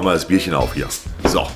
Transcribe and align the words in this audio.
Mach 0.00 0.04
mal 0.06 0.12
das 0.14 0.24
Bierchen 0.24 0.54
auf 0.54 0.72
hier. 0.72 0.88
So. 1.24 1.46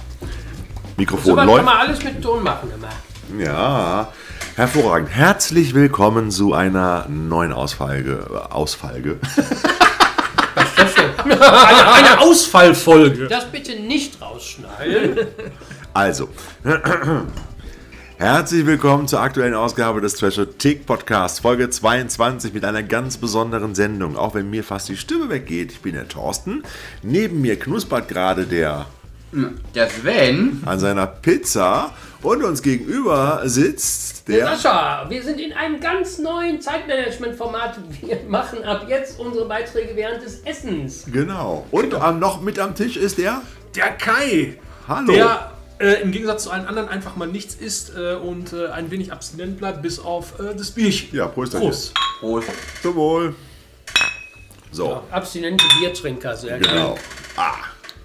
Mikrofon 0.99 1.25
So 1.25 1.31
was 1.35 1.39
kann 1.39 1.47
läuft. 1.49 1.65
man 1.65 1.77
alles 1.79 2.05
mit 2.05 2.21
Ton 2.23 2.43
machen 2.43 2.71
immer. 2.75 3.43
Ja, 3.43 4.13
hervorragend. 4.55 5.09
Herzlich 5.09 5.73
willkommen 5.73 6.31
zu 6.31 6.53
einer 6.53 7.07
neuen 7.09 7.55
Ausfalge. 7.55 8.27
äh, 8.31 8.53
Ausfalge. 8.53 9.19
Was 10.57 10.67
ist 10.67 10.79
das 10.79 10.95
denn? 10.95 11.33
Eine, 11.33 11.93
eine 11.95 12.21
Ausfallfolge. 12.21 13.29
Das 13.29 13.47
bitte 13.47 13.77
nicht 13.81 14.21
rausschneiden. 14.21 15.21
Also, 15.95 16.29
herzlich 18.25 18.65
willkommen 18.65 19.07
zur 19.07 19.21
aktuellen 19.21 19.53
Ausgabe 19.53 20.01
des 20.01 20.15
Treasure 20.15 20.57
Tick 20.57 20.87
Podcasts, 20.87 21.41
Folge 21.41 21.69
22 21.69 22.55
mit 22.55 22.65
einer 22.65 22.83
ganz 22.83 23.19
besonderen 23.19 23.75
Sendung. 23.75 24.17
Auch 24.17 24.35
wenn 24.35 24.49
mir 24.49 24.65
fast 24.65 24.89
die 24.89 24.97
Stimme 24.97 25.29
weggeht. 25.29 25.73
Ich 25.73 25.83
bin 25.83 25.93
der 25.93 26.09
Thorsten. 26.09 26.63
Neben 27.03 27.43
mir 27.43 27.59
knuspert 27.59 28.09
gerade 28.09 28.45
der 28.45 28.87
Der 29.75 29.91
Sven, 29.91 30.63
an 30.65 30.79
seiner 30.79 31.07
Pizza 31.07 31.93
und 32.23 32.43
uns 32.43 32.63
gegenüber 32.63 33.43
sitzt 33.45 34.27
der. 34.27 34.57
Sascha, 34.57 35.05
wir 35.11 35.23
sind 35.23 35.39
in 35.39 35.53
einem 35.53 35.79
ganz 35.79 36.19
neuen 36.19 36.63
Zeitmanagement-Format. 36.63 37.79
Wir 38.01 38.21
machen 38.27 38.65
ab 38.65 38.87
jetzt 38.89 39.21
unsere 39.21 39.47
Beiträge 39.47 39.95
während 39.97 40.25
des 40.25 40.41
Essens. 40.45 41.05
Genau. 41.13 41.67
Und 41.71 41.93
am, 41.93 42.21
noch 42.21 42.41
mit 42.41 42.59
am 42.59 42.75
Tisch 42.75 42.97
ist 42.97 43.19
der. 43.19 43.43
Der 43.77 43.91
Kai. 43.91 44.57
Hallo. 44.89 45.13
Der 45.13 45.54
äh, 45.79 46.03
im 46.03 46.13
Gegensatz 46.13 46.45
zu 46.45 46.51
allen 46.51 46.67
anderen 46.67 46.89
einfach 46.89 47.17
mal 47.17 47.27
nichts 47.29 47.55
isst 47.55 47.93
äh, 47.97 48.15
und 48.15 48.53
äh, 48.53 48.69
ein 48.69 48.91
wenig 48.91 49.13
abstinent 49.13 49.59
bleibt, 49.59 49.83
bis 49.83 49.99
auf 49.99 50.39
äh, 50.41 50.55
das 50.55 50.71
Bierchen. 50.71 51.09
Ja, 51.17 51.27
Prost. 51.27 51.53
Prost. 51.59 51.95
Prost. 52.21 52.49
Zum 52.83 52.95
Wohl. 52.97 53.35
So, 54.71 55.03
Abstinente 55.11 55.65
Biertrinker, 55.79 56.37
sehr 56.37 56.59
genau. 56.59 56.95
geil. 56.95 57.03
Ah, 57.37 57.55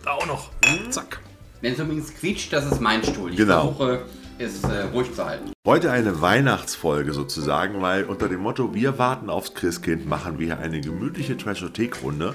Da 0.05 0.11
auch 0.11 0.25
noch. 0.27 0.49
Zack. 0.91 1.19
Wenn 1.61 1.73
es 1.73 1.79
übrigens 1.79 2.13
quietscht, 2.13 2.53
das 2.53 2.65
ist 2.71 2.79
mein 2.79 3.03
Stuhl. 3.03 3.31
Ich 3.31 3.37
Genau. 3.37 3.73
versuche, 3.73 4.05
es 4.37 4.63
äh, 4.63 4.83
ruhig 4.93 5.13
zu 5.13 5.25
halten. 5.25 5.51
Heute 5.65 5.91
eine 5.91 6.21
Weihnachtsfolge 6.21 7.11
sozusagen, 7.13 7.81
weil 7.81 8.05
unter 8.05 8.29
dem 8.29 8.39
Motto 8.41 8.73
Wir 8.73 8.97
warten 8.97 9.29
aufs 9.29 9.53
Christkind 9.55 10.07
machen 10.07 10.39
wir 10.39 10.45
hier 10.45 10.59
eine 10.59 10.79
gemütliche 10.79 11.35
Trashothek-Runde 11.37 12.33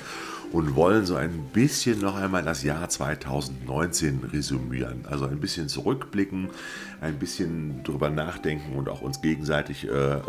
und 0.55 0.77
wollen 0.77 1.05
so 1.05 1.17
ein 1.17 1.47
bisschen 1.53 1.99
noch 1.99 2.15
einmal 2.15 2.45
das 2.45 2.63
Jahr 2.63 2.89
2019 2.89 4.21
resümieren. 4.33 5.05
Also 5.11 5.27
ein 5.27 5.41
bisschen 5.41 5.69
zurückblicken, 5.69 6.49
ein 7.01 7.19
bisschen 7.19 7.83
drüber 7.83 8.09
nachdenken 8.09 8.77
und 8.77 8.89
auch 8.89 9.03
uns 9.03 9.21
gegenseitig 9.21 9.89
äh, 9.89 9.91
äh, 9.91 10.21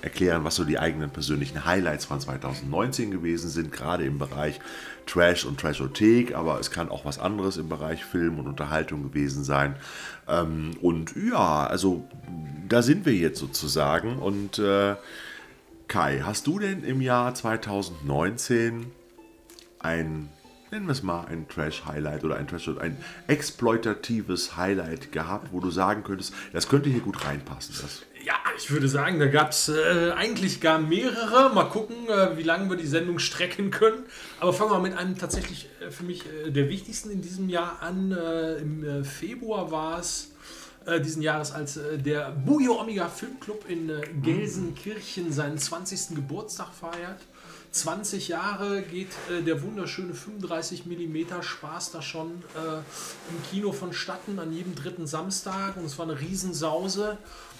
erklären, 0.00 0.44
was 0.44 0.54
so 0.54 0.64
die 0.64 0.78
eigenen 0.78 1.10
persönlichen 1.10 1.66
Highlights 1.66 2.06
von 2.06 2.18
2019 2.18 3.10
gewesen 3.10 3.50
sind, 3.50 3.70
gerade 3.70 4.06
im 4.06 4.18
Bereich 4.18 4.60
Trash 5.04 5.44
und 5.44 5.60
Trashothek, 5.60 6.34
aber 6.34 6.58
es 6.58 6.70
kann 6.70 6.88
auch 6.88 7.04
was 7.04 7.18
anderes 7.18 7.58
im 7.58 7.68
Bereich 7.68 8.06
Film 8.06 8.38
und 8.38 8.46
Unterhaltung 8.46 9.02
gewesen 9.02 9.44
sein. 9.44 9.76
Ähm, 10.26 10.70
und 10.80 11.12
ja, 11.16 11.66
also 11.66 12.08
da 12.66 12.80
sind 12.80 13.04
wir 13.04 13.14
jetzt 13.14 13.38
sozusagen. 13.38 14.16
Und 14.16 14.58
äh, 14.58 14.96
Kai, 15.86 16.22
hast 16.24 16.46
du 16.46 16.58
denn 16.58 16.82
im 16.82 17.02
Jahr 17.02 17.34
2019 17.34 18.86
ein, 19.88 20.28
nennen 20.70 20.86
wir 20.86 20.92
es 20.92 21.02
mal, 21.02 21.24
ein 21.26 21.48
Trash-Highlight 21.48 22.24
oder 22.24 22.36
ein 22.36 22.46
Trash 22.46 22.68
ein 22.78 22.96
exploitatives 23.26 24.56
Highlight 24.56 25.12
gehabt, 25.12 25.48
wo 25.52 25.60
du 25.60 25.70
sagen 25.70 26.04
könntest, 26.04 26.34
das 26.52 26.68
könnte 26.68 26.90
hier 26.90 27.00
gut 27.00 27.24
reinpassen? 27.24 27.74
Das, 27.80 28.02
Ja, 28.24 28.34
ich 28.56 28.70
würde 28.70 28.88
sagen, 28.88 29.18
da 29.18 29.26
gab 29.26 29.50
es 29.52 29.70
äh, 29.70 30.12
eigentlich 30.14 30.60
gar 30.60 30.78
mehrere. 30.78 31.54
Mal 31.54 31.64
gucken, 31.64 31.96
äh, 32.08 32.36
wie 32.36 32.42
lange 32.42 32.68
wir 32.68 32.76
die 32.76 32.86
Sendung 32.86 33.18
strecken 33.18 33.70
können. 33.70 34.04
Aber 34.40 34.52
fangen 34.52 34.70
wir 34.72 34.80
mit 34.80 34.94
einem 34.94 35.16
tatsächlich 35.16 35.68
äh, 35.80 35.90
für 35.90 36.04
mich 36.04 36.24
äh, 36.26 36.50
der 36.50 36.68
wichtigsten 36.68 37.10
in 37.10 37.22
diesem 37.22 37.48
Jahr 37.48 37.80
an. 37.80 38.12
Äh, 38.12 38.56
Im 38.56 38.84
äh, 38.84 39.04
Februar 39.04 39.70
war 39.70 39.98
es 40.00 40.32
diesen 41.04 41.20
Jahres, 41.20 41.52
als 41.52 41.78
der 41.96 42.30
Bujo 42.30 42.80
Omega 42.80 43.08
Filmclub 43.08 43.68
in 43.68 43.90
äh, 43.90 44.00
Gelsenkirchen 44.22 45.30
seinen 45.32 45.58
20. 45.58 46.14
Geburtstag 46.14 46.68
feiert. 46.72 47.20
20 47.78 48.28
Jahre 48.28 48.82
geht 48.82 49.08
äh, 49.30 49.42
der 49.42 49.62
wunderschöne 49.62 50.14
35 50.14 50.86
mm 50.86 51.42
Spaß 51.42 51.92
da 51.92 52.02
schon 52.02 52.42
äh, 52.54 52.78
im 52.78 53.42
Kino 53.50 53.72
vonstatten 53.72 54.38
an 54.38 54.52
jedem 54.52 54.74
dritten 54.74 55.06
Samstag 55.06 55.76
und 55.76 55.84
es 55.84 55.98
war 55.98 56.08
eine 56.08 56.20
Riesensause. 56.20 57.18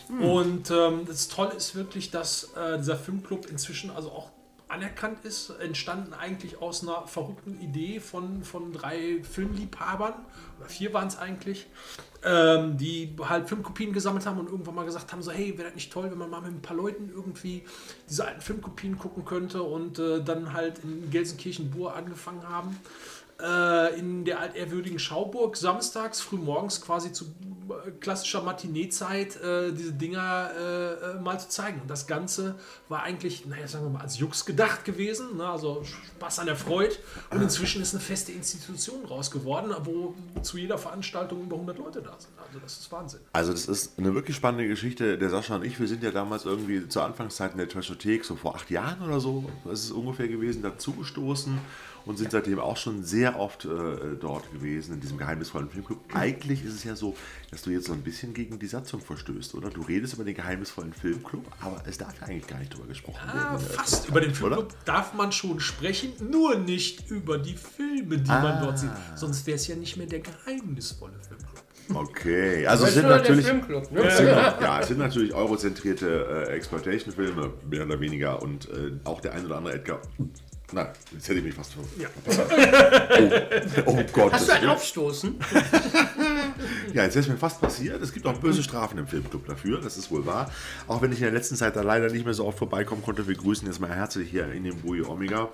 Und 0.09 0.71
ähm, 0.71 1.05
das 1.07 1.29
Tolle 1.29 1.53
ist 1.53 1.75
wirklich, 1.75 2.11
dass 2.11 2.53
äh, 2.57 2.79
dieser 2.79 2.97
Filmclub 2.97 3.47
inzwischen 3.51 3.91
also 3.91 4.11
auch 4.11 4.31
anerkannt 4.69 5.25
ist, 5.25 5.51
entstanden 5.61 6.13
eigentlich 6.15 6.61
aus 6.61 6.83
einer 6.83 7.07
verrückten 7.07 7.61
Idee 7.61 8.01
von, 8.01 8.43
von 8.43 8.73
drei 8.73 9.23
Filmliebhabern, 9.23 10.15
oder 10.59 10.69
vier 10.69 10.93
waren 10.93 11.09
es 11.09 11.19
eigentlich, 11.19 11.67
ähm, 12.25 12.77
die 12.77 13.15
halt 13.21 13.49
Filmkopien 13.49 13.93
gesammelt 13.93 14.27
haben 14.27 14.39
und 14.39 14.49
irgendwann 14.51 14.75
mal 14.75 14.85
gesagt 14.85 15.13
haben, 15.13 15.23
so 15.23 15.31
hey, 15.31 15.57
wäre 15.57 15.69
das 15.69 15.75
nicht 15.75 15.93
toll, 15.93 16.11
wenn 16.11 16.19
man 16.19 16.31
mal 16.31 16.41
mit 16.41 16.53
ein 16.53 16.63
paar 16.63 16.77
Leuten 16.77 17.11
irgendwie 17.15 17.63
diese 18.09 18.27
alten 18.27 18.41
Filmkopien 18.41 18.99
gucken 18.99 19.25
könnte 19.25 19.63
und 19.63 19.99
äh, 19.99 20.23
dann 20.23 20.53
halt 20.53 20.81
in 20.83 21.11
Gelsenkirchen-Bur 21.11 21.95
angefangen 21.95 22.49
haben 22.49 22.77
äh, 23.41 23.99
in 23.99 24.25
der 24.25 24.41
altehrwürdigen 24.41 24.99
Schauburg 24.99 25.57
samstags 25.57 26.21
frühmorgens 26.21 26.81
quasi 26.81 27.13
zu 27.13 27.25
äh, 27.25 27.93
klassischer 28.01 28.43
Matineezeit 28.43 29.37
äh, 29.37 29.73
diese 29.73 29.93
Dinger 29.93 30.51
äh, 30.59 30.93
äh, 30.93 31.21
mal 31.21 31.39
zu 31.39 31.49
zeigen. 31.49 31.81
Und 31.81 31.89
das 31.89 32.09
Ganze 32.09 32.57
war 32.89 33.05
eigentlich, 33.05 33.47
naja, 33.47 33.69
sagen 33.69 33.85
wir 33.85 33.91
mal, 33.91 34.01
als 34.01 34.19
Jux 34.19 34.45
gedacht 34.45 34.85
gewesen, 34.85 35.37
ne? 35.37 35.49
also 35.49 35.85
Spaß 35.85 36.41
an 36.41 36.47
der 36.47 36.57
Freude. 36.57 36.97
Und 37.31 37.41
inzwischen 37.41 37.81
ist 37.81 37.95
eine 37.95 38.03
feste 38.03 38.33
Institution 38.33 39.05
raus 39.05 39.31
geworden, 39.31 39.73
wo 39.85 40.15
zu 40.43 40.59
jeder 40.59 40.79
Veranstaltung 40.79 41.43
über 41.43 41.55
100 41.55 41.79
Leute 41.79 42.03
da 42.03 42.17
sind. 42.19 42.33
Also 42.45 42.59
das 42.61 42.79
ist 42.79 42.91
Wahnsinn. 42.91 43.21
also 43.33 43.53
das 43.53 43.67
ist 43.67 43.99
eine 43.99 44.15
wirklich 44.15 44.37
spannende 44.37 44.67
Geschichte. 44.67 45.17
Der 45.17 45.31
Sascha 45.31 45.55
und 45.55 45.65
ich, 45.65 45.79
wir 45.79 45.87
sind 45.87 46.03
ja 46.03 46.11
damals 46.11 46.45
irgendwie 46.45 46.89
zu 46.89 47.01
Anfangszeiten 47.03 47.57
der 47.57 47.69
Trashothek, 47.69 48.25
so 48.25 48.35
vor 48.35 48.57
acht 48.57 48.71
Jahren 48.71 49.01
oder 49.03 49.21
so, 49.21 49.45
ist 49.71 49.93
ungefähr 49.93 50.27
gewesen, 50.27 50.63
dazugestoßen 50.63 51.59
und 52.07 52.17
sind 52.17 52.31
seitdem 52.31 52.59
auch 52.59 52.77
schon 52.77 53.05
sehr 53.05 53.39
oft 53.39 53.65
äh, 53.65 53.69
dort 54.21 54.51
gewesen, 54.53 54.95
in 54.95 55.01
diesem 55.01 55.19
geheimnisvollen 55.19 55.71
Filmclub. 55.71 55.99
Eigentlich 56.15 56.65
ist 56.65 56.75
es 56.75 56.85
ja 56.85 56.97
so, 56.97 57.17
dass 57.51 57.63
du 57.63 57.71
jetzt 57.71 57.87
so 57.87 57.93
ein 57.93 58.03
bisschen 58.03 58.35
gegen 58.35 58.59
die 58.59 58.67
Satzung 58.67 59.01
verstößt, 59.01 59.55
oder? 59.55 59.71
Du 59.71 59.83
redest 59.83 60.15
über 60.15 60.25
den 60.25 60.35
geheimnisvollen 60.35 60.93
Filmclub, 60.93 61.45
aber 61.61 61.83
es 61.87 61.99
darf 61.99 62.19
ja 62.21 62.27
eigentlich 62.27 62.47
gar 62.47 62.59
nicht 62.59 62.75
drüber 62.75 62.87
gesprochen 62.87 63.27
werden. 63.27 63.41
Ah, 63.41 63.59
der 63.59 63.61
fast. 63.61 64.09
Über 64.09 64.21
den 64.21 64.35
Filmclub 64.35 64.75
darf 64.85 65.15
man 65.15 65.33
schon 65.33 65.61
sprechen, 65.61 66.13
nur 66.31 66.57
nicht 66.57 67.11
über 67.11 67.39
die 67.39 67.55
Filme, 67.55 68.19
die 68.19 68.31
man 68.31 68.63
dort 68.63 68.79
sieht. 68.79 68.91
Sonst 69.15 69.47
wäre 69.47 69.57
es 69.57 69.67
ja 69.67 69.77
nicht 69.77 69.97
mehr 69.97 70.07
der 70.07 70.21
geheimnisvolle 70.21 71.19
Filmclub. 71.21 71.59
Okay, 71.95 72.67
also 72.67 72.85
es 72.85 72.95
sind 72.95 73.09
natürlich... 73.09 73.47
Filmclub, 73.47 73.91
ne? 73.91 74.11
Sind 74.11 74.27
ja, 74.27 74.81
es 74.81 74.89
sind 74.89 74.99
natürlich 74.99 75.33
eurozentrierte 75.33 76.47
äh, 76.49 76.53
Exploitation-Filme, 76.55 77.53
mehr 77.69 77.87
oder 77.87 77.99
weniger. 78.01 78.43
Und 78.43 78.69
äh, 78.69 78.93
auch 79.05 79.21
der 79.21 79.33
ein 79.33 79.47
oder 79.47 79.57
andere 79.57 79.75
Edgar. 79.75 80.01
Nein, 80.71 80.89
jetzt 81.13 81.29
hätte 81.29 81.39
ich 81.39 81.45
mich 81.45 81.55
fast 81.55 81.73
ver. 81.73 81.83
Ja. 81.99 82.09
Oh, 83.87 83.93
oh 83.99 84.03
Gott. 84.13 84.33
Hast 84.33 84.49
du 84.49 84.53
ein 84.53 84.69
Aufstoßen? 84.69 85.35
Ja, 86.95 87.05
jetzt 87.05 87.17
ist 87.17 87.29
mir 87.29 87.37
fast 87.37 87.61
passiert. 87.61 88.03
Es 88.03 88.13
gibt 88.13 88.27
auch 88.27 88.39
böse 88.39 88.63
Strafen 88.63 88.99
im 88.99 89.07
Filmclub 89.07 89.47
dafür, 89.47 89.81
das 89.81 89.97
ist 89.97 90.11
wohl 90.11 90.25
wahr. 90.27 90.51
Auch 90.89 91.03
wenn 91.03 91.13
ich 91.13 91.19
in 91.19 91.25
der 91.25 91.33
letzten 91.33 91.55
Zeit 91.55 91.77
da 91.77 91.83
leider 91.83 92.11
nicht 92.11 92.25
mehr 92.25 92.35
so 92.35 92.47
oft 92.47 92.59
vorbeikommen 92.59 93.03
konnte, 93.03 93.29
wir 93.29 93.35
grüßen 93.37 93.67
jetzt 93.69 93.79
mal 93.81 93.91
herzlich 93.91 94.31
hier 94.31 94.51
in 94.53 94.65
dem 94.65 94.79
Bujo 94.79 95.09
Omega. 95.11 95.49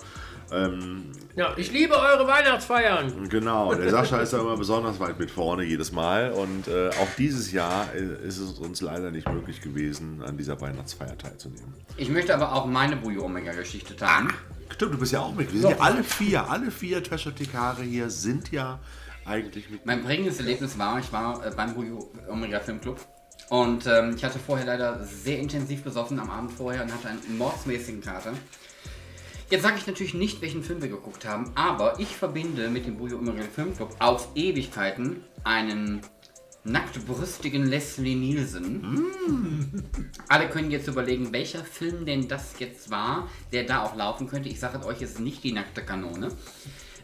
Ähm, 0.51 1.11
Ja, 1.35 1.53
ich 1.57 1.71
liebe 1.71 1.93
eure 1.95 2.25
Weihnachtsfeiern. 2.25 3.27
Genau, 3.29 3.73
der 3.75 3.89
Sascha 3.91 4.19
ist 4.19 4.33
da 4.33 4.39
immer 4.39 4.57
besonders 4.57 4.99
weit 4.99 5.19
mit 5.19 5.29
vorne 5.29 5.63
jedes 5.63 5.91
Mal 5.91 6.31
und 6.31 6.67
äh, 6.67 6.89
auch 6.89 7.07
dieses 7.17 7.51
Jahr 7.51 7.87
äh, 7.93 8.25
ist 8.27 8.37
es 8.37 8.53
uns 8.53 8.81
leider 8.81 9.11
nicht 9.11 9.29
möglich 9.29 9.61
gewesen, 9.61 10.23
an 10.23 10.37
dieser 10.37 10.59
Weihnachtsfeier 10.61 11.17
teilzunehmen. 11.17 11.73
Ich 11.97 12.09
möchte 12.09 12.33
aber 12.33 12.53
auch 12.53 12.65
meine 12.65 12.95
Bujo 12.95 13.23
Omega 13.25 13.51
Geschichte 13.51 13.95
teilen. 13.95 14.33
Stimmt, 14.69 14.93
du 14.93 14.97
bist 14.97 15.11
ja 15.13 15.21
auch 15.21 15.33
mit. 15.33 15.53
Wir 15.53 15.61
sind 15.61 15.69
ja 15.71 15.79
alle 15.79 16.03
vier, 16.03 16.49
alle 16.49 16.71
vier 16.71 17.03
Trashotikare 17.03 17.83
hier 17.83 18.09
sind 18.09 18.51
ja 18.51 18.79
eigentlich 19.25 19.69
mit. 19.69 19.85
Mein 19.85 20.03
prägendes 20.03 20.39
Erlebnis 20.39 20.77
war, 20.77 20.99
ich 20.99 21.11
war 21.11 21.45
äh, 21.45 21.51
beim 21.55 21.73
Bujo 21.73 22.11
Omega 22.29 22.59
Filmclub 22.59 22.99
und 23.49 23.85
ähm, 23.87 24.15
ich 24.15 24.23
hatte 24.23 24.39
vorher 24.39 24.65
leider 24.65 25.03
sehr 25.03 25.39
intensiv 25.39 25.83
besoffen 25.83 26.19
am 26.19 26.29
Abend 26.29 26.51
vorher 26.51 26.83
und 26.83 26.93
hatte 26.93 27.09
einen 27.09 27.37
mordsmäßigen 27.37 28.01
Kater. 28.01 28.33
Jetzt 29.49 29.61
sage 29.61 29.75
ich 29.77 29.85
natürlich 29.85 30.15
nicht, 30.15 30.41
welchen 30.41 30.63
Film 30.63 30.81
wir 30.81 30.89
geguckt 30.89 31.25
haben, 31.25 31.51
aber 31.53 31.99
ich 31.99 32.15
verbinde 32.15 32.67
mit 32.69 32.87
dem 32.87 32.97
Bujo 32.97 33.17
Omega 33.17 33.43
Filmclub 33.43 33.95
auf 33.99 34.29
Ewigkeiten 34.33 35.23
einen 35.43 36.01
nacktbrüstigen 36.65 37.65
Leslie 37.65 38.15
Nielsen. 38.15 39.03
Alle 40.27 40.49
können 40.49 40.71
jetzt 40.71 40.87
überlegen, 40.87 41.31
welcher 41.31 41.63
Film 41.63 42.05
denn 42.05 42.27
das 42.27 42.59
jetzt 42.59 42.89
war, 42.89 43.29
der 43.53 43.63
da 43.63 43.83
auch 43.83 43.95
laufen 43.95 44.27
könnte. 44.27 44.49
Ich 44.49 44.59
sage 44.59 44.85
euch, 44.85 45.01
es 45.01 45.11
ist 45.11 45.19
nicht 45.19 45.43
die 45.43 45.51
nackte 45.51 45.83
Kanone. 45.83 46.29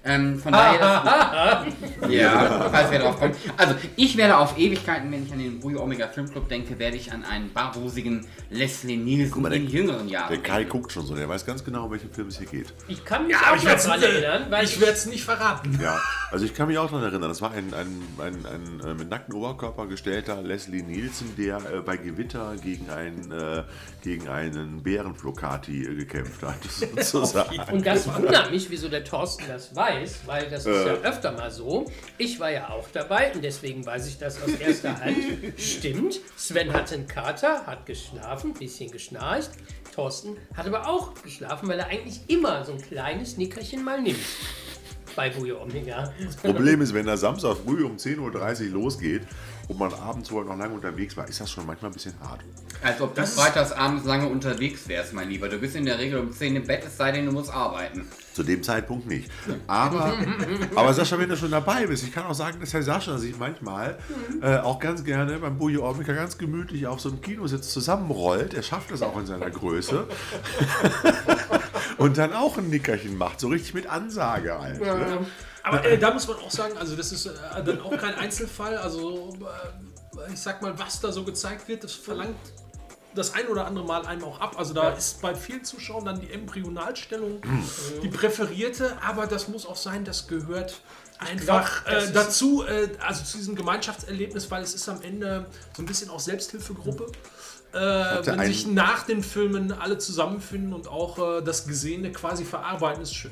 Ähm, 0.03 0.39
von 0.39 0.51
daher, 0.51 0.79
das, 0.79 2.09
ja, 2.11 2.69
falls 2.71 2.89
wir 2.89 2.99
drauf 2.99 3.19
kommen. 3.19 3.35
Also, 3.55 3.75
ich 3.95 4.17
werde 4.17 4.35
auf 4.37 4.57
Ewigkeiten, 4.57 5.11
wenn 5.11 5.25
ich 5.27 5.31
an 5.31 5.37
den 5.37 5.59
Bujo 5.59 5.81
Omega 5.83 6.07
Filmclub 6.07 6.49
denke, 6.49 6.79
werde 6.79 6.97
ich 6.97 7.11
an 7.11 7.23
einen 7.23 7.53
barbusigen 7.53 8.25
Leslie 8.49 8.97
Nielsen 8.97 9.41
mal, 9.43 9.53
in 9.53 9.67
der- 9.67 9.71
jüngeren 9.71 10.09
Jahren 10.09 10.29
Der 10.29 10.41
Kai 10.41 10.57
denken. 10.59 10.69
guckt 10.71 10.91
schon 10.91 11.05
so, 11.05 11.13
der 11.15 11.29
weiß 11.29 11.45
ganz 11.45 11.63
genau, 11.63 11.85
um 11.85 11.91
welchen 11.91 12.11
Film 12.11 12.29
es 12.29 12.39
hier 12.39 12.47
geht. 12.47 12.73
Ich 12.87 13.05
kann 13.05 13.27
mich 13.27 13.35
Aber 13.35 13.55
auch 13.55 13.61
dran 13.63 14.01
erinnern, 14.01 14.45
weil 14.49 14.65
ich 14.65 14.79
werde 14.79 14.93
es 14.93 15.05
nicht 15.05 15.23
verraten. 15.23 15.77
Ja, 15.81 15.99
also 16.31 16.45
ich 16.45 16.53
kann 16.53 16.67
mich 16.67 16.77
auch 16.77 16.87
daran 16.89 17.03
erinnern, 17.03 17.29
das 17.29 17.41
war 17.41 17.51
ein, 17.51 17.73
ein, 17.73 18.01
ein, 18.19 18.45
ein, 18.45 18.87
äh, 18.87 18.93
mit 18.95 19.09
nacktem 19.09 19.35
Oberkörper 19.35 19.85
gestellter 19.87 20.41
Leslie 20.41 20.81
Nielsen, 20.83 21.35
der 21.37 21.57
äh, 21.57 21.81
bei 21.85 21.97
Gewitter 21.97 22.55
gegen, 22.61 22.89
ein, 22.89 23.31
äh, 23.31 23.63
gegen 24.03 24.27
einen 24.29 24.81
Bärenflokati 24.83 25.83
äh, 25.83 25.95
gekämpft 25.95 26.41
hat, 26.43 26.55
sozusagen. 27.03 27.59
Und 27.71 27.85
das 27.85 28.07
wundert 28.13 28.51
mich, 28.51 28.69
wieso 28.69 28.89
der 28.89 29.03
Thorsten 29.03 29.45
das 29.47 29.75
weiß, 29.75 29.90
weil 30.25 30.49
das 30.49 30.65
ist 30.65 30.85
ja 30.85 30.93
öfter 30.93 31.31
mal 31.31 31.51
so. 31.51 31.85
Ich 32.17 32.39
war 32.39 32.51
ja 32.51 32.69
auch 32.69 32.87
dabei 32.91 33.31
und 33.33 33.43
deswegen 33.43 33.85
weiß 33.85 34.07
ich 34.07 34.17
das 34.17 34.41
aus 34.41 34.51
erster 34.59 34.99
Hand. 34.99 35.17
Stimmt, 35.57 36.19
Sven 36.35 36.73
hatte 36.73 36.95
einen 36.95 37.07
Kater, 37.07 37.65
hat 37.65 37.85
geschlafen, 37.85 38.51
ein 38.51 38.59
bisschen 38.59 38.91
geschnarcht. 38.91 39.51
Thorsten 39.93 40.37
hat 40.55 40.67
aber 40.67 40.87
auch 40.87 41.13
geschlafen, 41.21 41.67
weil 41.67 41.79
er 41.79 41.87
eigentlich 41.87 42.21
immer 42.27 42.63
so 42.63 42.73
ein 42.73 42.81
kleines 42.81 43.37
Nickerchen 43.37 43.83
mal 43.83 44.01
nimmt. 44.01 44.19
Bei 45.15 45.29
Bujo 45.29 45.61
Omega. 45.61 46.13
Problem 46.41 46.81
ist, 46.81 46.93
wenn 46.93 47.05
der 47.05 47.17
Samstag 47.17 47.57
früh 47.57 47.83
um 47.83 47.97
10.30 47.97 48.67
Uhr 48.67 48.69
losgeht 48.69 49.23
und 49.67 49.77
man 49.77 49.93
abends 49.93 50.29
vorher 50.29 50.49
noch 50.49 50.57
lange 50.57 50.73
unterwegs 50.73 51.17
war, 51.17 51.27
ist 51.27 51.41
das 51.41 51.51
schon 51.51 51.65
manchmal 51.65 51.91
ein 51.91 51.93
bisschen 51.93 52.17
hart. 52.21 52.41
Als 52.81 53.01
ob 53.01 53.13
du 53.13 53.25
freitags 53.27 53.73
abends 53.73 54.05
lange 54.05 54.27
unterwegs 54.27 54.87
wärst, 54.87 55.13
mein 55.13 55.29
Lieber. 55.29 55.49
Du 55.49 55.57
bist 55.57 55.75
in 55.75 55.85
der 55.85 55.99
Regel 55.99 56.19
um 56.19 56.31
10 56.31 56.55
im 56.55 56.65
Bett, 56.65 56.83
es 56.85 56.95
sei 56.95 57.11
denn, 57.11 57.25
du 57.25 57.33
musst 57.33 57.53
arbeiten. 57.53 58.07
Zu 58.33 58.43
dem 58.43 58.63
Zeitpunkt 58.63 59.07
nicht. 59.07 59.29
Aber, 59.67 60.13
aber 60.75 60.93
Sascha, 60.93 61.19
wenn 61.19 61.29
du 61.29 61.35
schon 61.35 61.51
dabei 61.51 61.85
bist, 61.87 62.03
ich 62.03 62.13
kann 62.13 62.25
auch 62.25 62.33
sagen, 62.33 62.59
dass 62.59 62.73
Herr 62.73 62.81
Sascha 62.81 63.17
sich 63.17 63.37
manchmal 63.37 63.97
äh, 64.41 64.57
auch 64.57 64.79
ganz 64.79 65.03
gerne 65.03 65.37
beim 65.39 65.57
Bujo 65.57 65.89
Omega 65.89 66.13
ganz 66.13 66.37
gemütlich 66.37 66.87
auf 66.87 67.01
so 67.01 67.09
einem 67.09 67.21
Kinositz 67.21 67.69
zusammenrollt. 67.69 68.53
Er 68.53 68.63
schafft 68.63 68.91
das 68.91 69.01
auch 69.01 69.17
in 69.17 69.25
seiner 69.25 69.49
Größe. 69.49 70.07
Und 71.97 72.17
dann 72.17 72.33
auch 72.33 72.57
ein 72.57 72.69
Nickerchen 72.69 73.17
macht, 73.17 73.39
so 73.39 73.49
richtig 73.49 73.73
mit 73.73 73.87
Ansage 73.87 74.59
halt. 74.59 74.81
Ne? 74.81 75.25
Aber 75.63 75.85
äh, 75.85 75.97
da 75.97 76.11
muss 76.11 76.27
man 76.27 76.37
auch 76.37 76.49
sagen, 76.49 76.77
also 76.77 76.95
das 76.95 77.11
ist 77.11 77.25
äh, 77.25 77.31
dann 77.63 77.81
auch 77.81 77.95
kein 77.97 78.15
Einzelfall. 78.15 78.77
Also 78.77 79.37
äh, 79.39 80.33
ich 80.33 80.39
sag 80.39 80.61
mal, 80.61 80.77
was 80.79 80.99
da 80.99 81.11
so 81.11 81.23
gezeigt 81.23 81.67
wird, 81.67 81.83
das 81.83 81.93
verlangt 81.93 82.35
das 83.15 83.33
ein 83.33 83.47
oder 83.47 83.65
andere 83.65 83.85
Mal 83.85 84.05
einem 84.05 84.23
auch 84.23 84.39
ab. 84.39 84.55
Also 84.57 84.73
da 84.73 84.89
ist 84.91 85.21
bei 85.21 85.35
vielen 85.35 85.63
Zuschauern 85.63 86.05
dann 86.05 86.21
die 86.21 86.31
Embryonalstellung 86.31 87.41
die 88.01 88.07
präferierte, 88.07 88.97
aber 89.05 89.27
das 89.27 89.47
muss 89.47 89.65
auch 89.65 89.75
sein, 89.75 90.05
das 90.05 90.27
gehört 90.27 90.81
einfach 91.19 91.83
das 91.85 92.09
äh, 92.09 92.13
dazu, 92.13 92.63
äh, 92.65 92.89
also 92.99 93.23
zu 93.23 93.37
diesem 93.37 93.55
Gemeinschaftserlebnis, 93.55 94.49
weil 94.49 94.63
es 94.63 94.73
ist 94.73 94.89
am 94.89 95.01
Ende 95.01 95.45
so 95.75 95.83
ein 95.83 95.85
bisschen 95.85 96.09
auch 96.09 96.19
Selbsthilfegruppe. 96.19 97.07
Äh, 97.73 97.77
wenn 97.77 98.45
sich 98.45 98.67
nach 98.67 99.05
den 99.05 99.23
Filmen 99.23 99.71
alle 99.71 99.97
zusammenfinden 99.97 100.73
und 100.73 100.87
auch 100.87 101.37
äh, 101.37 101.41
das 101.41 101.67
Gesehene 101.67 102.11
quasi 102.11 102.43
verarbeiten, 102.43 103.01
ist 103.01 103.13
schön. 103.13 103.31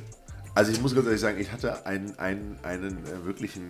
Also 0.56 0.72
ich 0.72 0.82
muss 0.82 0.94
ganz 0.94 1.06
ehrlich 1.06 1.22
sagen, 1.22 1.40
ich 1.40 1.52
hatte 1.52 1.86
einen, 1.86 2.18
einen, 2.18 2.58
einen 2.64 2.98
äh, 3.06 3.26
wirklichen, 3.26 3.70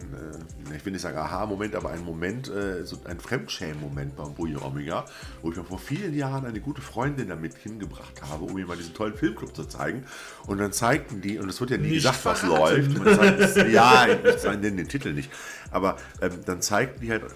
äh, 0.71 0.75
ich 0.75 0.85
will 0.85 0.93
nicht 0.93 1.01
sagen 1.01 1.17
Aha-Moment, 1.17 1.75
aber 1.75 1.91
einen 1.91 2.05
Moment, 2.05 2.47
äh, 2.49 2.85
so 2.85 2.97
einen 3.05 3.19
Fremdschämen-Moment 3.19 4.15
beim 4.15 4.33
Bujo 4.33 4.65
Omega, 4.65 5.05
wo 5.41 5.51
ich 5.51 5.57
mir 5.57 5.63
vor 5.63 5.77
vielen 5.77 6.15
Jahren 6.15 6.45
eine 6.45 6.61
gute 6.61 6.81
Freundin 6.81 7.27
damit 7.27 7.55
hingebracht 7.55 8.21
habe, 8.21 8.45
um 8.45 8.57
ihr 8.57 8.65
mal 8.65 8.77
diesen 8.77 8.93
tollen 8.93 9.13
Filmclub 9.13 9.55
zu 9.55 9.65
zeigen. 9.65 10.05
Und 10.47 10.57
dann 10.57 10.71
zeigten 10.71 11.21
die, 11.21 11.37
und 11.37 11.49
es 11.49 11.59
wird 11.59 11.71
ja 11.71 11.77
nie 11.77 11.89
Nicht 11.89 11.95
gesagt, 11.97 12.25
was 12.25 12.39
verraten. 12.39 12.93
läuft. 12.93 13.19
Man 13.19 13.39
sagt, 13.39 13.69
ja, 13.69 14.07
ich 14.07 14.43
nenne 14.43 14.71
den 14.71 14.87
Titel 14.87 15.13
nicht. 15.13 15.29
Aber 15.71 15.97
ähm, 16.21 16.31
dann 16.45 16.61
zeigten 16.61 17.01
die 17.01 17.11
halt, 17.11 17.23
äh, 17.23 17.27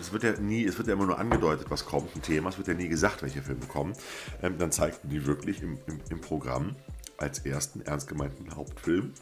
es 0.00 0.12
wird 0.12 0.22
ja 0.24 0.32
nie, 0.40 0.64
es 0.64 0.78
wird 0.78 0.88
ja 0.88 0.94
immer 0.94 1.06
nur 1.06 1.18
angedeutet, 1.18 1.66
was 1.70 1.84
kommt, 1.84 2.16
ein 2.16 2.22
Thema, 2.22 2.48
es 2.48 2.58
wird 2.58 2.68
ja 2.68 2.74
nie 2.74 2.88
gesagt, 2.88 3.22
welche 3.22 3.42
Filme 3.42 3.66
kommen. 3.66 3.92
Ähm, 4.42 4.58
dann 4.58 4.72
zeigten 4.72 5.08
die 5.08 5.26
wirklich 5.26 5.62
im, 5.62 5.78
im, 5.86 6.00
im 6.10 6.20
Programm 6.20 6.74
als 7.18 7.40
ersten 7.40 7.82
ernst 7.82 8.08
gemeinten 8.08 8.54
Hauptfilm 8.54 9.12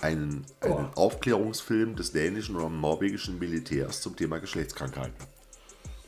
einen, 0.00 0.44
einen 0.60 0.88
Aufklärungsfilm 0.94 1.94
des 1.96 2.12
dänischen 2.12 2.56
oder 2.56 2.68
norwegischen 2.68 3.38
Militärs 3.38 4.00
zum 4.00 4.16
Thema 4.16 4.38
Geschlechtskrankheiten. 4.40 5.14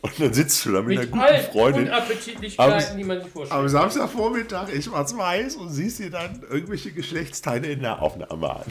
Und 0.01 0.21
dann 0.21 0.35
sitzt 0.35 0.65
du 0.67 0.73
da 0.73 0.83
mit, 0.83 0.99
einer 0.99 1.01
Mit 1.03 1.11
guten 1.13 1.23
allen 1.25 1.45
Freundin 1.47 1.87
Unappetitlichkeiten, 1.89 2.91
Am- 2.91 2.97
die 2.99 3.05
man 3.05 3.23
sich 3.23 3.33
vorstellt. 3.33 3.61
am 3.61 3.69
Samstagvormittag 3.69 4.69
in 4.69 4.83
Schwarz-Weiß 4.83 5.57
und 5.57 5.71
siehst 5.71 5.99
dir 5.99 6.11
dann 6.11 6.43
irgendwelche 6.51 6.93
Geschlechtsteile 6.93 7.69
in 7.69 7.81
der 7.81 8.03
Aufnahme 8.03 8.51
an. 8.57 8.65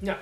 Ja. 0.00 0.16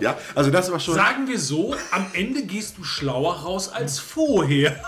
Ja, 0.00 0.18
also 0.34 0.50
das 0.50 0.70
war 0.72 0.80
schon. 0.80 0.94
Sagen 0.94 1.28
wir 1.28 1.38
so, 1.38 1.74
am 1.90 2.06
Ende 2.14 2.42
gehst 2.44 2.78
du 2.78 2.84
schlauer 2.84 3.36
raus 3.40 3.68
als 3.68 3.98
vorher. 3.98 4.82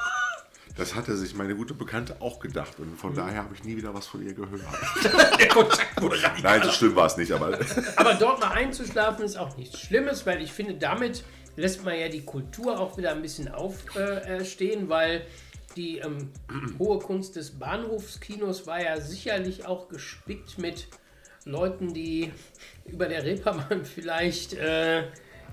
Das 0.77 0.97
hatte 0.97 1.17
sich 1.17 1.35
meine 1.35 1.55
gute 1.55 1.73
Bekannte 1.73 2.17
auch 2.21 2.41
gedacht 2.41 2.81
und 2.81 2.99
von 2.99 3.15
daher 3.15 3.45
habe 3.45 3.55
ich 3.55 3.63
nie 3.63 3.77
wieder 3.77 3.95
was 3.95 4.07
von 4.07 4.27
ihr 4.27 4.35
gehört. 4.35 4.61
Der 5.39 5.49
Kontakt 5.49 6.03
wurde 6.03 6.21
radikal. 6.21 6.59
Nein, 6.59 6.69
so 6.69 6.73
schlimm 6.73 6.97
war 6.97 7.07
es 7.07 7.17
nicht, 7.17 7.31
aber 7.31 7.59
Aber 7.97 8.15
dort 8.15 8.41
mal 8.41 8.51
einzuschlafen 8.51 9.25
ist 9.25 9.37
auch 9.37 9.57
nichts 9.57 9.81
Schlimmes, 9.81 10.27
weil 10.27 10.43
ich 10.43 10.53
finde, 10.53 10.75
damit 10.75 11.23
lässt 11.57 11.85
man 11.85 11.97
ja 11.99 12.09
die 12.09 12.25
Kultur 12.25 12.81
auch 12.81 12.97
wieder 12.97 13.13
ein 13.13 13.23
bisschen 13.23 13.49
aufstehen, 13.49 14.19
äh, 14.19 14.45
stehen, 14.45 14.89
weil 14.89 15.25
die 15.77 15.99
ähm, 15.99 16.31
hohe 16.79 16.99
Kunst 16.99 17.37
des 17.37 17.53
Bahnhofskinos 17.53 18.67
war 18.67 18.83
ja 18.83 19.01
sicherlich 19.01 19.67
auch 19.67 19.89
gespickt 19.89 20.59
mit 20.59 20.89
Leuten, 21.45 21.93
die 21.93 22.33
über 22.87 23.07
der 23.07 23.23
Reeperbahn 23.25 23.85
vielleicht 23.85 24.55
äh, 24.55 25.05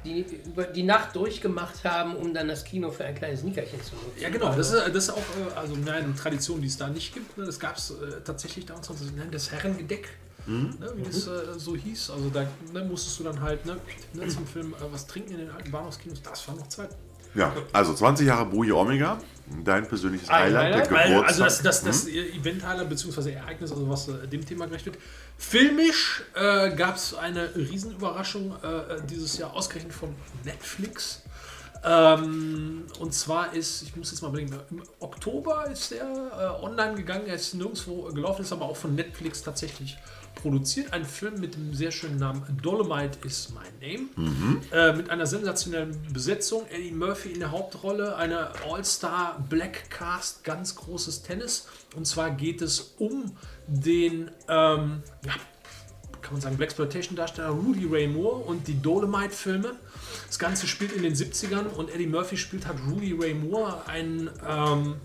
die, 0.03 0.25
über 0.45 0.63
die 0.63 0.83
Nacht 0.83 1.15
durchgemacht 1.15 1.83
haben, 1.83 2.15
um 2.15 2.33
dann 2.33 2.47
das 2.47 2.63
Kino 2.63 2.89
für 2.91 3.05
ein 3.05 3.15
kleines 3.15 3.43
Nickerchen 3.43 3.81
zu 3.81 3.95
nutzen. 3.95 4.19
Ja, 4.19 4.29
genau. 4.29 4.53
Das 4.55 4.71
ist, 4.71 4.87
das 4.87 5.03
ist 5.03 5.09
auch 5.09 5.17
äh, 5.17 5.53
also, 5.55 5.75
nein, 5.75 6.03
eine 6.03 6.15
Tradition, 6.15 6.61
die 6.61 6.67
es 6.67 6.77
da 6.77 6.87
nicht 6.87 7.13
gibt. 7.13 7.37
ne. 7.37 7.45
Das 7.45 7.59
gab 7.59 7.77
es 7.77 7.91
äh, 7.91 8.21
tatsächlich 8.23 8.65
damals 8.65 8.89
noch, 8.89 8.95
das, 9.31 9.51
Herrengedeck. 9.51 10.09
Ne, 10.47 10.73
wie 10.95 11.03
das 11.03 11.27
äh, 11.27 11.57
so 11.57 11.75
hieß. 11.75 12.09
Also 12.09 12.29
da 12.29 12.47
ne, 12.73 12.83
musstest 12.83 13.19
du 13.19 13.23
dann 13.23 13.39
halt 13.41 13.63
ne, 13.65 13.77
ne, 14.13 14.27
zum 14.27 14.47
Film 14.47 14.73
äh, 14.73 14.91
was 14.91 15.05
trinken 15.05 15.33
in 15.33 15.37
den 15.39 15.51
alten 15.51 15.69
Bahnhofskinos. 15.69 16.21
Das 16.23 16.47
war 16.47 16.55
noch 16.55 16.67
Zeit. 16.67 16.89
ja, 17.35 17.53
also 17.71 17.93
20 17.93 18.25
Jahre 18.25 18.45
Bujo 18.45 18.81
Omega, 18.81 19.19
dein 19.63 19.87
persönliches 19.87 20.29
Ein 20.29 20.43
Highlight, 20.43 20.53
der 20.53 20.63
Highlight? 20.73 20.91
Weil, 20.91 21.07
Geburtstag. 21.09 21.27
also 21.27 21.63
das, 21.63 21.83
das, 21.83 21.83
das 21.83 22.07
Event-Highlight 22.07 22.89
bzw. 22.89 23.31
Ereignis, 23.33 23.71
also 23.71 23.89
was 23.89 24.07
äh, 24.07 24.27
dem 24.27 24.45
Thema 24.45 24.65
gerecht 24.67 24.85
wird. 24.85 24.97
Filmisch 25.37 26.23
äh, 26.35 26.75
gab 26.75 26.95
es 26.95 27.13
eine 27.13 27.55
Riesenüberraschung 27.55 28.55
äh, 28.63 29.01
dieses 29.09 29.37
Jahr 29.37 29.53
ausgerechnet 29.53 29.93
von 29.93 30.15
Netflix. 30.43 31.23
Ähm, 31.83 32.85
und 32.99 33.13
zwar 33.13 33.53
ist, 33.53 33.81
ich 33.81 33.95
muss 33.95 34.11
jetzt 34.11 34.21
mal 34.21 34.29
überlegen, 34.29 34.55
im 34.69 34.83
Oktober 34.99 35.67
ist 35.71 35.91
der 35.91 36.03
äh, 36.03 36.63
online 36.63 36.93
gegangen, 36.93 37.25
er 37.25 37.35
ist 37.35 37.55
nirgendwo 37.55 38.03
gelaufen, 38.11 38.43
ist 38.43 38.51
aber 38.51 38.65
auch 38.65 38.77
von 38.77 38.93
Netflix 38.93 39.41
tatsächlich 39.41 39.97
produziert. 40.41 40.93
Ein 40.93 41.05
Film 41.05 41.39
mit 41.39 41.55
dem 41.55 41.73
sehr 41.73 41.91
schönen 41.91 42.17
Namen 42.17 42.43
Dolomite 42.61 43.17
is 43.25 43.49
my 43.51 43.87
name. 43.87 44.09
Äh, 44.71 44.93
mit 44.93 45.09
einer 45.09 45.25
sensationellen 45.25 45.97
Besetzung. 46.11 46.65
Eddie 46.69 46.91
Murphy 46.91 47.29
in 47.29 47.39
der 47.39 47.51
Hauptrolle, 47.51 48.15
eine 48.15 48.49
All-Star 48.69 49.43
Black 49.49 49.89
Cast, 49.89 50.43
ganz 50.43 50.75
großes 50.75 51.23
Tennis. 51.23 51.67
Und 51.95 52.07
zwar 52.07 52.31
geht 52.31 52.61
es 52.61 52.95
um 52.97 53.31
den, 53.67 54.31
ähm, 54.47 55.03
ja, 55.25 55.33
kann 56.21 56.33
man 56.33 56.41
sagen, 56.41 56.57
Blaxploitation-Darsteller 56.57 57.49
Rudy 57.49 57.87
Ray 57.89 58.07
Moore 58.07 58.37
und 58.37 58.67
die 58.67 58.81
Dolomite-Filme. 58.81 59.73
Das 60.27 60.39
Ganze 60.39 60.67
spielt 60.67 60.93
in 60.93 61.03
den 61.03 61.13
70ern 61.13 61.67
und 61.67 61.93
Eddie 61.93 62.07
Murphy 62.07 62.37
spielt 62.37 62.67
halt 62.67 62.77
Rudy 62.89 63.13
Ray 63.19 63.33
Moore, 63.33 63.85
einen, 63.87 64.29
ähm, 64.47 64.95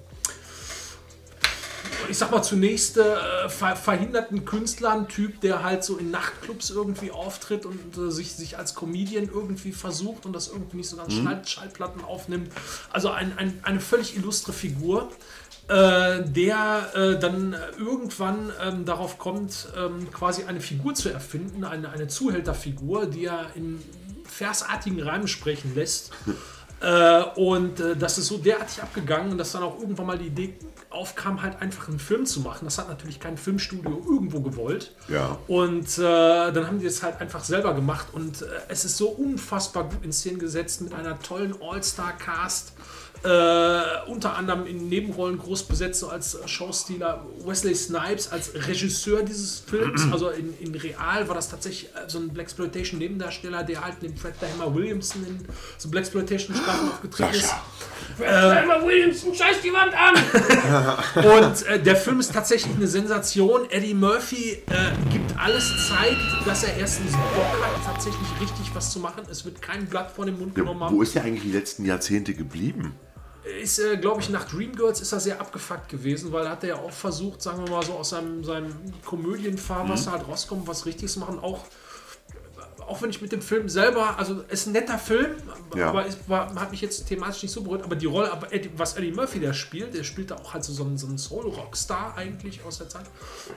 ich 2.08 2.18
sag 2.18 2.30
mal 2.30 2.42
zunächst 2.42 2.96
äh, 2.98 3.48
ver 3.48 3.76
verhinderten 3.76 4.44
Künstler, 4.44 4.92
ein 4.92 5.08
Typ, 5.08 5.40
der 5.40 5.62
halt 5.62 5.84
so 5.84 5.96
in 5.96 6.10
Nachtclubs 6.10 6.70
irgendwie 6.70 7.10
auftritt 7.10 7.66
und 7.66 7.96
äh, 7.96 8.10
sich, 8.10 8.32
sich 8.32 8.58
als 8.58 8.74
Comedian 8.74 9.28
irgendwie 9.32 9.72
versucht 9.72 10.26
und 10.26 10.32
das 10.32 10.48
irgendwie 10.48 10.78
nicht 10.78 10.88
so 10.88 10.96
ganz 10.96 11.14
Schall 11.14 11.42
Schallplatten 11.44 12.04
aufnimmt. 12.04 12.50
Also 12.90 13.10
ein, 13.10 13.36
ein, 13.36 13.60
eine 13.62 13.80
völlig 13.80 14.16
illustre 14.16 14.52
Figur 14.52 15.10
äh, 15.68 16.22
der 16.22 16.94
äh, 16.94 17.18
dann 17.18 17.56
irgendwann 17.76 18.52
ähm, 18.62 18.84
darauf 18.84 19.18
kommt, 19.18 19.66
ähm, 19.76 20.10
quasi 20.12 20.44
eine 20.44 20.60
Figur 20.60 20.94
zu 20.94 21.08
erfinden, 21.08 21.64
eine, 21.64 21.90
eine 21.90 22.06
Zuhälterfigur, 22.06 23.06
die 23.06 23.24
er 23.24 23.50
in 23.56 23.82
versartigen 24.24 25.02
Reimen 25.02 25.26
sprechen 25.26 25.74
lässt. 25.74 26.12
Äh, 26.80 27.22
und 27.36 27.80
äh, 27.80 27.96
das 27.96 28.18
ist 28.18 28.26
so 28.26 28.38
derartig 28.38 28.82
abgegangen, 28.82 29.38
dass 29.38 29.52
dann 29.52 29.62
auch 29.62 29.80
irgendwann 29.80 30.06
mal 30.06 30.18
die 30.18 30.26
Idee 30.26 30.54
aufkam, 30.90 31.42
halt 31.42 31.60
einfach 31.60 31.88
einen 31.88 31.98
Film 31.98 32.26
zu 32.26 32.40
machen. 32.40 32.64
Das 32.64 32.78
hat 32.78 32.88
natürlich 32.88 33.18
kein 33.18 33.38
Filmstudio 33.38 34.02
irgendwo 34.06 34.40
gewollt. 34.40 34.94
Ja. 35.08 35.38
Und 35.46 35.98
äh, 35.98 36.02
dann 36.02 36.66
haben 36.66 36.78
die 36.78 36.86
es 36.86 37.02
halt 37.02 37.20
einfach 37.20 37.44
selber 37.44 37.74
gemacht 37.74 38.08
und 38.12 38.42
äh, 38.42 38.46
es 38.68 38.84
ist 38.84 38.96
so 38.96 39.08
unfassbar 39.08 39.84
gut 39.84 40.04
in 40.04 40.12
Szene 40.12 40.38
gesetzt 40.38 40.80
mit 40.82 40.92
einer 40.92 41.18
tollen 41.20 41.54
All-Star-Cast. 41.60 42.72
Äh, 43.26 44.08
unter 44.08 44.36
anderem 44.36 44.66
in 44.66 44.88
Nebenrollen 44.88 45.36
groß 45.36 45.64
besetzt 45.64 45.98
so 45.98 46.08
als 46.08 46.38
Schauspieler 46.46 47.26
Wesley 47.44 47.74
Snipes 47.74 48.30
als 48.30 48.54
Regisseur 48.54 49.24
dieses 49.24 49.58
Films. 49.58 50.06
Also 50.12 50.28
in, 50.28 50.56
in 50.60 50.72
Real 50.76 51.26
war 51.26 51.34
das 51.34 51.48
tatsächlich 51.48 51.90
äh, 51.96 52.08
so 52.08 52.20
ein 52.20 52.28
Blaxploitation 52.28 53.00
Nebendarsteller, 53.00 53.64
der 53.64 53.84
halt 53.84 53.96
neben 54.00 54.16
Fred 54.16 54.34
Hammer 54.40 54.72
Williamson 54.72 55.26
in 55.26 55.44
so 55.76 55.88
Blaxploitation 55.88 56.54
Staffeln 56.54 56.88
aufgetreten 56.88 57.34
ist. 57.34 57.52
Emma 58.20 58.80
Williamson, 58.86 59.34
scheiß 59.34 59.56
die 59.60 59.72
Wand 59.72 59.92
an! 59.92 60.14
Und 61.48 61.66
äh, 61.66 61.82
der 61.82 61.96
Film 61.96 62.20
ist 62.20 62.32
tatsächlich 62.32 62.76
eine 62.76 62.86
Sensation. 62.86 63.68
Eddie 63.70 63.94
Murphy 63.94 64.52
äh, 64.52 65.10
gibt 65.10 65.36
alles 65.36 65.88
Zeit, 65.88 66.16
dass 66.44 66.62
er 66.62 66.76
erstens 66.76 67.10
Bock 67.10 67.60
hat, 67.60 67.92
tatsächlich 67.92 68.28
richtig 68.40 68.72
was 68.72 68.92
zu 68.92 69.00
machen. 69.00 69.24
Es 69.28 69.44
wird 69.44 69.60
kein 69.60 69.86
Blatt 69.86 70.12
vor 70.12 70.26
den 70.26 70.38
Mund 70.38 70.54
genommen 70.54 70.84
haben. 70.84 70.94
Wo 70.94 71.02
ist 71.02 71.16
er 71.16 71.24
eigentlich 71.24 71.42
die 71.42 71.52
letzten 71.52 71.84
Jahrzehnte 71.84 72.32
geblieben? 72.32 72.94
Ist, 73.46 73.78
äh, 73.78 73.96
glaube 73.96 74.20
ich, 74.20 74.28
nach 74.30 74.44
Dreamgirls 74.44 75.00
ist 75.00 75.12
er 75.12 75.20
sehr 75.20 75.40
abgefuckt 75.40 75.88
gewesen, 75.88 76.32
weil 76.32 76.48
hat 76.48 76.62
er 76.64 76.68
ja 76.70 76.76
auch 76.76 76.90
versucht, 76.90 77.42
sagen 77.42 77.64
wir 77.64 77.70
mal 77.70 77.84
so 77.84 77.92
aus 77.94 78.10
seinem, 78.10 78.44
seinem 78.44 78.74
Komödienfahrwasser 79.04 80.12
halt 80.12 80.28
rauskommen, 80.28 80.66
was 80.66 80.86
Richtiges 80.86 81.16
machen. 81.16 81.38
Auch, 81.38 81.64
auch 82.86 83.02
wenn 83.02 83.10
ich 83.10 83.20
mit 83.20 83.32
dem 83.32 83.42
Film 83.42 83.68
selber, 83.68 84.18
also 84.18 84.42
es 84.48 84.60
ist 84.60 84.66
ein 84.68 84.72
netter 84.72 84.98
Film, 84.98 85.32
Ja. 85.74 85.88
aber 85.90 86.06
es 86.06 86.16
war, 86.28 86.54
hat 86.54 86.70
mich 86.70 86.80
jetzt 86.80 87.06
thematisch 87.06 87.42
nicht 87.42 87.52
so 87.52 87.62
berührt. 87.62 87.82
Aber 87.82 87.96
die 87.96 88.06
Rolle, 88.06 88.32
aber 88.32 88.52
Eddie, 88.52 88.70
was 88.76 88.96
Eddie 88.96 89.12
Murphy 89.12 89.40
da 89.40 89.52
spielt, 89.52 89.94
der 89.94 90.04
spielt 90.04 90.30
da 90.30 90.36
auch 90.36 90.54
halt 90.54 90.64
so, 90.64 90.72
so 90.72 90.84
einen, 90.84 90.96
so 90.98 91.06
einen 91.06 91.18
Soul-Rockstar 91.18 92.14
eigentlich 92.16 92.60
aus 92.64 92.78
der 92.78 92.88
Zeit. 92.88 93.06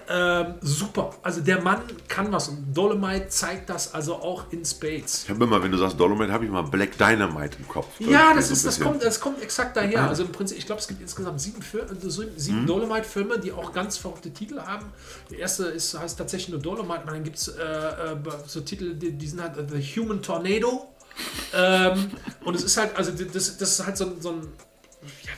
Ähm, 0.08 0.56
super. 0.62 1.12
Also 1.24 1.42
der 1.42 1.62
Mann 1.62 1.82
kann 2.08 2.32
was 2.32 2.50
und 2.50 2.74
Dolomite 2.76 3.28
zeigt 3.30 3.70
das 3.70 3.94
also 3.94 4.16
auch 4.16 4.46
in 4.52 4.64
Spades. 4.66 5.24
Ich 5.24 5.30
habe 5.30 5.44
immer, 5.44 5.62
wenn 5.62 5.72
du 5.72 5.78
sagst 5.78 6.00
Dolomite, 6.00 6.32
habe 6.32 6.46
ich 6.46 6.52
mal 6.52 6.62
Black 6.64 6.98
Dynamite 6.98 7.58
im 7.60 7.68
Kopf. 7.68 7.88
Ja, 8.00 8.34
das, 8.34 8.52
ist, 8.52 8.66
das, 8.66 8.80
kommt, 8.80 9.04
das 9.04 9.20
kommt 9.20 9.42
exakt 9.42 9.78
daher. 9.78 10.04
Also 10.10 10.24
im 10.24 10.32
Prinzip, 10.32 10.58
ich 10.58 10.66
glaube, 10.66 10.82
es 10.82 10.88
gibt 10.88 11.02
insgesamt 11.02 11.40
sieben, 11.42 11.62
Fil- 11.62 11.82
äh, 11.82 12.10
so- 12.10 12.24
sieben 12.36 12.66
Dolomite-Filme, 12.66 13.40
die 13.40 13.52
auch 13.52 13.72
ganz 13.74 13.98
verrückte 13.98 14.32
Titel 14.32 14.60
haben. 14.60 14.86
Der 15.30 15.40
erste 15.40 15.66
ist, 15.66 15.98
heißt 15.98 16.18
tatsächlich 16.18 16.50
nur 16.50 16.60
Dolomite, 16.60 17.02
und 17.02 17.12
dann 17.12 17.24
gibt 17.24 17.38
es 17.38 17.48
äh, 17.48 17.62
äh, 17.62 18.16
so 18.48 18.62
Titel, 18.62 18.96
die, 18.96 19.12
die 19.20 19.28
sind 19.28 19.42
halt 19.42 19.58
äh, 19.58 19.66
The 19.70 19.82
Human 20.02 20.22
Tornado. 20.22 20.88
ähm, 21.54 22.12
und 22.46 22.56
es 22.56 22.64
ist 22.64 22.78
halt, 22.78 22.96
also 22.96 23.12
das, 23.12 23.58
das 23.58 23.72
ist 23.80 23.86
halt 23.86 23.98
so, 23.98 24.06
ein- 24.06 24.22
so 24.22 24.30
ein 24.32 24.48
ja, 25.26 25.32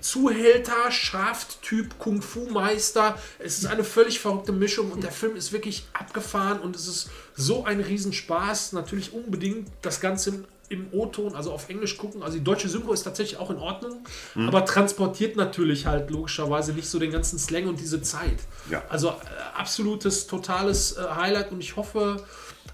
Zuhälter, 0.00 0.90
Schaft-Typ, 0.90 1.98
Kung-Fu-Meister. 1.98 3.16
Es 3.38 3.58
ist 3.58 3.66
eine 3.66 3.84
völlig 3.84 4.20
verrückte 4.20 4.52
Mischung 4.52 4.92
und 4.92 5.02
der 5.02 5.12
Film 5.12 5.36
ist 5.36 5.52
wirklich 5.52 5.86
abgefahren 5.92 6.60
und 6.60 6.76
es 6.76 6.86
ist 6.86 7.10
so 7.34 7.64
ein 7.64 7.80
Riesenspaß. 7.80 8.72
Natürlich 8.72 9.12
unbedingt 9.12 9.68
das 9.82 10.00
Ganze 10.00 10.30
im, 10.30 10.44
im 10.68 10.88
O-Ton, 10.92 11.34
also 11.34 11.52
auf 11.52 11.68
Englisch 11.68 11.96
gucken. 11.96 12.22
Also 12.22 12.36
die 12.38 12.44
deutsche 12.44 12.68
Synchro 12.68 12.92
ist 12.92 13.02
tatsächlich 13.04 13.38
auch 13.38 13.50
in 13.50 13.56
Ordnung, 13.58 14.04
aber 14.34 14.64
transportiert 14.64 15.36
natürlich 15.36 15.86
halt 15.86 16.10
logischerweise 16.10 16.72
nicht 16.74 16.88
so 16.88 16.98
den 16.98 17.10
ganzen 17.10 17.38
Slang 17.38 17.66
und 17.68 17.80
diese 17.80 18.02
Zeit. 18.02 18.38
Ja. 18.70 18.82
Also 18.88 19.08
äh, 19.08 19.12
absolutes, 19.56 20.26
totales 20.26 20.96
äh, 20.96 21.02
Highlight 21.16 21.50
und 21.52 21.60
ich 21.60 21.76
hoffe, 21.76 22.22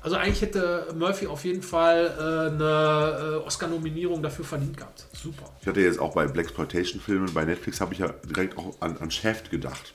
also 0.02 0.16
eigentlich 0.16 0.42
hätte 0.42 0.88
Murphy 0.96 1.26
auf 1.26 1.44
jeden 1.44 1.62
Fall 1.62 2.12
äh, 2.18 2.52
eine 2.54 3.40
äh, 3.42 3.46
Oscar-Nominierung 3.46 4.22
dafür 4.22 4.44
verdient 4.44 4.76
gehabt. 4.76 5.06
Super. 5.12 5.50
Ich 5.60 5.66
hatte 5.66 5.80
jetzt 5.80 5.98
auch 5.98 6.14
bei 6.14 6.26
Blaxploitation-Filmen 6.26 7.32
bei 7.32 7.44
Netflix 7.44 7.80
habe 7.80 7.94
ich 7.94 8.00
ja 8.00 8.08
direkt 8.24 8.58
auch 8.58 8.74
an, 8.80 8.96
an 8.98 9.10
Shaft 9.10 9.50
gedacht. 9.50 9.94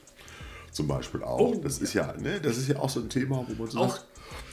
Zum 0.71 0.87
Beispiel 0.87 1.23
auch. 1.23 1.39
Oh. 1.39 1.61
Das 1.63 1.79
ist 1.79 1.93
ja, 1.93 2.13
ne, 2.17 2.39
das 2.41 2.57
ist 2.57 2.67
ja 2.69 2.77
auch 2.77 2.89
so 2.89 2.99
ein 2.99 3.09
Thema, 3.09 3.45
wo 3.47 3.63
man 3.63 3.71
so 3.71 3.79
Auch- 3.79 3.89
sagt, 3.91 4.05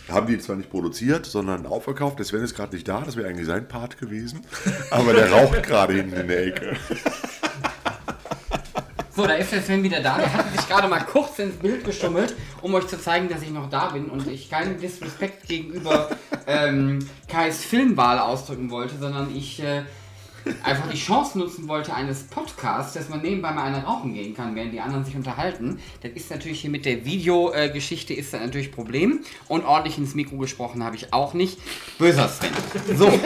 haben 0.09 0.27
die 0.29 0.39
zwar 0.39 0.57
nicht 0.57 0.71
produziert, 0.71 1.27
sondern 1.27 1.67
aufgekauft. 1.67 2.19
Der 2.19 2.25
Sven 2.27 2.43
ist 2.43 2.55
gerade 2.55 2.75
nicht 2.75 2.87
da, 2.87 3.01
das 3.03 3.17
wäre 3.17 3.29
eigentlich 3.29 3.47
sein 3.47 3.67
Part 3.67 3.99
gewesen. 3.99 4.41
Aber 4.91 5.13
der 5.13 5.31
raucht 5.33 5.63
gerade 5.65 5.95
hinten 5.95 6.15
in 6.17 6.29
der 6.29 6.47
Ecke. 6.47 6.77
So, 9.17 9.27
da 9.27 9.33
ist 9.33 9.51
der 9.51 9.63
Sven 9.63 9.83
wieder 9.83 10.01
da. 10.01 10.19
Der 10.19 10.31
hat 10.31 10.53
sich 10.55 10.69
gerade 10.69 10.89
mal 10.89 11.01
kurz 11.01 11.39
ins 11.39 11.57
Bild 11.57 11.87
geschummelt, 11.87 12.35
um 12.61 12.75
euch 12.75 12.87
zu 12.87 13.01
zeigen, 13.01 13.31
dass 13.31 13.41
ich 13.41 13.49
noch 13.51 13.71
da 13.71 13.87
bin 13.89 14.11
und 14.11 14.27
ich 14.27 14.51
keinen 14.51 14.79
Disrespekt 14.79 15.49
gegenüber 15.49 16.11
ähm, 16.47 16.99
Kais 17.27 17.65
Filmwahl 17.65 18.19
ausdrücken 18.19 18.71
wollte, 18.71 18.99
sondern 18.99 19.35
ich 19.35 19.63
äh, 19.63 19.85
einfach 20.63 20.91
die 20.91 20.99
Chance 20.99 21.39
nutzen 21.39 21.67
wollte 21.67 21.95
eines 21.95 22.25
Podcasts, 22.25 22.93
dass 22.93 23.09
man 23.09 23.23
nebenbei 23.23 23.53
mal 23.53 23.65
eine 23.65 23.85
rauchen 23.85 24.13
gehen 24.13 24.35
kann, 24.37 24.55
während 24.55 24.75
die 24.75 24.81
anderen 24.81 25.07
sich 25.07 25.17
unterhalten. 25.17 25.81
Das 26.03 26.13
ist 26.13 26.31
natürlich 26.31 26.61
hier 26.61 26.69
mit 26.71 26.85
der 26.85 27.07
Videogeschichte 27.07 28.13
ist 28.13 28.35
das 28.35 28.43
natürlich 28.43 28.71
Problem. 28.71 29.21
Und 29.49 29.65
ordentlich 29.65 29.97
ins 29.97 30.15
Mikro 30.15 30.37
gesprochen 30.37 30.85
habe 30.85 30.97
ich 30.97 31.15
auch 31.15 31.33
nicht. 31.33 31.59
Böser 31.99 32.29
Sven. 32.29 32.51
So. 32.95 33.09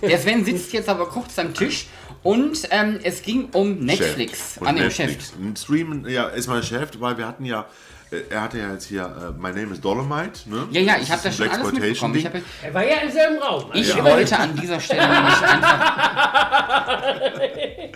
Der 0.00 0.18
Sven 0.18 0.44
sitzt 0.44 0.72
jetzt 0.72 0.88
aber 0.88 1.06
kurz 1.06 1.36
am 1.38 1.52
Tisch 1.52 1.88
und 2.28 2.68
ähm, 2.70 2.98
es 3.04 3.22
ging 3.22 3.48
um 3.52 3.78
Netflix. 3.78 4.60
Nee, 4.60 4.72
Netflix. 4.72 5.28
Chef. 5.30 5.38
Ein 5.40 5.56
Stream, 5.56 6.06
ja, 6.06 6.26
ist 6.28 6.46
mal 6.46 6.62
Shaft, 6.62 7.00
weil 7.00 7.16
wir 7.16 7.26
hatten 7.26 7.46
ja, 7.46 7.64
äh, 8.10 8.16
er 8.28 8.42
hatte 8.42 8.58
ja 8.58 8.70
jetzt 8.70 8.84
hier 8.84 9.04
äh, 9.04 9.40
My 9.40 9.48
Name 9.48 9.72
is 9.72 9.80
Dolomite, 9.80 10.50
ne? 10.50 10.68
Ja, 10.70 10.82
ja, 10.82 10.96
ich 11.00 11.10
habe 11.10 11.22
das 11.22 11.40
ein 11.40 11.46
schon 11.46 11.48
alles 11.48 11.72
mitbekommen. 11.72 12.14
Ich, 12.16 12.26
hab, 12.26 12.34
Er 12.62 12.74
war 12.74 12.84
ja 12.86 12.96
im 12.96 13.10
selben 13.10 13.38
Raum. 13.38 13.70
ich 13.72 13.94
Also, 13.94 14.04
wollte 14.04 14.38
an 14.38 14.54
dieser 14.56 14.78
Stelle 14.78 15.08
nämlich 15.14 15.40
einfach. 15.42 16.98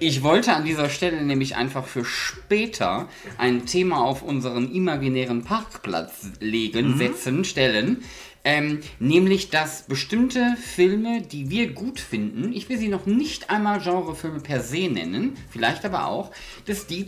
Ich 0.01 0.23
wollte 0.23 0.55
an 0.55 0.65
dieser 0.65 0.89
Stelle 0.89 1.23
nämlich 1.23 1.57
einfach 1.57 1.87
für 1.87 2.05
später 2.07 3.09
ein 3.37 3.67
Thema 3.67 4.01
auf 4.01 4.23
unseren 4.23 4.73
imaginären 4.73 5.45
Parkplatz 5.45 6.31
legen, 6.41 6.97
setzen, 6.97 7.45
stellen. 7.45 8.03
Ähm, 8.45 8.81
nämlich, 8.99 9.51
dass 9.51 9.83
bestimmte 9.83 10.57
Filme, 10.61 11.23
die 11.23 11.49
wir 11.49 11.73
gut 11.73 12.01
finden, 12.01 12.53
ich 12.53 12.69
will 12.69 12.77
sie 12.77 12.89
noch 12.89 13.07
nicht 13.07 13.51
einmal 13.51 13.81
Genrefilme 13.81 14.41
per 14.41 14.61
se 14.61 14.89
nennen, 14.89 15.37
vielleicht 15.51 15.85
aber 15.85 16.07
auch, 16.07 16.33
dass 16.67 16.87
die 16.87 17.07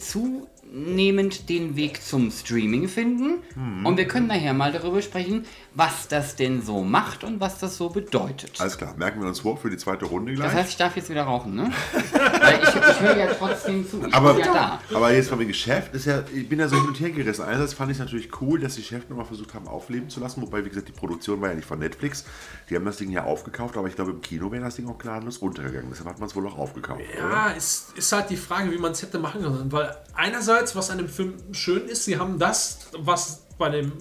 zunehmend 0.75 1.49
den 1.49 1.77
Weg 1.77 2.03
zum 2.03 2.31
Streaming 2.31 2.89
finden. 2.89 3.43
Und 3.85 3.97
wir 3.97 4.09
können 4.09 4.27
nachher 4.27 4.53
mal 4.55 4.73
darüber 4.73 5.01
sprechen, 5.03 5.47
was 5.75 6.09
das 6.09 6.35
denn 6.37 6.63
so 6.63 6.83
macht 6.83 7.23
und 7.23 7.41
was 7.41 7.59
das 7.59 7.77
so 7.77 7.91
bedeutet. 7.91 8.61
Alles 8.61 8.77
klar, 8.77 8.95
merken 8.97 9.21
wir 9.21 9.29
uns 9.29 9.41
vor 9.41 9.57
für 9.57 9.71
die 9.71 9.77
zweite 9.77 10.05
Runde 10.05 10.35
gleich. 10.35 10.49
Das 10.49 10.57
heißt, 10.57 10.71
ich 10.71 10.77
darf 10.77 10.97
jetzt 10.97 11.11
wieder 11.11 11.23
rauchen, 11.23 11.55
ne? 11.55 11.71
Weil 12.13 12.61
ich, 12.63 12.69
ich 12.69 13.01
höre 13.01 13.17
ja 13.17 13.27
trotzdem 13.27 13.89
zu. 13.89 14.05
Ich 14.07 14.15
aber, 14.15 14.35
bin 14.35 14.45
ja 14.45 14.53
da. 14.53 14.81
aber 14.97 15.13
jetzt 15.13 15.29
von 15.29 15.39
wegen 15.39 15.55
Chef 15.55 15.93
ist 15.93 16.07
ja, 16.07 16.25
ich 16.35 16.49
bin 16.49 16.59
ja 16.59 16.69
so 16.69 16.77
hin 16.77 16.89
und 16.89 16.99
her 16.99 17.11
gerissen. 17.11 17.45
Einerseits 17.45 17.75
fand 17.75 17.91
ich 17.91 17.97
es 17.97 18.01
natürlich 18.01 18.41
cool, 18.41 18.59
dass 18.59 18.75
die 18.75 18.83
Chef 18.83 19.09
nochmal 19.09 19.27
versucht 19.27 19.55
haben, 19.55 19.69
aufleben 19.69 20.09
zu 20.09 20.21
lassen. 20.21 20.43
Wobei, 20.43 20.65
wie 20.65 20.69
gesagt, 20.69 20.89
die 20.89 20.93
Produktion 20.93 21.41
war 21.41 21.51
ja 21.51 21.55
nicht 21.55 21.69
von 21.69 21.79
Netflix. 21.79 22.25
Die 22.71 22.77
haben 22.77 22.85
das 22.85 22.97
Ding 22.97 23.11
ja 23.11 23.25
aufgekauft, 23.25 23.77
aber 23.77 23.89
ich 23.89 23.95
glaube, 23.95 24.13
im 24.13 24.21
Kino 24.21 24.51
wäre 24.51 24.65
das 24.65 24.77
Ding 24.77 24.89
auch 24.89 24.99
gnadenlos 24.99 25.43
runtergegangen. 25.43 25.91
Deshalb 25.91 26.09
hat 26.09 26.19
man 26.19 26.29
es 26.29 26.35
wohl 26.35 26.47
auch 26.47 26.57
aufgekauft. 26.57 27.03
Ja, 27.19 27.53
es 27.57 27.89
ist 27.95 28.11
halt 28.13 28.31
die 28.31 28.37
Frage, 28.37 28.71
wie 28.71 28.79
man 28.79 28.93
es 28.93 29.03
hätte 29.03 29.19
machen 29.19 29.43
können. 29.43 29.71
Weil 29.71 29.95
einerseits, 30.15 30.75
was 30.75 30.91
an 30.91 30.99
dem 30.99 31.09
Film 31.09 31.35
schön 31.53 31.87
ist, 31.89 32.05
sie 32.05 32.19
haben 32.19 32.39
das, 32.39 32.89
was 32.97 33.43
bei 33.59 33.69
dem 33.69 33.93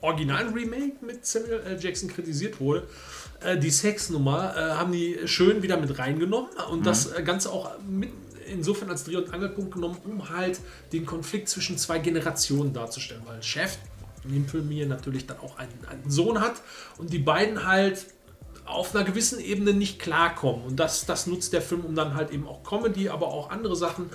originalen 0.00 0.52
Remake 0.52 1.04
mit 1.04 1.26
Samuel 1.26 1.60
L. 1.60 1.78
Jackson 1.80 2.08
kritisiert 2.08 2.60
wurde, 2.60 2.86
äh, 3.40 3.56
die 3.56 3.70
Sexnummer, 3.70 4.54
äh, 4.56 4.60
haben 4.76 4.92
die 4.92 5.18
schön 5.26 5.62
wieder 5.62 5.76
mit 5.76 5.98
reingenommen 5.98 6.50
und 6.70 6.86
das 6.86 7.12
äh, 7.12 7.22
Ganze 7.22 7.50
auch 7.50 7.70
mit 7.88 8.10
insofern 8.46 8.90
als 8.90 9.04
Dreh- 9.04 9.16
und 9.16 9.32
Angelpunkt 9.32 9.74
genommen, 9.74 9.98
um 10.04 10.30
halt 10.30 10.60
den 10.92 11.04
Konflikt 11.04 11.48
zwischen 11.48 11.76
zwei 11.76 11.98
Generationen 11.98 12.72
darzustellen. 12.72 13.22
Weil 13.26 13.42
Chef 13.42 13.76
in 14.24 14.32
dem 14.32 14.48
Film 14.48 14.68
hier 14.70 14.86
natürlich 14.86 15.26
dann 15.26 15.38
auch 15.38 15.58
einen, 15.58 15.84
einen 15.88 16.10
Sohn 16.10 16.40
hat 16.40 16.62
und 16.98 17.12
die 17.12 17.18
beiden 17.18 17.66
halt 17.66 18.06
auf 18.64 18.94
einer 18.94 19.04
gewissen 19.04 19.40
Ebene 19.40 19.72
nicht 19.72 19.98
klarkommen. 19.98 20.64
Und 20.64 20.76
das, 20.76 21.06
das 21.06 21.26
nutzt 21.26 21.52
der 21.52 21.62
Film, 21.62 21.84
um 21.84 21.94
dann 21.94 22.14
halt 22.14 22.30
eben 22.30 22.46
auch 22.46 22.62
Comedy, 22.62 23.08
aber 23.08 23.28
auch 23.28 23.50
andere 23.50 23.76
Sachen 23.76 24.10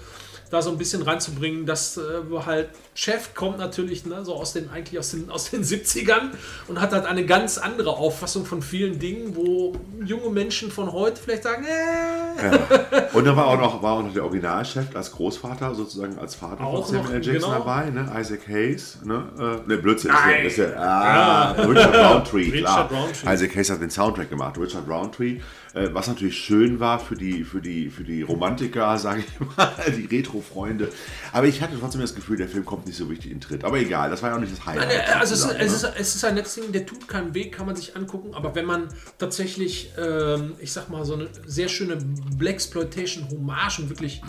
da 0.49 0.61
so 0.61 0.69
ein 0.69 0.77
bisschen 0.77 1.01
reinzubringen, 1.01 1.65
dass 1.65 1.97
äh, 1.97 2.01
halt 2.45 2.69
Chef 2.95 3.33
kommt 3.33 3.57
natürlich 3.57 4.05
ne, 4.05 4.23
so 4.23 4.35
aus 4.35 4.53
den 4.53 4.69
eigentlich 4.69 4.99
aus 4.99 5.11
den, 5.11 5.29
aus 5.29 5.49
den 5.49 5.63
70ern 5.63 6.31
und 6.67 6.79
hat 6.79 6.91
halt 6.91 7.05
eine 7.05 7.25
ganz 7.25 7.57
andere 7.57 7.91
Auffassung 7.91 8.45
von 8.45 8.61
vielen 8.61 8.99
Dingen, 8.99 9.35
wo 9.35 9.73
junge 10.05 10.29
Menschen 10.29 10.71
von 10.71 10.91
heute 10.91 11.19
vielleicht 11.21 11.43
sagen, 11.43 11.65
äh, 11.65 13.01
Und 13.13 13.25
dann 13.25 13.35
war 13.35 13.47
auch 13.47 13.59
noch, 13.59 13.81
war 13.81 13.93
auch 13.93 14.03
noch 14.03 14.13
der 14.13 14.23
Originalchef 14.23 14.95
als 14.95 15.11
Großvater, 15.11 15.73
sozusagen 15.73 16.17
als 16.19 16.35
Vater 16.35 16.63
Auch 16.63 16.85
von 16.85 16.95
Samuel. 16.97 17.15
Jackson 17.15 17.33
genau. 17.33 17.51
dabei, 17.51 17.89
ne? 17.89 18.11
Isaac 18.19 18.47
Hayes, 18.47 18.99
ne? 19.03 19.23
Äh, 19.37 19.67
ne, 19.67 19.77
Blödsinn. 19.77 20.11
Nein. 20.11 20.45
Ist 20.45 20.57
ja, 20.57 20.65
ist 20.65 20.75
ja, 20.75 20.79
ah, 20.79 21.51
Richard 21.51 21.95
Roundtree, 21.95 22.43
Richard 22.51 22.89
klar. 22.89 23.01
Roundtree. 23.01 23.33
Isaac 23.33 23.55
Hayes 23.55 23.69
hat 23.69 23.81
den 23.81 23.89
Soundtrack 23.89 24.29
gemacht, 24.29 24.57
Richard 24.57 24.87
Roundtree. 24.87 25.39
Äh, 25.73 25.89
was 25.91 26.07
natürlich 26.07 26.37
schön 26.37 26.79
war 26.79 26.99
für 26.99 27.15
die, 27.15 27.43
für 27.43 27.59
die, 27.59 27.89
für 27.89 28.03
die 28.03 28.21
Romantiker, 28.21 28.97
sage 28.99 29.23
ich 29.27 29.57
mal, 29.57 29.73
die 29.87 30.05
Retro-Freunde. 30.05 30.89
Aber 31.31 31.47
ich 31.47 31.61
hatte 31.61 31.77
trotzdem 31.79 32.01
das 32.01 32.13
Gefühl, 32.13 32.37
der 32.37 32.47
Film 32.47 32.63
kommt 32.63 32.85
nicht 32.85 32.97
so 32.97 33.05
richtig 33.05 33.31
in 33.31 33.41
Tritt. 33.41 33.63
Aber 33.63 33.79
egal, 33.79 34.09
das 34.09 34.21
war 34.21 34.29
ja 34.29 34.35
auch 34.35 34.39
nicht 34.39 34.53
das 34.53 34.65
Highlight. 34.65 35.09
Also 35.15 35.33
es 35.33 35.45
ist, 35.45 35.51
es, 35.59 35.73
ist, 35.73 35.93
es 35.97 36.15
ist 36.15 36.25
ein 36.25 36.35
nettes 36.35 36.55
Ding, 36.55 36.71
der 36.71 36.85
tut 36.85 37.07
keinen 37.07 37.33
Weg, 37.33 37.53
kann 37.53 37.65
man 37.65 37.75
sich 37.75 37.95
angucken, 37.95 38.33
aber 38.33 38.53
wenn 38.55 38.65
man 38.65 38.87
tatsächlich, 39.17 39.91
ähm, 39.97 40.53
ich 40.59 40.71
sag 40.71 40.89
mal, 40.89 41.05
so 41.05 41.13
eine 41.13 41.29
sehr 41.45 41.69
schöne 41.69 41.97
Blaxploitation-Hommage 42.37 43.79
und 43.79 43.89
wirklich 43.89 44.21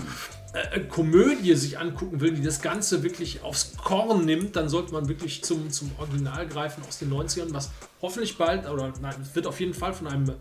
äh, 0.54 0.80
Komödie 0.80 1.54
sich 1.54 1.78
angucken 1.78 2.20
will, 2.20 2.32
die 2.32 2.42
das 2.42 2.62
Ganze 2.62 3.02
wirklich 3.02 3.42
aufs 3.42 3.72
Korn 3.76 4.24
nimmt, 4.24 4.56
dann 4.56 4.68
sollte 4.68 4.92
man 4.92 5.08
wirklich 5.08 5.44
zum, 5.44 5.70
zum 5.70 5.90
Original 5.98 6.46
greifen 6.46 6.82
aus 6.88 6.98
den 6.98 7.12
90ern, 7.12 7.52
was 7.52 7.70
hoffentlich 8.00 8.38
bald, 8.38 8.68
oder 8.68 8.92
nein, 9.00 9.16
es 9.20 9.34
wird 9.34 9.46
auf 9.46 9.60
jeden 9.60 9.74
Fall 9.74 9.92
von 9.92 10.06
einem 10.06 10.32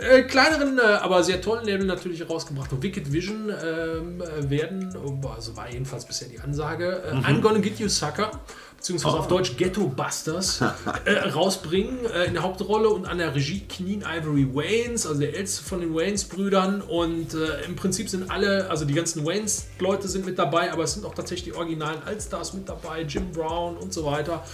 äh, 0.00 0.22
kleineren, 0.22 0.78
äh, 0.78 0.82
aber 0.82 1.22
sehr 1.22 1.40
tollen 1.40 1.64
Label 1.66 1.86
natürlich 1.86 2.20
herausgebracht. 2.20 2.72
Und 2.72 2.82
Wicked 2.82 3.12
Vision 3.12 3.50
ähm, 3.50 4.22
äh, 4.22 4.48
werden, 4.50 4.94
also 5.34 5.56
war 5.56 5.70
jedenfalls 5.70 6.04
bisher 6.04 6.28
die 6.28 6.38
Ansage, 6.40 7.02
äh, 7.04 7.14
I'm 7.16 7.40
Gonna 7.40 7.58
Get 7.58 7.78
You 7.78 7.88
Sucker 7.88 8.30
beziehungsweise 8.76 9.16
Oh. 9.16 9.18
auf 9.18 9.26
Deutsch 9.26 9.56
Ghetto 9.56 9.88
Busters, 9.88 10.60
äh, 11.04 11.10
rausbringen 11.30 12.06
äh, 12.06 12.26
in 12.26 12.34
der 12.34 12.44
Hauptrolle 12.44 12.88
und 12.90 13.06
an 13.06 13.18
der 13.18 13.34
Regie 13.34 13.64
Kneen 13.68 14.02
Ivory 14.02 14.46
Waynes, 14.54 15.04
also 15.04 15.18
der 15.18 15.34
älteste 15.34 15.64
von 15.64 15.80
den 15.80 15.92
Waynes-Brüdern. 15.92 16.80
Und 16.82 17.34
im 17.66 17.74
Prinzip 17.74 18.08
sind 18.08 18.30
alle, 18.30 18.70
also 18.70 18.84
die 18.84 18.94
ganzen 18.94 19.26
Waynes-Leute 19.26 20.06
sind 20.06 20.26
mit 20.26 20.38
dabei, 20.38 20.72
aber 20.72 20.84
es 20.84 20.94
sind 20.94 21.04
auch 21.04 21.14
tatsächlich 21.14 21.52
die 21.52 21.58
originalen 21.58 22.00
Allstars 22.04 22.54
mit 22.54 22.68
dabei, 22.68 23.02
Jim 23.02 23.32
Brown 23.32 23.76
und 23.76 23.92
so 23.92 24.04
weiter. 24.04 24.44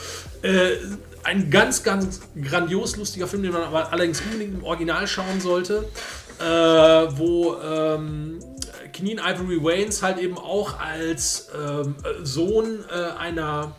Ein 1.22 1.50
ganz, 1.50 1.82
ganz 1.82 2.20
grandios 2.42 2.96
lustiger 2.96 3.26
Film, 3.26 3.42
den 3.42 3.52
man 3.52 3.62
aber 3.62 3.92
allerdings 3.92 4.20
unbedingt 4.22 4.54
im 4.54 4.64
Original 4.64 5.06
schauen 5.06 5.33
sollte, 5.40 5.88
äh, 6.38 6.44
wo 6.44 7.56
ähm, 7.56 8.38
Kneen 8.92 9.18
Ivory 9.18 9.62
Waynes 9.62 10.02
halt 10.02 10.18
eben 10.18 10.38
auch 10.38 10.78
als 10.78 11.48
ähm, 11.58 11.96
Sohn 12.22 12.84
äh, 12.90 13.18
einer 13.18 13.74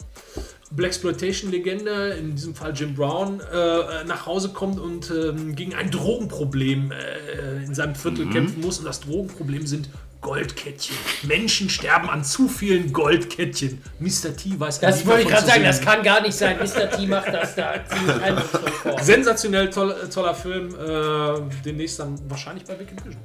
Blaxploitation-Legende, 0.72 2.18
in 2.20 2.36
diesem 2.36 2.54
Fall 2.54 2.74
Jim 2.76 2.96
Brown, 2.96 3.40
äh, 3.40 4.04
nach 4.06 4.26
Hause 4.26 4.50
kommt 4.50 4.80
und 4.80 5.10
ähm, 5.12 5.56
gegen 5.56 5.74
ein 5.74 5.90
Drogenproblem 5.90 6.92
äh, 6.92 7.64
in 7.64 7.74
seinem 7.74 7.96
Viertel 7.96 8.30
kämpfen 8.30 8.62
muss. 8.62 8.80
Und 8.80 8.86
das 8.86 9.00
Drogenproblem 9.02 9.66
sind 9.68 9.90
Goldkettchen. 10.26 10.96
Menschen 11.22 11.70
sterben 11.70 12.10
an 12.10 12.24
zu 12.24 12.48
vielen 12.48 12.92
Goldkettchen. 12.92 13.80
Mr. 14.00 14.36
T 14.36 14.60
weiß 14.60 14.80
Das 14.80 15.06
wollte 15.06 15.22
ich 15.22 15.28
gerade 15.28 15.46
sagen, 15.46 15.64
das 15.64 15.80
kann 15.80 16.02
gar 16.02 16.20
nicht 16.24 16.34
sein. 16.34 16.58
Mr. 16.58 16.90
T 16.90 17.06
macht 17.06 17.28
das 17.28 17.54
da 17.54 17.76
ziemlich 17.88 18.24
eindrucksvoll 18.24 18.72
vor. 18.72 19.04
Sensationell 19.04 19.70
toll, 19.70 19.96
äh, 20.04 20.10
toller 20.10 20.34
Film. 20.34 20.74
Äh, 20.74 21.62
demnächst 21.64 22.00
dann 22.00 22.20
wahrscheinlich 22.28 22.66
bei 22.66 22.80
Wicked 22.80 23.06
Vision. 23.06 23.22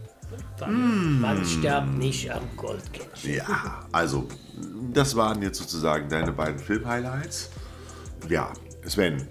Dann. 0.58 1.20
Man 1.22 1.42
stirbt 1.46 1.96
nicht 1.96 2.30
am 2.30 2.42
Goldkettchen. 2.54 3.34
Ja, 3.34 3.86
also, 3.92 4.28
das 4.92 5.16
waren 5.16 5.40
jetzt 5.40 5.58
sozusagen 5.58 6.06
deine 6.10 6.32
beiden 6.32 6.58
Film-Highlights. 6.58 7.48
Ja, 8.28 8.52
Sven, 8.86 9.26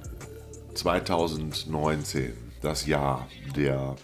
2019, 0.73 2.33
das 2.63 2.87
Jahr 2.87 3.27
der 3.55 3.95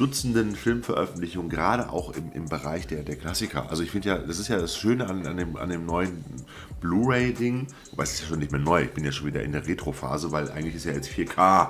Dutzenden 0.00 0.56
Filmveröffentlichungen, 0.56 1.50
gerade 1.50 1.90
auch 1.90 2.14
im, 2.14 2.32
im 2.32 2.46
Bereich 2.46 2.86
der, 2.86 3.02
der 3.02 3.16
Klassiker. 3.16 3.68
Also 3.68 3.82
ich 3.82 3.90
finde 3.90 4.08
ja, 4.08 4.16
das 4.16 4.38
ist 4.38 4.48
ja 4.48 4.58
das 4.58 4.74
Schöne 4.74 5.06
an, 5.06 5.26
an, 5.26 5.36
dem, 5.36 5.56
an 5.56 5.68
dem 5.68 5.84
neuen 5.84 6.24
Blu-ray-Ding, 6.80 7.66
wobei 7.90 8.04
es 8.04 8.14
ist 8.14 8.22
ja 8.22 8.26
schon 8.28 8.38
nicht 8.38 8.50
mehr 8.50 8.62
neu, 8.62 8.84
ich 8.84 8.92
bin 8.92 9.04
ja 9.04 9.12
schon 9.12 9.26
wieder 9.26 9.42
in 9.42 9.52
der 9.52 9.66
Retro-Phase, 9.66 10.32
weil 10.32 10.50
eigentlich 10.52 10.76
ist 10.76 10.86
ja 10.86 10.92
jetzt 10.92 11.10
4K 11.10 11.68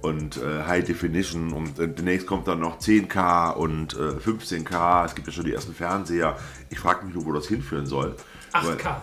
und 0.00 0.38
äh, 0.38 0.64
High 0.66 0.84
Definition 0.84 1.52
und 1.52 1.78
äh, 1.78 1.86
demnächst 1.86 2.26
kommt 2.26 2.48
dann 2.48 2.58
noch 2.58 2.80
10K 2.80 3.52
und 3.52 3.94
äh, 3.94 3.96
15K, 3.96 5.04
es 5.04 5.14
gibt 5.14 5.28
ja 5.28 5.32
schon 5.32 5.44
die 5.44 5.52
ersten 5.52 5.72
Fernseher. 5.72 6.36
Ich 6.70 6.80
frage 6.80 7.06
mich 7.06 7.14
nur, 7.14 7.26
wo 7.26 7.32
das 7.32 7.46
hinführen 7.46 7.86
soll. 7.86 8.16
8K. 8.54 8.96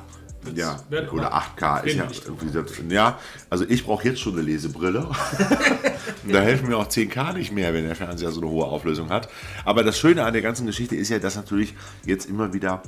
Ja, 0.53 0.79
oder 1.11 1.31
aber 1.31 1.45
8K 1.57 1.83
ist 1.85 1.95
ja 1.95 2.07
irgendwie 2.25 2.51
das, 2.51 2.71
Ja, 2.89 3.19
also 3.49 3.65
ich 3.67 3.85
brauche 3.85 4.07
jetzt 4.07 4.19
schon 4.19 4.33
eine 4.33 4.41
Lesebrille. 4.41 5.09
Da 6.27 6.39
helfen 6.39 6.69
mir 6.69 6.77
auch 6.77 6.87
10K 6.87 7.33
nicht 7.33 7.51
mehr, 7.51 7.73
wenn 7.73 7.85
der 7.85 7.95
Fernseher 7.95 8.31
so 8.31 8.41
eine 8.41 8.49
hohe 8.49 8.65
Auflösung 8.65 9.09
hat. 9.09 9.29
Aber 9.63 9.83
das 9.83 9.97
Schöne 9.97 10.23
an 10.23 10.33
der 10.33 10.41
ganzen 10.41 10.65
Geschichte 10.65 10.95
ist 10.95 11.09
ja, 11.09 11.19
dass 11.19 11.35
natürlich 11.35 11.75
jetzt 12.05 12.27
immer 12.27 12.53
wieder 12.53 12.81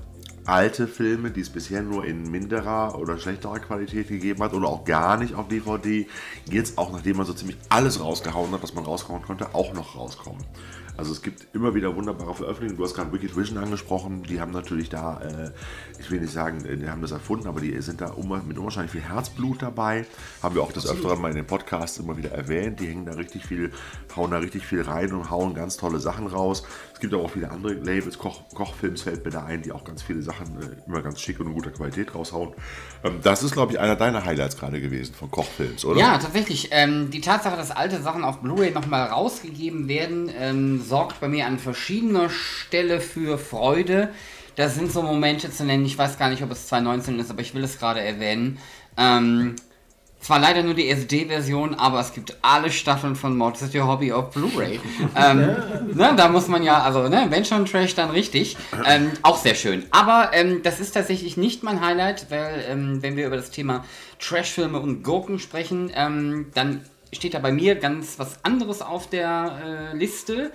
alte 0.48 0.88
Filme, 0.88 1.30
die 1.30 1.42
es 1.42 1.50
bisher 1.50 1.82
nur 1.82 2.06
in 2.06 2.32
minderer 2.32 2.98
oder 2.98 3.18
schlechterer 3.18 3.60
Qualität 3.60 4.08
gegeben 4.08 4.42
hat 4.42 4.54
oder 4.54 4.68
auch 4.70 4.86
gar 4.86 5.18
nicht 5.18 5.36
auf 5.36 5.50
DVD, 5.50 6.08
jetzt 6.50 6.78
auch 6.78 6.92
nachdem 6.92 7.18
man 7.18 7.26
so 7.26 7.34
ziemlich 7.34 7.58
alles 7.70 8.00
rausgehauen 8.00 8.52
hat, 8.52 8.64
was 8.64 8.74
man 8.74 8.86
rausgehauen 8.86 9.22
konnte, 9.22 9.54
auch 9.54 9.74
noch 9.74 9.96
rauskommen. 9.96 10.44
Also 10.98 11.12
es 11.12 11.22
gibt 11.22 11.54
immer 11.54 11.76
wieder 11.76 11.96
wunderbare 11.96 12.34
Veröffentlichungen. 12.34 12.78
Du 12.78 12.84
hast 12.84 12.96
gerade 12.96 13.14
Wicked 13.14 13.38
Vision 13.38 13.60
angesprochen. 13.60 14.24
Die 14.24 14.42
haben 14.42 14.52
natürlich 14.52 14.90
da, 14.90 15.22
äh, 15.22 15.52
ich 16.00 16.10
will 16.10 16.20
nicht 16.20 16.34
sagen, 16.34 16.66
äh, 16.66 16.76
die 16.76 16.90
haben 16.90 17.02
das 17.02 17.12
erfunden, 17.12 17.48
aber 17.48 17.62
die 17.62 17.80
sind 17.82 18.02
da 18.02 18.16
mit 18.46 18.58
unwahrscheinlich 18.58 18.92
viel 18.92 19.02
Herzblut 19.02 19.62
dabei. 19.62 20.08
Haben 20.42 20.56
wir 20.56 20.64
auch 20.64 20.72
das 20.72 20.90
Öfteren 20.90 21.22
mal 21.22 21.30
in 21.30 21.36
den 21.36 21.46
Podcasts 21.46 22.00
immer 22.00 22.18
wieder 22.18 22.32
erwähnt. 22.32 22.80
Die 22.80 22.88
hängen 22.88 23.06
da 23.06 23.14
richtig 23.14 23.46
viel, 23.46 23.72
hauen 24.16 24.32
da 24.32 24.40
richtig 24.40 24.66
viel 24.66 24.82
rein 24.82 25.14
und 25.14 25.30
hauen 25.30 25.54
ganz 25.54 25.78
tolle 25.78 26.00
Sachen 26.00 26.26
raus. 26.26 26.64
Es 26.98 27.02
gibt 27.02 27.14
aber 27.14 27.26
auch 27.26 27.30
viele 27.30 27.52
andere 27.52 27.74
Labels, 27.74 28.18
Koch, 28.18 28.42
Kochfilms 28.56 29.04
fällt 29.04 29.24
mir 29.24 29.30
da 29.30 29.44
ein, 29.44 29.62
die 29.62 29.72
auch 29.72 29.84
ganz 29.84 30.02
viele 30.02 30.24
Sachen 30.24 30.60
äh, 30.60 30.88
immer 30.88 31.04
ganz 31.04 31.22
schick 31.22 31.40
und 31.40 31.46
in 31.46 31.54
guter 31.54 31.70
Qualität 31.70 32.16
raushauen. 32.16 32.56
Ähm, 33.04 33.20
das 33.22 33.44
ist, 33.44 33.52
glaube 33.52 33.72
ich, 33.72 33.80
einer 33.80 33.96
deiner 33.96 34.26
Highlights 34.26 34.58
gerade 34.58 34.82
gewesen 34.82 35.14
von 35.14 35.30
Kochfilms, 35.30 35.86
oder? 35.86 36.00
Ja, 36.00 36.18
tatsächlich. 36.18 36.70
Ähm, 36.72 37.12
die 37.12 37.22
Tatsache, 37.22 37.56
dass 37.56 37.70
alte 37.70 38.02
Sachen 38.02 38.24
auf 38.24 38.40
Blu-ray 38.40 38.72
nochmal 38.72 39.10
rausgegeben 39.10 39.88
werden, 39.88 40.32
ähm, 40.40 40.82
sorgt 40.82 41.20
bei 41.20 41.28
mir 41.28 41.46
an 41.46 41.60
verschiedener 41.60 42.32
Stelle 42.32 43.00
für 43.00 43.38
Freude. 43.38 44.10
Da 44.56 44.68
sind 44.68 44.92
so 44.92 45.04
Momente 45.04 45.52
zu 45.52 45.66
nennen, 45.66 45.86
ich 45.86 46.00
weiß 46.00 46.18
gar 46.18 46.32
nicht, 46.32 46.42
ob 46.42 46.50
es 46.50 46.66
2019 46.66 47.20
ist, 47.20 47.30
aber 47.30 47.42
ich 47.42 47.54
will 47.54 47.64
es 47.64 47.78
gerade 47.78 48.02
erwähnen. 48.02 48.58
Ähm, 48.98 49.56
zwar 50.20 50.40
leider 50.40 50.64
nur 50.64 50.74
die 50.74 50.90
SD-Version, 50.90 51.76
aber 51.76 52.00
es 52.00 52.14
gibt 52.14 52.38
alle 52.42 52.72
Staffeln 52.72 53.16
von 53.16 53.38
Mod 53.38 53.58
City 53.58 53.80
Hobby 53.80 54.12
auf 54.12 54.32
Blu-ray. 54.32 54.80
ähm, 55.16 55.56
ne, 55.94 56.14
da 56.18 56.28
muss 56.30 56.48
man 56.48 56.64
ja, 56.64 56.82
also 56.82 57.08
ne, 57.08 57.28
wenn 57.30 57.46
schon 57.46 57.66
Trash, 57.66 57.96
dann 57.96 58.10
richtig. 58.10 58.58
Ähm, 58.86 59.12
auch 59.22 59.38
sehr 59.38 59.56
schön. 59.56 59.86
Aber 59.92 60.32
ähm, 60.34 60.62
das 60.64 60.80
ist 60.80 60.92
tatsächlich 60.92 61.38
nicht 61.38 61.64
mein 61.64 61.82
Highlight, 61.82 62.30
weil 62.30 62.66
ähm, 62.68 63.02
wenn 63.02 63.16
wir 63.16 63.28
über 63.28 63.38
das 63.38 63.52
Thema 63.52 63.86
Trashfilme 64.20 64.80
und 64.80 65.04
Gurken 65.04 65.40
sprechen, 65.40 65.92
ähm, 65.94 66.48
dann 66.54 66.82
steht 67.14 67.34
da 67.34 67.40
bei 67.40 67.52
mir 67.52 67.76
ganz 67.76 68.20
was 68.20 68.44
anderes 68.44 68.82
auf 68.82 69.10
der 69.10 69.92
äh, 69.94 69.98
Liste. 69.98 70.52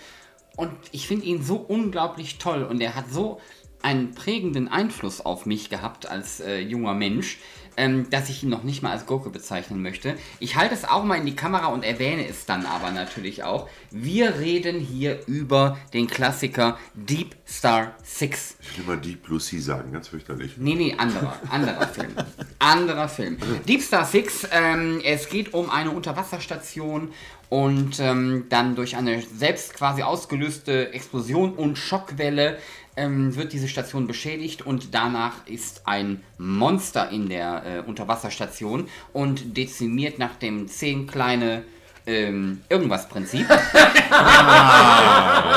Und 0.57 0.73
ich 0.91 1.07
finde 1.07 1.25
ihn 1.25 1.43
so 1.43 1.57
unglaublich 1.57 2.39
toll 2.39 2.63
und 2.65 2.81
er 2.81 2.95
hat 2.95 3.11
so 3.11 3.41
einen 3.83 4.15
prägenden 4.15 4.69
Einfluss 4.69 5.21
auf 5.21 5.47
mich 5.47 5.71
gehabt 5.71 6.07
als 6.07 6.41
äh, 6.41 6.61
junger 6.61 6.95
Mensch, 6.95 7.39
ähm, 7.77 8.11
dass 8.11 8.29
ich 8.29 8.43
ihn 8.43 8.49
noch 8.49 8.63
nicht 8.63 8.83
mal 8.83 8.93
als 8.93 9.07
Gurke 9.07 9.31
bezeichnen 9.31 9.83
möchte. 9.83 10.17
Ich 10.41 10.57
halte 10.57 10.75
es 10.75 10.85
auch 10.85 11.05
mal 11.05 11.17
in 11.17 11.27
die 11.27 11.37
Kamera 11.37 11.67
und 11.67 11.85
erwähne 11.85 12.27
es 12.27 12.47
dann 12.47 12.67
aber 12.67 12.91
natürlich 12.91 13.43
auch. 13.43 13.69
Wir 13.91 14.39
reden 14.39 14.81
hier 14.81 15.21
über 15.27 15.79
den 15.93 16.07
Klassiker 16.07 16.79
Deep 16.95 17.35
Star 17.47 17.95
6. 18.03 18.57
Ich 18.61 18.79
will 18.79 18.95
mal 18.95 19.01
Deep 19.01 19.23
Blue 19.23 19.41
Sea 19.41 19.61
sagen, 19.61 19.93
ganz 19.93 20.09
fürchterlich. 20.09 20.57
Nee, 20.57 20.75
nee, 20.75 20.95
anderer, 20.97 21.39
anderer 21.51 21.89
Film. 21.89 22.13
Anderer 22.59 23.09
Film. 23.09 23.39
Deep 23.67 23.83
Star 23.83 24.05
Six, 24.05 24.47
ähm, 24.53 25.01
es 25.05 25.29
geht 25.29 25.53
um 25.55 25.71
eine 25.71 25.91
Unterwasserstation 25.91 27.13
und 27.49 28.01
ähm, 28.01 28.47
dann 28.49 28.77
durch 28.77 28.97
eine 28.97 29.21
selbst 29.21 29.75
quasi 29.75 30.03
ausgelöste 30.03 30.93
Explosion 30.95 31.53
und 31.53 31.77
Schockwelle 31.77 32.59
ähm, 32.97 33.35
wird 33.37 33.53
diese 33.53 33.69
Station 33.69 34.07
beschädigt 34.07 34.63
und 34.63 34.95
danach 34.95 35.47
ist 35.47 35.87
ein 35.87 36.23
Monster 36.39 37.11
in 37.11 37.29
der 37.29 37.65
äh, 37.65 37.89
Unterwasserstation 37.89 38.89
und 39.13 39.57
dezimiert 39.57 40.19
nach 40.19 40.37
dem 40.37 40.69
zehn 40.69 41.07
kleine 41.07 41.65
ähm, 42.07 42.61
irgendwas 42.69 43.09
Prinzip. 43.09 43.49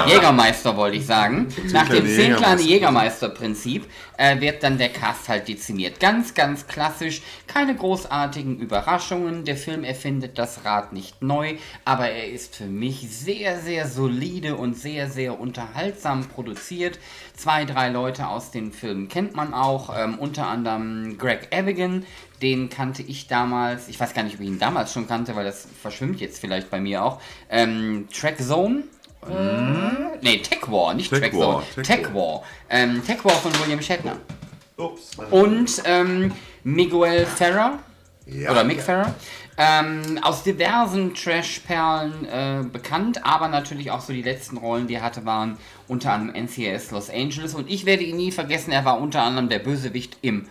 Jägermeister 0.07 0.77
wollte 0.77 0.97
ich 0.97 1.05
sagen. 1.05 1.47
Nach 1.71 1.89
dem 1.89 2.05
zehn 2.05 2.35
kleine 2.35 2.61
Jägermeister. 2.61 2.95
Jägermeister-Prinzip 2.95 3.85
äh, 4.17 4.39
wird 4.39 4.63
dann 4.63 4.77
der 4.77 4.89
Cast 4.89 5.29
halt 5.29 5.47
dezimiert. 5.47 5.99
Ganz, 5.99 6.33
ganz 6.33 6.67
klassisch. 6.67 7.21
Keine 7.47 7.75
großartigen 7.75 8.59
Überraschungen. 8.59 9.45
Der 9.45 9.57
Film 9.57 9.83
erfindet 9.83 10.37
das 10.37 10.65
Rad 10.65 10.93
nicht 10.93 11.21
neu, 11.21 11.55
aber 11.83 12.09
er 12.09 12.29
ist 12.29 12.55
für 12.55 12.65
mich 12.65 13.07
sehr, 13.09 13.59
sehr 13.59 13.87
solide 13.87 14.55
und 14.55 14.77
sehr, 14.77 15.09
sehr 15.09 15.39
unterhaltsam 15.39 16.25
produziert. 16.25 16.99
Zwei, 17.35 17.65
drei 17.65 17.89
Leute 17.89 18.27
aus 18.27 18.51
den 18.51 18.71
Filmen 18.71 19.09
kennt 19.09 19.35
man 19.35 19.53
auch. 19.53 19.95
Ähm, 19.97 20.17
unter 20.19 20.47
anderem 20.47 21.17
Greg 21.17 21.47
Evigan. 21.51 22.05
Den 22.45 22.69
kannte 22.69 23.01
ich 23.01 23.25
damals. 23.25 23.87
Ich 23.87 23.99
weiß 23.99 24.13
gar 24.13 24.21
nicht, 24.21 24.35
ob 24.35 24.41
ich 24.41 24.47
ihn 24.47 24.59
damals 24.59 24.93
schon 24.93 25.07
kannte, 25.07 25.35
weil 25.35 25.45
das 25.45 25.67
verschwimmt 25.81 26.21
jetzt 26.21 26.37
vielleicht 26.37 26.69
bei 26.69 26.79
mir 26.79 27.03
auch. 27.03 27.19
Ähm, 27.49 28.07
Track 28.13 28.37
Zone. 28.37 28.83
Äh, 29.27 30.19
nee, 30.21 30.37
Tech 30.37 30.59
War, 30.67 30.93
nicht 30.93 31.09
Tech 31.09 31.21
Track 31.21 31.33
War, 31.33 31.63
Zone. 31.73 31.83
Tech 31.83 32.03
Tech 32.03 32.13
War. 32.13 32.43
Ähm, 32.69 33.03
Tech 33.03 33.25
War 33.25 33.31
von 33.31 33.51
William 33.59 33.81
Shatner. 33.81 34.17
Ups. 34.77 35.17
Und 35.31 35.81
ähm, 35.85 36.33
Miguel 36.63 37.25
Ferrer. 37.25 37.79
Ja. 38.27 38.51
Oder 38.51 38.63
Mick 38.63 38.79
Ferrer. 38.79 39.15
Ähm, 39.57 40.19
aus 40.21 40.43
diversen 40.43 41.15
Trash-Perlen 41.15 42.25
äh, 42.25 42.63
bekannt, 42.71 43.25
aber 43.25 43.47
natürlich 43.47 43.89
auch 43.89 44.01
so 44.01 44.13
die 44.13 44.21
letzten 44.21 44.57
Rollen, 44.57 44.85
die 44.85 44.93
er 44.93 45.01
hatte, 45.01 45.25
waren 45.25 45.57
unter 45.87 46.11
anderem 46.11 46.45
NCIS 46.45 46.91
Los 46.91 47.09
Angeles. 47.09 47.55
Und 47.55 47.71
ich 47.71 47.87
werde 47.87 48.03
ihn 48.03 48.17
nie 48.17 48.31
vergessen, 48.31 48.71
er 48.71 48.85
war 48.85 49.01
unter 49.01 49.23
anderem 49.23 49.49
der 49.49 49.59
Bösewicht 49.59 50.19
im, 50.21 50.47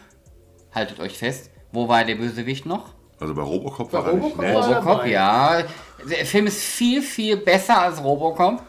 haltet 0.74 0.98
euch 0.98 1.18
fest, 1.18 1.50
wo 1.74 1.88
war 1.88 2.04
der 2.04 2.14
Bösewicht 2.14 2.64
noch? 2.66 2.86
Also 3.20 3.34
bei 3.34 3.42
Robocop 3.42 3.90
Bei 3.90 3.98
war 3.98 4.06
er 4.08 4.14
nicht 4.14 4.24
Robocop 4.24 4.44
er- 4.44 4.54
Robocop, 4.78 5.06
ja. 5.06 5.62
Der 6.10 6.26
Film 6.26 6.46
ist 6.46 6.62
viel, 6.62 7.00
viel 7.02 7.36
besser 7.36 7.80
als 7.82 8.02
Robocop. 8.02 8.62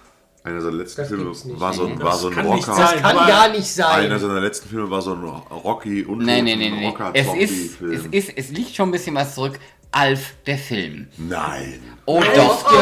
Einer 0.43 0.61
seiner 0.61 0.75
letzten 0.77 1.01
Das 1.01 1.07
Filme 1.09 1.25
war 1.59 1.73
so, 1.73 1.85
ein- 1.87 1.99
war 1.99 2.11
das 2.11 2.21
so 2.21 2.27
ein 2.29 2.39
Rocker. 2.39 2.73
sein. 2.75 3.01
Kann 3.01 3.15
gar 3.27 3.49
nicht 3.49 3.65
sein. 3.67 4.05
Einer 4.05 4.19
seiner 4.19 4.39
letzten 4.39 4.69
Filme 4.69 4.89
war 4.91 5.01
so 5.01 5.13
ein 5.13 5.23
Rocky 5.23 6.03
und 6.05 6.19
Nee, 6.19 6.41
nee, 6.43 6.55
nee, 6.55 6.69
nee. 6.69 6.85
Rocker 6.87 7.09
Es 7.13 7.27
ist, 7.33 7.81
es 7.81 8.05
ist, 8.11 8.31
es 8.37 8.49
liegt 8.51 8.75
schon 8.75 8.89
ein 8.89 8.91
bisschen 8.91 9.15
was 9.15 9.33
zurück. 9.33 9.59
Alf, 9.91 10.35
der 10.45 10.57
Film. 10.59 11.07
Nein. 11.17 11.79
Oh 12.05 12.21
doch. 12.35 12.65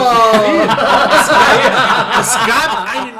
Es 2.19 2.33
gab 2.47 2.87
einen 2.93 3.15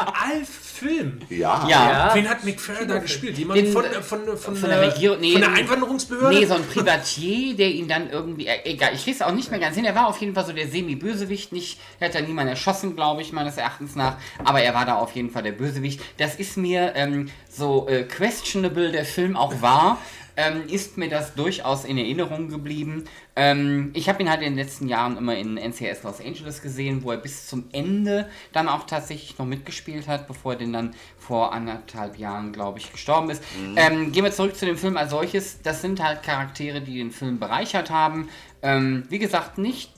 Alf-Film. 0.84 1.20
Ja. 1.30 1.68
Ja. 1.68 2.12
Wen 2.14 2.30
hat 2.30 2.44
McFerrin 2.44 2.88
da 2.88 2.98
gespielt? 3.00 3.38
Jemand 3.38 3.60
Den, 3.60 3.72
von, 3.72 3.86
äh, 3.86 4.02
von, 4.02 4.26
von, 4.38 4.56
von 4.56 4.70
der 4.70 4.80
äh, 4.82 4.86
Regierung- 4.88 5.20
nee, 5.20 5.34
von 5.34 5.42
der. 5.42 5.54
Einwanderungsbehörde? 5.54 6.38
Nee, 6.40 6.46
so 6.46 6.56
ein 6.56 6.64
Privatier, 6.66 7.56
der 7.56 7.70
ihn 7.70 7.88
dann 7.88 8.10
irgendwie. 8.10 8.48
Äh, 8.48 8.60
egal, 8.66 8.94
ich 8.94 9.04
krieg's 9.04 9.22
auch 9.22 9.32
nicht 9.32 9.52
mehr 9.52 9.60
ganz 9.60 9.76
hin. 9.76 9.86
Er 9.86 9.96
war 9.96 10.08
auf 10.08 10.18
jeden 10.20 10.34
Fall 10.34 10.46
so 10.46 10.54
der 10.54 10.68
Semi-Bösewicht. 10.68 11.52
Nicht, 11.52 11.80
er 12.00 12.08
hat 12.10 12.16
da 12.16 12.22
niemand 12.22 12.50
erschossen, 12.50 12.96
glaube 12.96 13.22
ich, 13.22 13.32
meines 13.32 13.58
Erachtens 13.58 13.96
nach. 13.96 14.18
Aber 14.44 14.62
er 14.62 14.74
war 14.74 14.86
da 14.86 14.96
auf 14.96 15.14
jeden 15.16 15.30
Fall 15.30 15.44
der 15.44 15.52
Bösewicht. 15.54 16.02
Das 16.18 16.36
ist 16.36 16.58
mir 16.58 16.94
ähm, 16.96 17.30
so 17.50 17.88
äh, 17.88 18.04
questionable 18.04 18.92
der 18.92 19.06
Film 19.06 19.36
auch 19.36 19.62
war. 19.62 19.98
Ähm, 20.36 20.64
ist 20.68 20.98
mir 20.98 21.10
das 21.10 21.36
durchaus 21.36 21.86
in 21.86 21.98
Erinnerung 21.98 22.50
geblieben. 22.50 23.06
Ähm, 23.36 23.92
ich 23.94 24.10
habe 24.10 24.22
ihn 24.22 24.30
halt 24.30 24.42
in 24.42 24.56
den 24.56 24.58
letzten 24.58 24.88
Jahren 24.88 25.18
immer 25.18 25.36
in 25.36 25.58
NCS 25.58 26.04
Los 26.04 26.20
Angeles 26.20 26.62
gesehen, 26.62 27.04
wo 27.04 27.12
er 27.12 27.18
bis 27.18 27.48
zum 27.48 27.66
Ende 27.72 28.30
dann 28.52 28.68
auch 28.68 28.86
tatsächlich 28.86 29.38
noch 29.38 29.46
mitgespielt 29.46 30.08
hat, 30.08 30.28
bevor 30.28 30.54
er 30.54 30.60
denn 30.60 30.74
dann 30.74 30.96
vor 31.18 31.54
anderthalb 31.54 32.18
Jahren, 32.18 32.52
glaube 32.52 32.80
ich, 32.80 32.92
gestorben 32.92 33.30
ist. 33.30 33.44
Ähm, 33.76 34.12
gehen 34.12 34.24
wir 34.24 34.32
zurück 34.32 34.56
zu 34.56 34.66
dem 34.66 34.78
Film 34.78 34.98
als 34.98 35.12
solches. 35.12 35.62
Das 35.62 35.82
sind 35.82 36.04
halt 36.04 36.24
Charaktere, 36.24 36.82
die 36.82 36.98
den 36.98 37.12
Film 37.12 37.40
bereichert 37.40 37.90
haben. 37.90 38.30
Ähm, 38.62 39.04
wie 39.10 39.20
gesagt, 39.20 39.58
nicht 39.58 39.92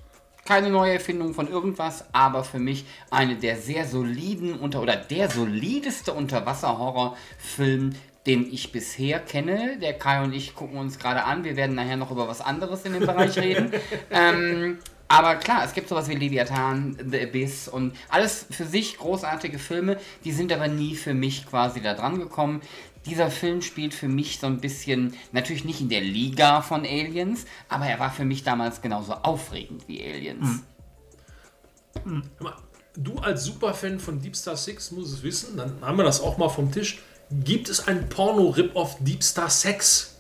keine 0.46 0.70
neue 0.70 0.94
Erfindung 0.94 1.34
von 1.34 1.48
irgendwas, 1.48 2.06
aber 2.14 2.44
für 2.44 2.60
mich 2.60 2.86
eine 3.10 3.36
der 3.36 3.58
sehr 3.58 3.86
soliden 3.88 4.54
unter 4.54 4.82
oder 4.82 4.96
der 4.96 5.30
solideste 5.30 6.14
Unterwasser-Horrorfilm, 6.14 7.96
den 8.26 8.52
ich 8.52 8.72
bisher 8.72 9.20
kenne. 9.20 9.78
Der 9.80 9.94
Kai 9.94 10.24
und 10.24 10.34
ich 10.34 10.56
gucken 10.56 10.78
uns 10.78 11.00
gerade 11.00 11.24
an. 11.24 11.44
Wir 11.44 11.56
werden 11.56 11.76
nachher 11.76 11.98
noch 11.98 12.12
über 12.12 12.28
was 12.28 12.42
anderes 12.42 12.84
in 12.84 12.94
dem 12.94 13.06
Bereich 13.06 13.38
reden. 13.38 13.72
Ähm, 14.12 14.80
aber 15.08 15.36
klar, 15.36 15.64
es 15.66 15.74
gibt 15.74 15.90
sowas 15.90 16.08
wie 16.10 16.16
Leviathan, 16.16 16.98
The 17.10 17.22
Abyss 17.22 17.68
und 17.68 17.96
alles 18.10 18.46
für 18.50 18.66
sich 18.66 18.98
großartige 18.98 19.60
Filme, 19.60 19.98
die 20.24 20.32
sind 20.32 20.52
aber 20.52 20.68
nie 20.68 20.96
für 20.96 21.14
mich 21.14 21.46
quasi 21.46 21.82
da 21.82 21.94
dran 21.94 22.20
gekommen. 22.20 22.62
Dieser 23.06 23.30
Film 23.30 23.62
spielt 23.62 23.94
für 23.94 24.08
mich 24.08 24.40
so 24.40 24.48
ein 24.48 24.60
bisschen, 24.60 25.14
natürlich 25.32 25.66
nicht 25.66 25.82
in 25.82 25.90
der 25.90 26.02
Liga 26.02 26.62
von 26.62 26.82
Aliens, 26.86 27.46
aber 27.70 27.86
er 27.86 28.00
war 28.00 28.10
für 28.10 28.26
mich 28.26 28.44
damals 28.44 28.82
genauso 28.82 29.14
aufregend 29.14 29.88
wie 29.88 30.04
Aliens. 30.04 30.64
Hör 32.04 32.22
mal, 32.40 32.56
Du 32.98 33.18
als 33.18 33.44
Superfan 33.44 34.00
von 34.00 34.22
Deep 34.22 34.36
Star 34.38 34.56
6 34.56 34.92
musst 34.92 35.14
es 35.14 35.24
wissen, 35.24 35.58
dann 35.58 35.82
haben 35.82 35.98
wir 35.98 36.06
das 36.06 36.22
auch 36.22 36.38
mal 36.38 36.48
vom 36.48 36.72
Tisch. 36.72 37.02
Gibt 37.32 37.70
es 37.70 37.88
ein 37.88 38.08
Porno-Rip-Off 38.10 38.98
Deep 39.00 39.24
Star 39.24 39.50
6? 39.50 40.16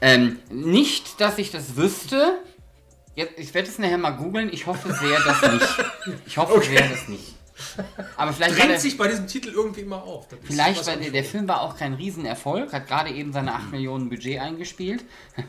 Ähm, 0.00 0.38
nicht, 0.50 1.20
dass 1.20 1.38
ich 1.38 1.50
das 1.50 1.76
wüsste. 1.76 2.38
Jetzt, 3.14 3.38
ich 3.38 3.52
werde 3.52 3.68
es 3.68 3.78
nachher 3.78 3.98
mal 3.98 4.12
googeln. 4.12 4.50
Ich 4.52 4.66
hoffe 4.66 4.92
sehr, 4.94 5.20
dass 5.20 5.52
nicht. 5.52 5.84
Ich 6.26 6.38
hoffe 6.38 6.62
sehr, 6.66 6.88
dass 6.88 7.08
nicht. 7.08 7.34
Aber 8.16 8.32
vielleicht 8.32 8.58
Drängt 8.58 8.70
der, 8.70 8.80
sich 8.80 8.96
bei 8.96 9.08
diesem 9.08 9.26
Titel 9.26 9.50
irgendwie 9.50 9.84
mal 9.84 9.98
auf. 9.98 10.28
Das 10.28 10.38
Vielleicht, 10.42 10.86
weil 10.86 11.10
der 11.10 11.24
Film 11.24 11.48
war 11.48 11.62
auch 11.62 11.76
kein 11.76 11.94
Riesenerfolg, 11.94 12.72
hat 12.72 12.86
gerade 12.86 13.10
eben 13.10 13.32
seine 13.32 13.54
8 13.54 13.72
Millionen 13.72 14.08
Budget 14.08 14.40
eingespielt. 14.40 15.04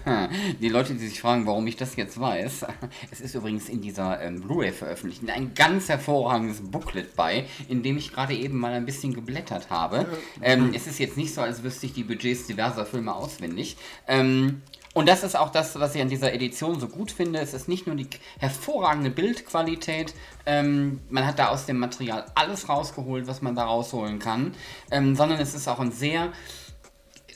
die 0.61 0.69
Leute, 0.69 0.93
die 0.93 1.07
sich 1.07 1.21
fragen, 1.21 1.45
warum 1.45 1.65
ich 1.67 1.75
das 1.75 1.95
jetzt 1.95 2.19
weiß, 2.19 2.65
es 3.11 3.21
ist 3.21 3.35
übrigens 3.35 3.69
in 3.69 3.81
dieser 3.81 4.21
ähm, 4.21 4.41
Blu-ray 4.41 4.71
veröffentlicht 4.71 5.21
ein 5.29 5.53
ganz 5.53 5.89
hervorragendes 5.89 6.61
Booklet 6.61 7.15
bei, 7.15 7.45
in 7.67 7.83
dem 7.83 7.97
ich 7.97 8.11
gerade 8.11 8.33
eben 8.33 8.57
mal 8.57 8.73
ein 8.73 8.85
bisschen 8.85 9.13
geblättert 9.13 9.69
habe. 9.69 10.07
Ähm, 10.41 10.71
es 10.73 10.87
ist 10.87 10.99
jetzt 10.99 11.17
nicht 11.17 11.33
so, 11.33 11.41
als 11.41 11.63
wüsste 11.63 11.85
ich 11.85 11.93
die 11.93 12.03
Budgets 12.03 12.47
diverser 12.47 12.85
Filme 12.85 13.13
auswendig. 13.13 13.77
Ähm, 14.07 14.61
und 14.93 15.07
das 15.07 15.23
ist 15.23 15.37
auch 15.37 15.49
das, 15.49 15.79
was 15.79 15.95
ich 15.95 16.01
an 16.01 16.09
dieser 16.09 16.33
Edition 16.33 16.79
so 16.79 16.87
gut 16.87 17.11
finde. 17.11 17.39
Es 17.39 17.53
ist 17.53 17.69
nicht 17.69 17.87
nur 17.87 17.95
die 17.95 18.07
hervorragende 18.39 19.09
Bildqualität, 19.09 20.13
ähm, 20.45 20.99
man 21.09 21.25
hat 21.25 21.39
da 21.39 21.47
aus 21.49 21.65
dem 21.65 21.79
Material 21.79 22.25
alles 22.35 22.67
rausgeholt, 22.67 23.27
was 23.27 23.41
man 23.41 23.55
da 23.55 23.63
rausholen 23.63 24.19
kann, 24.19 24.53
ähm, 24.89 25.15
sondern 25.15 25.39
es 25.39 25.53
ist 25.53 25.67
auch 25.67 25.79
ein 25.79 25.91
sehr 25.91 26.29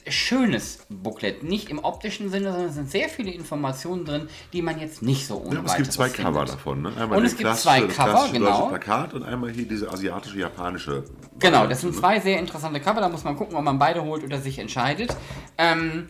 schönes 0.08 0.86
Booklet. 0.88 1.42
Nicht 1.42 1.68
im 1.68 1.78
optischen 1.80 2.30
Sinne, 2.30 2.52
sondern 2.52 2.68
es 2.68 2.74
sind 2.74 2.90
sehr 2.90 3.08
viele 3.08 3.32
Informationen 3.32 4.04
drin, 4.04 4.28
die 4.52 4.62
man 4.62 4.78
jetzt 4.78 5.02
nicht 5.02 5.26
so 5.26 5.42
ohne 5.42 5.56
Ja, 5.56 5.62
es 5.64 5.76
gibt 5.76 5.92
zwei 5.92 6.08
findet. 6.08 6.34
Cover 6.34 6.44
davon. 6.44 6.82
Ne? 6.82 6.92
Einmal 6.96 7.18
Und 7.18 7.24
es 7.24 7.36
gibt 7.36 7.56
zwei 7.56 7.82
Cover, 7.82 8.28
genau. 8.32 8.68
Plakat 8.68 9.14
und 9.14 9.24
einmal 9.24 9.50
hier 9.50 9.66
diese 9.66 9.90
asiatische, 9.90 10.38
japanische. 10.38 11.04
Genau, 11.38 11.66
das 11.66 11.80
sind 11.80 11.94
ne? 11.94 12.00
zwei 12.00 12.20
sehr 12.20 12.38
interessante 12.38 12.80
Cover, 12.80 13.00
da 13.00 13.08
muss 13.08 13.24
man 13.24 13.36
gucken, 13.36 13.56
ob 13.56 13.64
man 13.64 13.78
beide 13.78 14.04
holt 14.04 14.22
oder 14.22 14.40
sich 14.40 14.58
entscheidet. 14.58 15.16
Ähm, 15.58 16.08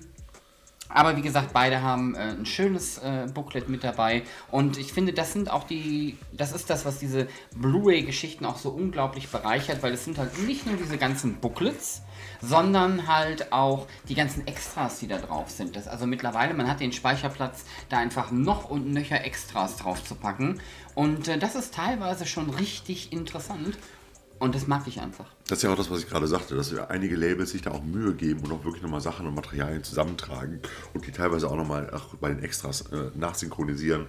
aber 0.88 1.16
wie 1.16 1.22
gesagt, 1.22 1.53
beide 1.53 1.83
haben 1.83 2.14
äh, 2.14 2.18
ein 2.18 2.46
schönes 2.46 2.99
äh, 2.99 3.27
Booklet 3.33 3.68
mit 3.68 3.83
dabei. 3.85 4.22
Und 4.51 4.79
ich 4.79 4.92
finde, 4.92 5.12
das 5.12 5.33
sind 5.33 5.51
auch 5.51 5.64
die, 5.64 6.16
das 6.33 6.53
ist 6.53 6.70
das, 6.70 6.85
was 6.85 6.99
diese 6.99 7.27
Blu-ray-Geschichten 7.57 8.44
auch 8.44 8.57
so 8.57 8.70
unglaublich 8.70 9.29
bereichert, 9.29 9.83
weil 9.83 9.92
es 9.92 10.05
sind 10.05 10.18
halt 10.18 10.38
nicht 10.46 10.66
nur 10.66 10.77
diese 10.77 10.99
ganzen 10.99 11.37
Booklets, 11.37 12.03
sondern 12.40 13.09
halt 13.09 13.53
auch 13.53 13.87
die 14.09 14.14
ganzen 14.14 14.46
Extras, 14.46 14.99
die 14.99 15.09
da 15.09 15.18
drauf 15.18 15.51
sind. 15.51 15.77
Das, 15.77 15.88
also 15.88 16.07
mittlerweile, 16.07 16.55
man 16.55 16.68
hat 16.68 16.81
den 16.81 16.92
Speicherplatz, 16.92 17.64
da 17.88 17.99
einfach 17.99 18.31
noch 18.31 18.70
und 18.70 18.92
nöcher 18.92 19.25
Extras 19.25 19.77
drauf 19.77 20.05
zu 20.05 20.14
packen. 20.14 20.61
Und 20.94 21.29
äh, 21.29 21.38
das 21.38 21.57
ist 21.57 21.75
teilweise 21.75 22.27
schon 22.27 22.51
richtig 22.51 23.12
interessant 23.12 23.77
und 24.38 24.55
das 24.55 24.66
mag 24.66 24.87
ich 24.87 25.01
einfach. 25.01 25.27
Das 25.49 25.59
ist 25.59 25.62
ja 25.62 25.72
auch 25.72 25.77
das, 25.77 25.90
was 25.90 26.01
ich 26.01 26.09
gerade 26.09 26.27
sagte, 26.27 26.57
dass 26.57 26.75
einige 26.75 27.16
Labels 27.16 27.51
sich 27.51 27.62
da 27.62 27.70
auch 27.70 27.83
Mühe 27.83 28.14
geben 28.14 28.40
und 28.40 28.53
auch 28.53 28.64
wirklich 28.64 28.83
nochmal 28.83 29.01
Sachen 29.01 29.27
und 29.27 29.35
Materialien 29.35 29.83
zusammentragen 29.83 30.61
und 30.94 31.07
die 31.07 31.12
teilweise 31.12 31.49
auch 31.49 31.57
nochmal 31.57 31.90
bei 32.20 32.29
den 32.29 32.42
Extras 32.42 32.83
äh, 32.92 33.11
nachsynchronisieren 33.14 34.07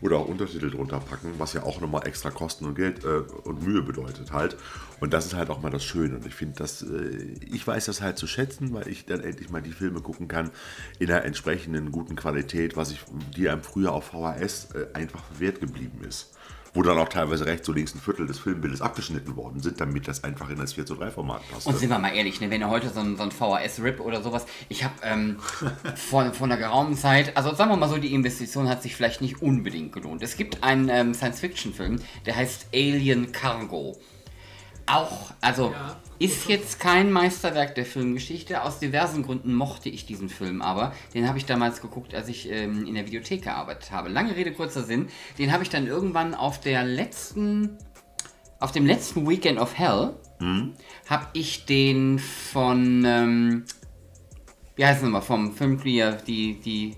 oder 0.00 0.18
auch 0.18 0.28
Untertitel 0.28 0.70
drunter 0.70 1.00
packen, 1.00 1.34
was 1.38 1.52
ja 1.52 1.62
auch 1.62 1.80
nochmal 1.80 2.06
extra 2.06 2.30
Kosten 2.30 2.64
und 2.64 2.74
Geld 2.74 3.04
äh, 3.04 3.18
und 3.44 3.62
Mühe 3.62 3.82
bedeutet 3.82 4.32
halt. 4.32 4.56
Und 5.00 5.12
das 5.12 5.26
ist 5.26 5.34
halt 5.34 5.50
auch 5.50 5.60
mal 5.60 5.70
das 5.70 5.84
Schöne. 5.84 6.16
Und 6.16 6.26
ich 6.26 6.34
finde 6.34 6.56
das, 6.58 6.82
äh, 6.82 7.34
ich 7.50 7.66
weiß 7.66 7.86
das 7.86 8.00
halt 8.00 8.18
zu 8.18 8.26
schätzen, 8.26 8.72
weil 8.72 8.88
ich 8.88 9.06
dann 9.06 9.20
endlich 9.20 9.50
mal 9.50 9.62
die 9.62 9.72
Filme 9.72 10.00
gucken 10.00 10.28
kann 10.28 10.50
in 10.98 11.10
einer 11.10 11.24
entsprechenden 11.24 11.92
guten 11.92 12.16
Qualität, 12.16 12.76
was 12.76 12.90
ich, 12.90 13.00
die 13.36 13.48
einem 13.48 13.62
früher 13.62 13.92
auf 13.92 14.06
VHS 14.06 14.68
äh, 14.74 14.86
einfach 14.94 15.22
wert 15.38 15.60
geblieben 15.60 16.02
ist 16.06 16.34
wo 16.74 16.82
dann 16.82 16.98
auch 16.98 17.08
teilweise 17.08 17.46
rechts 17.46 17.66
so 17.66 17.72
links 17.72 17.94
ein 17.94 18.00
Viertel 18.00 18.26
des 18.26 18.38
Filmbildes 18.38 18.80
abgeschnitten 18.80 19.36
worden 19.36 19.60
sind, 19.60 19.80
damit 19.80 20.06
das 20.08 20.24
einfach 20.24 20.50
in 20.50 20.58
das 20.58 20.74
4 20.74 20.86
zu 20.86 20.94
3 20.94 21.10
Format 21.10 21.42
passt. 21.50 21.66
Und 21.66 21.78
sind 21.78 21.90
wir 21.90 21.98
mal 21.98 22.14
ehrlich, 22.14 22.40
ne, 22.40 22.50
wenn 22.50 22.60
ihr 22.60 22.70
heute 22.70 22.90
so 22.90 23.00
ein, 23.00 23.16
so 23.16 23.22
ein 23.22 23.30
VHS-Rip 23.30 24.00
oder 24.00 24.22
sowas, 24.22 24.46
ich 24.68 24.84
habe 24.84 24.94
ähm, 25.02 25.36
vor, 25.96 26.32
vor 26.32 26.46
einer 26.46 26.56
geraumen 26.56 26.96
Zeit, 26.96 27.36
also 27.36 27.54
sagen 27.54 27.70
wir 27.70 27.76
mal 27.76 27.88
so, 27.88 27.98
die 27.98 28.14
Investition 28.14 28.68
hat 28.68 28.82
sich 28.82 28.94
vielleicht 28.94 29.20
nicht 29.20 29.42
unbedingt 29.42 29.92
gelohnt. 29.92 30.22
Es 30.22 30.36
gibt 30.36 30.62
einen 30.62 30.88
ähm, 30.88 31.14
Science-Fiction-Film, 31.14 32.00
der 32.26 32.36
heißt 32.36 32.68
Alien 32.74 33.32
Cargo. 33.32 33.96
Auch, 34.92 35.30
also 35.40 35.70
Ja. 35.72 35.96
ist 36.18 36.48
jetzt 36.48 36.80
kein 36.80 37.12
Meisterwerk 37.12 37.74
der 37.74 37.86
Filmgeschichte. 37.86 38.62
Aus 38.62 38.78
diversen 38.78 39.22
Gründen 39.22 39.54
mochte 39.54 39.88
ich 39.88 40.04
diesen 40.06 40.28
Film 40.28 40.62
aber. 40.62 40.92
Den 41.14 41.28
habe 41.28 41.38
ich 41.38 41.46
damals 41.46 41.80
geguckt, 41.80 42.14
als 42.14 42.28
ich 42.28 42.50
ähm, 42.50 42.86
in 42.86 42.94
der 42.94 43.06
Videothek 43.06 43.42
gearbeitet 43.42 43.90
habe. 43.92 44.08
Lange 44.08 44.34
Rede, 44.36 44.52
kurzer 44.52 44.82
Sinn. 44.82 45.08
Den 45.38 45.52
habe 45.52 45.62
ich 45.62 45.70
dann 45.70 45.86
irgendwann 45.86 46.34
auf 46.34 46.60
der 46.60 46.84
letzten, 46.84 47.78
auf 48.58 48.72
dem 48.72 48.84
letzten 48.86 49.28
Weekend 49.28 49.58
of 49.58 49.78
Hell, 49.78 50.14
habe 51.08 51.26
ich 51.34 51.66
den 51.66 52.18
von, 52.18 53.04
ähm, 53.06 53.64
wie 54.76 54.84
heißt 54.86 54.98
es 54.98 55.04
nochmal, 55.04 55.22
vom 55.22 55.54
Filmclear, 55.54 56.12
die, 56.12 56.58
die, 56.60 56.96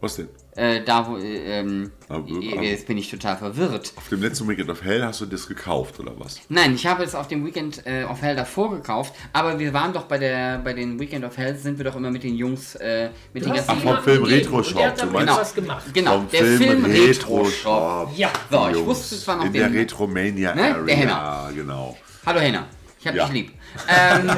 Was 0.00 0.16
denn? 0.16 0.28
Äh, 0.54 0.82
da 0.84 1.08
wo, 1.08 1.16
äh, 1.16 1.60
ähm, 1.60 1.90
Aber- 2.08 2.28
jetzt 2.62 2.86
bin 2.86 2.98
ich 2.98 3.10
total 3.10 3.36
verwirrt. 3.38 3.92
Auf 3.96 4.08
dem 4.10 4.20
letzten 4.20 4.46
Weekend 4.48 4.68
of 4.68 4.82
Hell 4.84 5.02
hast 5.02 5.20
du 5.22 5.26
das 5.26 5.48
gekauft, 5.48 5.98
oder 5.98 6.12
was? 6.18 6.40
Nein, 6.50 6.74
ich 6.74 6.86
habe 6.86 7.02
es 7.04 7.14
auf 7.14 7.26
dem 7.28 7.44
Weekend 7.46 7.86
äh, 7.86 8.04
of 8.04 8.20
Hell 8.20 8.36
davor 8.36 8.70
gekauft, 8.70 9.14
aber 9.32 9.58
wir 9.58 9.72
waren 9.72 9.92
doch 9.94 10.02
bei 10.04 10.18
der 10.18 10.58
bei 10.58 10.74
den 10.74 11.00
Weekend 11.00 11.24
of 11.24 11.36
Hell 11.38 11.56
sind 11.56 11.78
wir 11.78 11.84
doch 11.86 11.96
immer 11.96 12.10
mit 12.10 12.22
den 12.22 12.34
Jungs 12.36 12.74
äh, 12.74 13.08
mit 13.32 13.44
den 13.44 13.52
Du 13.52 13.58
hast 13.58 13.66
ganzen 13.68 13.82
vom 13.88 13.98
Film 14.02 14.24
Retro 14.24 14.62
Shop, 14.62 14.78
Der 14.78 14.90
du 14.92 15.06
meinst? 15.12 15.36
was 15.36 15.54
gemacht. 15.54 15.84
Genau, 15.94 16.18
Vom 16.18 16.28
der 16.30 16.44
Film, 16.44 16.84
Retro 16.84 17.44
Shop. 17.46 18.10
Ja, 18.16 18.30
so, 18.50 18.68
ich 18.68 18.84
wusste 18.84 19.16
zwar 19.18 19.36
noch 19.36 19.46
In 19.46 19.52
den- 19.54 19.72
der 19.72 19.80
Retromania 19.80 20.54
Ne? 20.54 20.62
Der 20.62 20.74
Area. 20.76 20.94
Henner. 20.96 21.50
genau. 21.54 21.96
Hallo 22.26 22.40
Henna. 22.40 22.66
Ich 23.00 23.06
hab 23.08 23.14
Ja. 23.14 23.24
dich 23.24 23.32
lieb. 23.34 23.52
Ähm, 23.88 24.30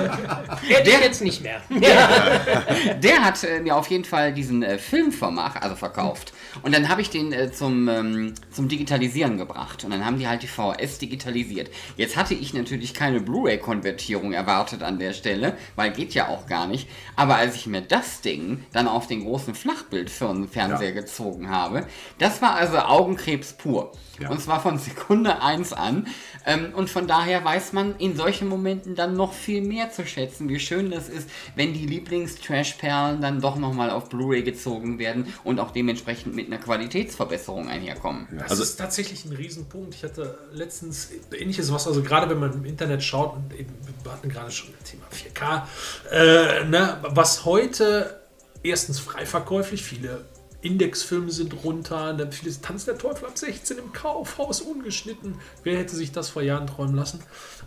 ich 0.68 1.00
jetzt 1.00 1.22
nicht 1.22 1.42
mehr. 1.42 1.60
der 1.70 3.24
hat 3.24 3.42
äh, 3.44 3.60
mir 3.60 3.76
auf 3.76 3.88
jeden 3.88 4.04
Fall 4.04 4.32
diesen 4.32 4.62
äh, 4.62 4.78
Film 4.78 5.12
vermacht, 5.12 5.62
also 5.62 5.76
verkauft. 5.76 6.32
Und 6.62 6.74
dann 6.74 6.88
habe 6.88 7.00
ich 7.00 7.10
den 7.10 7.32
äh, 7.32 7.52
zum, 7.52 7.88
ähm, 7.88 8.34
zum 8.50 8.68
Digitalisieren 8.68 9.38
gebracht. 9.38 9.84
Und 9.84 9.90
dann 9.90 10.04
haben 10.04 10.18
die 10.18 10.28
halt 10.28 10.42
die 10.42 10.46
VHS 10.46 10.98
digitalisiert. 10.98 11.70
Jetzt 11.96 12.16
hatte 12.16 12.34
ich 12.34 12.54
natürlich 12.54 12.94
keine 12.94 13.20
Blu-ray-Konvertierung 13.20 14.32
erwartet 14.32 14.82
an 14.82 14.98
der 14.98 15.12
Stelle, 15.12 15.56
weil 15.76 15.92
geht 15.92 16.14
ja 16.14 16.28
auch 16.28 16.46
gar 16.46 16.66
nicht. 16.66 16.88
Aber 17.16 17.36
als 17.36 17.56
ich 17.56 17.66
mir 17.66 17.82
das 17.82 18.20
Ding 18.20 18.64
dann 18.72 18.88
auf 18.88 19.06
den 19.06 19.24
großen 19.24 19.54
Flachbildfernseher 19.54 20.92
gezogen 20.92 21.50
habe, 21.50 21.86
das 22.18 22.42
war 22.42 22.54
also 22.54 22.78
Augenkrebs 22.78 23.54
pur. 23.54 23.92
Ja. 24.20 24.30
Und 24.30 24.40
zwar 24.40 24.60
von 24.60 24.78
Sekunde 24.78 25.42
1 25.42 25.72
an. 25.72 26.06
Ähm, 26.46 26.72
und 26.74 26.90
von 26.90 27.06
daher 27.06 27.44
weiß 27.44 27.72
man 27.72 27.96
in 27.96 28.16
solchen 28.16 28.48
Momenten 28.48 28.94
dann 28.94 29.14
noch 29.14 29.32
viel 29.32 29.62
mehr 29.62 29.90
zu 29.90 30.06
schätzen, 30.06 30.48
wie 30.48 30.60
schön 30.60 30.90
das 30.90 31.08
ist, 31.08 31.28
wenn 31.56 31.72
die 31.72 31.86
Lieblings-Trash-Perlen 31.86 33.20
dann 33.20 33.40
doch 33.40 33.56
nochmal 33.56 33.90
auf 33.90 34.08
Blu-ray 34.08 34.42
gezogen 34.42 34.98
werden 34.98 35.32
und 35.42 35.58
auch 35.58 35.70
dementsprechend 35.70 36.34
mit 36.34 36.43
einer 36.46 36.59
Qualitätsverbesserung 36.59 37.68
einherkommen. 37.68 38.26
Das 38.38 38.50
Also- 38.50 38.62
ist 38.62 38.76
tatsächlich 38.76 39.24
ein 39.24 39.33
Riesenpunkt. 39.33 39.94
Ich 39.94 40.04
hatte 40.04 40.38
letztens 40.52 41.09
ähnliches 41.37 41.72
was, 41.72 41.87
also 41.87 42.02
gerade 42.02 42.28
wenn 42.30 42.38
man 42.38 42.52
im 42.52 42.64
Internet 42.64 43.02
schaut, 43.02 43.37
und 43.37 43.52
eben, 43.59 43.72
wir 44.02 44.12
hatten 44.12 44.28
gerade 44.28 44.50
schon 44.50 44.70
das 44.80 44.90
Thema 44.90 45.04
4K, 45.11 45.68
äh, 46.11 46.64
ne, 46.64 46.98
was 47.02 47.44
heute 47.44 48.20
erstens 48.62 48.98
frei 48.98 49.26
verkäuflich, 49.26 49.83
viele 49.85 50.24
Indexfilme 50.62 51.30
sind 51.30 51.62
runter, 51.62 52.14
ne, 52.14 52.33
viele 52.33 52.59
Tanz 52.61 52.87
der 52.87 52.96
Teufel 52.96 53.26
ab 53.26 53.37
16 53.37 53.76
im 53.76 53.92
Kaufhaus 53.92 54.62
ungeschnitten. 54.62 55.38
Wer 55.62 55.78
hätte 55.78 55.94
sich 55.94 56.11
das 56.12 56.30
vor 56.30 56.40
Jahren 56.42 56.66
träumen 56.66 56.94
lassen? 56.96 57.20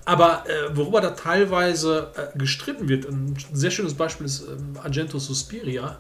Aber 0.06 0.46
äh, 0.50 0.76
worüber 0.76 1.00
da 1.02 1.12
teilweise 1.12 2.12
äh, 2.16 2.38
gestritten 2.38 2.90
wird, 2.90 3.06
ein 3.06 3.38
sehr 3.54 3.70
schönes 3.72 3.94
Beispiel 3.94 4.26
ist 4.26 4.42
ähm, 4.48 4.78
Argento 4.82 5.20
Suspiria. 5.20 6.00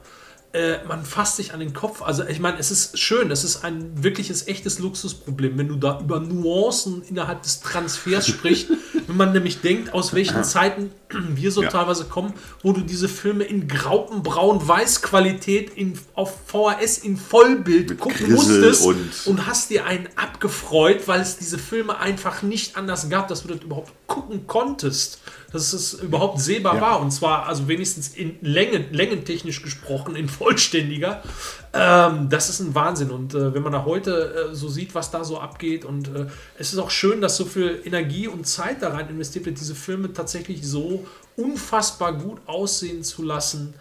Äh, 0.57 0.83
man 0.87 1.05
fasst 1.05 1.35
sich 1.35 1.53
an 1.53 1.59
den 1.59 1.73
Kopf. 1.73 2.01
Also 2.01 2.23
ich 2.25 2.39
meine, 2.39 2.57
es 2.57 2.71
ist 2.71 2.97
schön, 2.97 3.29
es 3.29 3.43
ist 3.43 3.63
ein 3.63 3.91
wirkliches, 4.03 4.47
echtes 4.47 4.79
Luxusproblem, 4.79 5.55
wenn 5.55 5.67
du 5.67 5.75
da 5.75 5.99
über 5.99 6.19
Nuancen 6.19 7.03
innerhalb 7.03 7.43
des 7.43 7.59
Transfers 7.61 8.25
sprichst, 8.33 8.69
wenn 9.05 9.17
man 9.17 9.33
nämlich 9.33 9.61
denkt, 9.61 9.93
aus 9.93 10.15
welchen 10.15 10.43
Zeiten 10.43 10.89
wir 11.35 11.51
so 11.51 11.61
Ja. 11.61 11.69
teilweise 11.69 12.05
kommen, 12.05 12.33
wo 12.63 12.73
du 12.73 12.81
diese 12.81 13.07
Filme 13.07 13.43
in 13.43 13.67
graupenbraun 13.67 14.67
Weißqualität 14.67 15.69
in, 15.77 15.93
auf 16.15 16.33
VHS 16.47 16.97
in 16.99 17.17
Vollbild 17.17 17.89
Mit 17.89 17.99
gucken 17.99 18.17
Grissel 18.17 18.61
musstest 18.61 18.81
und- 18.83 19.27
und 19.27 19.45
hast 19.45 19.69
dir 19.69 19.85
einen 19.85 20.09
abgefreut, 20.15 21.07
weil 21.07 21.21
es 21.21 21.37
diese 21.37 21.59
Filme 21.59 21.99
einfach 21.99 22.41
nicht 22.41 22.77
anders 22.77 23.09
gab, 23.11 23.27
dass 23.27 23.43
du 23.43 23.49
das 23.49 23.61
überhaupt 23.61 23.91
gucken 24.07 24.47
konntest. 24.47 25.19
Dass 25.51 25.71
es 25.73 25.93
überhaupt 25.93 26.39
sehbar 26.41 26.75
Ja. 26.75 26.81
war. 26.81 26.99
Und 26.99 27.11
zwar, 27.11 27.45
also 27.45 27.67
wenigstens 27.67 28.09
in 28.09 28.37
Längen, 28.41 28.91
längentechnisch 28.91 29.61
gesprochen, 29.61 30.15
in 30.15 30.27
vollständiger. 30.27 31.23
Ähm, 31.73 32.29
das 32.29 32.49
ist 32.49 32.59
ein 32.59 32.75
Wahnsinn. 32.75 33.11
Und 33.11 33.33
äh, 33.33 33.53
wenn 33.53 33.63
man 33.63 33.71
da 33.71 33.85
heute 33.85 34.49
äh, 34.51 34.55
so 34.55 34.67
sieht, 34.67 34.93
was 34.93 35.11
da 35.11 35.23
so 35.23 35.39
abgeht, 35.39 35.85
und 35.85 36.07
äh, 36.09 36.25
es 36.57 36.73
ist 36.73 36.79
auch 36.79 36.89
schön, 36.89 37.21
dass 37.21 37.37
so 37.37 37.45
viel 37.45 37.81
Energie 37.85 38.27
und 38.27 38.45
Zeit 38.45 38.81
da 38.81 38.89
rein 38.89 39.09
investiert 39.09 39.45
wird, 39.45 39.59
diese 39.59 39.75
Filme 39.75 40.11
tatsächlich 40.13 40.67
so 40.67 41.05
unfassbar 41.37 42.13
gut 42.13 42.39
aussehen 42.45 43.03
zu 43.03 43.23
lassen, 43.23 43.73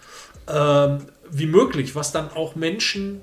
ähm, 0.49 0.99
wie 1.31 1.47
möglich, 1.47 1.95
was 1.97 2.13
dann 2.13 2.31
auch 2.31 2.55
Menschen 2.55 3.21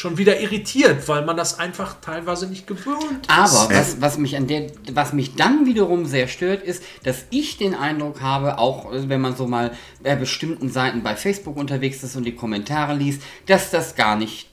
schon 0.00 0.16
wieder 0.16 0.40
irritiert, 0.40 1.06
weil 1.08 1.24
man 1.26 1.36
das 1.36 1.58
einfach 1.58 2.00
teilweise 2.00 2.48
nicht 2.48 2.66
gewöhnt 2.66 3.28
Aber 3.28 3.68
Äh. 3.70 3.76
was, 3.76 4.00
was, 4.00 4.18
mich 4.18 4.34
an 4.36 4.46
der, 4.46 4.68
was 4.92 5.12
mich 5.12 5.34
dann 5.34 5.66
wiederum 5.66 6.06
sehr 6.06 6.26
stört, 6.26 6.62
ist, 6.62 6.82
dass 7.04 7.26
ich 7.28 7.58
den 7.58 7.74
Eindruck 7.74 8.22
habe, 8.22 8.58
auch 8.58 8.92
äh, 8.92 9.08
wenn 9.10 9.20
man 9.20 9.36
so 9.36 9.46
mal 9.46 9.72
bei 10.02 10.16
bestimmten 10.16 10.70
Seiten 10.70 11.02
bei 11.02 11.16
Facebook 11.16 11.56
unterwegs 11.56 12.02
ist 12.02 12.16
und 12.16 12.24
die 12.24 12.34
Kommentare 12.34 12.94
liest, 12.94 13.22
dass 13.46 13.70
das 13.70 13.94
gar 13.94 14.16
nicht, 14.16 14.48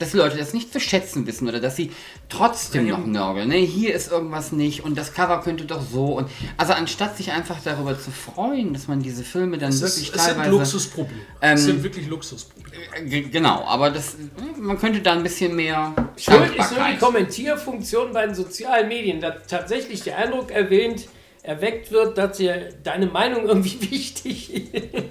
dass 0.00 0.10
die 0.10 0.16
Leute 0.16 0.36
das 0.36 0.52
nicht 0.52 0.72
zu 0.72 0.80
schätzen 0.80 1.26
wissen 1.28 1.46
oder 1.48 1.60
dass 1.60 1.76
sie 1.76 1.92
trotzdem 2.28 2.88
noch 2.88 3.06
nörgeln. 3.06 3.48
Ne? 3.48 3.58
Hier 3.58 3.94
ist 3.94 4.10
irgendwas 4.10 4.50
nicht 4.50 4.82
und 4.82 4.98
das 4.98 5.14
Cover 5.14 5.40
könnte 5.42 5.64
doch 5.66 5.82
so 5.92 6.16
und 6.16 6.28
also 6.56 6.72
anstatt 6.72 7.16
sich 7.16 7.30
einfach 7.30 7.58
darüber 7.62 7.96
zu 7.96 8.10
freuen, 8.10 8.72
dass 8.72 8.88
man 8.88 9.00
diese 9.02 9.22
Filme 9.22 9.58
dann 9.58 9.68
Es, 9.70 9.80
wirklich 9.82 10.08
ist, 10.08 10.16
es 10.16 10.24
sind 10.24 10.34
teilweise 10.34 10.50
Luxusprobleme. 10.50 11.20
Ähm, 11.42 11.54
es 11.54 11.64
sind 11.64 11.82
wirklich 11.84 12.08
Luxusprobleme. 12.08 12.82
Äh, 12.96 13.04
G- 13.04 13.20
Genau, 13.30 13.64
aber 13.66 13.90
das, 13.90 14.16
man 14.58 14.78
könnte 14.78 15.00
da 15.00 15.12
ein 15.12 15.22
bisschen 15.22 15.54
mehr 15.54 15.94
Schuld 16.16 16.56
ist 16.56 16.72
nur 16.72 16.84
die. 16.90 16.98
Kommentierfunktion 16.98 18.12
bei 18.12 18.26
den 18.26 18.34
sozialen 18.34 18.88
Medien, 18.88 19.20
da 19.20 19.30
tatsächlich 19.30 20.02
der 20.02 20.18
Eindruck 20.18 20.50
erwähnt, 20.50 21.08
erweckt 21.42 21.90
wird, 21.90 22.18
dass 22.18 22.36
dir 22.36 22.68
deine 22.82 23.06
Meinung 23.06 23.46
irgendwie 23.46 23.80
wichtig 23.90 24.52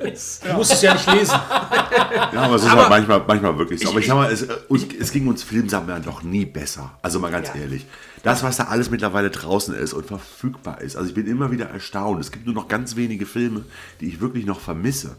ist. 0.02 0.46
Du 0.50 0.54
musst 0.54 0.72
es 0.74 0.82
ja 0.82 0.94
nicht 0.94 1.14
lesen. 1.14 1.34
Ja, 1.34 2.32
aber 2.34 2.56
es 2.56 2.64
ist 2.64 2.70
Aber- 2.70 2.82
halt 2.82 2.90
manchmal, 2.90 3.24
manchmal 3.28 3.58
wirklich 3.58 3.80
so. 3.80 3.86
Ich- 3.86 3.90
aber 3.92 4.00
ich 4.00 4.08
sag 4.08 4.16
mal, 4.16 4.32
es, 4.32 4.44
uns, 4.68 4.86
es 5.00 5.12
ging 5.12 5.28
uns 5.28 5.44
Filmsammlern 5.44 6.04
doch 6.04 6.24
nie 6.24 6.46
besser. 6.46 6.92
Also 7.02 7.20
mal 7.20 7.32
ganz 7.32 7.50
Ja. 7.50 7.62
ehrlich. 7.62 7.86
Das, 8.24 8.44
was 8.44 8.58
da 8.58 8.66
alles 8.66 8.90
mittlerweile 8.90 9.30
draußen 9.30 9.74
ist 9.76 9.94
und 9.94 10.06
verfügbar 10.08 10.82
ist. 10.82 10.96
Also 10.98 11.10
ich 11.10 11.16
bin 11.16 11.26
immer 11.28 11.52
wieder 11.52 11.68
erstaunt. 11.70 12.20
Es 12.20 12.32
gibt 12.32 12.46
nur 12.46 12.56
noch 12.56 12.68
ganz 12.68 12.96
wenige 12.96 13.26
Filme, 13.26 13.64
die 14.02 14.08
ich 14.10 14.20
wirklich 14.20 14.46
noch 14.46 14.60
vermisse. 14.60 15.16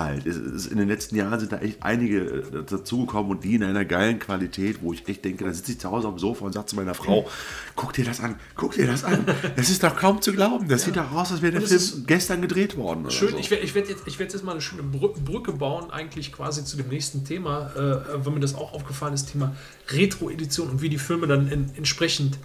Halt. 0.00 0.26
In 0.26 0.78
den 0.78 0.88
letzten 0.88 1.16
Jahren 1.16 1.38
sind 1.40 1.52
da 1.52 1.58
echt 1.58 1.82
einige 1.82 2.20
äh, 2.20 2.64
dazugekommen 2.64 3.30
und 3.30 3.44
die 3.44 3.54
in 3.54 3.62
einer 3.62 3.84
geilen 3.84 4.18
Qualität, 4.18 4.78
wo 4.82 4.92
ich 4.92 5.08
echt 5.08 5.24
denke, 5.24 5.44
da 5.44 5.52
sitze 5.52 5.72
ich 5.72 5.78
zu 5.80 5.90
Hause 5.90 6.08
am 6.08 6.18
Sofa 6.18 6.44
und 6.44 6.52
sage 6.52 6.66
zu 6.66 6.76
meiner 6.76 6.94
Frau, 6.94 7.28
guck 7.76 7.92
dir 7.92 8.04
das 8.04 8.20
an, 8.20 8.36
guck 8.56 8.72
dir 8.72 8.86
das 8.86 9.04
an. 9.04 9.24
Das 9.56 9.70
ist 9.70 9.82
doch 9.82 9.96
kaum 9.96 10.20
zu 10.20 10.32
glauben. 10.32 10.68
Das 10.68 10.84
sieht 10.84 10.96
doch 10.96 11.12
aus, 11.12 11.32
als 11.32 11.42
wäre 11.42 11.52
der 11.52 11.62
Film 11.62 12.04
gestern 12.06 12.42
gedreht 12.42 12.76
worden. 12.76 13.10
Schön, 13.10 13.30
so. 13.30 13.38
ich 13.38 13.50
werde 13.50 13.74
werd 13.74 13.88
jetzt, 13.88 14.02
ich 14.06 14.18
werd 14.18 14.32
jetzt 14.32 14.44
mal 14.44 14.52
eine 14.52 14.60
schöne 14.60 14.82
Brü- 14.82 15.18
Brücke 15.20 15.52
bauen, 15.52 15.90
eigentlich 15.90 16.32
quasi 16.32 16.64
zu 16.64 16.76
dem 16.76 16.88
nächsten 16.88 17.24
Thema, 17.24 17.70
äh, 17.76 18.24
weil 18.24 18.32
mir 18.32 18.40
das 18.40 18.54
auch 18.54 18.72
aufgefallen 18.72 19.14
ist, 19.14 19.32
Thema 19.32 19.54
Retro-Edition 19.88 20.68
und 20.70 20.82
wie 20.82 20.88
die 20.88 20.98
Filme 20.98 21.26
dann 21.26 21.48
in, 21.48 21.70
entsprechend 21.76 22.38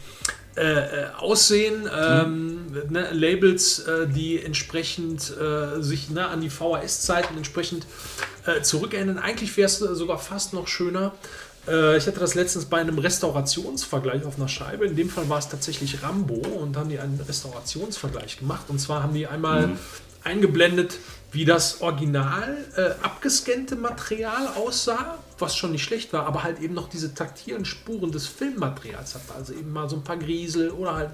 äh, 0.57 0.61
äh, 0.61 1.05
aussehen. 1.17 1.89
Ähm, 1.93 2.67
ne, 2.89 3.09
Labels, 3.11 3.79
äh, 3.79 4.07
die 4.07 4.41
entsprechend 4.41 5.33
äh, 5.37 5.81
sich 5.81 6.09
ne, 6.09 6.27
an 6.27 6.41
die 6.41 6.49
VHS-Zeiten 6.49 7.35
entsprechend 7.35 7.85
äh, 8.45 8.61
zurückerinnern. 8.61 9.17
Eigentlich 9.17 9.55
wäre 9.57 9.67
es 9.67 9.79
sogar 9.79 10.17
fast 10.17 10.53
noch 10.53 10.67
schöner. 10.67 11.13
Äh, 11.67 11.97
ich 11.97 12.07
hatte 12.07 12.19
das 12.19 12.35
letztens 12.35 12.65
bei 12.65 12.77
einem 12.77 12.99
Restaurationsvergleich 12.99 14.23
auf 14.23 14.37
einer 14.37 14.47
Scheibe. 14.47 14.85
In 14.85 14.95
dem 14.95 15.09
Fall 15.09 15.27
war 15.27 15.39
es 15.39 15.49
tatsächlich 15.49 16.01
Rambo 16.03 16.35
und 16.35 16.77
haben 16.77 16.89
die 16.89 16.99
einen 16.99 17.19
Restaurationsvergleich 17.19 18.39
gemacht. 18.39 18.65
Und 18.69 18.79
zwar 18.79 19.03
haben 19.03 19.13
die 19.13 19.27
einmal 19.27 19.71
eingeblendet, 20.23 20.97
wie 21.31 21.45
das 21.45 21.81
original 21.81 22.57
äh, 22.77 23.03
abgescannte 23.03 23.75
Material 23.75 24.47
aussah, 24.55 25.17
was 25.39 25.55
schon 25.55 25.71
nicht 25.71 25.83
schlecht 25.83 26.13
war, 26.13 26.25
aber 26.25 26.43
halt 26.43 26.59
eben 26.59 26.73
noch 26.73 26.89
diese 26.89 27.13
taktilen 27.13 27.65
Spuren 27.65 28.11
des 28.11 28.27
Filmmaterials 28.27 29.15
hatte. 29.15 29.35
Also 29.35 29.53
eben 29.53 29.71
mal 29.71 29.89
so 29.89 29.97
ein 29.97 30.03
paar 30.03 30.17
Griesel 30.17 30.71
oder 30.71 30.95
halt 30.95 31.09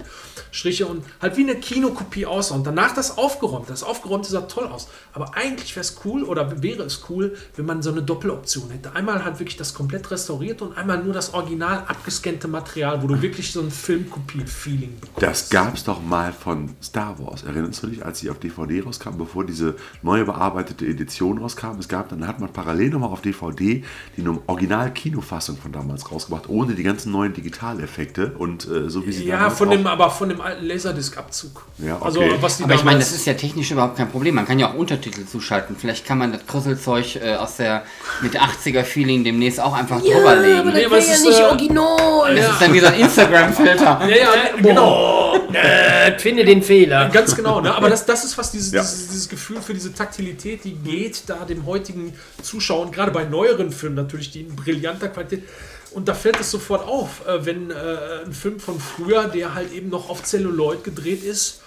Striche 0.52 0.86
und 0.86 1.04
halt 1.22 1.38
wie 1.38 1.44
eine 1.44 1.56
Kinokopie 1.56 2.26
aussah. 2.26 2.56
Und 2.56 2.68
danach 2.68 2.94
das 2.94 3.18
aufgeräumt. 3.18 3.70
Das 3.70 3.84
aufgeräumte 3.84 4.30
sah 4.30 4.42
toll 4.42 4.68
aus. 4.68 4.88
Aber 5.14 5.36
eigentlich 5.36 5.76
wäre 5.76 5.82
es 5.82 5.98
cool 6.06 6.24
oder 6.24 6.62
wäre 6.62 6.84
es 6.84 7.04
cool, 7.10 7.36
wenn 7.56 7.66
man 7.66 7.82
so 7.82 7.92
eine 7.92 8.04
Doppeloption 8.04 8.70
hätte. 8.70 8.96
Einmal 8.96 9.24
halt 9.24 9.40
wirklich 9.40 9.58
das 9.58 9.74
komplett 9.74 10.10
restaurierte 10.12 10.64
und 10.66 10.78
einmal 10.78 11.04
nur 11.04 11.14
das 11.14 11.34
original 11.34 11.86
abgescannte 11.88 12.48
Material, 12.48 13.02
wo 13.02 13.08
du 13.08 13.22
wirklich 13.22 13.52
so 13.52 13.62
ein 13.62 13.72
Filmkopie-Feeling 13.72 15.00
bekommst. 15.00 15.22
Das 15.22 15.50
gab 15.50 15.76
es 15.76 15.84
doch 15.84 16.02
mal 16.02 16.34
von 16.34 16.76
Star 16.82 17.18
Wars. 17.20 17.44
Erinnerst 17.44 17.84
du 17.84 17.88
dich, 17.88 18.06
als 18.06 18.20
sie 18.20 18.30
auf 18.30 18.40
DVD 18.40 18.82
rauskam, 18.82 19.18
bevor 19.18 19.46
diese 19.46 19.76
neue 20.02 20.26
bearbeitete 20.26 20.86
Edition 20.86 21.38
rauskam? 21.40 21.80
Es 21.80 21.88
gab, 21.88 22.10
dann 22.10 22.28
hat 22.28 22.40
man 22.40 22.52
parallel 22.52 22.90
nochmal 22.90 23.10
auf 23.10 23.22
DVD 23.22 23.84
die 24.18 24.28
Original-Kinofassung 24.48 25.58
von 25.58 25.72
damals 25.72 26.12
rausgebracht, 26.12 26.50
ohne 26.50 26.74
die 26.74 26.84
ganzen 26.84 27.12
neuen 27.12 27.34
Digitaleffekte 27.34 28.34
und 28.38 28.68
äh, 28.68 28.90
so 28.90 29.06
wie 29.06 29.12
sie 29.12 29.26
Ja, 29.26 29.38
damals 29.38 29.58
von 29.58 29.70
dem, 29.70 29.88
aber 29.88 30.10
von 30.10 30.30
dem 30.30 30.42
alten 30.42 30.66
Laserdisc-Abzug. 30.66 31.66
Ja, 31.78 31.96
okay. 31.96 32.06
Also, 32.06 32.22
was 32.42 32.58
die 32.58 32.64
Aber 32.64 32.76
ich 32.76 32.84
meine, 32.84 33.00
das 33.00 33.12
ist 33.12 33.26
ja 33.26 33.34
technisch 33.34 33.72
überhaupt 33.72 33.98
kein 33.98 34.10
Problem. 34.10 34.36
Man 34.36 34.46
kann 34.46 34.60
ja 34.60 34.70
auch 34.70 34.76
Untertitel 34.76 35.26
zuschalten. 35.26 35.76
Vielleicht 35.78 36.06
kann 36.06 36.18
man 36.18 36.32
das 36.32 36.46
Krüsselzeug 36.46 37.16
äh, 37.16 37.36
aus 37.36 37.58
der 37.58 37.84
mit 38.22 38.40
80er-Feeling 38.40 39.24
demnächst 39.24 39.60
auch 39.60 39.74
einfach 39.74 40.02
drüberlegen. 40.02 40.74
Nee, 40.74 40.86
aber 40.86 40.98
ist, 40.98 41.26
äh, 41.26 41.44
original. 41.44 42.36
Das 42.36 42.52
ist 42.52 42.62
dann 42.62 42.74
wie 42.74 42.80
so 42.80 42.88
ein 42.88 43.00
Instagram-Filter. 43.00 44.02
Ja, 44.02 44.08
ja, 44.08 44.28
genau. 44.62 45.36
Äh, 45.54 46.18
finde 46.20 46.46
den 46.46 46.62
Fehler. 46.62 47.10
Ganz 47.10 47.36
genau, 47.36 47.62
ne? 47.62 47.74
aber 47.74 47.90
das, 47.90 48.06
das 48.06 48.24
ist 48.24 48.38
was 48.38 48.52
dieses, 48.52 48.72
Ja. 48.72 48.82
dieses, 48.82 49.08
dieses 49.10 49.30
Gefühl 49.30 49.62
für 49.62 49.74
diese 49.74 49.94
Taktilität, 49.94 50.64
die 50.64 50.76
geht 50.76 51.24
da 51.28 51.46
dem 51.46 51.66
heutigen 51.66 52.14
Zuschauer, 52.42 52.86
und 52.86 52.94
gerade 52.94 53.12
bei 53.12 53.26
neueren 53.26 53.72
Filmen 53.72 54.01
natürlich, 54.02 54.32
die 54.32 54.42
in 54.42 54.56
brillanter 54.56 55.10
Qualität, 55.10 55.44
und 55.92 56.08
da 56.08 56.14
fällt 56.14 56.40
es 56.40 56.50
sofort 56.50 56.88
auf, 56.88 57.28
äh, 57.28 57.46
wenn 57.46 57.70
äh, 57.70 58.24
ein 58.26 58.34
Film 58.34 58.60
von 58.60 58.80
früher, 58.80 59.28
der 59.28 59.54
halt 59.54 59.74
eben 59.74 59.90
noch 59.90 60.10
auf 60.10 60.24
Celluloid 60.24 60.84
gedreht 60.84 61.24
ist, 61.24 61.62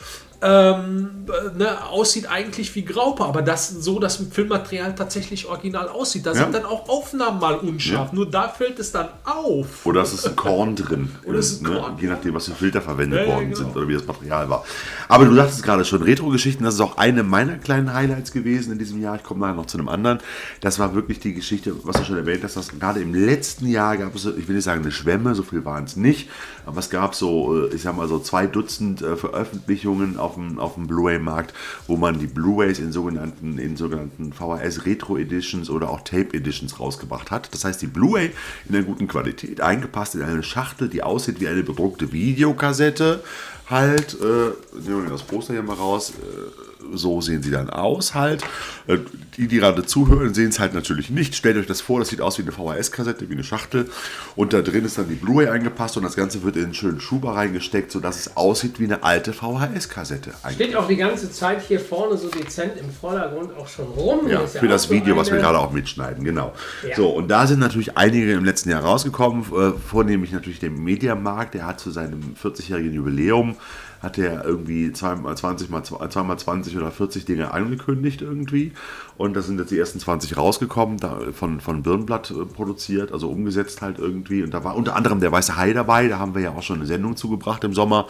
ähm, 0.45 1.25
ne, 1.57 1.87
aussieht 1.89 2.31
eigentlich 2.31 2.75
wie 2.75 2.85
Graupe, 2.85 3.25
aber 3.25 3.41
das 3.41 3.71
so 3.71 3.99
das 3.99 4.17
Filmmaterial 4.31 4.95
tatsächlich 4.95 5.47
original 5.47 5.89
aussieht. 5.89 6.27
Da 6.27 6.33
Ja. 6.33 6.37
sind 6.41 6.55
dann 6.55 6.67
auch 6.67 6.87
Aufnahmen 6.89 7.41
mal 7.41 7.55
unscharf. 7.55 8.13
Nur 8.13 8.31
da 8.31 8.49
fällt 8.49 8.79
es 8.79 8.93
dann 8.93 9.09
auf. 9.25 9.87
Oder 9.87 10.03
es 10.03 10.13
ist 10.13 10.27
ein 10.27 10.37
Korn 10.37 10.77
drin. 10.77 11.11
Oder 11.25 11.39
es 11.39 11.53
ist 11.53 11.63
ein 11.65 11.73
ne? 11.73 11.79
Korn. 11.81 11.97
Je 11.99 12.09
nachdem, 12.09 12.35
was 12.35 12.45
für 12.45 12.55
Filter 12.55 12.83
verwendet 12.83 13.21
Ja, 13.21 13.27
ja, 13.27 13.33
worden 13.35 13.45
genau. 13.47 13.57
sind 13.57 13.75
oder 13.77 13.89
wie 13.89 13.95
das 13.95 14.07
Material 14.07 14.51
war. 14.51 14.65
Aber 15.09 15.25
du 15.25 15.35
sagtest 15.35 15.63
gerade 15.63 15.85
schon, 15.87 16.03
Retro-Geschichten, 16.03 16.63
das 16.65 16.75
ist 16.75 16.81
auch 16.81 16.99
eine 16.99 17.23
meiner 17.23 17.57
kleinen 17.57 17.95
Highlights 17.95 18.31
gewesen 18.31 18.73
in 18.73 18.79
diesem 18.79 19.01
Jahr. 19.01 19.17
Ich 19.17 19.23
komme 19.23 19.41
nachher 19.41 19.55
noch 19.55 19.67
zu 19.67 19.79
einem 19.79 19.89
anderen. 19.89 20.19
Das 20.61 20.79
war 20.79 20.95
wirklich 20.95 21.21
die 21.21 21.33
Geschichte, 21.33 21.75
was 21.85 21.97
du 21.97 22.05
schon 22.05 22.17
erwähnt 22.19 22.45
hast, 22.45 22.57
dass 22.57 22.69
gerade 22.69 23.01
im 23.01 23.15
letzten 23.15 23.67
Jahr 23.67 23.97
gab 23.97 24.15
es, 24.15 24.27
ich 24.27 24.47
will 24.47 24.57
nicht 24.57 24.65
sagen 24.65 24.83
eine 24.83 24.93
Schwemme, 24.93 25.35
so 25.35 25.43
viel 25.43 25.65
waren 25.65 25.85
es 25.85 25.97
nicht, 25.97 26.29
aber 26.67 26.79
es 26.81 26.91
gab 26.91 27.15
so, 27.15 27.67
äh, 27.67 27.75
ich 27.75 27.83
sag 27.83 27.97
mal 27.97 28.09
so 28.09 28.19
zwei 28.19 28.47
Dutzend 28.47 29.01
äh, 29.01 29.17
Veröffentlichungen 29.17 30.19
auf 30.19 30.34
dem, 30.35 30.59
auf 30.59 30.75
dem 30.75 30.87
Blu-ray-Markt, 30.87 31.55
wo 31.87 31.97
man 31.97 32.19
die 32.19 32.27
Blu-rays 32.27 32.79
in 32.79 32.93
sogenannten, 32.93 33.59
in 33.59 33.77
sogenannten 33.77 34.33
VHS 34.33 34.87
Retro 34.87 35.17
Editions 35.17 35.71
oder 35.71 35.91
auch 35.91 36.03
Tape 36.03 36.35
Editions 36.35 36.79
rausgebracht 36.81 37.31
hat. 37.31 37.53
Das 37.53 37.65
heißt, 37.65 37.83
die 37.83 37.87
Blu-ray 37.87 38.31
in 38.69 38.75
einer 38.75 38.85
guten 38.85 39.09
Qualität, 39.09 39.61
eingepasst 39.61 40.15
in 40.15 40.23
eine 40.23 40.43
Schachtel, 40.43 40.89
die 40.89 41.03
aussieht 41.03 41.41
wie 41.41 41.49
eine 41.49 41.63
bedruckte 41.63 42.13
Videokassette. 42.13 43.23
Halt, 43.69 44.17
äh, 44.21 44.79
nehmen 44.87 45.05
wir 45.05 45.11
das 45.11 45.23
Poster 45.23 45.55
hier 45.55 45.63
mal 45.63 45.75
raus. 45.75 46.11
Äh, 46.11 46.64
so 46.93 47.21
sehen 47.21 47.43
sie 47.43 47.51
dann 47.51 47.71
aus 47.71 48.15
halt. 48.15 48.43
Äh, 48.87 48.99
die, 49.37 49.49
die 49.49 49.57
gerade 49.59 49.85
zuhören, 49.87 50.35
sehen 50.35 50.49
es 50.51 50.61
halt 50.61 50.75
natürlich 50.75 51.11
nicht. 51.11 51.35
Stellt 51.35 51.57
euch 51.57 51.67
das 51.67 51.81
vor, 51.81 51.99
das 52.01 52.09
sieht 52.09 52.21
aus 52.21 52.39
wie 52.39 52.43
eine 52.43 52.53
VHS-Kassette, 52.53 53.29
wie 53.29 53.35
eine 53.35 53.45
Schachtel. 53.45 53.89
Und 54.37 54.53
da 54.53 54.63
drin 54.63 54.85
ist 54.85 54.99
dann 54.99 55.09
die 55.09 55.15
Blu-ray 55.15 55.49
eingepasst 55.49 55.97
und 55.97 56.03
das 56.03 56.17
Ganze 56.17 56.43
wird 56.43 56.57
in 56.57 56.65
einen 56.65 56.75
schönen 56.75 57.01
Schuber 57.01 57.35
reingesteckt, 57.35 57.91
sodass 57.91 58.17
es 58.21 58.37
aussieht 58.37 58.79
wie 58.81 58.85
eine 58.85 59.03
alte 59.03 59.33
VHS-Kassette. 59.33 60.31
Steht 60.53 60.77
auch 60.77 60.87
die 60.87 60.97
ganze 60.97 61.31
Zeit 61.31 61.63
hier 61.63 61.81
vorne 61.81 62.17
so 62.17 62.29
dezent 62.29 62.73
im 62.79 62.91
Vordergrund 62.91 63.57
auch 63.57 63.69
schon 63.69 63.87
rum. 63.87 64.21
Ja, 64.29 64.39
Hier 64.39 64.45
ist 64.45 64.59
für 64.59 64.69
das 64.69 64.91
Video, 64.91 65.17
was 65.17 65.29
wir 65.29 65.35
eine- 65.35 65.43
gerade 65.43 65.59
auch 65.59 65.73
mitschneiden, 65.73 66.25
genau. 66.25 66.53
Ja. 66.89 66.97
So, 66.97 67.09
und 67.11 67.29
da 67.29 67.47
sind 67.47 67.61
natürlich 67.61 67.97
einige 67.97 68.33
im 68.33 68.45
letzten 68.45 68.71
Jahr 68.71 68.83
rausgekommen, 68.83 69.43
äh, 69.43 69.73
vornehmlich 69.89 70.33
natürlich 70.33 70.59
der 70.61 70.71
Mediamarkt, 70.71 71.55
der 71.55 71.67
hat 71.67 71.81
zu 71.81 71.91
seinem 71.91 72.35
40-jährigen 72.41 72.93
Jubiläum, 72.93 73.57
hat 74.05 74.19
er 74.19 74.45
irgendwie 74.45 74.93
zweimal 74.93 75.37
20 75.37 75.71
mal 75.71 75.83
zwei- 75.83 76.07
zweimal 76.09 76.39
20 76.39 76.77
oder 76.77 76.91
40 76.91 77.25
Dinge 77.25 77.53
angekündigt 77.53 78.23
irgendwie. 78.23 78.73
Und 79.17 79.35
da 79.35 79.43
sind 79.43 79.59
jetzt 79.61 79.71
die 79.71 79.79
ersten 79.79 80.01
20 80.01 80.37
rausgekommen, 80.37 80.99
da, 80.99 81.19
von, 81.33 81.61
von 81.61 81.83
Birnblatt 81.83 82.31
äh, 82.33 82.45
produziert, 82.45 83.13
also 83.13 83.31
umgesetzt 83.31 83.81
halt 83.81 83.99
irgendwie. 83.99 84.43
Und 84.43 84.53
da 84.53 84.65
war 84.65 84.75
unter 84.77 84.97
anderem 84.97 85.21
der 85.21 85.31
Weiße 85.33 85.57
Hai 85.57 85.73
dabei, 85.73 86.09
da 86.09 86.19
haben 86.19 86.35
wir 86.35 86.43
ja 86.43 86.51
auch 86.51 86.63
schon 86.63 86.77
eine 86.79 86.87
Sendung 86.87 87.17
zugebracht 87.17 87.63
im 87.65 87.73
Sommer. 87.75 88.07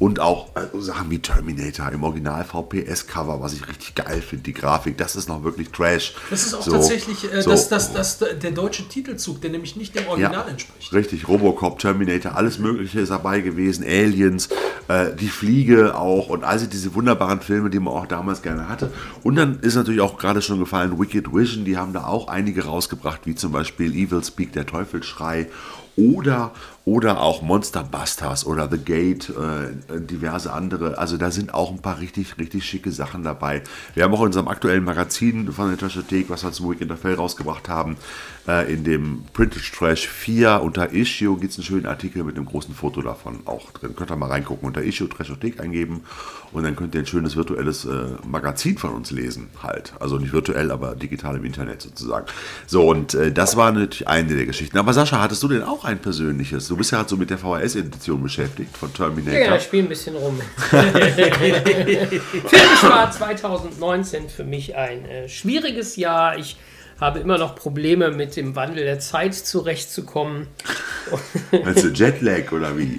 Und 0.00 0.18
auch 0.20 0.48
äh, 0.56 0.80
Sachen 0.80 1.10
wie 1.10 1.20
Terminator 1.20 1.90
im 1.92 2.02
Original 2.02 2.44
VPS-Cover, 2.44 3.40
was 3.40 3.52
ich 3.54 3.66
richtig 3.68 3.94
geil 3.94 4.20
finde, 4.20 4.44
die 4.44 4.52
Grafik, 4.52 4.98
das 4.98 5.16
ist 5.16 5.28
noch 5.28 5.44
wirklich 5.44 5.70
Trash. 5.70 6.14
Das 6.30 6.44
ist 6.44 6.54
auch 6.54 6.62
So, 6.62 6.72
tatsächlich 6.72 7.32
äh, 7.32 7.40
so. 7.42 7.50
das, 7.50 7.68
das, 7.68 7.92
das, 7.92 8.18
der 8.18 8.50
deutsche 8.50 8.86
Titelzug, 8.88 9.40
der 9.40 9.50
nämlich 9.50 9.76
nicht 9.76 9.94
dem 9.98 10.06
Original 10.08 10.48
entspricht. 10.48 10.92
Richtig, 10.92 11.28
Robocop, 11.28 11.78
Terminator, 11.78 12.34
alles 12.34 12.58
Mögliche 12.58 13.00
ist 13.00 13.10
dabei 13.10 13.40
gewesen, 13.40 13.84
Aliens, 13.84 14.48
äh, 14.88 15.14
die 15.14 15.28
Fliege 15.38 15.96
auch 15.96 16.30
und 16.30 16.42
also 16.42 16.66
diese 16.66 16.96
wunderbaren 16.96 17.40
Filme, 17.40 17.70
die 17.70 17.78
man 17.78 17.94
auch 17.94 18.06
damals 18.06 18.42
gerne 18.42 18.68
hatte. 18.68 18.90
Und 19.22 19.36
dann 19.36 19.60
ist 19.60 19.76
natürlich 19.76 20.00
auch 20.00 20.18
gerade 20.18 20.42
schon 20.42 20.58
gefallen 20.58 20.98
Wicked 20.98 21.32
Vision, 21.32 21.64
die 21.64 21.76
haben 21.76 21.92
da 21.92 22.06
auch 22.06 22.26
einige 22.26 22.64
rausgebracht, 22.64 23.20
wie 23.24 23.36
zum 23.36 23.52
Beispiel 23.52 23.92
Evil 23.94 24.24
Speak, 24.24 24.52
der 24.52 24.66
Teufelsschrei 24.66 25.46
oder, 25.94 26.50
oder 26.88 27.20
auch 27.20 27.42
Monster 27.42 27.84
Busters 27.84 28.46
oder 28.46 28.66
The 28.70 28.78
Gate, 28.78 29.28
äh, 29.28 30.00
diverse 30.00 30.54
andere. 30.54 30.96
Also 30.96 31.18
da 31.18 31.30
sind 31.30 31.52
auch 31.52 31.70
ein 31.70 31.82
paar 31.82 32.00
richtig, 32.00 32.38
richtig 32.38 32.64
schicke 32.64 32.90
Sachen 32.92 33.22
dabei. 33.22 33.62
Wir 33.92 34.04
haben 34.04 34.14
auch 34.14 34.20
in 34.20 34.28
unserem 34.28 34.48
aktuellen 34.48 34.84
Magazin 34.84 35.52
von 35.52 35.68
der 35.68 35.76
Trashothek, 35.76 36.30
was 36.30 36.44
wir 36.44 36.52
zum 36.52 36.70
Weekend 36.70 36.98
Fell 36.98 37.14
rausgebracht 37.14 37.68
haben, 37.68 37.98
äh, 38.48 38.72
in 38.72 38.82
dem 38.82 39.24
Printed 39.34 39.62
Trash 39.70 40.08
4 40.08 40.62
unter 40.62 40.90
Issue 40.90 41.36
gibt 41.36 41.52
es 41.52 41.58
einen 41.58 41.66
schönen 41.66 41.86
Artikel 41.86 42.24
mit 42.24 42.36
einem 42.36 42.46
großen 42.46 42.74
Foto 42.74 43.02
davon 43.02 43.40
auch 43.44 43.70
drin. 43.72 43.94
Könnt 43.94 44.10
ihr 44.10 44.16
mal 44.16 44.30
reingucken, 44.30 44.66
unter 44.66 44.82
Issue 44.82 45.10
Trashothek 45.10 45.60
eingeben 45.60 46.04
und 46.52 46.62
dann 46.62 46.74
könnt 46.74 46.94
ihr 46.94 47.02
ein 47.02 47.06
schönes 47.06 47.36
virtuelles 47.36 47.84
äh, 47.84 48.16
Magazin 48.26 48.78
von 48.78 48.94
uns 48.94 49.10
lesen 49.10 49.50
halt. 49.62 49.92
Also 50.00 50.16
nicht 50.16 50.32
virtuell, 50.32 50.70
aber 50.70 50.94
digital 50.94 51.36
im 51.36 51.44
Internet 51.44 51.82
sozusagen. 51.82 52.24
So 52.66 52.88
und 52.88 53.12
äh, 53.12 53.30
das 53.30 53.58
war 53.58 53.70
natürlich 53.70 54.08
eine 54.08 54.34
der 54.34 54.46
Geschichten. 54.46 54.78
Aber 54.78 54.94
Sascha, 54.94 55.20
hattest 55.20 55.42
du 55.42 55.48
denn 55.48 55.62
auch 55.62 55.84
ein 55.84 55.98
persönliches? 55.98 56.68
Du 56.68 56.77
bist 56.78 56.92
ja 56.92 56.98
halt 56.98 57.08
so 57.08 57.16
mit 57.16 57.30
der 57.30 57.38
VHS-Edition 57.38 58.22
beschäftigt 58.22 58.76
von 58.76 58.94
Terminator. 58.94 59.38
Ja, 59.38 59.56
ich 59.56 59.64
spiele 59.64 59.84
ein 59.84 59.88
bisschen 59.88 60.16
rum. 60.16 60.40
Filmisch 60.70 62.22
war 62.82 63.10
2019 63.10 64.28
für 64.28 64.44
mich 64.44 64.76
ein 64.76 65.04
äh, 65.04 65.28
schwieriges 65.28 65.96
Jahr. 65.96 66.38
Ich 66.38 66.56
habe 67.00 67.20
immer 67.20 67.38
noch 67.38 67.54
Probleme 67.54 68.10
mit 68.10 68.36
dem 68.36 68.56
Wandel 68.56 68.84
der 68.84 68.98
Zeit 68.98 69.34
zurechtzukommen. 69.34 70.48
Meinst 71.64 71.84
du 71.84 71.88
Jetlag 71.88 72.50
oder 72.52 72.76
wie? 72.76 72.98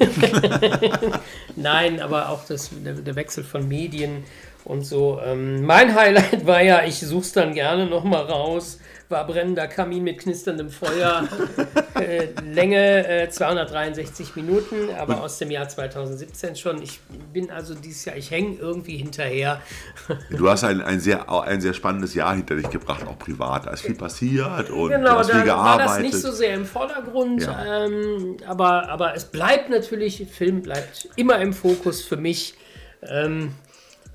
Nein, 1.55 1.99
aber 1.99 2.29
auch 2.29 2.45
das, 2.45 2.69
der, 2.85 2.93
der 2.93 3.15
Wechsel 3.15 3.43
von 3.43 3.67
Medien 3.67 4.23
und 4.63 4.85
so. 4.85 5.19
Ähm, 5.25 5.65
mein 5.65 5.95
Highlight 5.95 6.45
war 6.45 6.61
ja, 6.61 6.85
ich 6.85 6.99
suche 6.99 7.21
es 7.21 7.33
dann 7.33 7.53
gerne 7.53 7.87
nochmal 7.87 8.23
raus, 8.23 8.78
war 9.09 9.25
brennender 9.25 9.67
Kamin 9.67 10.03
mit 10.03 10.19
knisterndem 10.19 10.69
Feuer. 10.69 11.27
äh, 11.99 12.27
Länge 12.43 13.07
äh, 13.07 13.29
263 13.29 14.35
Minuten, 14.35 14.89
aber 14.97 15.21
aus 15.23 15.39
dem 15.39 15.49
Jahr 15.49 15.67
2017 15.67 16.55
schon. 16.55 16.81
Ich 16.81 16.99
bin 17.33 17.49
also 17.49 17.73
dieses 17.73 18.05
Jahr, 18.05 18.15
ich 18.17 18.29
hänge 18.31 18.57
irgendwie 18.57 18.97
hinterher. 18.97 19.61
Du 20.29 20.49
hast 20.49 20.63
ein, 20.63 20.81
ein, 20.81 20.99
sehr, 20.99 21.29
ein 21.29 21.59
sehr 21.61 21.73
spannendes 21.73 22.13
Jahr 22.13 22.35
hinter 22.35 22.55
dich 22.55 22.69
gebracht, 22.69 23.05
auch 23.07 23.17
privat. 23.17 23.65
Da 23.65 23.71
ist 23.71 23.81
viel 23.81 23.95
passiert 23.95 24.69
und 24.69 24.89
du 24.89 24.95
Genau, 24.97 25.17
hast 25.17 25.31
viel 25.31 25.43
da 25.43 25.57
war 25.57 25.77
das 25.77 25.85
gearbeitet. 25.87 26.13
nicht 26.13 26.21
so 26.21 26.31
sehr 26.31 26.53
im 26.53 26.65
Vordergrund, 26.65 27.41
Ja. 27.43 27.85
ähm, 27.85 28.37
aber, 28.47 28.89
aber 28.89 29.15
es 29.15 29.25
bleibt 29.25 29.69
natürlich, 29.69 30.25
Film 30.31 30.61
bleibt 30.61 31.09
immer 31.15 31.39
im 31.39 31.53
Fokus 31.53 32.01
für 32.03 32.17
mich. 32.17 32.53
Ähm, 33.01 33.53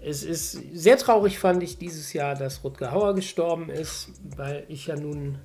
es 0.05 0.23
ist 0.23 0.59
sehr 0.73 0.99
traurig, 0.99 1.39
fand 1.39 1.63
ich 1.63 1.79
dieses 1.79 2.13
Jahr, 2.13 2.35
dass 2.35 2.63
Rutger 2.63 2.93
Hauer 2.93 3.15
gestorben 3.15 3.71
ist, 3.71 4.09
weil 4.37 4.65
ich 4.69 4.87
ja 4.87 4.97
nun. 4.97 5.39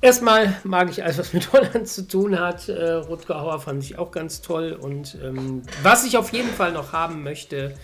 Erstmal 0.00 0.56
mag 0.64 0.90
ich 0.90 1.02
alles, 1.02 1.18
was 1.18 1.32
mit 1.32 1.52
Holland 1.52 1.88
zu 1.88 2.06
tun 2.06 2.38
hat. 2.38 2.68
Äh, 2.68 2.92
Rutger 2.92 3.40
Hauer 3.40 3.60
fand 3.60 3.82
ich 3.82 3.96
auch 3.96 4.10
ganz 4.10 4.42
toll. 4.42 4.72
Und 4.72 5.16
ähm, 5.22 5.62
was 5.82 6.04
ich 6.04 6.18
auf 6.18 6.32
jeden 6.32 6.50
Fall 6.50 6.72
noch 6.72 6.92
haben 6.92 7.22
möchte, 7.22 7.74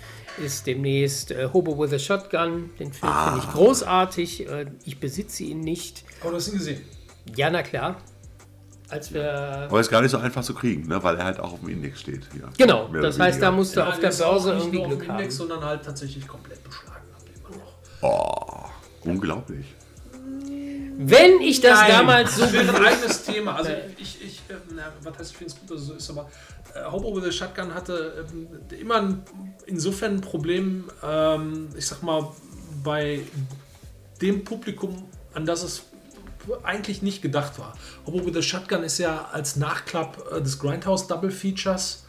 ist 0.44 0.66
demnächst 0.66 1.30
äh, 1.30 1.48
Hobo 1.52 1.78
with 1.78 1.92
a 1.92 1.98
Shotgun. 1.98 2.70
Den 2.78 2.92
Film 2.92 3.12
finde 3.12 3.38
ich 3.38 3.50
großartig. 3.52 4.48
Äh, 4.48 4.66
ich 4.84 4.98
besitze 4.98 5.44
ihn 5.44 5.60
nicht. 5.60 6.04
Aber 6.20 6.30
du 6.30 6.36
hast 6.36 6.48
ihn 6.48 6.58
gesehen. 6.58 6.84
Ja, 7.36 7.48
na 7.48 7.62
klar. 7.62 7.96
Als 8.90 9.12
wir. 9.14 9.32
Aber 9.68 9.80
ist 9.80 9.90
gar 9.90 10.02
nicht 10.02 10.10
so 10.10 10.18
einfach 10.18 10.42
zu 10.42 10.54
kriegen, 10.54 10.88
ne? 10.88 11.02
weil 11.02 11.16
er 11.16 11.24
halt 11.24 11.40
auch 11.40 11.52
auf 11.52 11.60
dem 11.60 11.68
Index 11.68 12.00
steht. 12.00 12.22
Hier. 12.32 12.48
Genau, 12.58 12.88
Mehr 12.88 13.02
das 13.02 13.18
heißt, 13.18 13.38
da 13.38 13.46
weniger. 13.46 13.56
musst 13.56 13.76
du 13.76 13.86
auf 13.86 14.00
der 14.00 14.10
Börse 14.10 14.54
nicht 14.54 14.64
irgendwie 14.64 14.76
nur 14.78 14.86
auf 14.86 14.92
dem 14.92 14.98
Glück 14.98 15.10
Index, 15.10 15.34
haben. 15.34 15.48
sondern 15.48 15.64
halt 15.64 15.84
tatsächlich 15.84 16.26
komplett 16.26 16.62
beschlagen. 16.64 17.04
Immer 17.48 17.56
noch. 17.56 18.70
Oh, 19.04 19.08
unglaublich. 19.08 19.66
Wenn 21.02 21.40
ich 21.40 21.60
das 21.60 21.80
Nein, 21.80 21.90
damals 21.92 22.36
so. 22.36 22.42
Das 22.42 22.52
wäre 22.52 22.76
ein 22.76 22.84
eigenes 22.84 23.22
Thema. 23.24 23.56
Also 23.56 23.70
ich, 23.96 24.22
ich 24.22 24.42
äh, 24.50 24.54
na, 24.74 24.92
was 25.02 25.18
heißt, 25.18 25.30
ich 25.30 25.36
finde 25.38 25.52
es 25.54 25.60
gut, 25.60 25.70
dass 25.70 25.80
es 25.80 25.86
so 25.86 25.94
ist, 25.94 26.10
aber 26.10 26.28
äh, 26.74 26.90
Hobo 26.90 27.16
with 27.16 27.24
a 27.24 27.32
Shotgun 27.32 27.74
hatte 27.74 28.26
ähm, 28.32 28.48
immer 28.78 28.96
ein, 28.96 29.22
insofern 29.66 30.16
ein 30.16 30.20
Problem, 30.20 30.90
ähm, 31.02 31.68
ich 31.76 31.86
sag 31.86 32.02
mal, 32.02 32.28
bei 32.84 33.20
dem 34.20 34.44
Publikum, 34.44 35.04
an 35.32 35.46
das 35.46 35.62
es 35.62 35.82
eigentlich 36.62 37.02
nicht 37.02 37.22
gedacht 37.22 37.58
war. 37.58 37.74
Hobo 38.06 38.24
with 38.26 38.36
a 38.36 38.42
Shotgun 38.42 38.82
ist 38.82 38.98
ja 38.98 39.28
als 39.32 39.56
Nachklapp 39.56 40.32
äh, 40.32 40.40
des 40.40 40.58
Grindhouse 40.58 41.06
Double 41.06 41.30
Features 41.30 42.04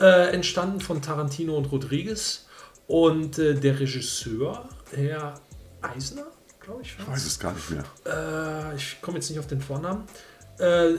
äh, 0.00 0.32
entstanden 0.32 0.80
von 0.80 1.02
Tarantino 1.02 1.56
und 1.56 1.66
Rodriguez. 1.66 2.46
Und 2.86 3.38
äh, 3.38 3.54
der 3.54 3.80
Regisseur, 3.80 4.68
Herr 4.94 5.34
Eisner, 5.80 6.26
glaube 6.60 6.82
ich, 6.82 6.96
Ich 6.98 7.08
weiß 7.08 7.24
es 7.24 7.38
gar 7.38 7.52
nicht 7.52 7.70
mehr. 7.70 7.84
äh, 8.06 8.76
ich 8.76 9.00
komme 9.00 9.16
jetzt 9.18 9.30
nicht 9.30 9.38
auf 9.38 9.46
den 9.46 9.60
Vornamen. 9.60 10.04
Äh, 10.58 10.94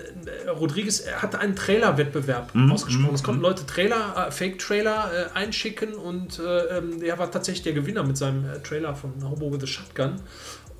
Rodriguez 0.49 0.99
er 0.99 1.21
hatte 1.21 1.39
einen 1.39 1.55
Trailer-Wettbewerb 1.55 2.51
ausgesprochen. 2.71 3.15
Es 3.15 3.23
konnten 3.23 3.41
Leute 3.41 3.65
Trailer, 3.65 4.27
äh, 4.27 4.31
Fake-Trailer 4.31 5.11
äh, 5.33 5.37
einschicken 5.37 5.93
und 5.93 6.39
äh, 6.39 6.77
ähm, 6.77 7.01
er 7.01 7.17
war 7.19 7.31
tatsächlich 7.31 7.63
der 7.63 7.71
Gewinner 7.73 8.03
mit 8.03 8.17
seinem 8.17 8.43
äh, 8.49 8.59
Trailer 8.59 8.95
von 8.95 9.13
Hobo 9.23 9.53
with 9.53 9.63
a 9.63 9.67
Shotgun. 9.67 10.15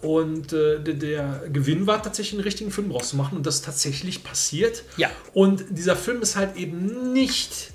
Und 0.01 0.53
äh, 0.53 0.79
der, 0.79 0.93
der 0.93 1.43
Gewinn 1.51 1.87
war 1.87 2.03
tatsächlich 2.03 2.33
einen 2.33 2.43
richtigen 2.43 2.71
Film 2.71 2.89
draus 2.89 3.09
zu 3.09 3.15
machen 3.15 3.37
und 3.37 3.45
das 3.45 3.55
ist 3.55 3.65
tatsächlich 3.65 4.23
passiert. 4.23 4.83
Ja. 4.97 5.09
Und 5.33 5.65
dieser 5.69 5.95
Film 5.95 6.21
ist 6.21 6.35
halt 6.35 6.57
eben 6.57 7.13
nicht 7.13 7.71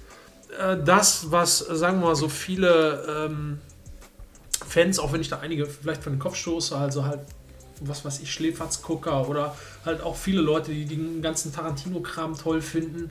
äh, 0.59 0.77
das, 0.85 1.31
was, 1.31 1.69
äh, 1.69 1.77
sagen 1.77 2.01
wir 2.01 2.09
mal, 2.09 2.17
so 2.17 2.29
viele 2.29 3.27
ähm, 3.27 3.59
Fans, 4.67 4.99
auch 4.99 5.13
wenn 5.13 5.21
ich 5.21 5.29
da 5.29 5.41
einige 5.41 5.67
vielleicht 5.67 6.03
von 6.03 6.13
den 6.13 6.19
Kopf 6.19 6.37
stoße, 6.37 6.77
also 6.77 7.05
halt, 7.05 7.21
was 7.81 8.05
weiß 8.05 8.21
ich, 8.21 8.33
Schläferzgucker 8.33 9.29
oder 9.29 9.57
halt 9.85 10.03
auch 10.03 10.17
viele 10.17 10.43
Leute, 10.43 10.73
die 10.73 10.85
den 10.85 11.23
ganzen 11.23 11.53
Tarantino-Kram 11.53 12.37
toll 12.39 12.61
finden, 12.61 13.11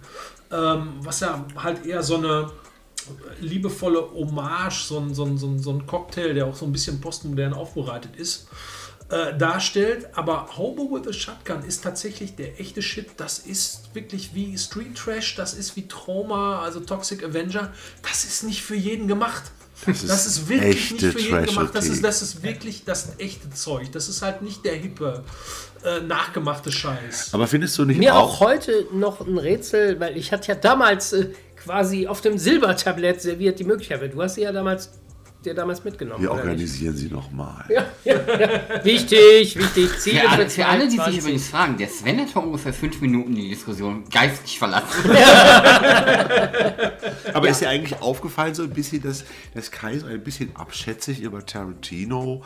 ähm, 0.51 0.93
was 1.01 1.19
ja 1.21 1.45
halt 1.55 1.85
eher 1.85 2.03
so 2.03 2.15
eine 2.15 2.51
liebevolle 3.41 4.11
Hommage, 4.13 4.85
so 4.85 4.99
ein, 4.99 5.13
so, 5.13 5.25
ein, 5.25 5.37
so, 5.37 5.47
ein, 5.47 5.59
so 5.59 5.71
ein 5.71 5.85
Cocktail, 5.85 6.33
der 6.33 6.45
auch 6.45 6.55
so 6.55 6.65
ein 6.65 6.71
bisschen 6.71 7.01
postmodern 7.01 7.53
aufbereitet 7.53 8.15
ist, 8.15 8.47
äh, 9.09 9.37
darstellt. 9.37 10.07
Aber 10.13 10.57
Hobo 10.57 10.89
with 10.91 11.07
a 11.07 11.13
Shotgun 11.13 11.63
ist 11.63 11.83
tatsächlich 11.83 12.35
der 12.35 12.59
echte 12.59 12.81
Shit. 12.81 13.07
Das 13.17 13.39
ist 13.39 13.89
wirklich 13.93 14.33
wie 14.33 14.57
Street 14.57 14.95
Trash, 14.95 15.35
das 15.35 15.53
ist 15.53 15.75
wie 15.75 15.87
Trauma, 15.87 16.61
also 16.61 16.79
Toxic 16.79 17.23
Avenger. 17.23 17.73
Das 18.03 18.23
ist 18.23 18.43
nicht 18.43 18.61
für 18.61 18.75
jeden 18.75 19.07
gemacht. 19.07 19.43
Das 19.85 20.03
ist 20.03 20.09
Das 20.09 20.25
ist 20.25 20.49
wirklich 20.49 20.91
nicht 20.91 21.05
für 21.05 21.19
jeden 21.19 21.45
gemacht. 21.45 21.69
Das 21.73 21.87
ist, 21.87 22.03
das 22.03 22.21
ist 22.21 22.43
wirklich 22.43 22.83
das 22.83 23.13
echte 23.17 23.49
Zeug. 23.49 23.91
Das 23.93 24.09
ist 24.09 24.21
halt 24.21 24.41
nicht 24.41 24.65
der 24.65 24.75
hippe, 24.75 25.23
äh, 25.83 26.01
nachgemachte 26.01 26.71
Scheiß. 26.71 27.33
Aber 27.33 27.47
findest 27.47 27.77
du 27.77 27.85
nicht 27.85 27.97
Mir 27.97 28.15
auch, 28.15 28.35
auch 28.35 28.39
heute 28.41 28.87
noch 28.91 29.25
ein 29.25 29.37
Rätsel, 29.37 29.99
weil 29.99 30.17
ich 30.17 30.31
hatte 30.31 30.49
ja 30.49 30.55
damals 30.55 31.13
äh, 31.13 31.29
quasi 31.55 32.07
auf 32.07 32.21
dem 32.21 32.37
Silbertablett 32.37 33.21
serviert 33.21 33.59
die 33.59 33.63
Möglichkeit. 33.63 34.13
Du 34.13 34.21
hast 34.21 34.35
sie 34.35 34.41
ja 34.41 34.51
damals, 34.51 34.89
dir 35.45 35.53
damals 35.53 35.83
mitgenommen. 35.83 36.21
wir 36.21 36.29
nicht? 36.29 36.39
organisieren 36.39 36.95
sie 36.95 37.09
nochmal. 37.09 37.65
Ja, 37.69 37.85
ja, 38.03 38.13
ja. 38.39 38.83
Wichtig, 38.83 39.57
wichtig. 39.57 39.99
Ziele 39.99 40.19
Für 40.21 40.29
alle, 40.29 40.49
für 40.49 40.65
alle, 40.65 40.85
die 40.85 40.91
sich 40.91 40.97
2020. 40.97 41.19
übrigens 41.23 41.47
fragen, 41.47 41.77
der 41.77 41.87
Sven 41.87 42.19
hat 42.19 42.29
vor 42.29 42.43
ungefähr 42.43 42.73
fünf 42.73 42.99
Minuten 43.01 43.35
die 43.35 43.49
Diskussion 43.49 44.03
geistig 44.09 44.59
verlassen. 44.59 45.11
Aber 47.33 47.49
ist 47.49 47.61
dir 47.61 47.69
eigentlich 47.69 48.01
aufgefallen, 48.01 48.53
so 48.53 48.63
ein 48.63 48.71
bisschen, 48.71 49.01
dass, 49.01 49.23
dass 49.53 49.71
Kai 49.71 49.99
so 49.99 50.07
ein 50.07 50.23
bisschen 50.23 50.55
abschätzig 50.55 51.21
über 51.21 51.45
Tarantino 51.45 52.43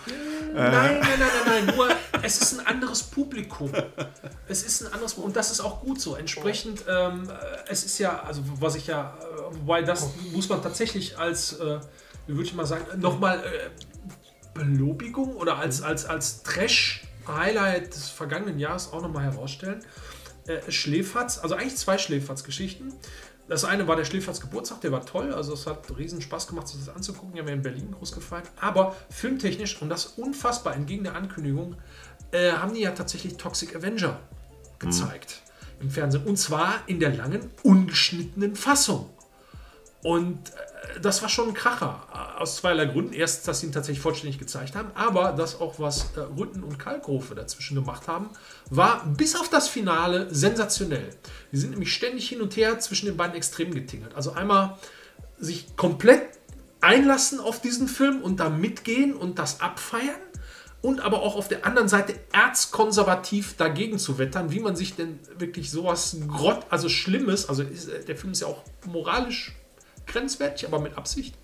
Nein, 0.54 0.72
nein, 0.72 1.02
nein, 1.02 1.20
nein, 1.20 1.66
nein. 1.66 1.66
Nur, 1.76 1.90
es 2.22 2.42
ist 2.42 2.60
ein 2.60 2.66
anderes 2.66 3.04
Publikum. 3.04 3.72
Es 4.48 4.64
ist 4.64 4.82
ein 4.82 4.94
anderes 4.94 5.14
Und 5.14 5.36
das 5.36 5.52
ist 5.52 5.62
auch 5.62 5.82
gut 5.82 6.00
so. 6.00 6.16
Entsprechend, 6.16 6.84
ähm, 6.88 7.30
äh, 7.30 7.34
es 7.70 7.84
ist 7.84 7.98
ja, 8.00 8.22
also 8.24 8.42
was 8.60 8.76
ich 8.76 8.88
ja, 8.88 9.18
äh, 9.20 9.56
wobei 9.60 9.82
das 9.82 10.10
muss 10.32 10.50
man 10.50 10.62
tatsächlich 10.62 11.18
als, 11.18 11.54
äh, 11.54 11.80
würde 12.28 12.44
ich 12.44 12.54
mal 12.54 12.66
sagen, 12.66 13.00
nochmal 13.00 13.40
äh, 13.40 13.70
Belobigung 14.54 15.36
oder 15.36 15.58
als, 15.58 15.82
als, 15.82 16.06
als 16.06 16.44
Trash-Highlight 16.44 17.94
des 17.94 18.10
vergangenen 18.10 18.60
Jahres 18.60 18.92
auch 18.92 19.02
nochmal 19.02 19.24
herausstellen. 19.24 19.84
Äh, 20.48 20.72
Schläferz, 20.72 21.40
also 21.40 21.56
eigentlich 21.56 21.78
zwei 21.78 21.98
Schläferz-Geschichten. 21.98 22.94
Das 23.48 23.66
eine 23.66 23.88
war 23.88 23.98
der 23.98 24.06
Schläferz 24.06 24.40
Geburtstag, 24.40 24.82
der 24.82 24.92
war 24.94 25.06
toll, 25.06 25.34
also 25.34 25.54
es 25.54 25.68
hat 25.68 25.98
riesen 25.98 26.22
Spaß 26.22 26.48
gemacht, 26.48 26.68
sich 26.68 26.80
das 26.80 26.96
anzugucken. 26.96 27.34
Ich 27.34 27.40
habe 27.40 27.52
mir 27.52 27.58
in 27.58 27.62
Berlin 27.62 27.92
groß 27.92 28.14
gefallen. 28.14 28.44
Aber 28.60 28.96
filmtechnisch, 29.10 29.82
und 29.82 29.90
das 29.90 30.06
unfassbar 30.06 30.76
entgegen 30.76 31.04
der 31.04 31.16
Ankündigung, 31.16 31.76
äh, 32.32 32.54
haben 32.54 32.74
die 32.74 32.82
ja 32.82 32.92
tatsächlich 32.92 33.36
Toxic 33.38 33.76
Avenger 33.76 34.20
gezeigt 34.80 35.42
im 35.82 35.90
Fernsehen. 35.90 36.26
Und 36.26 36.38
zwar 36.38 36.76
in 36.88 37.00
der 37.00 37.14
langen, 37.14 37.52
ungeschnittenen 37.64 38.56
Fassung. 38.56 39.10
Und 40.04 40.50
äh, 40.50 40.54
das 41.02 41.22
war 41.22 41.30
schon 41.30 41.50
ein 41.50 41.54
Kracher. 41.54 42.08
äh, 42.14 42.42
Aus 42.42 42.58
zweierlei 42.58 42.86
Gründen. 42.86 43.14
Erst, 43.14 43.48
dass 43.48 43.60
sie 43.60 43.68
ihn 43.68 43.72
tatsächlich 43.72 44.02
vollständig 44.02 44.40
gezeigt 44.40 44.76
haben, 44.76 44.92
aber 44.96 45.32
dass 45.32 45.60
auch 45.60 45.80
was 45.80 46.12
äh, 46.16 46.22
Rütten 46.38 46.64
und 46.64 46.80
Kalkrufe 46.80 47.36
dazwischen 47.36 47.76
gemacht 47.76 48.08
haben, 48.08 48.30
war 48.70 49.06
bis 49.06 49.36
auf 49.36 49.50
das 49.50 49.68
Finale 49.68 50.34
sensationell. 50.34 51.10
Die 51.52 51.58
sind 51.58 51.72
nämlich 51.72 51.94
ständig 51.94 52.28
hin 52.28 52.42
und 52.42 52.56
her 52.56 52.80
zwischen 52.80 53.06
den 53.06 53.18
beiden 53.18 53.36
Extremen 53.36 53.74
getingelt. 53.74 54.16
Also 54.16 54.34
einmal 54.34 54.78
sich 55.40 55.76
komplett 55.76 56.24
einlassen 56.82 57.40
auf 57.40 57.62
diesen 57.62 57.88
Film 57.88 58.22
und 58.22 58.40
da 58.40 58.50
mitgehen 58.50 59.14
und 59.14 59.40
das 59.40 59.62
abfeiern. 59.62 60.22
Und 60.82 61.00
aber 61.00 61.22
auch 61.22 61.38
auf 61.38 61.48
der 61.48 61.66
anderen 61.66 61.88
Seite 61.88 62.14
erzkonservativ 62.34 63.56
dagegen 63.56 63.98
zu 63.98 64.18
wettern, 64.18 64.52
wie 64.52 64.60
man 64.60 64.76
sich 64.76 64.98
denn 64.98 65.18
wirklich 65.38 65.72
sowas 65.72 66.18
Grott, 66.28 66.66
also 66.70 66.90
Schlimmes, 66.90 67.48
also 67.48 67.64
ist, 67.64 67.88
äh, 67.88 68.04
der 68.04 68.18
Film 68.18 68.34
ist 68.34 68.42
ja 68.42 68.48
auch 68.48 68.64
moralisch 68.86 69.54
grenzwertig, 70.08 70.68
aber 70.68 70.80
mit 70.80 70.98
Absicht. 70.98 71.36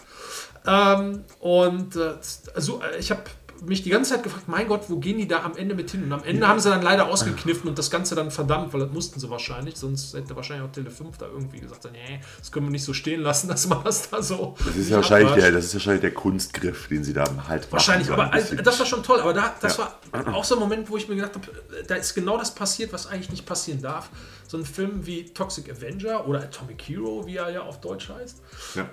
Ähm, 0.66 1.24
und 1.40 1.96
äh, 1.96 2.16
also, 2.54 2.82
ich 3.00 3.12
habe 3.12 3.24
mich 3.62 3.84
die 3.84 3.90
ganze 3.90 4.12
Zeit 4.14 4.24
gefragt, 4.24 4.48
mein 4.48 4.68
Gott, 4.68 4.86
wo 4.90 4.98
gehen 4.98 5.18
die 5.18 5.28
da 5.28 5.44
am 5.44 5.56
Ende 5.56 5.76
mit 5.76 5.92
hin? 5.92 6.04
Und 6.04 6.14
am 6.14 6.24
Ende 6.24 6.48
haben 6.48 6.60
sie 6.60 6.70
dann 6.70 6.82
leider 6.82 7.08
ausgekniffen 7.08 7.70
und 7.70 7.78
das 7.78 7.90
Ganze 7.92 8.16
dann 8.16 8.32
verdammt, 8.32 8.74
weil 8.74 8.80
das 8.82 8.92
mussten 8.92 9.20
sie 9.20 9.30
wahrscheinlich, 9.30 9.76
sonst 9.78 10.14
hätte 10.14 10.36
wahrscheinlich 10.36 10.68
auch 10.68 10.72
Tele 10.72 10.90
5 10.90 11.18
da 11.18 11.28
irgendwie 11.28 11.60
gesagt, 11.60 11.88
nee, 11.92 12.20
das 12.38 12.52
können 12.52 12.68
wir 12.68 12.72
nicht 12.72 12.84
so 12.84 12.94
stehen 12.94 13.22
lassen, 13.22 13.48
dass 13.50 13.68
man 13.68 13.84
das 13.84 14.10
da 14.10 14.22
so. 14.22 14.56
Das 14.66 14.76
ist, 14.76 14.90
ja 14.90 14.98
wahrscheinlich 14.98 15.34
der, 15.34 15.52
das 15.52 15.66
ist 15.66 15.74
wahrscheinlich 15.74 16.02
der 16.02 16.14
Kunstgriff, 16.14 16.88
den 16.88 17.04
sie 17.04 17.14
da 17.14 17.26
halt. 17.48 17.72
Wahrscheinlich, 17.72 18.10
aber 18.10 18.32
also, 18.32 18.56
das 18.56 18.80
war 18.80 18.86
schon 18.86 19.04
toll. 19.04 19.20
Aber 19.20 19.34
da, 19.34 19.56
das 19.62 19.78
Ja. 19.78 19.94
war 20.12 20.36
auch 20.36 20.44
so 20.44 20.56
ein 20.56 20.60
Moment, 20.60 20.90
wo 20.90 20.98
ich 20.98 21.08
mir 21.08 21.16
gedacht 21.16 21.36
habe, 21.36 21.48
da 21.88 21.96
ist 21.96 22.14
genau 22.16 22.38
das 22.38 22.54
passiert, 22.56 22.94
was 22.94 23.08
eigentlich 23.08 23.32
nicht 23.32 23.46
passieren 23.46 23.82
darf. 23.82 24.10
So 24.48 24.58
ein 24.58 24.66
Film 24.66 25.06
wie 25.06 25.26
Toxic 25.26 25.70
Avenger 25.70 26.28
oder 26.28 26.40
Atomic 26.42 26.82
Hero, 26.84 27.26
wie 27.26 27.38
er 27.38 27.50
ja 27.50 27.62
auf 27.62 27.82
Deutsch 27.82 28.10
heißt. 28.10 28.42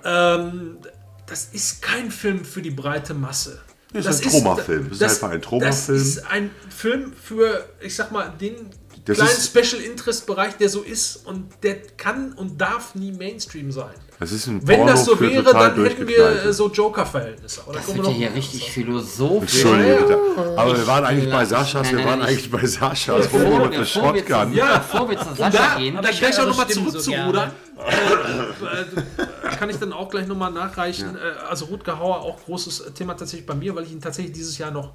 Ähm, 0.03 0.77
das 1.25 1.45
ist 1.51 1.81
kein 1.81 2.11
Film 2.11 2.45
für 2.45 2.61
die 2.61 2.71
breite 2.71 3.13
Masse. 3.13 3.59
Das 3.93 4.05
ist 4.05 4.25
ein 4.25 4.31
Traumafilm. 4.43 4.89
Das 4.89 4.99
ist 4.99 5.23
einfach 5.23 5.33
ein 5.35 5.41
Traumafilm. 5.41 5.71
Das 5.71 5.89
ist 6.07 6.31
ein 6.31 6.51
Film 6.75 7.13
für, 7.21 7.65
ich 7.79 7.95
sag 7.95 8.11
mal, 8.11 8.33
den 8.39 8.55
Das 9.05 9.17
kleinen 9.17 9.39
Special 9.41 9.81
Interest 9.81 10.25
Bereich, 10.25 10.57
der 10.57 10.67
so 10.69 10.81
ist 10.81 11.25
und 11.25 11.45
der 11.63 11.77
kann 11.95 12.33
und 12.33 12.59
darf 12.59 12.93
nie 12.95 13.11
Mainstream 13.13 13.71
sein. 13.71 13.93
das 14.19 14.31
ist 14.33 14.47
ein 14.47 14.67
Wenn 14.67 14.85
das 14.85 15.05
so 15.05 15.17
wäre, 15.19 15.41
dann 15.43 15.81
hätten 15.85 16.05
wir 16.07 16.45
äh, 16.45 16.51
so 16.53 16.69
Joker-Verhältnisse. 16.69 17.61
Das 17.71 17.87
wird 17.87 17.97
wir 17.97 18.03
ja 18.11 18.17
hier 18.17 18.33
richtig 18.35 18.69
philosophisch. 18.71 19.63
Entschuldigung 19.63 19.99
bitte. 20.07 20.19
Aber 20.57 20.77
wir 20.77 20.85
waren 20.87 21.05
eigentlich 21.05 21.31
bei 21.31 21.45
Saschas, 21.45 21.89
wir 21.91 22.03
waren 22.03 22.21
eigentlich 22.21 22.51
bei 22.51 22.65
Saschas 22.65 23.27
Bevor, 23.29 23.39
Homo 23.45 23.63
mit 23.65 23.73
der 23.73 23.79
wir 23.79 23.85
Shotgun. 23.85 24.51
zu, 24.51 24.57
Ja. 24.57 24.77
bevor 24.79 25.09
wir 25.09 25.17
zu 25.17 25.33
Sascha 25.35 25.49
da, 25.49 25.77
gehen, 25.79 25.97
da 26.01 26.09
ich 26.09 26.19
gleich 26.19 26.37
auch 26.39 26.45
nochmal 26.47 26.65
eure 26.65 26.71
Stimmen 26.73 26.91
so 26.91 26.99
zurückzurudern, 26.99 27.51
äh, 27.87 29.36
kann 29.57 29.69
ich 29.69 29.77
dann 29.77 29.93
auch 29.93 30.09
gleich 30.09 30.27
nochmal 30.27 30.51
nachreichen. 30.51 31.15
Äh, 31.15 31.47
also 31.49 31.65
Rutger 31.65 31.99
Hauer, 31.99 32.21
auch 32.21 32.43
großes 32.45 32.93
Thema 32.93 33.15
tatsächlich 33.15 33.45
bei 33.45 33.55
mir, 33.55 33.75
weil 33.75 33.83
ich 33.83 33.91
ihn 33.91 34.01
tatsächlich 34.01 34.33
dieses 34.33 34.57
Jahr 34.57 34.71
noch 34.71 34.93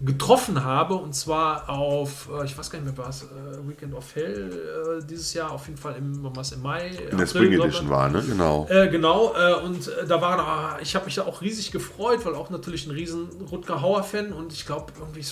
getroffen 0.00 0.64
habe 0.64 0.94
und 0.94 1.12
zwar 1.14 1.68
auf, 1.68 2.28
äh, 2.32 2.44
ich 2.44 2.56
weiß 2.56 2.70
gar 2.70 2.80
nicht 2.80 2.96
mehr 2.96 3.06
was, 3.06 3.24
äh, 3.24 3.26
Weekend 3.68 3.94
of 3.94 4.14
Hell 4.14 5.00
äh, 5.00 5.04
dieses 5.04 5.34
Jahr, 5.34 5.50
auf 5.50 5.66
jeden 5.66 5.78
Fall 5.78 5.96
im, 5.96 6.22
war's, 6.36 6.52
im 6.52 6.62
Mai. 6.62 6.90
In 7.10 7.18
der 7.18 7.26
Spring 7.26 7.52
Edition 7.52 7.90
war, 7.90 8.08
ne? 8.08 8.22
Genau. 8.22 8.66
Äh, 8.70 8.88
genau, 8.88 9.34
und 9.64 9.90
da 10.06 10.20
war, 10.20 10.38
ah, 10.38 10.78
ich 10.80 10.94
habe 10.94 11.06
mich 11.06 11.16
da 11.16 11.22
auch 11.22 11.40
riesig 11.40 11.72
gefreut, 11.72 12.24
weil 12.24 12.34
auch 12.34 12.50
natürlich 12.50 12.86
ein 12.86 12.92
riesen 12.92 13.28
Rutger 13.50 13.82
Hauer-Fan 13.82 14.32
und 14.32 14.52
ich 14.52 14.66
glaube, 14.66 14.92
irgendwie 14.98 15.24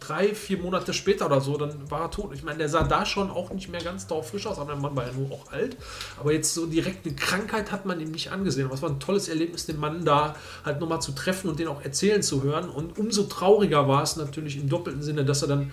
drei, 0.00 0.34
vier 0.34 0.58
Monate 0.58 0.92
später 0.92 1.26
oder 1.26 1.40
so, 1.40 1.56
dann 1.56 1.90
war 1.90 2.02
er 2.02 2.10
tot. 2.10 2.32
Ich 2.34 2.42
meine, 2.42 2.58
der 2.58 2.68
sah 2.68 2.82
da 2.82 3.06
schon 3.06 3.30
auch 3.30 3.50
nicht 3.50 3.70
mehr 3.70 3.82
ganz 3.82 4.06
frisch 4.22 4.46
aus, 4.46 4.58
aber 4.58 4.72
der 4.72 4.80
Mann 4.80 4.94
war 4.94 5.06
ja 5.06 5.12
nur 5.12 5.32
auch 5.32 5.52
alt. 5.52 5.76
Aber 6.20 6.32
jetzt 6.32 6.54
so 6.54 6.66
direkt 6.66 7.06
eine 7.06 7.14
Krankheit 7.14 7.72
hat 7.72 7.86
man 7.86 8.00
ihm 8.00 8.10
nicht 8.10 8.30
angesehen. 8.30 8.66
Aber 8.66 8.74
es 8.74 8.82
war 8.82 8.90
ein 8.90 9.00
tolles 9.00 9.28
Erlebnis, 9.28 9.66
den 9.66 9.80
Mann 9.80 10.04
da 10.04 10.36
halt 10.64 10.80
nochmal 10.80 11.00
zu 11.00 11.12
treffen 11.12 11.48
und 11.48 11.58
den 11.58 11.68
auch 11.68 11.82
erzählen 11.82 12.22
zu 12.22 12.42
hören. 12.42 12.68
Und 12.68 12.98
umso 12.98 13.24
trauriger 13.24 13.53
war 13.88 14.02
es 14.02 14.16
natürlich 14.16 14.56
im 14.56 14.68
doppelten 14.68 15.02
Sinne, 15.02 15.24
dass 15.24 15.42
er 15.42 15.48
dann 15.48 15.70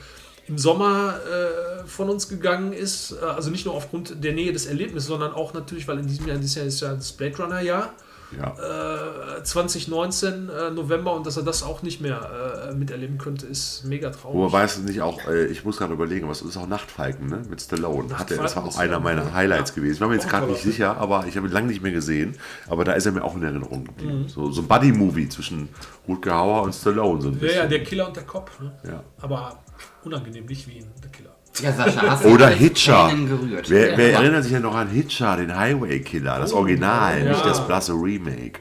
im 0.48 0.58
Sommer 0.58 1.16
äh, 1.16 1.88
von 1.88 2.10
uns 2.10 2.28
gegangen 2.28 2.74
ist. 2.74 3.12
Äh, 3.12 3.26
Also 3.26 3.50
nicht 3.50 3.66
nur 3.66 3.76
aufgrund 3.76 4.24
der 4.24 4.34
Nähe 4.34 4.54
des 4.54 4.66
Erlebnisses, 4.66 5.08
sondern 5.08 5.34
auch 5.34 5.54
natürlich, 5.54 5.88
weil 5.88 6.00
in 6.00 6.08
diesem 6.08 6.28
Jahr, 6.28 6.38
dieses 6.38 6.56
Jahr 6.56 6.66
ist 6.66 6.82
ja 6.82 6.94
das 6.94 7.12
Blade 7.14 7.38
Runner 7.38 7.62
Jahr. 7.62 7.94
Ja. 8.38 9.38
Äh, 9.38 9.44
2019 9.44 10.50
äh, 10.50 10.72
November 10.72 11.14
und 11.14 11.26
dass 11.26 11.38
er 11.38 11.44
das 11.44 11.64
auch 11.64 11.82
nicht 11.82 12.02
mehr 12.02 12.70
äh, 12.70 12.74
miterleben 12.74 13.18
könnte, 13.18 13.46
ist 13.46 13.84
mega 13.86 14.10
traurig. 14.10 14.36
Wo 14.38 14.52
weißt 14.52 14.78
du 14.80 14.82
nicht 14.84 15.02
auch, 15.02 15.28
äh, 15.28 15.46
ich 15.46 15.66
muss 15.66 15.78
gerade 15.78 15.94
überlegen, 15.94 16.28
was 16.30 16.42
ist 16.42 16.58
auch 16.58 16.68
Nachtfalken, 16.68 17.28
ne? 17.28 17.44
Mit 17.50 17.62
Stallone. 17.62 18.18
Hatte, 18.18 18.38
das 18.38 18.56
war 18.56 18.66
auch 18.66 18.78
einer 18.78 18.94
ja- 18.94 19.00
meiner 19.00 19.34
Highlights 19.34 19.74
gewesen. 19.74 19.96
Ich 19.96 20.02
war 20.02 20.08
mir 20.08 20.16
jetzt 20.16 20.30
gerade 20.30 20.48
nicht 20.48 20.62
sicher, 20.62 20.98
aber 20.98 21.26
ich 21.28 21.36
habe 21.38 21.48
ihn 21.48 21.54
lange 21.54 21.68
nicht 21.68 21.82
mehr 21.82 21.92
gesehen. 21.92 22.38
Aber 22.68 22.84
da 22.84 22.94
ist 22.94 23.06
er 23.06 23.12
mir 23.12 23.24
auch 23.24 23.36
in 23.36 23.44
Erinnerung 23.44 23.86
geblieben. 23.86 24.24
Mhm. 24.24 24.30
So, 24.30 24.52
so 24.52 24.62
ein 24.62 24.68
Buddy-Movie 24.68 25.30
zwischen 25.30 25.70
Rutger 26.08 26.38
Hauer 26.38 26.64
und 26.64 26.74
Stallone. 26.74 27.22
So 27.22 27.28
ein 27.30 27.34
ja, 27.36 27.40
bisschen. 27.40 27.58
ja, 27.58 27.68
der 27.68 27.84
Killer 27.84 28.08
und 28.08 28.16
der 28.16 28.24
Cop. 28.24 28.52
Ne? 28.62 28.72
Ja. 28.88 29.04
Aber 29.20 29.60
unangenehm, 30.04 30.46
nicht 30.46 30.68
wie 30.68 30.78
in 30.80 30.88
der 31.04 31.12
Killer. 31.12 31.36
Ja, 31.60 31.74
Sascha, 31.74 32.02
hast 32.12 32.24
du 32.24 32.30
Oder 32.30 32.48
Hitcher. 32.50 33.12
Wer, 33.68 33.98
wer 33.98 34.10
Ja. 34.12 34.20
erinnert 34.22 34.44
sich 34.44 34.54
ja 34.54 34.60
noch 34.60 34.76
an 34.76 34.90
Hitcher, 34.90 35.36
den 35.38 35.56
Highway 35.56 36.00
Killer, 36.00 36.40
das 36.40 36.54
Original, 36.54 37.24
ja. 37.24 37.32
nicht 37.32 37.46
das 37.46 37.66
blasse 37.68 37.94
Remake. 37.94 38.60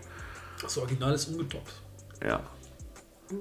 Das 0.61 0.76
Original 0.78 1.14
ist 1.14 1.28
ungetoppt. 1.28 1.72
Ja. 2.26 2.41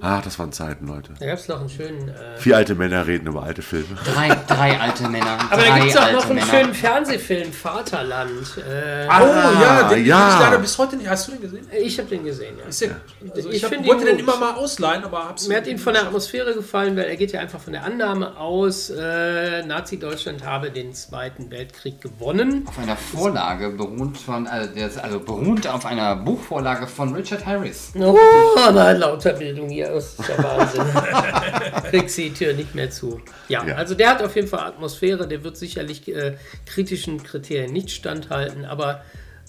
Ach, 0.00 0.22
das 0.22 0.38
waren 0.38 0.52
Zeiten, 0.52 0.86
Leute. 0.86 1.14
Da 1.18 1.26
gab 1.26 1.38
es 1.38 1.48
noch 1.48 1.60
einen 1.60 1.68
schönen. 1.68 2.08
Äh, 2.08 2.38
Vier 2.38 2.56
alte 2.56 2.74
Männer 2.74 3.06
reden 3.06 3.26
über 3.26 3.42
alte 3.42 3.62
Filme. 3.62 3.86
Drei, 4.04 4.28
drei 4.46 4.78
alte 4.78 5.08
Männer. 5.08 5.38
aber 5.50 5.62
drei 5.62 5.68
da 5.68 5.78
gibt 5.78 5.90
es 5.90 5.96
auch 5.96 6.02
alte 6.02 6.16
noch 6.16 6.24
einen 6.26 6.34
Männer. 6.36 6.50
schönen 6.50 6.74
Fernsehfilm, 6.74 7.52
Vaterland. 7.52 8.30
Äh, 8.58 9.06
oh 9.08 9.60
ja, 9.60 9.88
den 9.88 10.06
ja. 10.06 10.34
ich 10.34 10.40
leider 10.40 10.58
bis 10.58 10.78
heute 10.78 10.96
nicht. 10.96 11.08
Hast 11.08 11.28
du 11.28 11.32
den 11.32 11.40
gesehen? 11.40 11.66
ich 11.76 11.98
habe 11.98 12.08
den 12.08 12.24
gesehen, 12.24 12.56
ja. 12.58 12.66
Ist 12.66 12.80
ja, 12.80 12.88
also 13.34 13.48
ich 13.48 13.56
Ich 13.56 13.64
hab, 13.64 13.70
wollte 13.72 14.02
ihn 14.02 14.16
den 14.16 14.18
immer 14.18 14.36
mal 14.36 14.54
ausleihen, 14.54 15.04
aber 15.04 15.28
hab's 15.28 15.48
Mir 15.48 15.56
hat 15.56 15.66
ihn 15.66 15.78
von 15.78 15.94
der 15.94 16.04
Atmosphäre 16.04 16.54
gefallen, 16.54 16.96
weil 16.96 17.04
er 17.04 17.16
geht 17.16 17.32
ja 17.32 17.40
einfach 17.40 17.60
von 17.60 17.72
der 17.72 17.84
Annahme 17.84 18.36
aus, 18.36 18.90
äh, 18.90 19.62
Nazi-Deutschland 19.64 20.44
habe 20.44 20.70
den 20.70 20.94
Zweiten 20.94 21.50
Weltkrieg 21.50 22.00
gewonnen. 22.00 22.64
Auf 22.68 22.78
einer 22.78 22.96
Vorlage 22.96 23.70
beruht 23.70 24.16
von, 24.18 24.46
also, 24.46 24.70
also 25.02 25.20
beruht 25.20 25.66
auf 25.66 25.84
einer 25.86 26.16
Buchvorlage 26.16 26.86
von 26.86 27.14
Richard 27.14 27.44
Harris. 27.46 27.92
Oh, 27.98 28.16
na, 28.56 28.92
lauter 28.92 29.32
Bildung 29.32 29.68
hier, 29.68 29.79
das 29.88 30.18
ist 30.18 30.28
ja 30.28 30.42
Wahnsinn. 30.42 30.82
Kriegst 31.90 32.18
die 32.18 32.32
Tür 32.32 32.52
nicht 32.52 32.74
mehr 32.74 32.90
zu. 32.90 33.20
Ja, 33.48 33.64
Ja. 33.66 33.74
also 33.76 33.94
der 33.94 34.10
hat 34.10 34.22
auf 34.22 34.36
jeden 34.36 34.48
Fall 34.48 34.60
Atmosphäre, 34.60 35.26
der 35.26 35.42
wird 35.44 35.56
sicherlich 35.56 36.06
äh, 36.08 36.36
kritischen 36.66 37.22
Kriterien 37.22 37.72
nicht 37.72 37.90
standhalten, 37.90 38.64
aber 38.64 39.02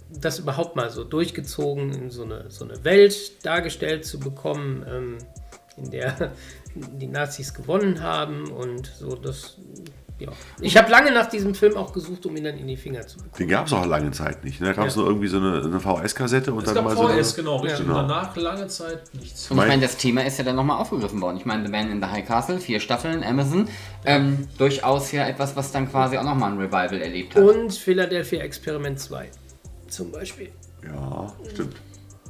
das 0.09 0.39
überhaupt 0.39 0.75
mal 0.75 0.89
so 0.89 1.03
durchgezogen, 1.03 1.93
in 1.93 2.09
so 2.11 2.23
eine, 2.23 2.45
so 2.49 2.65
eine 2.65 2.83
Welt 2.83 3.45
dargestellt 3.45 4.05
zu 4.05 4.19
bekommen, 4.19 4.85
ähm, 4.89 5.17
in 5.77 5.91
der 5.91 6.31
die 6.75 7.07
Nazis 7.07 7.53
gewonnen 7.53 8.01
haben 8.01 8.49
und 8.51 8.87
so 8.87 9.15
das. 9.15 9.57
Ja. 10.21 10.29
Ich 10.61 10.77
habe 10.77 10.91
lange 10.91 11.11
nach 11.11 11.27
diesem 11.27 11.55
Film 11.55 11.75
auch 11.77 11.91
gesucht, 11.93 12.25
um 12.25 12.35
ihn 12.37 12.43
dann 12.43 12.57
in 12.57 12.67
die 12.67 12.77
Finger 12.77 13.05
zu 13.07 13.17
bekommen. 13.17 13.33
Den 13.39 13.47
gab 13.47 13.67
es 13.67 13.73
auch 13.73 13.85
lange 13.85 14.11
Zeit 14.11 14.43
nicht. 14.43 14.61
Ne? 14.61 14.67
Da 14.67 14.73
gab 14.73 14.87
es 14.87 14.95
Ja. 14.95 15.01
nur 15.01 15.09
irgendwie 15.09 15.27
so 15.27 15.37
eine, 15.37 15.61
eine 15.63 15.79
VS-Kassette 15.79 16.53
und 16.53 16.67
Es 16.67 16.73
dann 16.73 16.83
mal 16.83 16.95
so 16.95 17.07
VS, 17.07 17.35
genau, 17.35 17.57
richtig. 17.57 17.87
Ja. 17.87 17.93
Und 17.93 18.07
danach 18.09 18.35
lange 18.35 18.67
Zeit 18.67 19.01
nichts. 19.13 19.49
Und 19.49 19.57
ich 19.59 19.67
meine, 19.67 19.81
das 19.81 19.97
Thema 19.97 20.25
ist 20.25 20.37
ja 20.37 20.43
dann 20.43 20.55
nochmal 20.55 20.77
aufgegriffen 20.79 21.19
worden. 21.21 21.37
Ich 21.37 21.45
meine, 21.45 21.65
The 21.65 21.71
Man 21.71 21.89
in 21.91 22.01
the 22.01 22.07
High 22.07 22.25
Castle, 22.27 22.59
vier 22.59 22.79
Staffeln, 22.79 23.23
Amazon. 23.23 23.67
Ähm, 24.05 24.47
durchaus 24.57 25.11
ja 25.11 25.27
etwas, 25.27 25.55
was 25.55 25.71
dann 25.71 25.89
quasi 25.89 26.17
auch 26.17 26.23
nochmal 26.23 26.51
ein 26.51 26.57
Revival 26.57 27.01
erlebt 27.01 27.35
hat. 27.35 27.43
Und 27.43 27.73
Philadelphia 27.73 28.41
Experiment 28.41 28.99
2 28.99 29.29
zum 29.87 30.11
Beispiel. 30.11 30.49
Ja, 30.85 31.31
stimmt. 31.51 31.75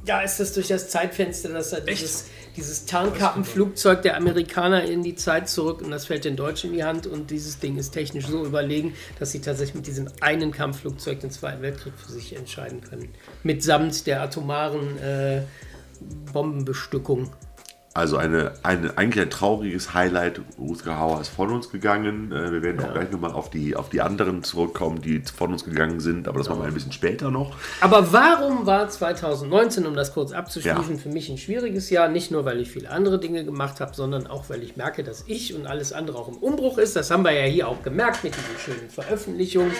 Ja, 0.04 0.20
ist 0.20 0.40
das 0.40 0.52
durch 0.52 0.66
das 0.68 0.88
Zeitfenster, 0.90 1.50
dass 1.50 1.72
er 1.72 1.80
dieses, 1.80 2.26
dieses 2.56 2.86
Tarnkappenflugzeug 2.86 4.02
der 4.02 4.16
Amerikaner 4.16 4.84
in 4.84 5.02
die 5.02 5.14
Zeit 5.14 5.48
zurück 5.48 5.80
und 5.82 5.90
das 5.90 6.06
fällt 6.06 6.24
den 6.24 6.36
Deutschen 6.36 6.70
in 6.70 6.76
die 6.76 6.84
Hand 6.84 7.06
und 7.06 7.30
dieses 7.30 7.58
Ding 7.58 7.76
ist 7.76 7.90
technisch 7.90 8.26
so 8.26 8.44
überlegen, 8.44 8.94
dass 9.18 9.32
sie 9.32 9.40
tatsächlich 9.40 9.74
mit 9.74 9.86
diesem 9.86 10.08
einen 10.20 10.52
Kampfflugzeug 10.52 11.20
den 11.20 11.30
Zweiten 11.30 11.62
Weltkrieg 11.62 11.94
für 11.96 12.12
sich 12.12 12.36
entscheiden 12.36 12.80
können. 12.80 13.08
Mitsamt 13.42 14.06
der 14.06 14.22
atomaren 14.22 14.98
äh, 14.98 15.42
Bombenbestückung. 16.32 17.30
Also 17.94 18.16
eine, 18.16 18.52
eine, 18.62 18.96
eigentlich 18.96 19.22
ein 19.22 19.28
trauriges 19.28 19.92
Highlight. 19.92 20.40
Rutger 20.58 20.98
Hauer 20.98 21.20
ist 21.20 21.28
von 21.28 21.50
uns 21.52 21.68
gegangen. 21.70 22.32
Äh, 22.32 22.50
Wir 22.50 22.62
werden 22.62 22.80
auch 22.80 22.94
gleich 22.94 23.10
nochmal 23.10 23.32
auf 23.32 23.50
die, 23.50 23.76
auf 23.76 23.90
die 23.90 24.00
anderen 24.00 24.42
zurückkommen, 24.42 25.02
die 25.02 25.20
von 25.20 25.52
uns 25.52 25.64
gegangen 25.64 26.00
sind, 26.00 26.26
aber 26.26 26.38
das 26.38 26.48
machen 26.48 26.62
wir 26.62 26.68
ein 26.68 26.74
bisschen 26.74 26.92
später 26.92 27.30
noch. 27.30 27.54
Aber 27.82 28.10
warum 28.10 28.64
war 28.64 28.88
2019, 28.88 29.84
um 29.86 29.94
das 29.94 30.14
kurz 30.14 30.32
abzuschließen, 30.32 30.98
für 30.98 31.10
mich 31.10 31.28
ein 31.28 31.36
schwieriges 31.36 31.90
Jahr? 31.90 32.08
Nicht 32.08 32.30
nur, 32.30 32.46
weil 32.46 32.60
ich 32.60 32.70
viele 32.70 32.88
andere 32.88 33.20
Dinge 33.20 33.44
gemacht 33.44 33.80
habe, 33.80 33.94
sondern 33.94 34.26
auch, 34.26 34.48
weil 34.48 34.62
ich 34.62 34.76
merke, 34.76 35.04
dass 35.04 35.24
ich 35.26 35.54
und 35.54 35.66
alles 35.66 35.92
andere 35.92 36.16
auch 36.16 36.28
im 36.28 36.36
Umbruch 36.36 36.78
ist. 36.78 36.96
Das 36.96 37.10
haben 37.10 37.24
wir 37.24 37.32
ja 37.32 37.44
hier 37.44 37.68
auch 37.68 37.82
gemerkt 37.82 38.24
mit 38.24 38.34
diesen 38.34 38.58
schönen 38.58 38.88
Veröffentlichungen. 38.88 39.72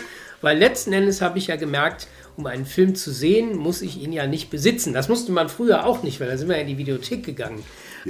Weil 0.43 0.59
letzten 0.59 0.93
Endes 0.93 1.23
habe 1.23 1.39
ich 1.39 1.47
ja 1.47 1.57
gemerkt, 1.57 2.09
um 2.37 2.47
einen 2.47 2.67
Film 2.67 2.95
zu 2.95 3.11
sehen, 3.11 3.57
muss 3.57 3.81
ich 3.81 4.03
ihn 4.03 4.13
ja 4.13 4.27
nicht 4.27 4.51
besitzen. 4.51 4.93
Das 4.93 5.09
musste 5.09 5.33
man 5.33 5.49
früher 5.49 5.87
auch 5.87 6.03
nicht, 6.03 6.21
weil 6.21 6.29
da 6.29 6.37
sind 6.37 6.49
wir 6.49 6.57
ja 6.57 6.63
in 6.63 6.69
die 6.69 6.79
Videothek 6.79 7.25
gegangen. 7.25 7.63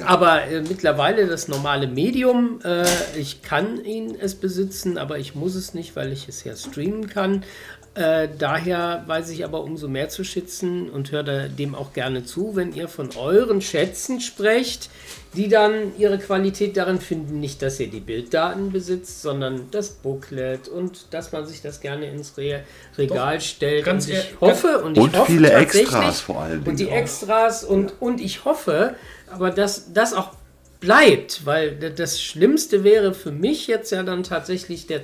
Aber 0.07 0.45
äh, 0.45 0.62
mittlerweile 0.62 1.26
das 1.26 1.49
normale 1.49 1.86
Medium, 1.86 2.61
äh, 2.64 2.84
ich 3.16 3.43
kann 3.43 3.84
ihn 3.84 4.16
es 4.18 4.34
besitzen, 4.34 4.97
aber 4.99 5.18
ich 5.18 5.34
muss 5.34 5.55
es 5.55 5.74
nicht, 5.74 5.97
weil 5.97 6.12
ich 6.12 6.28
es 6.28 6.45
ja 6.45 6.57
streamen 6.57 7.09
kann. 7.09 7.45
Äh, 7.95 8.28
daher 8.38 9.05
weiß 9.07 9.28
ich 9.28 9.45
aber 9.45 9.62
umso 9.62 9.86
mehr 9.86 10.09
zu 10.09 10.24
schätzen 10.24 10.88
und 10.88 11.12
höre 11.12 11.49
dem 11.51 11.74
auch 11.74 11.93
gerne 11.93 12.24
zu, 12.24 12.57
wenn 12.57 12.72
ihr 12.72 12.88
von 12.88 13.11
euren 13.18 13.61
Schätzen 13.61 14.22
sprecht, 14.22 14.88
die 15.34 15.49
dann 15.49 15.93
ihre 15.99 16.18
Qualität 16.18 16.78
darin 16.78 17.01
finden, 17.01 17.38
nicht, 17.38 17.61
dass 17.61 17.78
ihr 17.80 17.88
die 17.88 18.01
Bilddaten 18.01 18.72
besitzt, 18.72 19.20
sondern 19.20 19.68
das 19.72 19.90
Booklet 19.90 20.68
und 20.68 21.12
dass 21.12 21.32
man 21.32 21.45
sich 21.47 21.61
das 21.61 21.80
gerne 21.82 22.07
ins 22.07 22.38
Re 22.38 22.62
Regal 22.97 23.43
stellt. 23.43 23.84
ganz 23.84 24.07
und 24.07 24.14
ich 24.14 24.40
hoffe 24.40 24.78
und 24.82 24.97
ich 24.97 25.03
Und 25.03 25.18
hoffe 25.18 25.32
viele 25.32 25.53
Extras 25.53 26.20
vor 26.20 26.40
allen 26.40 26.62
Und 26.62 26.80
die 26.80 26.86
auch. 26.88 26.93
Extras 26.93 27.62
und, 27.62 27.93
und 28.01 28.22
ich 28.22 28.47
hoffe, 28.47 28.95
aber 29.33 29.51
dass 29.51 29.93
das 29.93 30.14
auch 30.14 30.30
bleibt, 30.80 31.47
weil 31.47 31.76
das 31.76 32.20
Schlimmste 32.20 32.85
wäre 32.85 33.14
für 33.14 33.33
mich 33.33 33.66
jetzt 33.66 33.93
ja 33.93 34.03
dann 34.03 34.22
tatsächlich 34.22 34.87
der 34.87 35.03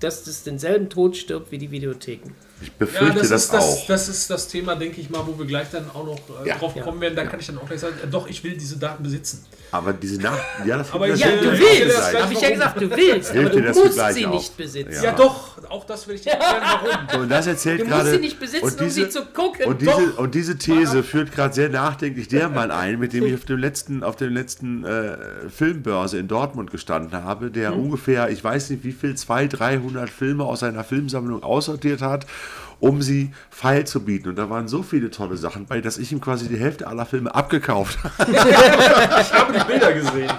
dass 0.00 0.24
das 0.24 0.42
denselben 0.42 0.90
Tod 0.90 1.16
stirbt 1.16 1.50
wie 1.50 1.58
die 1.58 1.70
Videotheken. 1.70 2.32
Ich 2.64 2.70
Ja, 2.70 2.74
befürchte 2.78 3.18
das, 3.20 3.28
das, 3.28 3.44
ist 3.44 3.52
das, 3.52 3.64
auch. 3.64 3.86
das 3.86 4.08
ist 4.08 4.30
das 4.30 4.48
Thema, 4.48 4.74
denke 4.74 5.00
ich 5.00 5.10
mal, 5.10 5.22
wo 5.26 5.38
wir 5.38 5.44
gleich 5.46 5.70
dann 5.70 5.88
auch 5.90 6.06
noch 6.06 6.18
äh, 6.44 6.48
Ja. 6.48 6.56
drauf 6.56 6.74
Ja. 6.74 6.82
kommen 6.82 7.00
werden. 7.00 7.14
Da 7.14 7.24
kann 7.26 7.38
ich 7.38 7.46
dann 7.46 7.58
auch 7.58 7.66
gleich 7.66 7.80
sagen, 7.80 7.94
äh, 8.02 8.06
doch, 8.06 8.26
ich 8.28 8.42
will 8.42 8.54
diese 8.56 8.78
Daten 8.78 9.02
besitzen. 9.02 9.44
aber 9.70 9.92
diese 9.92 10.20
Nach... 10.20 10.38
Ja, 10.64 10.78
das 10.78 10.92
Aber 10.92 11.08
das 11.08 11.20
ja, 11.20 11.28
du 11.30 11.50
willst. 11.50 12.14
Habe 12.22 12.32
ich 12.32 12.40
ja 12.40 12.50
gesagt, 12.50 12.80
du 12.80 12.90
willst, 12.90 13.30
aber 13.30 13.40
Hilft 13.40 13.54
du 13.54 13.60
musst 13.82 14.14
sie 14.14 14.26
auch. 14.26 14.32
nicht 14.34 14.56
besitzen. 14.56 14.92
Ja. 14.92 15.02
Ja, 15.04 15.12
doch, 15.12 15.58
auch 15.68 15.84
das 15.84 16.06
will 16.08 16.14
ich 16.14 16.22
dir 16.22 16.30
erklären, 16.30 16.62
warum. 16.62 17.08
So, 17.12 17.18
und 17.18 17.28
das 17.28 17.46
erzählt 17.46 17.80
Du 17.80 17.84
musst 17.84 17.96
gerade. 17.96 18.10
sie 18.12 18.18
nicht 18.18 18.38
besitzen, 18.40 18.64
und 18.64 18.80
um 18.80 18.88
sie 18.90 19.08
zu 19.08 19.24
gucken. 19.26 19.66
Und 19.66 19.80
diese, 19.82 20.12
und 20.16 20.34
diese 20.34 20.56
These 20.58 21.02
führt 21.02 21.32
gerade 21.32 21.52
sehr 21.54 21.68
nachdenklich 21.68 22.28
der 22.28 22.48
Mann 22.48 22.70
ein, 22.70 22.98
mit 22.98 23.12
dem 23.12 23.26
ich 23.26 23.34
auf 23.34 23.44
dem 23.44 23.58
letzten, 23.58 24.02
auf 24.04 24.16
dem 24.16 24.32
letzten 24.32 24.84
äh, 24.84 25.16
Filmbörse 25.50 26.18
in 26.18 26.28
Dortmund 26.28 26.70
gestanden 26.70 27.22
habe, 27.24 27.50
der 27.50 27.72
Hm. 27.72 27.80
ungefähr, 27.80 28.30
ich 28.30 28.42
weiß 28.42 28.70
nicht 28.70 28.84
wie 28.84 28.92
viel, 28.92 29.14
200, 29.16 29.58
300 29.58 30.08
Filme 30.10 30.44
aus 30.44 30.60
seiner 30.60 30.84
Filmsammlung 30.84 31.42
aussortiert 31.42 32.00
hat, 32.00 32.26
um 32.84 33.00
sie 33.00 33.30
feil 33.50 33.86
zu 33.86 34.00
bieten. 34.04 34.28
Und 34.28 34.36
da 34.36 34.50
waren 34.50 34.68
so 34.68 34.82
viele 34.82 35.10
tolle 35.10 35.38
Sachen 35.38 35.64
bei, 35.64 35.80
dass 35.80 35.96
ich 35.96 36.12
ihm 36.12 36.20
quasi 36.20 36.48
die 36.48 36.58
Hälfte 36.58 36.86
aller 36.86 37.06
Filme 37.06 37.34
abgekauft 37.34 37.98
habe. 38.04 38.14
Ich 39.24 39.32
habe 39.32 39.52
die 39.58 39.64
Bilder 39.64 39.92
gesehen. 39.92 40.30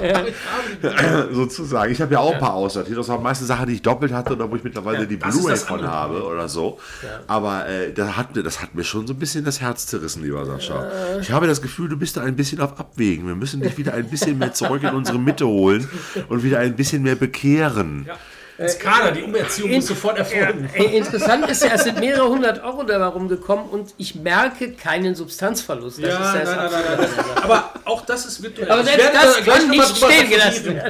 sozusagen. 1.33 1.91
Ich 1.91 2.01
habe 2.01 2.13
ja 2.13 2.19
auch 2.19 2.33
ein 2.33 2.39
paar 2.39 2.53
aussortiert. 2.53 2.97
Das 2.97 3.07
waren 3.07 3.23
meistens 3.23 3.47
Sachen, 3.47 3.67
die 3.67 3.73
ich 3.73 3.81
doppelt 3.81 4.13
hatte 4.13 4.33
oder 4.33 4.49
wo 4.49 4.55
ich 4.55 4.63
mittlerweile 4.63 4.99
Ja, 4.99 5.05
die 5.05 5.17
Blu-ray 5.17 5.55
von 5.57 5.79
andere 5.79 5.91
habe 5.91 6.23
oder 6.23 6.47
so. 6.47 6.79
Aber 7.27 7.67
äh, 7.67 7.91
das, 7.93 8.15
hat, 8.17 8.35
mir- 8.35 8.43
das 8.43 8.61
hat 8.61 8.75
mir 8.75 8.83
schon 8.83 9.07
so 9.07 9.13
ein 9.13 9.19
bisschen 9.19 9.43
das 9.43 9.61
Herz 9.61 9.87
zerrissen, 9.87 10.23
lieber 10.23 10.45
Sascha. 10.45 10.87
Ich 11.21 11.31
habe 11.31 11.47
das 11.47 11.61
Gefühl, 11.61 11.89
du 11.89 11.97
bist 11.97 12.17
da 12.17 12.21
ein 12.21 12.35
bisschen 12.35 12.61
auf 12.61 12.79
Abwägen. 12.79 13.25
Wir 13.27 13.35
müssen 13.35 13.61
dich 13.61 13.77
wieder 13.77 13.93
ein 13.93 14.07
bisschen 14.09 14.37
mehr 14.37 14.53
zurück 14.53 14.83
in 14.83 14.89
unsere 14.93 15.17
Mitte 15.19 15.47
holen 15.47 15.87
und 16.29 16.43
wieder 16.43 16.59
ein 16.59 16.75
bisschen 16.75 17.01
mehr 17.03 17.15
bekehren. 17.15 18.05
Ja. 18.07 18.15
Das 18.57 18.79
Kader, 18.79 19.11
die 19.11 19.23
Umerziehung 19.23 19.71
muss 19.71 19.87
sofort 19.87 20.17
erfolgen. 20.17 20.69
Interessant 20.73 21.49
ist 21.49 21.63
ja, 21.63 21.71
es 21.73 21.83
sind 21.83 21.99
mehrere 21.99 22.29
hundert 22.29 22.63
Euro 22.63 22.83
dabei 22.83 23.07
rumgekommen 23.07 23.65
und 23.69 23.93
ich 23.97 24.15
merke 24.15 24.71
keinen 24.71 25.13
Substanzverlust. 25.15 26.01
Das 26.01 26.09
Ja, 26.09 26.17
ist 26.17 26.33
nein, 26.33 26.45
das 26.45 26.55
nein, 26.55 26.71
nein, 26.71 26.97
nein. 26.99 27.43
Aber 27.43 27.71
auch 27.83 28.05
das 28.05 28.25
ist 28.25 28.41
virtuell. 28.41 28.71
Aber 28.71 28.83
selbst 28.83 29.09
das 29.13 29.35
da 29.35 29.41
gleich 29.43 29.57
kann 29.59 29.69
nicht 29.69 29.97
stehen 29.97 30.29
gelassen. 30.29 30.81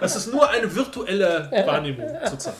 Das 0.00 0.16
ist 0.16 0.32
nur 0.32 0.48
eine 0.50 0.74
virtuelle 0.74 1.48
Wahrnehmung 1.66 2.06
zurzeit. 2.28 2.54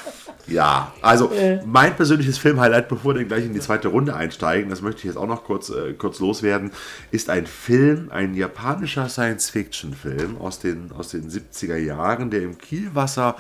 Ja, 0.47 0.93
also 1.03 1.31
mein 1.67 1.95
persönliches 1.95 2.39
Filmhighlight, 2.39 2.89
bevor 2.89 3.15
wir 3.15 3.21
dann 3.21 3.29
gleich 3.29 3.45
in 3.45 3.53
die 3.53 3.61
zweite 3.61 3.89
Runde 3.89 4.15
einsteigen, 4.15 4.71
das 4.71 4.81
möchte 4.83 5.01
ich 5.01 5.05
jetzt 5.05 5.17
auch 5.17 5.27
noch 5.27 5.45
kurz, 5.45 5.69
äh, 5.71 5.93
kurz 5.93 6.19
loswerden, 6.19 6.73
ist 7.11 7.31
ein 7.31 7.47
Film, 7.47 8.11
ein 8.11 8.35
japanischer 8.35 9.09
Science-Fiction-Film 9.09 10.39
aus 10.41 10.59
den, 10.59 10.91
aus 10.97 11.09
den 11.11 11.31
70er 11.31 11.77
Jahren, 11.77 12.31
der 12.31 12.43
im 12.43 12.59
Kielwasser 12.59 13.37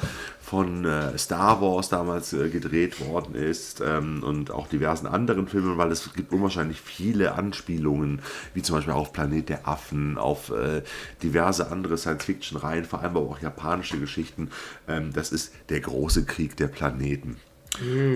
von 0.50 0.84
äh, 0.84 1.16
Star 1.16 1.62
Wars 1.62 1.90
damals 1.90 2.32
äh, 2.32 2.48
gedreht 2.48 3.06
worden 3.06 3.36
ist 3.36 3.80
ähm, 3.86 4.24
und 4.24 4.50
auch 4.50 4.66
diversen 4.66 5.06
anderen 5.06 5.46
Filmen, 5.46 5.78
weil 5.78 5.92
es 5.92 6.12
gibt 6.12 6.32
unwahrscheinlich 6.32 6.80
viele 6.80 7.34
Anspielungen, 7.36 8.20
wie 8.52 8.60
zum 8.60 8.74
Beispiel 8.74 8.94
auf 8.94 9.12
Planet 9.12 9.48
der 9.48 9.68
Affen, 9.68 10.18
auf 10.18 10.50
äh, 10.50 10.82
diverse 11.22 11.70
andere 11.70 11.96
Science-Fiction-Reihen, 11.96 12.84
vor 12.84 13.00
allem 13.00 13.16
aber 13.16 13.30
auch 13.30 13.40
japanische 13.40 14.00
Geschichten. 14.00 14.50
Ähm, 14.88 15.12
das 15.12 15.30
ist 15.30 15.52
der 15.68 15.78
große 15.78 16.24
Krieg 16.24 16.56
der 16.56 16.66
Planeten. 16.66 17.36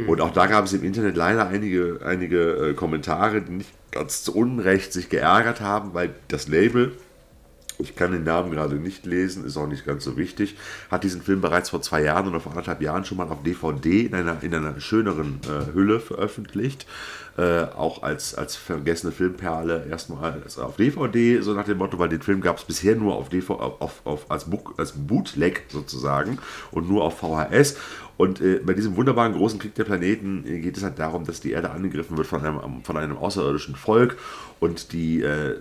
Und 0.09 0.21
auch 0.21 0.33
da 0.33 0.49
gab 0.49 0.65
es 0.65 0.73
im 0.73 0.83
Internet 0.83 1.17
leider 1.17 1.47
einige, 1.47 2.01
einige 2.05 2.71
äh, 2.71 2.75
Kommentare, 2.75 3.43
die 3.43 3.53
nicht 3.53 3.71
ganz 3.93 4.25
zu 4.25 4.35
Unrecht 4.35 4.93
sich 4.93 5.09
geärgert 5.09 5.61
haben, 5.61 5.95
weil 5.95 6.13
das 6.27 6.49
Label, 6.49 6.97
ich 7.79 7.97
kann 7.97 8.13
den 8.13 8.25
Namen 8.25 8.51
gerade 8.51 8.77
nicht 8.77 9.05
lesen, 9.05 9.45
ist 9.45 9.57
auch 9.57 9.67
nicht 9.67 9.85
ganz 9.85 10.05
so 10.05 10.17
wichtig, 10.17 10.57
hat 10.91 11.05
diesen 11.05 11.23
Film 11.23 11.41
bereits 11.41 11.71
vor 11.71 11.83
zwei 11.83 12.03
Jahren 12.03 12.29
oder 12.29 12.41
vor 12.41 12.53
anderthalb 12.53 12.81
Jahren 12.81 13.05
schon 13.05 13.19
mal 13.19 13.29
auf 13.29 13.43
DVD 13.43 14.03
in 14.03 14.15
einer, 14.15 14.43
in 14.43 14.55
einer 14.55 14.81
schöneren 14.81 15.41
äh, 15.45 15.75
Hülle 15.75 16.01
veröffentlicht. 16.01 16.87
Äh, 17.37 17.65
auch 17.75 18.05
als, 18.05 18.37
als 18.37 18.55
vergessene 18.55 19.11
Filmperle 19.11 19.87
erstmal 19.91 20.41
auf 20.57 20.77
DVD, 20.77 21.41
so 21.41 21.53
nach 21.53 21.65
dem 21.65 21.79
Motto, 21.79 21.99
weil 21.99 22.09
den 22.09 22.23
Film 22.23 22.41
gab 22.41 22.59
es 22.59 22.65
bisher 22.65 22.95
nur 22.95 23.17
auf 23.17 23.29
DVD, 23.29 23.61
auf, 23.61 24.03
auf, 24.05 24.31
als, 24.31 24.47
als 24.77 24.93
Bootleg 24.93 25.65
sozusagen 25.69 26.39
und 26.71 26.89
nur 26.89 27.03
auf 27.03 27.19
VHS. 27.19 27.77
Und 28.17 28.41
äh, 28.41 28.61
bei 28.65 28.75
diesem 28.75 28.97
wunderbaren 28.97 29.33
großen 29.33 29.59
Krieg 29.59 29.75
der 29.75 29.85
Planeten 29.85 30.45
äh, 30.47 30.61
geht 30.61 30.77
es 30.77 30.85
halt 30.85 30.99
darum, 30.99 31.25
dass 31.25 31.41
die 31.41 31.51
Erde 31.51 31.71
angegriffen 31.71 32.17
wird 32.17 32.29
von 32.29 32.45
einem, 32.45 32.83
von 32.85 32.97
einem 32.97 33.17
außerirdischen 33.17 33.75
Volk. 33.75 34.17
Und 34.61 34.93
die, 34.93 35.21
äh, 35.21 35.57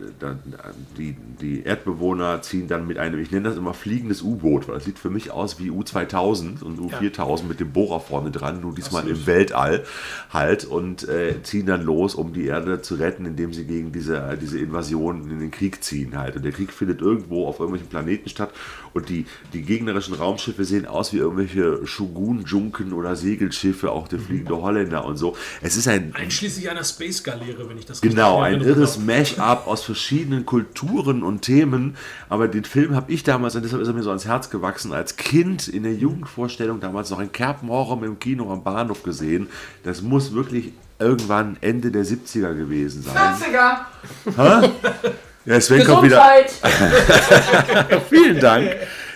die, 0.97 1.15
die 1.41 1.63
Erdbewohner 1.63 2.41
ziehen 2.41 2.67
dann 2.67 2.87
mit 2.87 2.97
einem, 2.97 3.19
ich 3.19 3.31
nenne 3.31 3.49
das 3.49 3.57
immer 3.57 3.73
fliegendes 3.73 4.21
U-Boot, 4.21 4.67
weil 4.67 4.75
das 4.75 4.85
sieht 4.85 4.99
für 4.99 5.09
mich 5.09 5.31
aus 5.31 5.59
wie 5.59 5.71
U2000 5.71 6.61
und 6.61 6.79
U4000 6.79 7.45
mit 7.45 7.59
dem 7.59 7.71
Bohrer 7.71 7.99
vorne 7.99 8.31
dran, 8.31 8.61
nur 8.61 8.73
diesmal 8.73 9.07
im 9.07 9.25
Weltall 9.25 9.83
halt 10.29 10.63
und 10.63 11.09
äh, 11.09 11.41
ziehen 11.43 11.65
dann 11.65 11.83
los, 11.83 12.15
um 12.15 12.33
die 12.33 12.45
Erde 12.45 12.81
zu 12.81 12.95
retten, 12.95 13.25
indem 13.25 13.51
sie 13.51 13.65
gegen 13.65 13.91
diese, 13.91 14.37
diese 14.41 14.59
Invasion 14.59 15.29
in 15.29 15.39
den 15.39 15.51
Krieg 15.51 15.83
ziehen 15.83 16.17
halt. 16.17 16.35
Und 16.37 16.45
der 16.45 16.51
Krieg 16.51 16.71
findet 16.71 17.01
irgendwo 17.01 17.47
auf 17.47 17.59
irgendwelchen 17.59 17.89
Planeten 17.89 18.29
statt 18.29 18.53
und 18.93 19.09
die, 19.09 19.25
die 19.53 19.61
gegnerischen 19.63 20.13
Raumschiffe 20.13 20.65
sehen 20.65 20.85
aus 20.85 21.13
wie 21.13 21.17
irgendwelche 21.17 21.85
Shogun-Junken 21.85 22.93
oder 22.93 23.15
Segelschiffe, 23.15 23.91
auch 23.91 24.07
der 24.07 24.19
fliegende 24.19 24.61
Holländer 24.61 25.05
und 25.05 25.17
so. 25.17 25.35
Es 25.61 25.75
ist 25.75 25.87
ein 25.87 26.13
Einschließlich 26.15 26.69
einer 26.69 26.83
Space-Galeere, 26.83 27.69
wenn 27.69 27.77
ich 27.77 27.85
das 27.85 28.01
Genau, 28.01 28.39
in 28.39 28.43
ein 28.45 28.53
Erinnerung 28.61 28.77
irres. 28.77 28.99
Mash-up 28.99 29.67
aus 29.67 29.83
verschiedenen 29.83 30.45
Kulturen 30.45 31.23
und 31.23 31.41
Themen. 31.41 31.95
Aber 32.29 32.47
den 32.47 32.63
Film 32.65 32.95
habe 32.95 33.11
ich 33.11 33.23
damals, 33.23 33.55
und 33.55 33.63
deshalb 33.63 33.81
ist 33.81 33.87
er 33.87 33.93
mir 33.93 34.03
so 34.03 34.09
ans 34.09 34.25
Herz 34.25 34.49
gewachsen, 34.49 34.93
als 34.93 35.15
Kind 35.15 35.67
in 35.67 35.83
der 35.83 35.93
Jugendvorstellung 35.93 36.79
damals 36.79 37.09
noch 37.09 37.19
in 37.19 37.31
Kerpenhorrem 37.31 38.03
im 38.03 38.19
Kino 38.19 38.51
am 38.51 38.63
Bahnhof 38.63 39.03
gesehen. 39.03 39.47
Das 39.83 40.01
muss 40.01 40.33
wirklich 40.33 40.71
irgendwann 40.99 41.57
Ende 41.61 41.91
der 41.91 42.05
70er 42.05 42.53
gewesen 42.55 43.03
sein. 43.03 43.35
40er! 43.35 44.69
Ja, 45.45 45.59
Sven 45.59 45.85
kommt 45.85 46.03
wieder. 46.03 46.21
Gesundheit! 46.61 48.01
Vielen 48.09 48.39
Dank. 48.39 48.69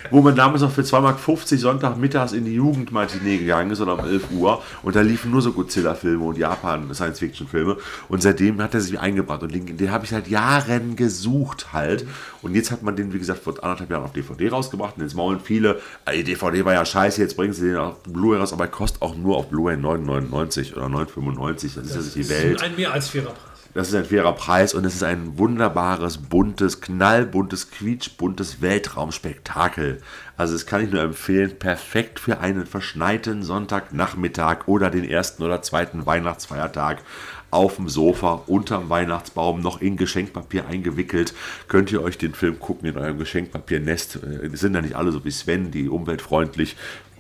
Wo 0.10 0.22
man 0.22 0.36
damals 0.36 0.62
noch 0.62 0.72
für 0.72 0.82
2,50 0.84 1.02
Mark 1.02 1.20
Sonntagmittags 1.48 2.32
in 2.32 2.46
die 2.46 2.54
Jugendmatinee 2.54 3.40
gegangen 3.40 3.72
ist 3.72 3.82
oder 3.82 3.96
um 4.00 4.06
11 4.06 4.32
Uhr 4.32 4.64
und 4.84 4.96
da 4.96 5.02
liefen 5.02 5.32
nur 5.32 5.42
so 5.42 5.52
Godzilla-Filme 5.52 6.24
und 6.24 6.38
Japan-Science-Fiction-Filme 6.38 7.76
und 8.08 8.22
seitdem 8.24 8.62
hat 8.62 8.74
er 8.74 8.80
sich 8.80 8.98
eingebracht 8.98 9.44
und 9.44 9.54
den, 9.54 9.76
den 9.76 9.92
habe 9.92 10.06
ich 10.06 10.12
seit 10.12 10.30
Jahren 10.30 10.96
gesucht 10.96 11.74
halt 11.74 12.08
und 12.42 12.56
jetzt 12.56 12.72
hat 12.72 12.84
man 12.84 12.96
den, 12.96 13.12
wie 13.14 13.20
gesagt, 13.20 13.44
vor 13.44 13.62
anderthalb 13.62 13.92
Jahren 13.92 14.04
auf 14.06 14.14
DVD 14.14 14.48
rausgebracht 14.48 14.96
und 14.96 15.04
jetzt 15.04 15.16
maulen 15.16 15.42
viele, 15.44 15.82
"Ey, 16.06 16.24
die 16.24 16.36
DVD 16.36 16.64
war 16.64 16.74
ja 16.74 16.86
scheiße, 16.86 17.20
jetzt 17.22 17.36
bringen 17.36 17.52
sie 17.52 17.68
den 17.68 17.78
auf 17.78 18.02
Blu-ray 18.04 18.40
raus, 18.40 18.54
aber 18.54 18.64
er 18.66 18.72
kostet 18.72 19.02
auch 19.02 19.16
nur 19.16 19.36
auf 19.36 19.50
Blu-ray 19.50 19.76
9,99 19.76 20.74
oder 20.78 20.88
9,95, 20.88 21.76
das 21.76 21.86
ist 21.86 21.96
ja 21.96 22.02
nicht 22.02 22.16
die 22.16 22.30
Welt. 22.30 22.64
Ein 22.64 22.78
mehr 22.78 22.94
als 22.94 23.10
fairer 23.10 23.32
Preis. 23.32 23.57
Das 23.78 23.90
ist 23.90 23.94
ein 23.94 24.06
fairer 24.06 24.34
Preis 24.34 24.74
und 24.74 24.86
es 24.86 24.96
ist 24.96 25.04
ein 25.04 25.38
wunderbares, 25.38 26.18
buntes, 26.18 26.82
knallbuntes, 26.82 27.70
quietschbuntes 27.70 28.60
Weltraumspektakel. 28.60 30.02
Also 30.36 30.54
das 30.54 30.66
kann 30.66 30.84
ich 30.84 30.92
nur 30.92 31.04
empfehlen. 31.04 31.60
Perfekt 31.60 32.20
für 32.20 32.40
einen 32.40 32.66
verschneiten 32.66 33.44
Sonntagnachmittag 33.44 34.68
oder 34.68 34.90
den 34.90 35.04
ersten 35.04 35.44
oder 35.44 35.62
zweiten 35.62 36.08
Weihnachtsfeiertag 36.08 37.04
auf 37.52 37.76
dem 37.76 37.88
Sofa 37.88 38.42
unterm 38.48 38.90
Weihnachtsbaum 38.90 39.62
noch 39.62 39.80
in 39.80 39.96
Geschenkpapier 39.96 40.66
eingewickelt. 40.66 41.36
Könnt 41.68 41.92
ihr 41.92 42.02
euch 42.02 42.18
den 42.18 42.34
Film 42.34 42.58
gucken 42.58 42.90
in 42.90 42.98
eurem 42.98 43.20
Geschenkpapiernest. 43.20 44.16
Äh, 44.24 44.58
sind 44.58 44.74
ja 44.74 44.82
nicht 44.82 44.96
alle 44.96 45.12
so 45.12 45.24
wie 45.24 45.30
Sven, 45.30 45.70
die 45.70 45.88
umweltfreundlich 45.88 46.78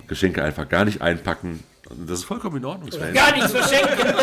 Geschenke 0.07 0.43
einfach 0.43 0.67
gar 0.67 0.85
nicht 0.85 1.03
einpacken. 1.03 1.59
Das 2.05 2.19
ist 2.19 2.25
vollkommen 2.25 2.57
in 2.57 2.65
Ordnung, 2.65 2.91
Sven. 2.91 3.13
Gar 3.13 3.33
nichts 3.35 3.51
verschenken! 3.51 4.13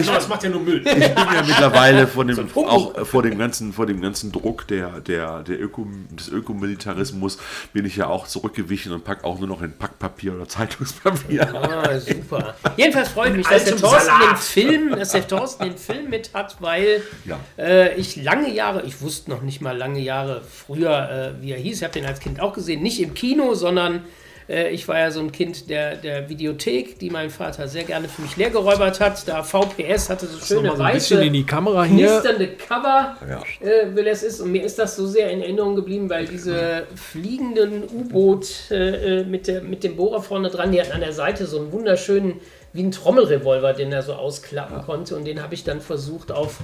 Ich, 0.00 0.06
das 0.06 0.28
macht 0.28 0.42
ja 0.44 0.48
nur 0.50 0.60
Müll. 0.62 0.78
ich 0.78 0.94
bin 0.94 1.02
ja 1.02 1.42
mittlerweile 1.46 2.06
von 2.06 2.26
dem, 2.26 2.36
Humbug. 2.38 2.66
auch 2.68 3.06
vor 3.06 3.22
dem 3.22 3.38
ganzen, 3.38 3.72
vor 3.72 3.86
dem 3.86 4.00
ganzen 4.00 4.32
Druck 4.32 4.66
der, 4.66 5.00
der, 5.00 5.42
der 5.42 5.60
Öko, 5.60 5.86
des 6.10 6.28
Ökomilitarismus 6.28 7.38
bin 7.72 7.84
ich 7.84 7.96
ja 7.96 8.06
auch 8.06 8.26
zurückgewichen 8.26 8.92
und 8.92 9.04
pack 9.04 9.24
auch 9.24 9.38
nur 9.38 9.48
noch 9.48 9.62
in 9.62 9.72
Packpapier 9.72 10.34
oder 10.34 10.48
Zeitungspapier. 10.48 11.54
Ah, 11.54 11.98
super. 12.00 12.54
Jedenfalls 12.76 13.08
freut 13.10 13.34
mich, 13.36 13.46
dass 13.46 13.64
der 13.64 13.76
Thorsten 13.76 14.14
den 14.28 14.36
Film, 14.36 14.90
dass 14.96 15.12
der 15.12 15.26
Thorsten 15.28 15.64
den 15.64 15.76
Film 15.78 16.08
mit 16.08 16.32
hat, 16.34 16.56
weil 16.60 17.02
Ja. 17.24 17.38
äh, 17.58 17.94
ich 17.96 18.16
lange 18.16 18.50
Jahre, 18.52 18.82
ich 18.86 19.00
wusste 19.02 19.30
noch 19.30 19.42
nicht 19.42 19.60
mal 19.60 19.76
lange 19.76 20.00
Jahre 20.00 20.40
früher, 20.42 21.34
äh, 21.38 21.42
wie 21.42 21.52
er 21.52 21.58
hieß. 21.58 21.78
Ich 21.78 21.84
habe 21.84 21.92
den 21.92 22.06
als 22.06 22.20
Kind 22.20 22.40
auch 22.40 22.54
gesehen, 22.54 22.82
nicht 22.82 23.00
im 23.00 23.12
Kino, 23.14 23.54
sondern 23.54 24.04
ich 24.48 24.88
war 24.88 24.98
ja 24.98 25.10
so 25.10 25.20
ein 25.20 25.30
Kind 25.30 25.68
der, 25.68 25.96
der 25.96 26.28
Videothek, 26.28 26.98
die 26.98 27.10
mein 27.10 27.28
Vater 27.28 27.68
sehr 27.68 27.84
gerne 27.84 28.08
für 28.08 28.22
mich 28.22 28.36
leergeräubert 28.36 28.98
hat. 29.00 29.28
Da 29.28 29.42
VPS 29.42 30.08
hatte 30.08 30.26
so 30.26 30.38
schöne 30.38 30.68
Mal 30.68 30.76
so 30.78 30.82
ein 30.82 30.92
bisschen 30.94 31.18
weiße 31.18 31.26
in 31.26 31.32
die 31.34 31.44
Kamera 31.44 31.84
hier. 31.84 32.06
knisternde 32.08 32.48
Cover, 32.48 33.16
Ja. 33.28 33.42
äh, 33.66 33.94
will 33.94 34.06
es 34.06 34.22
ist. 34.22 34.40
Und 34.40 34.52
mir 34.52 34.62
ist 34.64 34.78
das 34.78 34.96
so 34.96 35.06
sehr 35.06 35.30
in 35.30 35.42
Erinnerung 35.42 35.76
geblieben, 35.76 36.08
weil 36.08 36.26
diese 36.26 36.86
fliegenden 36.94 37.82
U-Boot 37.84 38.46
äh, 38.70 39.20
äh, 39.20 39.24
mit, 39.24 39.46
der, 39.48 39.60
mit 39.62 39.84
dem 39.84 39.96
Bohrer 39.96 40.22
vorne 40.22 40.48
dran, 40.50 40.72
die 40.72 40.80
hatten 40.80 40.92
an 40.92 41.00
der 41.00 41.12
Seite 41.12 41.46
so 41.46 41.58
einen 41.58 41.70
wunderschönen, 41.72 42.40
wie 42.72 42.82
ein 42.82 42.90
Trommelrevolver, 42.90 43.72
den 43.74 43.92
er 43.92 44.02
so 44.02 44.14
ausklappen 44.14 44.82
konnte. 44.82 45.14
Und 45.16 45.24
den 45.26 45.42
habe 45.42 45.54
ich 45.54 45.64
dann 45.64 45.80
versucht 45.80 46.32
auf 46.32 46.56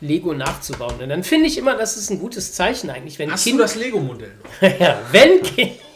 Lego 0.00 0.32
nachzubauen. 0.32 0.94
Und 1.02 1.08
dann 1.08 1.24
finde 1.24 1.46
ich 1.46 1.58
immer, 1.58 1.76
das 1.76 1.96
ist 1.96 2.10
ein 2.10 2.20
gutes 2.20 2.52
Zeichen 2.52 2.88
eigentlich, 2.90 3.18
wenn 3.18 3.30
Hast 3.32 3.44
du 3.46 3.50
Kinder, 3.50 3.64
das 3.64 3.74
Lego-Modell 3.74 4.30
noch? 4.60 4.68
ja, 4.80 4.98
wenn, 5.12 5.42
Ki- 5.42 5.72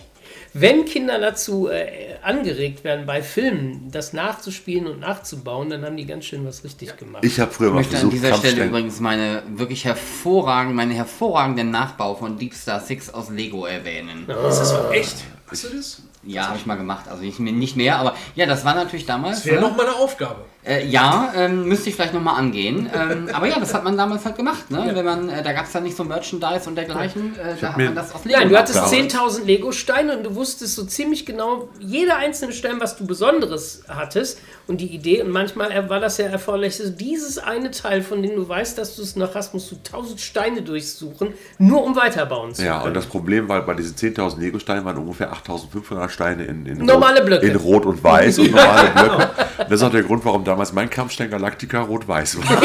wenn 0.55 0.85
Kinder 0.85 1.19
dazu 1.19 1.69
äh, 1.69 2.15
angeregt 2.23 2.85
werden, 2.85 3.07
bei 3.07 3.23
Filmen 3.23 3.91
das 3.91 4.13
nachzuspielen 4.13 4.87
und 4.87 5.01
nachzubauen, 5.01 5.71
dann 5.71 5.85
haben 5.85 5.97
die 5.97 6.07
ganz 6.07 6.27
schön 6.27 6.47
was 6.47 6.63
richtig 6.65 6.97
gemacht. 6.97 7.25
Ich 7.25 7.41
habe 7.41 7.51
früher 7.51 7.69
Ich 7.69 7.73
mal 7.73 7.79
möchte 7.81 7.97
an 7.97 8.01
versucht, 8.11 8.15
dieser 8.15 8.35
Stelle 8.37 8.65
übrigens 8.67 9.01
meine 9.01 9.43
wirklich 9.55 9.85
hervorragende, 9.85 10.75
meine 10.75 10.95
hervorragenden 10.95 11.71
Nachbau 11.71 12.15
von 12.15 12.39
Deep 12.39 12.55
Star 12.55 12.81
6 12.81 13.15
aus 13.15 13.31
Lego 13.31 13.67
erwähnen. 13.67 14.29
Ist 14.29 14.59
das 14.59 14.71
so 14.71 14.91
echt? 14.91 15.17
Hast 15.49 15.65
du 15.65 15.69
das? 15.77 16.03
Ja, 16.25 16.49
habe 16.49 16.57
ich 16.57 16.67
mal 16.67 16.77
gemacht. 16.77 17.07
Also 17.09 17.23
nicht, 17.25 17.41
mehr- 17.41 17.53
nicht 17.53 17.77
mehr, 17.77 17.97
aber 17.99 18.15
ja, 18.37 18.47
das 18.47 18.65
war 18.65 18.75
natürlich 18.75 19.07
damals. 19.07 19.39
Das 19.39 19.47
wäre 19.47 19.57
ne? 19.57 19.63
noch 19.69 19.77
mal 19.77 19.87
eine 19.87 19.97
Aufgabe. 19.97 20.45
Äh, 20.65 20.87
ja, 20.87 21.33
ähm, 21.37 21.67
müsste 21.67 21.89
ich 21.89 21.97
vielleicht 21.97 22.15
nochmal 22.15 22.37
angehen. 22.39 22.89
Ähm, 22.95 23.29
aber 23.33 23.49
ja, 23.49 23.59
das 23.59 23.75
hat 23.75 23.83
man 23.83 23.97
damals 23.97 24.25
halt 24.25 24.37
gemacht. 24.37 24.71
Ne? 24.71 24.93
Wenn 24.95 25.05
man, 25.05 25.29
äh, 25.29 25.43
da 25.43 25.53
gab 25.53 25.65
es 25.65 25.73
dann 25.73 25.83
nicht 25.83 25.97
so 25.97 26.05
Merchandise 26.05 26.69
und 26.69 26.77
dergleichen. 26.77 27.35
Äh, 27.37 27.57
da 27.61 27.71
hat 27.71 27.79
man 27.79 27.95
das 27.97 28.15
aus 28.15 28.25
Lego 28.25 28.39
Nein, 28.39 28.49
du 28.49 28.57
hattest 28.57 28.77
nachgebaut. 28.77 29.31
10.000 29.31 29.45
Lego-Steine 29.45 30.17
und 30.19 30.23
du 30.25 30.35
wusstest 30.37 30.77
so 30.77 30.85
ziemlich 30.85 31.27
genau, 31.27 31.69
jeder 31.81 32.17
einzelne 32.19 32.53
Stein, 32.53 32.77
was 32.79 32.97
du 32.97 33.07
Besonderes 33.07 33.83
hattest 33.89 34.39
und 34.69 34.81
die 34.81 34.87
Idee. 34.95 35.23
Und 35.23 35.31
manchmal 35.31 35.89
war 35.91 35.99
das 35.99 36.19
ja 36.19 36.27
erforderlich, 36.27 36.77
so 36.77 36.89
dieses 36.91 37.39
eine 37.39 37.73
Teil, 37.73 38.03
von 38.03 38.23
dem 38.23 38.37
du 38.37 38.49
weißt, 38.49 38.79
dass 38.79 38.95
du 38.95 39.03
es 39.03 39.17
noch 39.17 39.35
hast, 39.35 39.55
musst 39.55 39.73
du 39.73 39.75
1.000 39.75 40.19
Steine 40.19 40.63
durchsuchen, 40.63 41.35
nur 41.59 41.83
um 41.83 41.97
weiterbauen 41.97 42.55
zu 42.55 42.65
Ja, 42.65 42.75
können. 42.79 42.89
und 42.89 42.95
das 42.95 43.07
Problem 43.07 43.49
war, 43.49 43.63
bei 43.67 43.75
diesen 43.75 43.97
10.000 43.97 44.39
Lego-Steinen 44.39 44.85
waren 44.85 44.97
ungefähr 44.97 45.33
8.500 45.33 46.09
Steine 46.09 46.45
in, 46.45 46.67
in, 46.67 46.79
Normale 46.87 47.19
Rot, 47.19 47.27
Blöcke. 47.27 47.47
in 47.49 47.57
Rot 47.57 47.85
und 47.87 48.05
Weiß 48.05 48.39
und 48.39 48.51
normale 48.53 48.91
Blöcke. 48.91 49.31
Das 49.59 49.73
ist 49.73 49.83
auch 49.83 49.91
der 49.91 50.03
Grund, 50.05 50.25
warum 50.25 50.45
damals 50.53 50.73
mein 50.75 50.91
Kampfstein 50.91 51.31
Galactica 51.31 51.81
rot-weiß 51.81 52.37
war. 52.39 52.61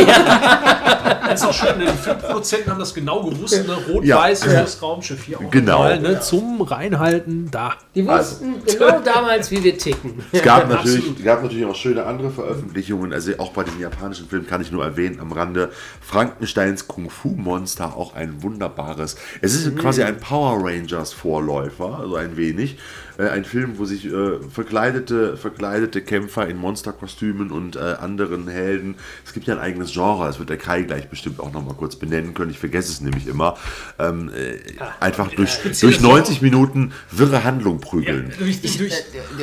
Das 1.30 1.42
ist 1.42 1.48
auch 1.48 1.54
schön, 1.54 1.78
ne? 1.78 1.86
die 1.86 1.98
Filmproduzenten 1.98 2.72
haben 2.72 2.80
das 2.80 2.94
genau 2.94 3.24
gewusst, 3.24 3.66
ne? 3.66 3.78
Ja. 4.04 4.18
Rot-Weiß 4.18 4.46
ist 4.46 4.54
das 4.54 4.82
Raumschiff 4.82 5.24
hier 5.24 5.40
auch. 5.40 5.50
Genau. 5.50 5.80
Mal, 5.80 6.00
ne? 6.02 6.20
Zum 6.20 6.62
Reinhalten 6.62 7.50
da. 7.50 7.76
die 7.96 8.06
wussten 8.06 8.56
genau 8.66 9.00
damals, 9.00 9.52
wie 9.52 9.64
wir 9.64 9.78
ticken. 9.78 10.22
Es 10.34 10.42
gab 10.42 10.68
natürlich, 10.70 11.24
gab 11.24 11.44
natürlich 11.44 11.66
auch 11.66 11.76
schöne 11.76 12.06
andere 12.06 12.30
Veröffentlichungen. 12.30 13.14
Also 13.14 13.32
auch 13.38 13.54
bei 13.54 13.64
den 13.64 13.80
japanischen 13.80 14.28
Filmen 14.28 14.48
kann 14.48 14.62
ich 14.62 14.72
nur 14.72 14.84
erwähnen 14.84 15.22
am 15.22 15.32
Rande. 15.32 15.72
Frankensteins 16.02 16.90
Kung 16.90 17.10
Fu 17.10 17.30
Monster, 17.30 17.96
auch 17.96 18.16
ein 18.16 18.44
wunderbares. 18.44 19.16
Es 19.42 19.54
ist 19.54 19.78
quasi 19.78 20.04
ein 20.04 20.18
Power 20.18 20.60
Rangers 20.62 21.14
Vorläufer, 21.14 22.00
also 22.00 22.16
ein 22.16 22.36
wenig. 22.36 22.78
Äh, 23.18 23.30
ein 23.30 23.46
Film, 23.46 23.78
wo 23.78 23.86
sich 23.86 24.06
äh, 24.06 24.40
verkleidete, 24.50 25.38
verkleidete 25.38 26.02
Kämpfer 26.02 26.48
in 26.48 26.58
Monsterkostümen 26.58 27.52
und 27.52 27.76
äh, 27.76 27.96
anderen 28.00 28.48
Helden. 28.48 28.96
Es 29.26 29.34
gibt 29.34 29.48
ja 29.48 29.56
ein 29.56 29.60
eigenes 29.60 29.94
Genre, 29.94 30.28
das 30.28 30.40
wird 30.40 30.50
der 30.50 30.58
Kai 30.58 30.84
gleich 30.84 31.10
bestimmt 31.10 31.40
auch 31.40 31.52
nochmal 31.52 31.76
kurz 31.76 31.96
benennen 31.96 32.34
können. 32.34 32.52
Ich 32.52 32.60
vergesse 32.60 32.92
es 32.92 33.02
nämlich 33.02 33.28
immer. 33.28 33.58
Ähm, 33.98 34.30
äh, 34.30 34.60
einfach 35.00 35.32
durch, 35.32 35.58
durch 35.80 36.00
90 36.00 36.42
Minuten 36.42 36.94
wirre 37.12 37.44
Handlung 37.44 37.80
prügeln. 37.80 38.34
Durch, 38.38 38.62
durch, 38.62 38.78
durch, 38.78 38.94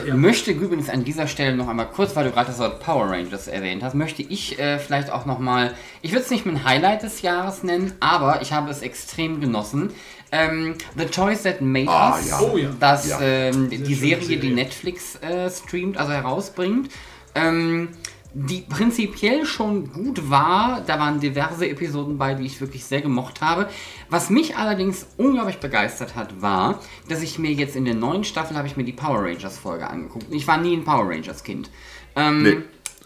Ich 0.06 0.14
möchte 0.14 0.52
übrigens 0.52 0.88
an 0.88 1.04
dieser 1.04 1.26
Stelle 1.26 1.56
noch 1.56 1.68
einmal 1.68 1.88
kurz, 1.88 2.14
weil 2.14 2.24
du 2.24 2.30
gerade 2.30 2.48
das 2.48 2.58
Wort 2.58 2.80
Power 2.80 3.10
Rangers 3.10 3.48
erwähnt 3.48 3.82
hast, 3.82 3.94
möchte 3.94 4.22
ich 4.22 4.58
äh, 4.58 4.78
vielleicht 4.78 5.10
auch 5.10 5.26
noch 5.26 5.38
mal, 5.38 5.74
ich 6.02 6.12
würde 6.12 6.24
es 6.24 6.30
nicht 6.30 6.46
mein 6.46 6.64
Highlight 6.64 7.02
des 7.02 7.22
Jahres 7.22 7.62
nennen, 7.62 7.92
aber 8.00 8.40
ich 8.42 8.52
habe 8.52 8.70
es 8.70 8.82
extrem 8.82 9.40
genossen. 9.40 9.90
Ähm, 10.36 10.74
The 10.96 11.04
Toys 11.06 11.42
That 11.42 11.60
Made 11.60 11.88
Ah, 11.88 12.16
Us, 12.16 12.28
ja. 12.28 12.40
Oh 12.40 12.56
ja. 12.56 12.68
das, 12.80 13.08
Ja. 13.08 13.20
ähm, 13.20 13.70
die 13.70 13.76
schöne 13.76 13.94
Serie, 13.96 14.18
die 14.26 14.34
Serie. 14.34 14.54
Netflix 14.54 15.14
äh, 15.22 15.48
streamt, 15.50 15.96
also 15.96 16.12
herausbringt. 16.12 16.90
Ähm, 17.36 17.88
die 18.36 18.62
prinzipiell 18.62 19.46
schon 19.46 19.92
gut 19.92 20.28
war. 20.28 20.82
Da 20.84 20.98
waren 20.98 21.20
diverse 21.20 21.68
Episoden 21.68 22.18
bei, 22.18 22.34
die 22.34 22.44
ich 22.46 22.60
wirklich 22.60 22.84
sehr 22.84 23.00
gemocht 23.00 23.40
habe. 23.40 23.68
Was 24.10 24.28
mich 24.28 24.56
allerdings 24.56 25.06
unglaublich 25.18 25.58
begeistert 25.58 26.16
hat, 26.16 26.42
war, 26.42 26.80
dass 27.08 27.22
ich 27.22 27.38
mir 27.38 27.52
jetzt 27.52 27.76
in 27.76 27.84
der 27.84 27.94
neuen 27.94 28.24
Staffel 28.24 28.56
habe 28.56 28.66
ich 28.66 28.76
mir 28.76 28.82
die 28.82 28.92
Power 28.92 29.22
Rangers 29.22 29.56
Folge 29.56 29.88
angeguckt. 29.88 30.26
Ich 30.30 30.48
war 30.48 30.56
nie 30.58 30.76
ein 30.76 30.84
Power 30.84 31.08
Rangers 31.08 31.44
Kind. 31.44 31.70
Ähm, 32.16 32.42
Nee. 32.42 32.56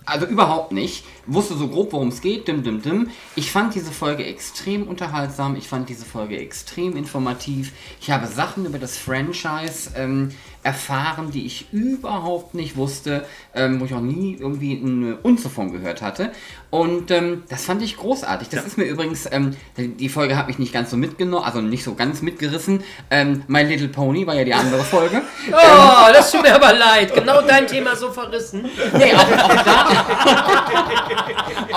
Also 0.07 0.25
überhaupt 0.25 0.73
nicht. 0.73 1.05
Wusste 1.29 1.55
so 1.55 1.69
grob, 1.69 1.93
worum 1.93 2.09
es 2.09 2.21
geht. 2.21 2.49
Dim, 2.49 2.63
dim, 2.63 2.83
dim. 2.83 3.11
Ich 3.37 3.53
fand 3.53 3.75
diese 3.75 3.93
Folge 3.93 4.25
extrem 4.25 4.89
unterhaltsam. 4.89 5.57
Ich 5.57 5.69
fand 5.69 5.89
diese 5.89 6.05
Folge 6.05 6.39
extrem 6.39 6.97
informativ. 6.97 7.73
Ich 8.01 8.11
habe 8.11 8.27
Sachen 8.27 8.65
über 8.65 8.79
das 8.79 8.97
Franchise 8.97 9.91
ähm, 9.95 10.31
erfahren, 10.63 11.31
die 11.31 11.47
ich 11.47 11.73
überhaupt 11.73 12.55
nicht 12.55 12.77
wusste, 12.77 13.25
ähm, 13.55 13.81
wo 13.81 13.85
ich 13.85 13.95
auch 13.95 14.01
nie 14.01 14.37
irgendwie 14.39 14.73
ein 14.73 15.17
Unze 15.23 15.49
von 15.49 15.71
gehört 15.71 16.03
hatte. 16.03 16.33
Und 16.71 17.11
ähm, 17.11 17.45
das 17.49 17.65
fand 17.65 17.83
ich 17.83 17.97
großartig. 17.97 18.49
Das 18.49 18.67
ist 18.67 18.77
mir 18.77 18.85
übrigens, 18.85 19.29
ähm, 19.31 19.57
die 19.77 20.09
die 20.09 20.09
Folge 20.09 20.37
hat 20.37 20.49
mich 20.49 20.59
nicht 20.59 20.73
ganz 20.73 20.91
so 20.91 20.97
mitgenommen, 20.97 21.45
also 21.45 21.61
nicht 21.61 21.85
so 21.85 21.95
ganz 21.95 22.23
mitgerissen. 22.23 22.83
Ähm, 23.11 23.43
My 23.47 23.63
Little 23.63 23.89
Pony 23.89 24.27
war 24.27 24.35
ja 24.35 24.45
die 24.45 24.55
andere 24.55 24.83
Folge. 24.83 25.23
Oh, 25.51 26.13
das 26.13 26.31
tut 26.31 26.43
mir 26.43 26.55
aber 26.55 26.73
leid. 26.73 27.15
Genau 27.15 27.41
dein 27.43 27.67
Thema 27.67 27.97
so 27.97 28.11
verrissen. 28.11 28.67
Nee, 28.97 29.13
auch, 29.15 29.21
auch, 29.21 29.65
da, 29.65 30.38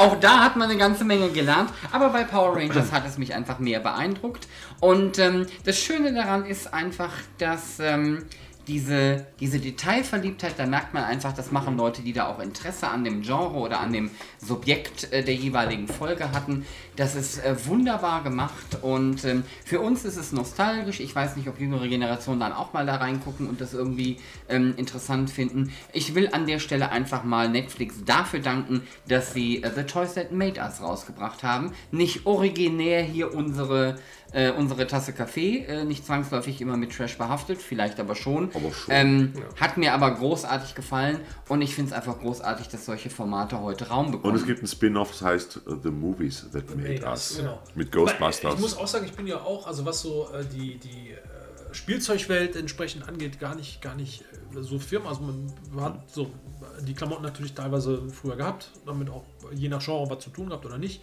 auch 0.02 0.20
da 0.20 0.44
hat 0.44 0.56
man 0.56 0.70
eine 0.70 0.80
ganze 0.80 1.04
Menge 1.04 1.30
gelernt. 1.30 1.72
Aber 1.92 2.10
bei 2.10 2.24
Power 2.24 2.56
Rangers 2.56 2.92
hat 2.92 3.08
es 3.08 3.18
mich 3.18 3.34
einfach 3.34 3.60
mehr 3.60 3.80
beeindruckt. 3.80 4.48
Und 4.80 5.20
ähm, 5.20 5.48
das 5.66 5.78
Schöne 5.78 6.14
daran 6.14 6.46
ist 6.46 6.74
einfach, 6.74 7.14
dass 7.38 7.80
ähm, 7.80 8.26
diese, 8.68 9.26
diese 9.40 9.60
Detailverliebtheit, 9.60 10.54
da 10.58 10.66
merkt 10.66 10.94
man 10.94 11.04
einfach, 11.04 11.34
das 11.34 11.52
machen 11.52 11.78
Leute, 11.78 12.02
die 12.02 12.14
da 12.14 12.28
auch 12.28 12.40
Interesse 12.40 12.88
an 12.88 13.04
dem 13.04 13.22
Genre 13.22 13.56
oder 13.56 13.80
an 13.80 13.92
dem 13.94 14.12
Subjekt 14.40 15.12
äh, 15.12 15.24
der 15.24 15.36
jeweiligen 15.36 15.88
Folge 15.88 16.32
hatten. 16.32 16.66
Das 16.96 17.16
ist 17.16 17.44
äh, 17.44 17.56
wunderbar 17.66 18.24
gemacht 18.24 18.80
und 18.82 19.24
ähm, 19.26 19.44
für 19.66 19.80
uns 19.80 20.06
ist 20.06 20.18
es 20.18 20.32
nostalgisch. 20.32 21.00
Ich 21.00 21.16
weiß 21.16 21.36
nicht, 21.38 21.48
ob 21.48 21.60
jüngere 21.60 21.88
Generationen 21.88 22.40
dann 22.40 22.54
auch 22.54 22.74
mal 22.74 22.86
da 22.86 22.96
reingucken 22.96 23.48
und 23.48 23.62
das 23.62 23.74
irgendwie 23.74 24.18
ähm, 24.50 24.74
interessant 24.78 25.30
finden. 25.30 25.72
Ich 25.94 26.16
will 26.16 26.30
an 26.32 26.46
der 26.46 26.60
Stelle 26.60 26.92
einfach 26.92 27.24
mal 27.24 27.50
Netflix 27.50 27.96
dafür 28.06 28.40
danken, 28.40 28.84
dass 29.08 29.34
sie 29.34 29.64
äh, 29.64 29.72
The 29.74 29.84
Toys 29.84 30.14
That 30.14 30.32
Made 30.32 30.60
Us 30.60 30.82
rausgebracht 30.82 31.44
haben. 31.44 31.72
Nicht 31.92 32.26
originär 32.26 33.02
hier 33.02 33.34
unsere 33.34 33.98
äh, 34.34 34.52
unsere 34.52 34.88
Tasse 34.88 35.14
Kaffee, 35.14 35.66
äh, 35.66 35.84
nicht 35.84 36.06
zwangsläufig 36.06 36.62
immer 36.62 36.78
mit 36.78 36.96
Trash 36.96 37.18
behaftet, 37.18 37.62
vielleicht 37.62 38.00
aber 38.00 38.16
schon. 38.16 38.50
Aber 38.54 38.72
schon. 38.72 38.94
Ähm, 38.94 39.34
Hat 39.60 39.78
mir 39.78 39.94
aber 39.94 40.12
großartig 40.12 40.76
gefallen 40.76 41.20
und 41.50 41.62
ich 41.62 41.76
finde 41.76 41.92
es 41.92 41.98
einfach 41.98 42.20
großartig, 42.20 42.70
dass 42.70 42.86
solche 42.86 43.10
Formate 43.10 43.60
heute 43.62 43.90
Raum 43.90 44.12
bekommen. 44.12 44.34
Und 44.34 44.40
es 44.40 44.46
gibt 44.46 44.64
ein 44.64 44.68
Spin-off, 44.68 45.12
das 45.12 45.22
heißt 45.22 45.62
uh, 45.68 45.76
The 45.82 45.90
Movies 45.90 46.48
That 46.52 46.70
Made 46.76 46.94
Made 46.94 47.06
Us. 47.06 47.32
Us, 47.32 47.38
genau. 47.38 47.60
Mit 47.76 47.88
äh, 47.88 47.92
Ghostbusters. 47.92 48.54
Ich 48.56 48.60
muss 48.60 48.78
auch 48.78 48.88
sagen, 48.88 49.06
ich 49.06 49.14
bin 49.14 49.28
ja 49.28 49.38
auch, 49.38 49.68
also 49.68 49.86
was 49.86 50.02
so 50.02 50.30
äh, 50.34 50.46
die, 50.46 50.78
die 50.78 51.12
äh, 51.12 51.74
Spielzeugwelt 51.74 52.56
entsprechend 52.56 53.08
angeht, 53.08 53.40
gar 53.40 53.56
nicht, 53.56 53.82
gar 53.82 53.96
nicht 53.96 54.22
äh, 54.56 54.62
so 54.62 54.80
firm. 54.80 55.08
Also 55.08 55.22
man 55.22 55.84
hat 55.84 56.10
so 56.10 56.24
äh, 56.24 56.84
die 56.84 56.94
Klamotten 56.94 57.24
natürlich 57.24 57.54
teilweise 57.54 58.10
früher 58.10 58.36
gehabt, 58.36 58.70
damit 58.86 59.10
auch 59.10 59.26
je 59.54 59.70
nach 59.70 59.84
Genre 59.84 60.10
was 60.10 60.24
zu 60.24 60.30
tun 60.30 60.48
gehabt 60.48 60.66
oder 60.66 60.78
nicht. 60.78 61.02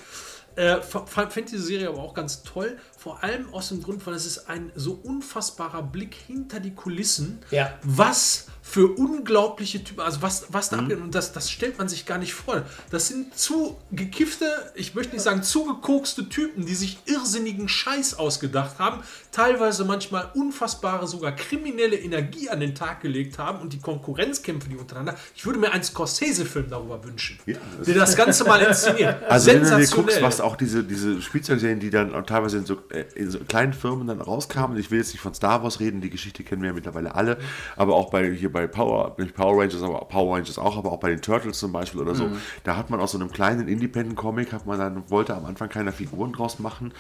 Äh, 0.59 0.83
fand 0.83 1.51
diese 1.53 1.63
Serie 1.63 1.89
aber 1.89 2.01
auch 2.03 2.15
ganz 2.15 2.43
toll, 2.43 2.79
vor 2.97 3.23
allem 3.23 3.55
aus 3.55 3.69
dem 3.69 3.81
Grund, 3.81 4.05
weil 4.09 4.15
es 4.15 4.27
ist 4.27 4.49
ein 4.49 4.73
so 4.75 4.95
unfassbarer 5.05 5.85
Blick 5.85 6.15
hinter 6.27 6.59
die 6.59 6.75
Kulissen, 6.75 7.39
Ja. 7.53 7.79
was 7.85 8.47
für 8.71 8.87
unglaubliche 8.99 9.83
Typen, 9.83 10.01
also 10.03 10.21
was, 10.21 10.47
was 10.51 10.69
da 10.69 10.77
Mhm. 10.77 10.83
abgeht, 10.83 11.01
und 11.01 11.15
das, 11.15 11.33
das 11.33 11.51
stellt 11.51 11.79
man 11.79 11.89
sich 11.89 12.05
gar 12.05 12.19
nicht 12.19 12.35
vor. 12.35 12.63
Das 12.91 13.09
sind 13.09 13.35
zu 13.35 13.79
gekiffte, 13.93 14.45
ich 14.75 14.95
möchte 14.95 15.15
nicht 15.15 15.23
sagen 15.23 15.43
zugekokste 15.43 16.29
Typen, 16.29 16.67
die 16.67 16.75
sich 16.75 16.99
irrsinnigen 17.07 17.69
Scheiß 17.69 18.19
ausgedacht 18.19 18.79
haben, 18.79 19.03
teilweise 19.33 19.87
manchmal 19.87 20.31
unfassbare, 20.35 21.07
sogar 21.07 21.33
kriminelle 21.33 21.97
Energie 21.97 22.51
an 22.51 22.61
den 22.61 22.75
Tag 22.75 23.01
gelegt 23.01 23.39
haben 23.39 23.61
und 23.61 23.73
die 23.73 23.81
Konkurrenzkämpfe, 23.81 24.69
die 24.69 24.77
untereinander. 24.77 25.15
Ich 25.35 25.47
würde 25.47 25.59
mir 25.59 25.73
einen 25.73 25.83
Scorsese-Film 25.85 26.67
darüber 26.69 27.03
wünschen, 27.05 27.39
Ja, 27.47 27.57
das- 27.79 27.87
der 27.87 27.95
das 27.95 28.17
Ganze 28.17 28.45
mal 28.45 28.61
inszeniert. 28.61 29.17
Also 29.29 29.47
wenn 29.51 29.63
du 29.63 29.77
dir 29.79 29.87
guckst, 29.89 30.21
was 30.21 30.41
auch 30.43 30.57
diese, 30.57 30.85
diese 30.85 31.23
Spielzeugserien, 31.23 31.81
die 31.81 31.89
dann 31.91 32.13
teilweise 32.27 32.59
in 32.59 32.67
so, 32.67 32.77
äh, 32.91 33.05
in 33.15 33.31
so 33.31 33.39
kleinen 33.41 33.73
Firmen 33.73 34.07
dann 34.09 34.21
rauskamen, 34.21 34.77
ich 34.77 34.91
will 34.91 34.99
jetzt 34.99 35.13
nicht 35.13 35.23
von 35.23 35.33
Star 35.33 35.63
Wars 35.63 35.81
reden, 35.81 36.01
die 36.03 36.11
Geschichte 36.11 36.45
kennen 36.45 36.61
wir 36.63 36.69
ja 36.69 36.75
mittlerweile 36.75 37.15
alle, 37.15 37.39
aber 37.77 37.95
auch 37.95 38.11
bei 38.11 38.31
hier 38.33 38.53
bei 38.53 38.58
Power, 38.67 39.15
nicht 39.19 39.35
Power 39.35 39.61
Rangers, 39.63 39.83
aber 39.83 40.01
Power 40.07 40.35
Rangers 40.37 40.59
auch, 40.59 40.77
aber 40.77 40.93
auch 40.93 41.01
bei 41.01 41.11
den 41.11 41.21
Turtles 41.21 41.59
zum 41.59 41.73
Beispiel 41.73 42.01
oder 42.01 42.15
so, 42.15 42.29
da 42.65 42.77
hat 42.77 42.91
man 42.91 43.01
aus 43.01 43.13
so 43.13 43.19
einem 43.19 43.31
kleinen 43.31 43.69
Independent-Comic, 43.69 44.53
hat 44.53 44.67
man 44.67 44.79
dann, 44.79 45.09
wollte 45.11 45.37
am 45.37 45.45
Anfang 45.45 45.69
keine 45.69 45.93
Figuren 45.93 46.33
draus 46.33 46.59
machen 46.59 46.93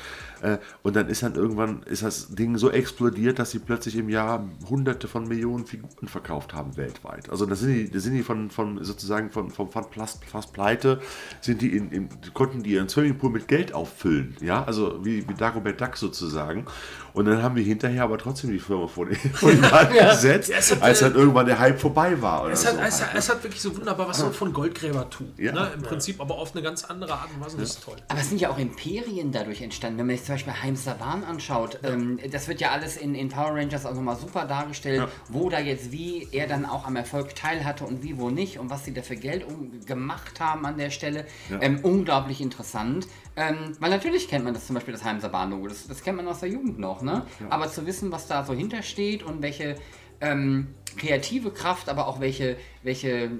und 0.82 0.96
dann 0.96 1.08
ist 1.08 1.22
dann 1.22 1.34
irgendwann, 1.34 1.82
ist 1.84 2.02
das 2.02 2.34
Ding 2.34 2.56
so 2.58 2.70
explodiert, 2.70 3.38
dass 3.38 3.50
sie 3.50 3.58
plötzlich 3.58 3.96
im 3.96 4.08
Jahr 4.08 4.48
hunderte 4.68 5.08
von 5.08 5.26
Millionen 5.26 5.66
Figuren 5.66 6.08
verkauft 6.08 6.54
haben 6.54 6.76
weltweit. 6.76 7.30
Also 7.30 7.46
das 7.46 7.60
sind 7.60 7.74
die, 7.74 7.90
das 7.90 8.02
sind 8.02 8.14
die 8.14 8.22
von, 8.22 8.50
von 8.50 8.82
sozusagen 8.84 9.30
von, 9.30 9.50
von, 9.50 9.70
von 9.70 9.84
fast, 9.92 10.24
fast 10.24 10.52
pleite, 10.52 11.00
sind 11.40 11.62
die 11.62 11.76
in, 11.76 11.90
in, 11.90 12.08
konnten 12.34 12.62
die 12.62 12.70
ihren 12.70 12.88
Swimmingpool 12.88 13.30
mit 13.30 13.48
Geld 13.48 13.72
auffüllen, 13.72 14.36
ja, 14.40 14.64
also 14.64 15.04
wie, 15.04 15.28
wie 15.28 15.34
Dagobert 15.34 15.80
Duck 15.80 15.96
sozusagen. 15.96 16.66
Und 17.14 17.24
dann 17.24 17.42
haben 17.42 17.56
wir 17.56 17.64
hinterher 17.64 18.04
aber 18.04 18.16
trotzdem 18.18 18.52
die 18.52 18.60
Firma 18.60 18.86
vor 18.86 19.06
die, 19.06 19.16
vor 19.16 19.50
die 19.50 19.60
Wand 19.72 19.92
gesetzt, 19.92 20.52
es 20.56 20.70
hat, 20.70 20.82
als 20.82 21.02
äh, 21.02 21.06
dann 21.06 21.18
irgendwann 21.18 21.46
der 21.46 21.58
Hype 21.58 21.80
vorbei 21.80 22.20
war. 22.22 22.44
Oder 22.44 22.52
Es 22.52 22.64
hat, 22.64 22.74
so. 22.74 22.80
es, 22.80 23.02
hat, 23.02 23.14
es 23.14 23.28
hat 23.28 23.42
wirklich 23.42 23.60
so 23.60 23.76
wunderbar 23.76 24.08
was 24.08 24.18
so 24.18 24.30
von 24.30 24.52
Goldgräbertum. 24.52 25.32
Ja. 25.36 25.52
Ne? 25.52 25.72
Im 25.74 25.82
Prinzip, 25.82 26.20
aber 26.20 26.36
auf 26.36 26.54
eine 26.54 26.62
ganz 26.62 26.84
andere 26.84 27.14
Art 27.14 27.28
und 27.34 27.44
Weise. 27.44 27.56
Das 27.56 27.70
ist 27.70 27.82
toll. 27.82 27.96
Aber 28.06 28.20
es 28.20 28.28
sind 28.28 28.40
ja 28.40 28.50
auch 28.50 28.58
Imperien 28.58 29.32
dadurch 29.32 29.62
entstanden. 29.62 29.98
Wenn 29.98 30.06
man 30.06 30.16
sich 30.16 30.27
zum 30.28 30.34
Beispiel 30.34 30.62
Heim 30.62 30.76
Saban 30.76 31.24
anschaut, 31.24 31.80
ähm, 31.84 32.18
das 32.30 32.48
wird 32.48 32.60
ja 32.60 32.70
alles 32.70 32.98
in, 32.98 33.14
in 33.14 33.30
Power 33.30 33.54
Rangers 33.54 33.86
auch 33.86 33.94
nochmal 33.94 34.16
super 34.16 34.44
dargestellt, 34.44 35.08
wo 35.30 35.48
da 35.48 35.58
jetzt 35.58 35.90
wie 35.90 36.28
er 36.32 36.46
dann 36.46 36.66
auch 36.66 36.86
am 36.86 36.96
Erfolg 36.96 37.34
teil 37.34 37.64
hatte 37.64 37.84
und 37.84 38.02
wie 38.02 38.18
wo 38.18 38.28
nicht 38.28 38.58
und 38.58 38.68
was 38.68 38.84
sie 38.84 38.92
da 38.92 39.00
für 39.00 39.16
Geld 39.16 39.46
um, 39.48 39.80
gemacht 39.86 40.38
haben 40.38 40.66
an 40.66 40.76
der 40.76 40.90
Stelle. 40.90 41.24
Ähm, 41.62 41.80
unglaublich 41.82 42.42
interessant. 42.42 43.06
Ähm, 43.36 43.72
weil 43.80 43.88
natürlich 43.88 44.28
kennt 44.28 44.44
man 44.44 44.52
das 44.52 44.66
zum 44.66 44.74
Beispiel 44.74 44.92
das 44.92 45.02
Heim 45.02 45.18
Saban-Logo, 45.18 45.66
das, 45.66 45.88
das 45.88 46.02
kennt 46.02 46.18
man 46.18 46.28
aus 46.28 46.40
der 46.40 46.50
Jugend 46.50 46.78
noch, 46.78 47.00
ne? 47.00 47.24
Aber 47.48 47.68
zu 47.70 47.86
wissen, 47.86 48.12
was 48.12 48.26
da 48.26 48.44
so 48.44 48.52
hintersteht 48.52 49.22
und 49.22 49.40
welche 49.40 49.76
ähm, 50.20 50.74
kreative 50.98 51.52
Kraft, 51.52 51.88
aber 51.88 52.06
auch 52.06 52.20
welche, 52.20 52.56
welche 52.82 53.30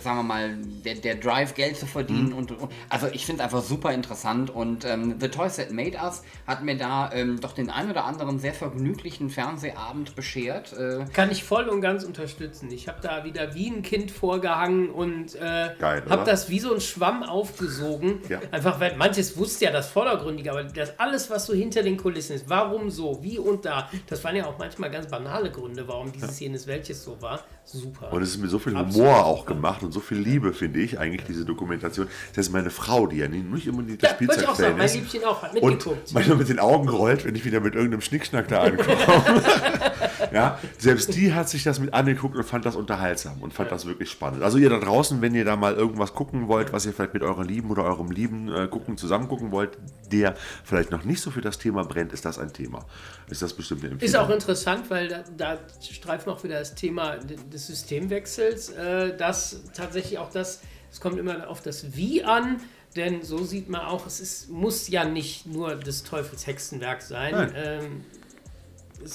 sagen 0.00 0.18
wir 0.18 0.22
mal, 0.22 0.56
der, 0.84 0.94
der 0.94 1.14
Drive, 1.16 1.54
Geld 1.54 1.76
zu 1.76 1.86
verdienen. 1.86 2.32
Und, 2.32 2.52
und 2.52 2.70
also 2.88 3.08
ich 3.08 3.26
finde 3.26 3.42
es 3.42 3.44
einfach 3.44 3.62
super 3.62 3.92
interessant. 3.92 4.50
Und 4.50 4.84
ähm, 4.84 5.16
The 5.20 5.28
Toys 5.28 5.56
That 5.56 5.72
Made 5.72 5.96
Us 6.02 6.22
hat 6.46 6.62
mir 6.62 6.76
da 6.76 7.10
ähm, 7.12 7.40
doch 7.40 7.52
den 7.52 7.70
ein 7.70 7.90
oder 7.90 8.04
anderen 8.04 8.38
sehr 8.38 8.54
vergnüglichen 8.54 9.30
Fernsehabend 9.30 10.14
beschert. 10.14 10.72
Äh, 10.72 11.04
Kann 11.12 11.30
ich 11.30 11.44
voll 11.44 11.68
und 11.68 11.80
ganz 11.80 12.04
unterstützen. 12.04 12.70
Ich 12.70 12.88
habe 12.88 12.98
da 13.00 13.24
wieder 13.24 13.54
wie 13.54 13.68
ein 13.68 13.82
Kind 13.82 14.10
vorgehangen 14.10 14.90
und 14.90 15.34
äh, 15.34 15.70
habe 15.80 16.24
das 16.24 16.48
wie 16.48 16.60
so 16.60 16.74
ein 16.74 16.80
Schwamm 16.80 17.22
aufgesogen. 17.22 18.20
Ja. 18.28 18.40
Einfach, 18.50 18.80
weil 18.80 18.96
manches 18.96 19.36
wusste 19.36 19.66
ja 19.66 19.70
das 19.70 19.90
Vordergründige, 19.90 20.50
aber 20.50 20.64
das 20.64 20.98
alles, 20.98 21.30
was 21.30 21.46
so 21.46 21.54
hinter 21.54 21.82
den 21.82 21.96
Kulissen 21.96 22.34
ist, 22.36 22.48
warum 22.48 22.90
so, 22.90 23.22
wie 23.22 23.38
und 23.38 23.64
da, 23.64 23.88
das 24.06 24.22
waren 24.24 24.36
ja 24.36 24.46
auch 24.46 24.58
manchmal 24.58 24.90
ganz 24.90 25.08
banale 25.08 25.50
Gründe, 25.50 25.86
warum 25.86 26.12
dieses 26.12 26.38
jenes 26.40 26.66
welches 26.66 27.04
so 27.04 27.20
war. 27.20 27.44
Super. 27.64 28.12
Und 28.12 28.22
es 28.22 28.30
ist 28.30 28.38
mit 28.38 28.50
so 28.50 28.58
viel 28.58 28.72
Humor 28.72 28.86
Absolut. 28.86 29.08
auch 29.08 29.46
gemacht 29.46 29.82
und 29.82 29.92
so 29.92 30.00
viel 30.00 30.18
Liebe, 30.18 30.52
finde 30.52 30.80
ich, 30.80 30.98
eigentlich, 30.98 31.24
diese 31.24 31.44
Dokumentation. 31.44 32.08
Das 32.34 32.46
ist 32.46 32.52
meine 32.52 32.70
Frau, 32.70 33.06
die 33.06 33.18
ja 33.18 33.28
nicht 33.28 33.68
unbedingt 33.68 34.02
das 34.02 34.10
ja, 34.10 34.16
ich 34.20 34.28
auch 34.48 34.54
sagen, 34.54 34.76
Spielzeugfan 34.76 34.76
mein 34.76 34.86
ist. 34.86 34.94
Liebchen 34.94 35.24
auch, 35.24 35.42
hat 35.42 35.54
Und 35.54 35.70
mitgeguckt. 35.70 36.12
manchmal 36.12 36.36
mit 36.38 36.48
den 36.48 36.58
Augen 36.58 36.88
rollt, 36.88 37.24
wenn 37.24 37.34
ich 37.34 37.44
wieder 37.44 37.60
mit 37.60 37.74
irgendeinem 37.74 38.00
Schnickschnack 38.00 38.48
da 38.48 38.62
ankomme. 38.62 38.96
ja, 40.32 40.58
selbst 40.78 41.14
die 41.14 41.32
hat 41.34 41.48
sich 41.48 41.62
das 41.64 41.78
mit 41.80 41.92
angeguckt 41.94 42.36
und 42.36 42.44
fand 42.44 42.64
das 42.64 42.76
unterhaltsam 42.76 43.42
und 43.42 43.52
fand 43.54 43.72
das 43.72 43.86
wirklich 43.86 44.10
spannend. 44.10 44.42
Also 44.42 44.58
ihr 44.58 44.68
da 44.70 44.78
draußen, 44.78 45.20
wenn 45.22 45.34
ihr 45.34 45.44
da 45.44 45.56
mal 45.56 45.74
irgendwas 45.74 46.14
gucken 46.14 46.48
wollt, 46.48 46.72
was 46.72 46.86
ihr 46.86 46.92
vielleicht 46.92 47.14
mit 47.14 47.22
eurer 47.22 47.44
Lieben 47.44 47.70
oder 47.70 47.84
eurem 47.84 48.10
Lieben 48.10 48.52
äh, 48.52 48.68
gucken, 48.68 48.96
zusammen 48.96 49.28
gucken 49.28 49.50
wollt, 49.50 49.78
der 50.10 50.34
vielleicht 50.64 50.90
noch 50.90 51.04
nicht 51.04 51.20
so 51.20 51.30
für 51.30 51.40
das 51.40 51.58
Thema 51.58 51.84
brennt, 51.84 52.12
ist 52.12 52.24
das 52.24 52.38
ein 52.38 52.52
Thema. 52.52 52.84
Ist 53.28 53.42
das 53.42 53.52
bestimmt 53.54 53.82
eine 53.82 53.92
Empfehlung. 53.92 54.14
Ist 54.14 54.18
auch 54.18 54.30
interessant, 54.30 54.90
weil 54.90 55.08
da, 55.08 55.24
da 55.36 55.58
streifen 55.80 56.30
auch 56.32 56.42
wieder 56.44 56.58
das 56.58 56.74
Thema 56.74 57.16
de- 57.16 57.36
des 57.52 57.66
Systemwechsels, 57.66 58.70
äh, 58.70 59.16
dass 59.16 59.60
tatsächlich 59.74 60.18
auch 60.18 60.30
das, 60.30 60.60
es 60.90 61.00
kommt 61.00 61.18
immer 61.18 61.48
auf 61.48 61.62
das 61.62 61.96
Wie 61.96 62.22
an, 62.24 62.60
denn 62.94 63.22
so 63.22 63.42
sieht 63.44 63.70
man 63.70 63.80
auch, 63.80 64.06
es 64.06 64.20
ist, 64.20 64.50
muss 64.50 64.88
ja 64.88 65.04
nicht 65.06 65.46
nur 65.46 65.76
des 65.76 66.02
Teufels 66.04 66.46
Hexenwerk 66.46 67.00
sein. 67.00 67.52
Ähm, 67.56 68.04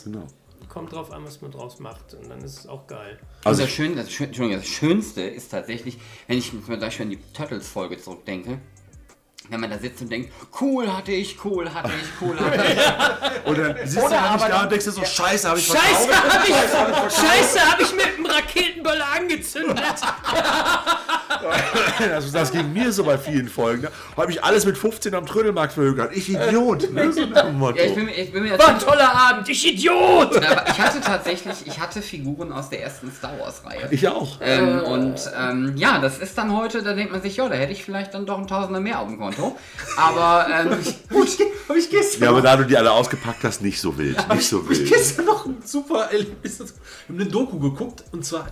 Genau. 0.03 0.27
Kommt 0.69 0.93
drauf 0.93 1.11
an, 1.11 1.25
was 1.25 1.41
man 1.41 1.51
draus 1.51 1.79
macht 1.79 2.13
und 2.13 2.29
dann 2.29 2.41
ist 2.41 2.59
es 2.59 2.67
auch 2.67 2.87
geil. 2.87 3.19
Also 3.43 3.57
also 3.57 3.63
das, 3.63 3.71
Schön, 3.71 3.95
das, 3.95 4.07
das 4.07 4.67
Schönste 4.67 5.21
ist 5.21 5.49
tatsächlich, 5.49 5.97
wenn 6.27 6.37
ich 6.37 6.51
zum 6.51 6.79
Beispiel 6.79 7.05
an 7.05 7.09
die 7.09 7.19
Turtles-Folge 7.33 7.97
zurückdenke, 7.97 8.59
wenn 9.49 9.59
man 9.59 9.71
da 9.71 9.79
sitzt 9.79 10.01
und 10.01 10.11
denkt, 10.11 10.31
cool 10.61 10.93
hatte 10.93 11.11
ich, 11.11 11.43
cool 11.43 11.73
hatte 11.73 11.89
ich, 11.89 12.21
cool 12.21 12.39
hatte 12.39 12.65
ich. 12.67 12.75
Dann 12.75 13.77
sitzt 13.87 14.05
Oder 14.05 14.17
du 14.17 14.23
nicht 14.33 14.43
aber 14.43 14.49
da 14.49 14.63
und 14.63 14.71
denkst 14.71 14.85
dir 14.85 14.91
so, 14.91 15.03
scheiße, 15.03 15.49
habe 15.49 15.59
ich 15.59 15.65
Scheiße, 15.65 16.15
habe 16.15 16.47
ich, 16.47 17.15
Scheiße, 17.15 17.71
habe 17.71 17.81
ich 17.81 17.93
mit 17.93 18.05
einem 18.05 18.25
Raketenböller 18.25 19.05
angezündet. 19.15 19.77
Also 22.13 22.31
das 22.31 22.51
ging 22.51 22.71
mir 22.73 22.91
so 22.91 23.03
bei 23.03 23.17
vielen 23.17 23.47
Folgen. 23.47 23.83
Da 24.15 24.21
habe 24.21 24.31
ich 24.31 24.43
alles 24.43 24.65
mit 24.65 24.77
15 24.77 25.13
am 25.15 25.25
Trödelmarkt 25.25 25.73
verhökert. 25.73 26.15
Ich 26.15 26.29
Idiot. 26.29 26.91
Ne? 26.91 27.11
So. 27.11 27.21
Ja, 27.21 27.73
ich 27.83 27.95
bin, 27.95 28.05
mir- 28.05 28.11
ich 28.17 28.31
bin 28.31 28.43
mir 28.43 28.57
War 28.57 28.69
ein 28.69 28.79
toller 28.79 29.13
Abend, 29.13 29.47
ich 29.49 29.65
Idiot! 29.73 30.35
aber 30.37 30.67
ich 30.69 30.77
hatte 30.79 31.01
tatsächlich, 31.01 31.55
ich 31.65 31.79
hatte 31.79 32.01
Figuren 32.01 32.51
aus 32.51 32.69
der 32.69 32.83
ersten 32.83 33.11
Star 33.11 33.37
Wars-Reihe. 33.39 33.87
Ich 33.91 34.07
auch. 34.07 34.37
Ähm, 34.41 34.79
und 34.83 35.15
ähm, 35.37 35.73
ja, 35.77 35.99
das 35.99 36.19
ist 36.19 36.37
dann 36.37 36.55
heute, 36.55 36.83
da 36.83 36.93
denkt 36.93 37.11
man 37.11 37.21
sich, 37.21 37.35
ja, 37.37 37.47
da 37.49 37.55
hätte 37.55 37.71
ich 37.73 37.83
vielleicht 37.83 38.13
dann 38.13 38.25
doch 38.25 38.37
ein 38.37 38.47
Tausender 38.47 38.79
mehr 38.79 38.99
auf 38.99 39.07
dem 39.07 39.17
Konto. 39.17 39.55
Aber 39.97 40.47
ähm, 40.49 40.69
gut, 41.09 41.27
Habe 41.69 41.79
ich 41.79 41.89
gestern 41.89 42.23
Ja, 42.23 42.29
aber 42.29 42.41
da 42.41 42.55
du 42.57 42.63
die 42.65 42.77
alle 42.77 42.91
ausgepackt 42.91 43.43
hast, 43.43 43.61
nicht 43.61 43.79
so 43.79 43.97
wild. 43.97 44.17
Nicht 44.33 44.47
so 44.47 44.63
Hab 44.63 44.71
ich 44.71 44.79
wild. 44.79 44.89
gestern 44.89 45.25
noch 45.25 45.45
ein 45.45 45.57
super 45.65 46.09
Erlebnis. 46.11 46.59
Wir 46.59 46.65
haben 47.09 47.21
eine 47.21 47.25
Doku 47.29 47.59
geguckt 47.59 48.03
und 48.11 48.25
zwar, 48.25 48.47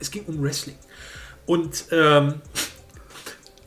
es 0.00 0.10
ging 0.10 0.24
um 0.26 0.42
Wrestling. 0.42 0.76
Und 1.46 1.86
ähm, 1.90 2.40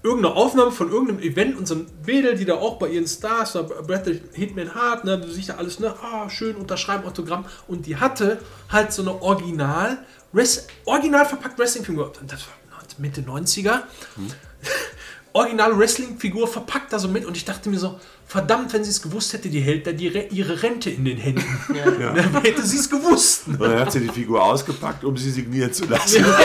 irgendeine 0.03 0.35
Aufnahme 0.35 0.71
von 0.71 0.91
irgendeinem 0.91 1.19
Event 1.19 1.57
und 1.57 1.67
so 1.67 1.75
ein 1.75 1.87
Mädel, 2.05 2.35
die 2.35 2.45
da 2.45 2.55
auch 2.55 2.79
bei 2.79 2.89
ihren 2.89 3.07
Stars, 3.07 3.53
da 3.53 3.61
Bradley 3.61 4.21
Hitman 4.33 4.73
Hart, 4.73 5.05
ne, 5.05 5.19
du 5.19 5.29
siehst 5.29 5.49
ja 5.49 5.57
alles, 5.57 5.79
ne, 5.79 5.93
ah, 6.01 6.29
schön 6.29 6.55
unterschreiben, 6.55 7.05
Autogramm. 7.05 7.45
Und 7.67 7.85
die 7.85 7.97
hatte 7.97 8.39
halt 8.69 8.93
so 8.93 9.01
eine 9.01 9.21
Original, 9.21 9.99
Rest, 10.33 10.69
original 10.85 11.25
verpackt 11.25 11.59
Wrestling-Figur. 11.59 12.13
Das 12.25 12.41
war 12.41 12.53
Mitte 12.99 13.21
90er. 13.21 13.81
originale 15.33 15.77
Wrestling-Figur 15.77 16.47
verpackt 16.47 16.91
da 16.91 16.99
so 16.99 17.07
mit 17.07 17.25
und 17.25 17.37
ich 17.37 17.45
dachte 17.45 17.69
mir 17.69 17.77
so, 17.77 17.99
verdammt, 18.27 18.73
wenn 18.73 18.83
sie 18.83 18.89
es 18.89 19.01
gewusst 19.01 19.31
hätte, 19.33 19.47
die 19.49 19.61
hält 19.61 19.87
da 19.87 19.91
die, 19.93 20.09
Re- 20.09 20.27
ihre 20.31 20.61
Rente 20.61 20.89
in 20.89 21.05
den 21.05 21.17
Händen. 21.17 21.43
Dann 21.73 22.41
hätte 22.41 22.61
sie 22.61 22.77
es 22.77 22.89
gewusst. 22.89 23.43
Und 23.47 23.61
dann 23.61 23.79
hat 23.79 23.91
sie 23.91 24.01
die 24.01 24.09
Figur 24.09 24.43
ausgepackt, 24.43 25.03
um 25.05 25.15
sie 25.15 25.31
signieren 25.31 25.71
zu 25.73 25.85
lassen. 25.85 26.25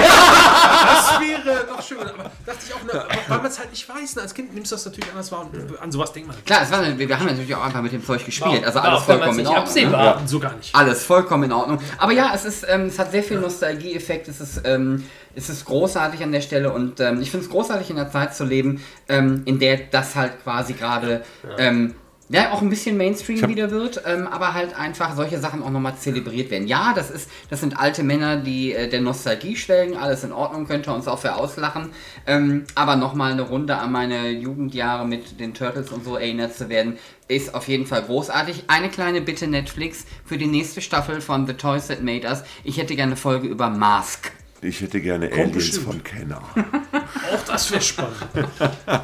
Das 0.82 1.20
wäre 1.20 1.66
doch 1.68 1.82
schön. 1.82 1.98
Aber 1.98 2.30
dachte 2.46 2.58
ich 2.66 2.74
auch, 2.74 2.82
ne, 2.84 3.04
weil 3.28 3.38
man 3.38 3.46
es 3.46 3.58
halt 3.58 3.70
nicht 3.70 3.88
weiß. 3.88 4.16
Ne? 4.16 4.22
Als 4.22 4.34
Kind 4.34 4.54
nimmst 4.54 4.70
du 4.72 4.76
das 4.76 4.84
natürlich 4.84 5.10
anders 5.10 5.30
wahr 5.32 5.48
und 5.52 5.80
an 5.80 5.92
sowas 5.92 6.12
denkt 6.12 6.28
man. 6.28 6.44
Klar, 6.44 6.60
es 6.62 6.70
war, 6.70 6.82
wir 6.98 7.18
haben 7.18 7.26
natürlich 7.26 7.54
auch 7.54 7.64
einfach 7.64 7.82
mit 7.82 7.92
dem 7.92 8.04
Zeug 8.04 8.24
gespielt. 8.24 8.64
Also 8.64 8.78
alles 8.80 9.02
vollkommen 9.04 9.30
in 9.32 9.36
nicht 9.38 9.46
Ordnung. 9.48 9.64
absehbar. 9.64 10.22
So 10.26 10.38
gar 10.40 10.54
nicht. 10.56 10.74
Alles 10.74 11.04
vollkommen 11.04 11.44
in 11.44 11.52
Ordnung. 11.52 11.78
Aber 11.98 12.12
ja, 12.12 12.32
es 12.34 12.44
ist, 12.44 12.64
ähm, 12.68 12.86
es 12.86 12.98
hat 12.98 13.10
sehr 13.12 13.22
viel 13.22 13.38
Nostalgieeffekt. 13.38 14.28
Es 14.28 14.40
ist, 14.40 14.62
ähm, 14.64 15.04
es 15.34 15.48
ist 15.48 15.64
großartig 15.64 16.22
an 16.22 16.30
der 16.32 16.42
Stelle 16.42 16.72
und 16.72 17.00
ähm, 17.00 17.22
ich 17.22 17.30
finde 17.30 17.46
es 17.46 17.50
großartig 17.50 17.88
in 17.90 17.96
der 17.96 18.10
Zeit 18.10 18.34
zu 18.36 18.44
leben, 18.44 18.82
ähm, 19.08 19.42
in 19.46 19.58
der 19.58 19.78
das 19.90 20.14
halt 20.14 20.42
quasi 20.42 20.74
gerade 20.74 21.24
ähm, 21.72 21.94
ja, 22.32 22.52
auch 22.52 22.62
ein 22.62 22.70
bisschen 22.70 22.96
Mainstream 22.96 23.46
wieder 23.46 23.70
wird, 23.70 24.04
ähm, 24.06 24.26
aber 24.26 24.54
halt 24.54 24.74
einfach 24.74 25.14
solche 25.14 25.38
Sachen 25.38 25.62
auch 25.62 25.68
nochmal 25.68 25.96
zelebriert 25.96 26.50
werden. 26.50 26.66
Ja, 26.66 26.94
das 26.94 27.10
ist, 27.10 27.28
das 27.50 27.60
sind 27.60 27.78
alte 27.78 28.02
Männer, 28.02 28.38
die 28.38 28.72
äh, 28.72 28.88
der 28.88 29.02
Nostalgie 29.02 29.54
schwelgen, 29.54 29.98
alles 29.98 30.24
in 30.24 30.32
Ordnung, 30.32 30.66
könnte 30.66 30.94
uns 30.94 31.06
auch 31.08 31.18
für 31.18 31.34
auslachen. 31.34 31.90
Ähm, 32.26 32.64
aber 32.74 32.96
nochmal 32.96 33.32
eine 33.32 33.42
Runde 33.42 33.76
an 33.76 33.92
meine 33.92 34.30
Jugendjahre 34.30 35.06
mit 35.06 35.40
den 35.40 35.52
Turtles 35.52 35.90
und 35.90 36.04
so 36.04 36.16
erinnert 36.16 36.54
zu 36.56 36.70
werden, 36.70 36.96
ist 37.28 37.54
auf 37.54 37.68
jeden 37.68 37.86
Fall 37.86 38.02
großartig. 38.02 38.64
Eine 38.68 38.88
kleine 38.88 39.20
Bitte 39.20 39.46
Netflix 39.46 40.06
für 40.24 40.38
die 40.38 40.46
nächste 40.46 40.80
Staffel 40.80 41.20
von 41.20 41.46
The 41.46 41.52
Toys 41.52 41.88
That 41.88 42.02
Made 42.02 42.26
Us. 42.26 42.44
Ich 42.64 42.78
hätte 42.78 42.96
gerne 42.96 43.12
eine 43.12 43.16
Folge 43.16 43.46
über 43.46 43.68
Mask. 43.68 44.32
Ich 44.64 44.80
hätte 44.80 45.00
gerne 45.00 45.26
Aliens 45.32 45.52
bestimmt. 45.52 45.84
von 45.86 46.04
Kenner. 46.04 46.40
Auch 47.34 47.44
das 47.48 47.70
wäre 47.72 47.80
spannend. 47.82 48.14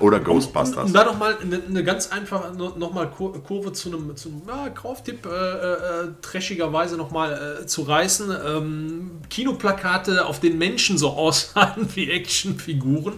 Oder 0.00 0.20
Ghostbusters. 0.20 0.92
da 0.92 1.04
noch 1.04 1.18
mal 1.18 1.36
eine, 1.42 1.60
eine 1.68 1.82
ganz 1.82 2.12
einfache 2.12 2.52
no- 2.56 2.76
noch 2.78 2.92
mal 2.92 3.10
Kur 3.10 3.42
Kurve 3.42 3.72
zu 3.72 3.88
einem, 3.88 4.16
zu 4.16 4.28
einem 4.28 4.42
ja, 4.46 4.70
Kauftipp 4.70 5.26
äh, 5.26 5.28
äh, 5.30 6.08
trashigerweise 6.22 6.96
noch 6.96 7.10
mal 7.10 7.58
äh, 7.62 7.66
zu 7.66 7.82
reißen. 7.82 8.30
Ähm, 8.46 9.10
Kinoplakate, 9.30 10.26
auf 10.26 10.38
denen 10.38 10.58
Menschen 10.58 10.96
so 10.96 11.10
aussahen 11.16 11.88
wie 11.94 12.08
Actionfiguren. 12.08 13.14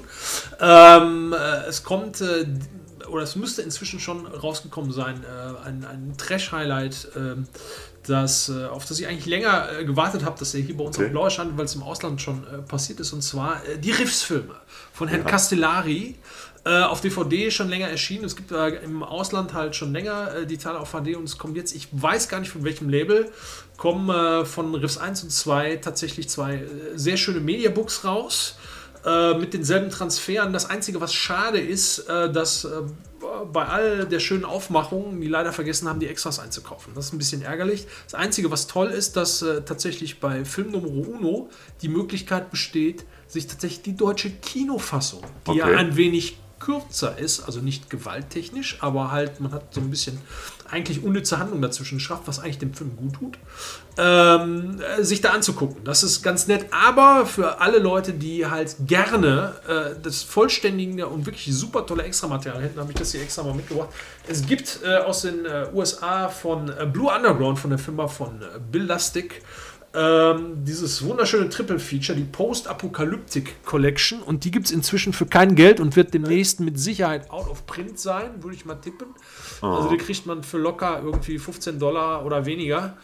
Ähm, 0.61 1.34
äh, 1.34 1.68
es 1.68 1.84
kommt 1.84 2.22
äh, 2.22 2.47
oder 3.11 3.22
es 3.24 3.36
müsste 3.36 3.62
inzwischen 3.62 4.01
schon 4.01 4.24
rausgekommen 4.26 4.93
sein, 4.93 5.24
äh, 5.24 5.66
ein, 5.66 5.84
ein 5.84 6.14
Trash-Highlight, 6.16 7.09
ähm, 7.16 7.47
das, 8.11 8.48
äh, 8.48 8.66
auf 8.66 8.84
das 8.84 8.98
ich 9.00 9.06
eigentlich 9.06 9.26
länger 9.26 9.68
äh, 9.78 9.84
gewartet 9.84 10.24
habe, 10.24 10.38
dass 10.38 10.54
er 10.54 10.61
hier 10.61 10.76
bei 10.76 10.84
uns 10.84 10.96
Okay. 10.96 11.06
auf 11.06 11.12
Blau 11.12 11.24
erscheint, 11.24 11.56
weil 11.56 11.64
es 11.64 11.74
im 11.74 11.82
Ausland 11.82 12.20
schon 12.20 12.44
äh, 12.46 12.58
passiert 12.58 13.00
ist, 13.00 13.12
und 13.12 13.22
zwar 13.22 13.61
die 13.78 13.92
Riffs-Filme 13.92 14.54
von 14.92 15.08
Herrn 15.08 15.24
Castellari. 15.24 16.16
Äh, 16.62 16.82
auf 16.82 17.00
DVD 17.00 17.50
schon 17.50 17.70
länger 17.70 17.88
erschienen. 17.88 18.24
Es 18.24 18.36
gibt 18.36 18.52
äh, 18.52 18.68
im 18.84 19.02
Ausland 19.02 19.54
halt 19.54 19.74
schon 19.74 19.94
länger 19.94 20.34
äh, 20.34 20.46
die 20.46 20.58
Teile 20.58 20.78
auf 20.78 20.90
HD 20.90 21.16
und 21.16 21.24
es 21.24 21.38
kommt 21.38 21.56
jetzt, 21.56 21.74
ich 21.74 21.88
weiß 21.90 22.28
gar 22.28 22.38
nicht 22.38 22.50
von 22.50 22.64
welchem 22.64 22.90
Label, 22.90 23.32
kommen 23.78 24.11
äh, 24.11 24.44
von 24.44 24.74
Riffs 24.74 24.98
1 24.98 25.22
und 25.22 25.30
2 25.30 25.76
tatsächlich 25.76 26.28
zwei 26.28 26.64
sehr 26.96 27.16
schöne 27.16 27.40
Mediabooks 27.40 28.04
raus 28.04 28.58
äh, 29.05 29.34
mit 29.34 29.55
denselben 29.55 29.90
Transferen. 29.90 30.53
Das 30.53 30.68
Einzige, 30.68 31.01
was 31.01 31.14
schade 31.14 31.59
ist, 31.59 32.01
äh, 32.01 32.32
dass 32.32 32.64
äh, 32.64 32.82
bei 33.53 33.66
all 33.66 34.07
der 34.07 34.20
schönen 34.20 34.44
Aufmachung, 34.44 35.20
die 35.20 35.28
leider 35.28 35.53
vergessen 35.53 35.88
haben, 35.88 36.01
die 36.01 36.07
Extras 36.07 36.38
einzukaufen. 36.38 36.94
Das 36.94 37.07
ist 37.07 37.12
ein 37.12 37.18
bisschen 37.18 37.42
ärgerlich. 37.42 37.86
Das 38.05 38.14
Einzige, 38.14 38.51
was 38.51 38.66
toll 38.66 38.88
ist, 38.88 39.16
dass 39.16 39.42
äh, 39.42 39.62
tatsächlich 39.62 40.20
bei 40.20 40.44
Film 40.44 40.70
Nummer 40.70 40.88
Uno 40.88 41.51
die 41.82 41.88
Möglichkeit 41.88 42.51
besteht, 42.51 43.05
sich 43.28 43.46
tatsächlich 43.46 43.82
die 43.82 43.96
deutsche 43.96 44.30
Kinofassung, 44.30 45.22
die 45.46 45.53
ja 45.55 45.66
Okay. 45.66 45.76
ein 45.76 45.96
wenig 45.96 46.38
kürzer 46.59 47.18
ist, 47.18 47.40
also 47.40 47.61
nicht 47.61 47.90
gewalttechnisch, 47.90 48.78
aber 48.80 49.11
halt, 49.11 49.40
man 49.40 49.53
hat 49.53 49.74
so 49.74 49.80
ein 49.80 49.90
bisschen 49.90 50.18
eigentlich 50.70 51.03
unnütze 51.03 51.38
Handlung 51.38 51.62
dazwischen 51.62 51.98
geschafft, 51.98 52.24
was 52.26 52.38
eigentlich 52.38 52.59
dem 52.59 52.74
Film 52.74 52.96
gut 52.96 53.14
tut, 53.14 53.38
ähm, 53.99 54.80
äh, 54.80 55.03
sich 55.03 55.20
da 55.20 55.30
anzugucken. 55.30 55.84
Das 55.84 56.03
ist 56.03 56.22
ganz 56.22 56.47
nett, 56.47 56.66
aber 56.70 57.26
für 57.26 57.61
alle 57.61 57.78
Leute, 57.78 58.12
die 58.12 58.47
halt 58.47 58.76
gerne 58.86 59.55
äh, 59.68 60.01
das 60.03 60.22
vollständige 60.22 61.07
und 61.07 61.26
wirklich 61.26 61.55
super 61.55 61.86
tolle 61.86 62.05
Extramaterial 62.05 62.62
hätten, 62.62 62.80
habe 62.80 62.93
ich 62.93 62.99
das 62.99 63.12
hier 63.12 63.22
extra 63.22 63.43
mal 63.43 63.55
mitgebracht. 63.55 63.88
Es 64.28 64.47
gibt 64.47 64.80
äh, 64.84 64.99
aus 64.99 65.22
den 65.22 65.45
äh, 65.45 65.66
USA 65.74 66.28
von 66.28 66.68
äh, 66.68 66.86
Blue 66.86 67.12
Underground, 67.14 67.59
von 67.59 67.70
der 67.70 67.78
Firma 67.78 68.07
von 68.07 68.41
äh, 68.41 68.59
Bill 68.70 68.84
Lustig, 68.84 69.43
ähm, 69.93 70.64
dieses 70.64 71.05
wunderschöne 71.05 71.49
Triple-Feature, 71.49 72.16
die 72.16 72.24
Post-Apocalyptic 72.24 73.64
Collection. 73.64 74.22
Und 74.22 74.45
die 74.45 74.53
gibt 74.53 74.66
es 74.66 74.72
inzwischen 74.72 75.12
für 75.12 75.26
kein 75.26 75.57
Geld 75.57 75.80
und 75.80 75.97
wird 75.97 76.14
demnächst 76.14 76.61
mit 76.61 76.78
Sicherheit 76.78 77.28
out 77.30 77.49
of 77.49 77.66
print 77.66 77.99
sein, 77.99 78.43
würde 78.43 78.55
ich 78.55 78.64
mal 78.64 78.76
tippen. 78.76 79.09
Also 79.61 79.91
die 79.91 79.97
kriegt 79.97 80.26
man 80.26 80.45
für 80.45 80.59
locker 80.59 81.03
irgendwie 81.05 81.38
15 81.38 81.80
Dollar 81.80 82.24
oder 82.24 82.47
weniger. 82.47 82.97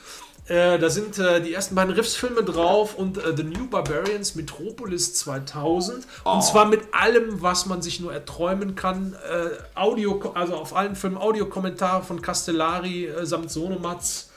Äh, 0.48 0.78
da 0.78 0.90
sind 0.90 1.18
äh, 1.18 1.40
die 1.40 1.52
ersten 1.52 1.74
beiden 1.74 1.92
Riffs-Filme 1.92 2.44
drauf 2.44 2.94
und 2.94 3.18
äh, 3.18 3.36
The 3.36 3.42
New 3.42 3.66
Barbarians 3.68 4.36
Metropolis 4.36 5.14
2000. 5.14 6.06
Und 6.22 6.44
zwar 6.44 6.66
mit 6.66 6.82
allem, 6.92 7.42
was 7.42 7.66
man 7.66 7.82
sich 7.82 7.98
nur 7.98 8.12
erträumen 8.12 8.76
kann. 8.76 9.14
Äh, 9.14 9.78
Audio, 9.78 10.20
also 10.34 10.54
auf 10.54 10.76
allen 10.76 10.94
Filmen 10.94 11.18
Audiokommentare 11.18 12.04
von 12.04 12.22
Castellari 12.22 13.06
äh, 13.06 13.26
samt 13.26 13.50
Sonomatz. 13.50 14.30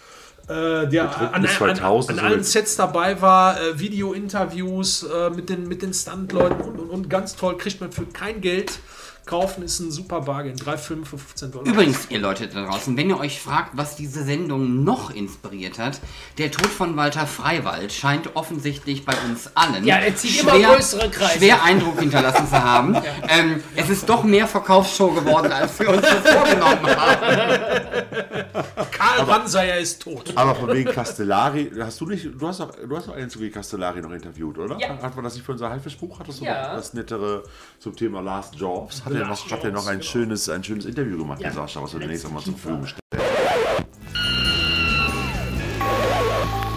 Äh, 0.47 0.87
der 0.87 1.15
an, 1.15 1.27
an, 1.27 1.45
an, 1.45 1.47
2000, 1.47 2.17
an 2.17 2.25
allen 2.25 2.43
Sets 2.43 2.75
dabei 2.75 3.21
war, 3.21 3.55
Video-Interviews 3.75 5.05
mit 5.35 5.47
den, 5.47 5.67
mit 5.67 5.83
den 5.83 5.93
Stuntleuten 5.93 6.61
und, 6.61 6.79
und, 6.79 6.89
und 6.89 7.07
ganz 7.07 7.35
toll, 7.35 7.55
kriegt 7.55 7.81
man 7.81 7.91
für 7.91 8.05
kein 8.07 8.41
Geld. 8.41 8.79
Kaufen 9.29 9.61
ist 9.61 9.79
ein 9.79 9.91
super 9.91 10.21
Bargain. 10.21 10.55
Drei 10.55 10.75
Filme 10.75 11.05
für 11.05 11.19
15 11.19 11.51
Dollar. 11.51 11.67
Übrigens, 11.67 12.07
ihr 12.09 12.17
Leute 12.17 12.47
da 12.47 12.65
draußen, 12.65 12.97
wenn 12.97 13.09
ihr 13.11 13.19
euch 13.19 13.39
fragt, 13.39 13.77
was 13.77 13.95
diese 13.95 14.23
Sendung 14.23 14.83
noch 14.83 15.11
inspiriert 15.11 15.77
hat, 15.77 15.99
der 16.39 16.49
Tod 16.49 16.65
von 16.65 16.97
Walter 16.97 17.27
Freiwald 17.27 17.93
scheint 17.93 18.35
offensichtlich 18.35 19.05
bei 19.05 19.13
uns 19.27 19.51
allen 19.55 19.85
Ja, 19.85 19.97
er 19.97 20.15
zieht 20.15 20.41
immer 20.41 20.57
größere 20.59 21.11
Kreise. 21.11 21.37
schwer 21.37 21.61
Eindruck 21.63 21.99
hinterlassen 21.99 22.47
zu 22.47 22.63
haben. 22.63 22.95
ähm, 23.29 23.61
es 23.75 23.89
ist 23.89 24.09
doch 24.09 24.23
mehr 24.23 24.47
Verkaufsshow 24.47 25.11
geworden, 25.11 25.51
als 25.51 25.79
wir 25.79 25.89
uns 25.89 26.01
das 26.01 26.33
vorgenommen 26.33 26.87
haben. 26.87 27.59
Karl 28.91 29.21
Ranseier 29.29 29.77
ist 29.77 30.01
tot. 30.01 30.31
Aber 30.35 30.55
von 30.55 30.73
wegen 30.73 30.91
Castellari, 30.91 31.71
hast 31.79 32.01
du 32.01 32.07
nicht, 32.07 32.25
du 32.35 32.47
hast 32.47 32.61
doch, 32.61 32.71
du 32.75 32.97
hast 32.97 33.07
doch 33.07 33.13
einen 33.15 33.29
zu 33.29 33.39
Castellari 33.51 34.01
noch 34.01 34.11
interviewt, 34.11 34.57
oder? 34.57 34.75
Ja. 34.79 34.97
Hat 35.01 35.15
man 35.15 35.23
das 35.23 35.35
nicht 35.35 35.45
für 35.45 35.51
unser 35.51 35.69
Haifischbuch? 35.69 36.19
Hattest 36.19 36.41
du 36.41 36.45
Ja. 36.45 36.69
noch 36.69 36.75
das 36.77 36.93
nettere 36.95 37.43
zum 37.77 37.95
Thema 37.95 38.21
Last 38.21 38.55
Jobs? 38.55 39.05
Hat 39.05 39.18
er 39.19 39.27
noch, 39.27 39.51
hat 39.51 39.63
er 39.63 39.71
noch 39.71 39.87
ein 39.87 40.01
schönes, 40.01 40.49
ein 40.49 40.63
schönes 40.63 40.85
Interview 40.85 41.17
gemacht, 41.17 41.41
Ja. 41.41 41.51
Sascha, 41.51 41.81
was 41.81 41.93
wir 41.93 41.99
demnächst 41.99 42.25
auch 42.25 42.31
mal 42.31 42.41
zur 42.41 42.53
Verfügung 42.55 42.85
stellen. 42.85 42.99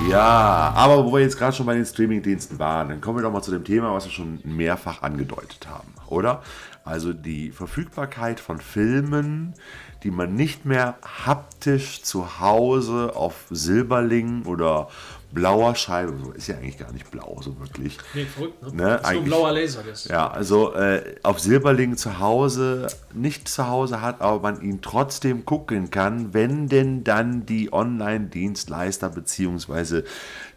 Ja, 0.09 0.73
aber 0.77 1.05
wo 1.07 1.13
wir 1.13 1.21
jetzt 1.21 1.39
gerade 1.39 1.57
schon 1.57 1.65
bei 1.65 1.75
den 1.75 1.87
Streamingdiensten 1.87 2.59
waren, 2.59 2.89
dann 2.91 3.01
kommen 3.01 3.19
wir 3.19 3.23
doch 3.23 3.33
mal 3.33 3.41
zu 3.41 3.51
dem 3.51 3.65
Thema, 3.65 3.95
was 3.95 4.05
wir 4.05 4.13
schon 4.13 4.41
mehrfach 4.45 5.03
angedeutet 5.03 5.67
haben, 5.69 5.95
oder? 6.09 6.43
Also 6.85 7.13
die 7.13 7.51
Verfügbarkeit 7.51 8.41
von 8.41 8.59
Filmen, 8.59 9.55
die 10.03 10.11
man 10.11 10.35
nicht 10.35 10.65
mehr 10.67 10.97
haptisch 11.25 12.03
zu 12.03 12.41
Hause 12.41 13.13
auf 13.15 13.45
Silberling 13.51 14.45
oder 14.47 14.89
blauer 15.33 15.75
Scheibe, 15.75 16.15
so 16.23 16.33
ist 16.33 16.47
ja 16.47 16.57
eigentlich 16.57 16.79
gar 16.79 16.93
nicht 16.93 17.11
blau, 17.11 17.41
so 17.43 17.59
wirklich. 17.59 17.99
Nee, 18.15 18.25
verrückt, 18.25 18.63
ne? 18.63 18.73
Ne, 18.73 18.99
das 19.01 19.09
ist 19.09 19.15
nur 19.15 19.25
blauer 19.25 19.53
Laser. 19.53 19.83
Das. 19.83 20.05
Ja, 20.05 20.31
also 20.31 20.75
äh, 20.75 21.17
auf 21.23 21.41
Silberling 21.41 21.97
zu 21.97 22.19
Hause 22.19 22.87
nicht 23.15 23.49
zu 23.49 23.69
Hause 23.69 24.01
hat, 24.01 24.21
aber 24.21 24.41
man 24.41 24.63
ihn 24.63 24.81
trotzdem 24.83 25.45
gucken 25.45 25.91
kann, 25.91 26.33
wenn 26.35 26.69
denn 26.69 27.05
dann 27.05 27.47
die 27.47 27.73
Online-Dienstleister 27.73 29.09
beziehungsweise 29.09 30.05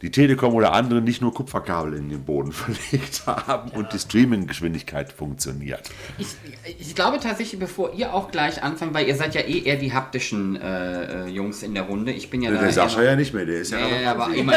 die 0.01 0.11
Telekom 0.11 0.53
oder 0.53 0.73
andere 0.73 1.01
nicht 1.01 1.21
nur 1.21 1.33
Kupferkabel 1.33 1.93
in 1.95 2.09
den 2.09 2.23
Boden 2.23 2.51
verlegt 2.51 3.23
haben 3.25 3.71
und 3.71 3.93
die 3.93 3.99
Streaming-Geschwindigkeit 3.99 5.11
funktioniert. 5.11 5.89
Ich, 6.17 6.27
ich 6.79 6.95
glaube 6.95 7.19
tatsächlich, 7.19 7.59
bevor 7.59 7.93
ihr 7.93 8.13
auch 8.13 8.31
gleich 8.31 8.61
anfangt, 8.61 8.93
weil 8.93 9.07
ihr 9.07 9.15
seid 9.15 9.35
ja 9.35 9.41
eh 9.41 9.63
eher 9.63 9.77
die 9.77 9.93
haptischen 9.93 10.55
äh, 10.55 11.25
äh, 11.25 11.27
Jungs 11.29 11.63
in 11.63 11.73
der 11.73 11.83
Runde. 11.83 12.11
Ich 12.11 12.29
bin 12.29 12.41
ja 12.41 12.51
Der 12.51 12.61
eher 12.61 12.71
Sascha 12.71 13.01
ja 13.03 13.15
nicht 13.15 13.33
mehr, 13.33 13.45
der 13.45 13.61
ist 13.61 13.71
ja 13.71 13.79
Äh, 13.79 14.05
aber 14.05 14.33
immer, 14.33 14.53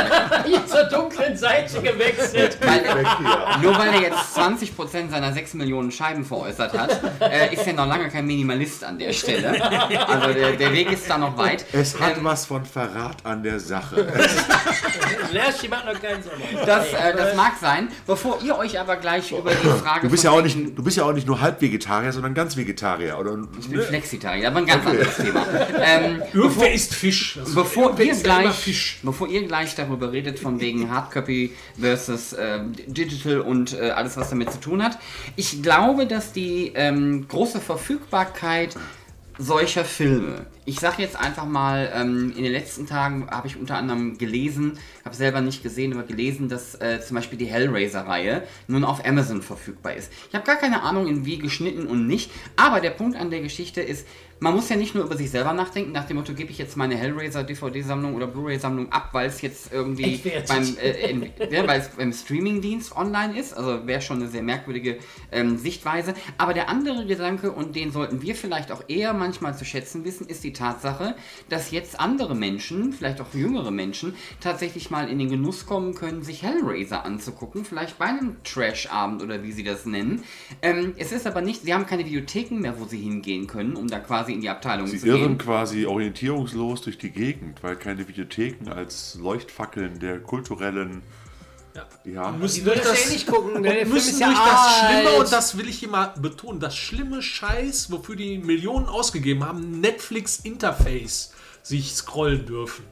Hier 0.46 0.66
zur 0.66 0.84
dunklen 0.84 1.36
Seite 1.36 1.80
gewechselt. 1.80 2.58
weil, 2.60 3.62
nur 3.62 3.78
weil 3.78 3.94
er 3.94 4.02
jetzt 4.02 4.36
20% 4.36 5.10
seiner 5.10 5.32
6 5.32 5.54
Millionen 5.54 5.90
Scheiben 5.90 6.24
veräußert 6.24 6.72
hat, 6.76 7.00
äh, 7.20 7.54
ist 7.54 7.66
er 7.66 7.72
noch 7.74 7.86
lange 7.88 8.08
kein 8.08 8.26
Minimalist 8.26 8.84
an 8.84 8.98
der 8.98 9.12
Stelle. 9.12 9.48
Also 10.08 10.32
der, 10.32 10.52
der 10.52 10.72
Weg 10.72 10.92
ist 10.92 11.08
da 11.08 11.18
noch 11.18 11.36
weit. 11.36 11.64
Es 11.72 11.98
hat 11.98 12.16
Ähm, 12.18 12.24
was 12.24 12.46
von 12.46 12.64
Verrat 12.64 13.24
an 13.24 13.42
der 13.42 13.58
Sache. 13.60 14.06
Lerchi 15.32 15.68
macht 15.68 15.84
noch 15.86 16.00
keinen 16.00 16.22
Sommer. 16.22 16.64
das, 16.64 16.92
äh, 16.92 17.14
das 17.16 17.36
mag 17.36 17.52
sein. 17.60 17.88
Bevor 18.06 18.40
ihr 18.42 18.56
euch 18.56 18.78
aber 18.80 18.96
gleich 18.96 19.30
über 19.32 19.50
die 19.50 19.66
Frage 19.82 20.06
Du 20.06 20.10
bist 20.10 20.24
ja 20.24 20.30
auch 20.30 20.42
nicht, 20.42 20.56
du 20.56 20.82
bist 20.82 20.96
ja 20.96 21.04
auch 21.04 21.12
nicht 21.12 21.26
nur 21.26 21.40
Halbvegetarier, 21.40 22.12
sondern 22.12 22.34
ganz 22.34 22.56
Vegetarier. 22.56 23.18
Oder, 23.18 23.36
Ich 23.60 23.68
bin 23.68 23.80
Flexitarier, 23.82 24.48
aber 24.48 24.58
ein 24.58 24.66
ganz 24.66 24.86
anderes 24.86 25.16
Thema. 25.16 25.46
Ähm, 25.80 26.22
Irgendwer 26.32 26.72
isst 26.72 26.94
Fisch. 26.94 27.38
Also 27.38 27.54
Bevor 27.54 27.98
ihr, 28.00 28.14
gleich, 28.14 28.54
Fisch. 28.54 29.00
bevor 29.02 29.28
ihr 29.28 29.46
gleich 29.46 29.74
darüber 29.74 30.12
redet, 30.12 30.38
von 30.38 30.60
wegen 30.60 30.90
Hardcopy 30.90 31.54
versus 31.78 32.34
ähm, 32.38 32.72
Digital 32.86 33.40
und 33.40 33.78
äh, 33.78 33.90
alles, 33.90 34.16
was 34.16 34.30
damit 34.30 34.50
zu 34.52 34.60
tun 34.60 34.82
hat, 34.82 34.98
ich 35.36 35.62
glaube, 35.62 36.06
dass 36.06 36.32
die 36.32 36.72
ähm, 36.74 37.26
große 37.28 37.60
Verfügbarkeit 37.78 38.74
solcher 39.38 39.84
Filme, 39.84 40.46
ich 40.64 40.80
sage 40.80 41.00
jetzt 41.00 41.16
einfach 41.16 41.46
mal, 41.46 41.90
ähm, 41.94 42.34
in 42.36 42.42
den 42.42 42.52
letzten 42.52 42.86
Tagen 42.86 43.30
habe 43.30 43.46
ich 43.46 43.56
unter 43.56 43.76
anderem 43.76 44.18
gelesen, 44.18 44.78
habe 45.04 45.14
selber 45.14 45.40
nicht 45.40 45.62
gesehen, 45.62 45.92
aber 45.92 46.02
gelesen, 46.02 46.48
dass 46.48 46.74
äh, 46.74 47.00
zum 47.00 47.14
Beispiel 47.14 47.38
die 47.38 47.46
Hellraiser-Reihe 47.46 48.42
nun 48.66 48.84
auf 48.84 49.06
Amazon 49.06 49.40
verfügbar 49.40 49.94
ist. 49.94 50.12
Ich 50.28 50.34
habe 50.34 50.44
gar 50.44 50.56
keine 50.56 50.82
Ahnung, 50.82 51.06
in 51.06 51.24
wie 51.24 51.38
geschnitten 51.38 51.86
und 51.86 52.08
nicht, 52.08 52.32
aber 52.56 52.80
der 52.80 52.90
Punkt 52.90 53.16
an 53.16 53.30
der 53.30 53.40
Geschichte 53.40 53.80
ist, 53.80 54.06
man 54.40 54.54
muss 54.54 54.68
ja 54.68 54.76
nicht 54.76 54.94
nur 54.94 55.04
über 55.04 55.16
sich 55.16 55.30
selber 55.30 55.52
nachdenken, 55.52 55.92
nach 55.92 56.06
dem 56.06 56.16
Motto, 56.16 56.32
gebe 56.32 56.50
ich 56.50 56.58
jetzt 56.58 56.76
meine 56.76 56.96
Hellraiser-DVD-Sammlung 56.96 58.14
oder 58.14 58.26
Blu-ray-Sammlung 58.26 58.92
ab, 58.92 59.10
weil 59.12 59.28
es 59.28 59.40
jetzt 59.40 59.72
irgendwie 59.72 60.20
beim, 60.46 60.76
äh, 60.80 61.10
in, 61.10 61.22
ja, 61.50 61.66
weil 61.66 61.80
es 61.80 61.88
beim 61.88 62.12
Streaming-Dienst 62.12 62.96
online 62.96 63.38
ist. 63.38 63.52
Also 63.52 63.86
wäre 63.86 64.00
schon 64.00 64.18
eine 64.18 64.28
sehr 64.28 64.42
merkwürdige 64.42 64.98
ähm, 65.32 65.58
Sichtweise. 65.58 66.14
Aber 66.36 66.54
der 66.54 66.68
andere 66.68 67.06
Gedanke, 67.06 67.50
und 67.50 67.74
den 67.74 67.90
sollten 67.90 68.22
wir 68.22 68.34
vielleicht 68.34 68.70
auch 68.70 68.84
eher 68.88 69.12
manchmal 69.12 69.56
zu 69.56 69.64
schätzen 69.64 70.04
wissen, 70.04 70.26
ist 70.28 70.44
die 70.44 70.52
Tatsache, 70.52 71.16
dass 71.48 71.70
jetzt 71.70 71.98
andere 71.98 72.36
Menschen, 72.36 72.92
vielleicht 72.92 73.20
auch 73.20 73.34
jüngere 73.34 73.70
Menschen, 73.70 74.14
tatsächlich 74.40 74.90
mal 74.90 75.08
in 75.08 75.18
den 75.18 75.30
Genuss 75.30 75.66
kommen 75.66 75.94
können, 75.94 76.22
sich 76.22 76.42
Hellraiser 76.42 77.04
anzugucken. 77.04 77.64
Vielleicht 77.64 77.98
bei 77.98 78.06
einem 78.06 78.36
Trash-Abend 78.44 79.22
oder 79.22 79.42
wie 79.42 79.52
sie 79.52 79.64
das 79.64 79.84
nennen. 79.84 80.22
Ähm, 80.62 80.94
es 80.96 81.10
ist 81.10 81.26
aber 81.26 81.40
nicht, 81.40 81.62
sie 81.62 81.74
haben 81.74 81.86
keine 81.86 82.04
Videotheken 82.04 82.60
mehr, 82.60 82.78
wo 82.78 82.84
sie 82.84 82.98
hingehen 82.98 83.46
können, 83.48 83.74
um 83.74 83.88
da 83.88 83.98
quasi 83.98 84.27
in 84.32 84.40
die 84.40 84.48
Abteilung 84.48 84.86
Sie 84.86 84.98
zu 84.98 85.06
gehen. 85.06 85.16
irren 85.16 85.38
quasi 85.38 85.86
orientierungslos 85.86 86.82
durch 86.82 86.98
die 86.98 87.10
Gegend, 87.10 87.62
weil 87.62 87.76
keine 87.76 88.06
Videotheken 88.08 88.70
als 88.70 89.16
Leuchtfackeln 89.20 89.98
der 89.98 90.20
kulturellen. 90.20 91.02
Ja, 92.04 92.32
Müssen 92.32 92.64
durch 92.64 92.80
das 92.80 93.04
ja 93.04 93.10
nicht 93.12 93.26
gucken, 93.28 93.52
und 93.52 93.62
der 93.62 93.86
müssen 93.86 94.18
ja 94.18 94.26
durch 94.26 94.38
das. 94.38 94.78
Schlimme, 94.78 95.18
und 95.18 95.32
das 95.32 95.56
will 95.58 95.68
ich 95.68 95.78
hier 95.78 95.88
mal 95.88 96.12
betonen, 96.20 96.58
das 96.58 96.76
schlimme 96.76 97.22
Scheiß, 97.22 97.92
wofür 97.92 98.16
die 98.16 98.38
Millionen 98.38 98.86
ausgegeben 98.86 99.44
haben, 99.44 99.80
Netflix-Interface 99.80 101.34
sich 101.62 101.94
scrollen 101.94 102.46
dürfen. 102.46 102.84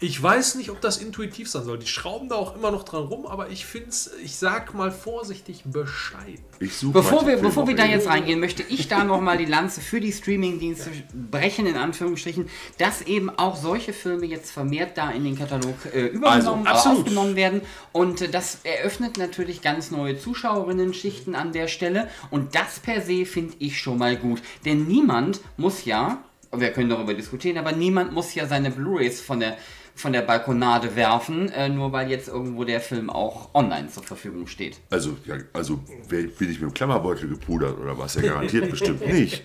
Ich 0.00 0.20
weiß 0.20 0.56
nicht, 0.56 0.70
ob 0.70 0.80
das 0.80 0.98
intuitiv 0.98 1.48
sein 1.48 1.64
soll. 1.64 1.78
Die 1.78 1.86
schrauben 1.86 2.28
da 2.28 2.34
auch 2.34 2.56
immer 2.56 2.72
noch 2.72 2.82
dran 2.82 3.04
rum, 3.04 3.26
aber 3.26 3.50
ich 3.50 3.64
finde 3.64 3.90
es, 3.90 4.10
ich 4.22 4.36
sag 4.36 4.74
mal 4.74 4.90
vorsichtig, 4.90 5.62
bescheiden. 5.64 6.44
ich 6.58 6.76
suche 6.76 6.94
Bevor 6.94 7.26
wir, 7.26 7.36
bevor 7.36 7.68
wir 7.68 7.76
da 7.76 7.86
jetzt 7.86 8.08
reingehen, 8.08 8.40
möchte 8.40 8.64
ich 8.68 8.88
da 8.88 9.04
nochmal 9.04 9.38
die 9.38 9.44
Lanze 9.44 9.80
für 9.80 10.00
die 10.00 10.12
Streaming-Dienste 10.12 10.90
brechen, 11.30 11.66
in 11.66 11.76
Anführungsstrichen, 11.76 12.48
dass 12.78 13.02
eben 13.02 13.30
auch 13.30 13.56
solche 13.56 13.92
Filme 13.92 14.26
jetzt 14.26 14.50
vermehrt 14.50 14.98
da 14.98 15.10
in 15.10 15.24
den 15.24 15.38
Katalog 15.38 15.74
äh, 15.94 16.06
übergenommen, 16.06 16.66
Also, 16.66 16.70
äh, 16.70 16.74
absolut. 16.74 16.98
aufgenommen 16.98 17.36
werden. 17.36 17.60
Und 17.92 18.20
äh, 18.20 18.28
das 18.28 18.58
eröffnet 18.64 19.16
natürlich 19.16 19.62
ganz 19.62 19.92
neue 19.92 20.18
Zuschauerinnen-Schichten 20.18 21.36
an 21.36 21.52
der 21.52 21.68
Stelle. 21.68 22.08
Und 22.30 22.56
das 22.56 22.80
per 22.80 23.00
se 23.00 23.24
finde 23.26 23.54
ich 23.60 23.78
schon 23.80 23.98
mal 23.98 24.16
gut. 24.16 24.42
Denn 24.64 24.86
niemand 24.86 25.40
muss 25.56 25.84
ja, 25.84 26.18
wir 26.52 26.72
können 26.72 26.90
darüber 26.90 27.14
diskutieren, 27.14 27.58
aber 27.58 27.72
niemand 27.72 28.12
muss 28.12 28.34
ja 28.34 28.46
seine 28.46 28.70
Blu-Rays 28.70 29.20
von 29.20 29.40
der 29.40 29.56
von 29.96 30.12
der 30.12 30.22
Balkonade 30.22 30.96
werfen, 30.96 31.48
äh, 31.50 31.68
nur 31.68 31.92
weil 31.92 32.10
jetzt 32.10 32.28
irgendwo 32.28 32.64
der 32.64 32.80
Film 32.80 33.10
auch 33.10 33.54
online 33.54 33.88
zur 33.88 34.02
Verfügung 34.02 34.46
steht. 34.48 34.80
Also, 34.90 35.16
ja, 35.24 35.36
also 35.52 35.76
bin 36.08 36.32
ich 36.40 36.60
mit 36.60 36.62
dem 36.62 36.74
Klammerbeutel 36.74 37.28
gepudert 37.28 37.78
oder 37.78 37.96
was? 37.96 38.14
Ja, 38.14 38.22
garantiert 38.22 38.70
bestimmt 38.70 39.06
nicht. 39.06 39.44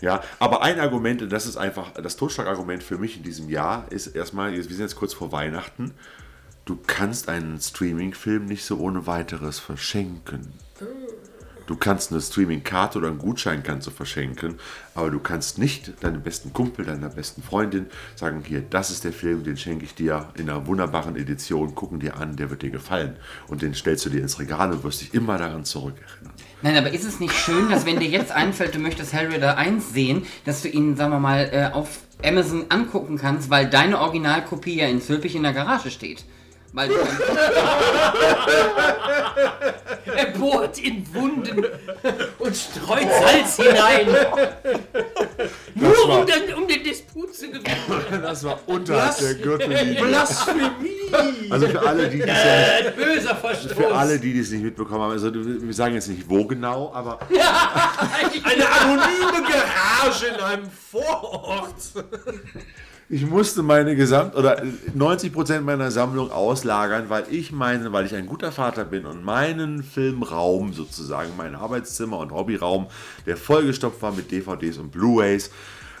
Ja, 0.00 0.22
aber 0.38 0.62
ein 0.62 0.78
Argument, 0.78 1.22
und 1.22 1.32
das 1.32 1.46
ist 1.46 1.56
einfach 1.56 1.92
das 1.92 2.16
Totschlagargument 2.16 2.82
für 2.82 2.96
mich 2.96 3.16
in 3.16 3.24
diesem 3.24 3.48
Jahr, 3.48 3.90
ist 3.90 4.06
erstmal, 4.08 4.52
wir 4.52 4.62
sind 4.62 4.78
jetzt 4.80 4.96
kurz 4.96 5.14
vor 5.14 5.32
Weihnachten, 5.32 5.92
du 6.64 6.78
kannst 6.86 7.28
einen 7.28 7.60
Streaming-Film 7.60 8.46
nicht 8.46 8.64
so 8.64 8.78
ohne 8.78 9.06
weiteres 9.06 9.58
verschenken. 9.58 10.52
Du 11.68 11.76
kannst 11.76 12.10
eine 12.10 12.22
Streaming-Karte 12.22 12.96
oder 12.96 13.08
einen 13.08 13.18
Gutschein 13.18 13.62
kannst 13.62 13.86
du 13.86 13.90
verschenken, 13.90 14.54
aber 14.94 15.10
du 15.10 15.18
kannst 15.18 15.58
nicht 15.58 16.02
deinem 16.02 16.22
besten 16.22 16.54
Kumpel, 16.54 16.86
deiner 16.86 17.10
besten 17.10 17.42
Freundin 17.42 17.88
sagen, 18.16 18.42
hier, 18.42 18.62
das 18.62 18.90
ist 18.90 19.04
der 19.04 19.12
Film, 19.12 19.44
den 19.44 19.58
schenke 19.58 19.84
ich 19.84 19.94
dir 19.94 20.30
in 20.36 20.48
einer 20.48 20.66
wunderbaren 20.66 21.14
Edition, 21.14 21.74
gucken 21.74 22.00
dir 22.00 22.16
an, 22.16 22.36
der 22.36 22.48
wird 22.48 22.62
dir 22.62 22.70
gefallen. 22.70 23.16
Und 23.48 23.60
den 23.60 23.74
stellst 23.74 24.06
du 24.06 24.08
dir 24.08 24.22
ins 24.22 24.38
Regal 24.38 24.72
und 24.72 24.82
wirst 24.82 25.02
dich 25.02 25.12
immer 25.12 25.36
daran 25.36 25.66
zurückerinnern. 25.66 26.32
Nein, 26.62 26.74
aber 26.74 26.90
ist 26.90 27.04
es 27.04 27.20
nicht 27.20 27.34
schön, 27.34 27.68
dass 27.68 27.84
wenn 27.84 28.00
dir 28.00 28.08
jetzt 28.08 28.32
einfällt, 28.32 28.74
du 28.74 28.78
möchtest 28.78 29.12
Hellraiser 29.12 29.58
1 29.58 29.92
sehen, 29.92 30.22
dass 30.46 30.62
du 30.62 30.68
ihn, 30.68 30.96
sagen 30.96 31.12
wir 31.12 31.20
mal, 31.20 31.50
äh, 31.52 31.70
auf 31.74 31.98
Amazon 32.24 32.64
angucken 32.70 33.18
kannst, 33.18 33.50
weil 33.50 33.68
deine 33.68 34.00
Originalkopie 34.00 34.78
ja 34.78 34.88
in 34.88 35.02
Zülpich 35.02 35.36
in 35.36 35.42
der 35.42 35.52
Garage 35.52 35.90
steht. 35.90 36.24
Weil 36.78 36.88
du 36.90 36.94
Er 40.14 40.26
bohrt 40.26 40.78
in 40.78 41.04
Wunden 41.12 41.66
und 42.38 42.56
streut 42.56 43.08
Salz 43.20 43.56
hinein. 43.56 44.06
Nur 45.74 45.90
war- 46.08 46.20
um 46.20 46.26
den, 46.26 46.54
um 46.54 46.68
den 46.68 46.84
Disput 46.84 47.34
zu 47.34 47.48
gewinnen. 47.50 48.22
Das 48.22 48.44
war 48.44 48.60
unterhalb 48.66 49.18
der 49.18 49.34
Gürtellinie. 49.34 50.04
Blasphemie! 50.04 51.10
Also 51.50 51.66
für 51.68 51.80
alle, 51.84 52.08
die 52.08 52.18
das 52.20 52.28
ja 52.28 52.34
Ein 52.88 52.94
böser 52.94 53.34
Verstoß. 53.34 53.72
für 53.72 53.92
alle, 53.94 54.20
die 54.20 54.38
das 54.40 54.50
nicht 54.50 54.62
mitbekommen 54.62 55.02
haben, 55.02 55.12
also 55.12 55.32
wir 55.34 55.74
sagen 55.74 55.94
jetzt 55.94 56.06
nicht 56.08 56.28
wo 56.30 56.44
genau, 56.46 56.92
aber 56.94 57.18
Eine 58.44 58.68
anonyme 58.70 59.42
Garage 59.48 60.26
in 60.28 60.36
einem 60.40 60.70
Vorort. 60.70 61.74
Ich 63.10 63.24
musste 63.24 63.62
meine 63.62 63.96
Gesamt- 63.96 64.36
oder 64.36 64.62
90% 64.94 65.62
meiner 65.62 65.90
Sammlung 65.90 66.30
auslagern, 66.30 67.08
weil 67.08 67.24
ich 67.30 67.52
meine, 67.52 67.90
weil 67.90 68.04
ich 68.04 68.14
ein 68.14 68.26
guter 68.26 68.52
Vater 68.52 68.84
bin 68.84 69.06
und 69.06 69.24
meinen 69.24 69.82
Filmraum 69.82 70.74
sozusagen, 70.74 71.30
mein 71.36 71.54
Arbeitszimmer 71.54 72.18
und 72.18 72.32
Hobbyraum, 72.32 72.86
der 73.24 73.38
vollgestopft 73.38 74.02
war 74.02 74.12
mit 74.12 74.30
DVDs 74.30 74.76
und 74.76 74.90
Blu-rays, 74.90 75.50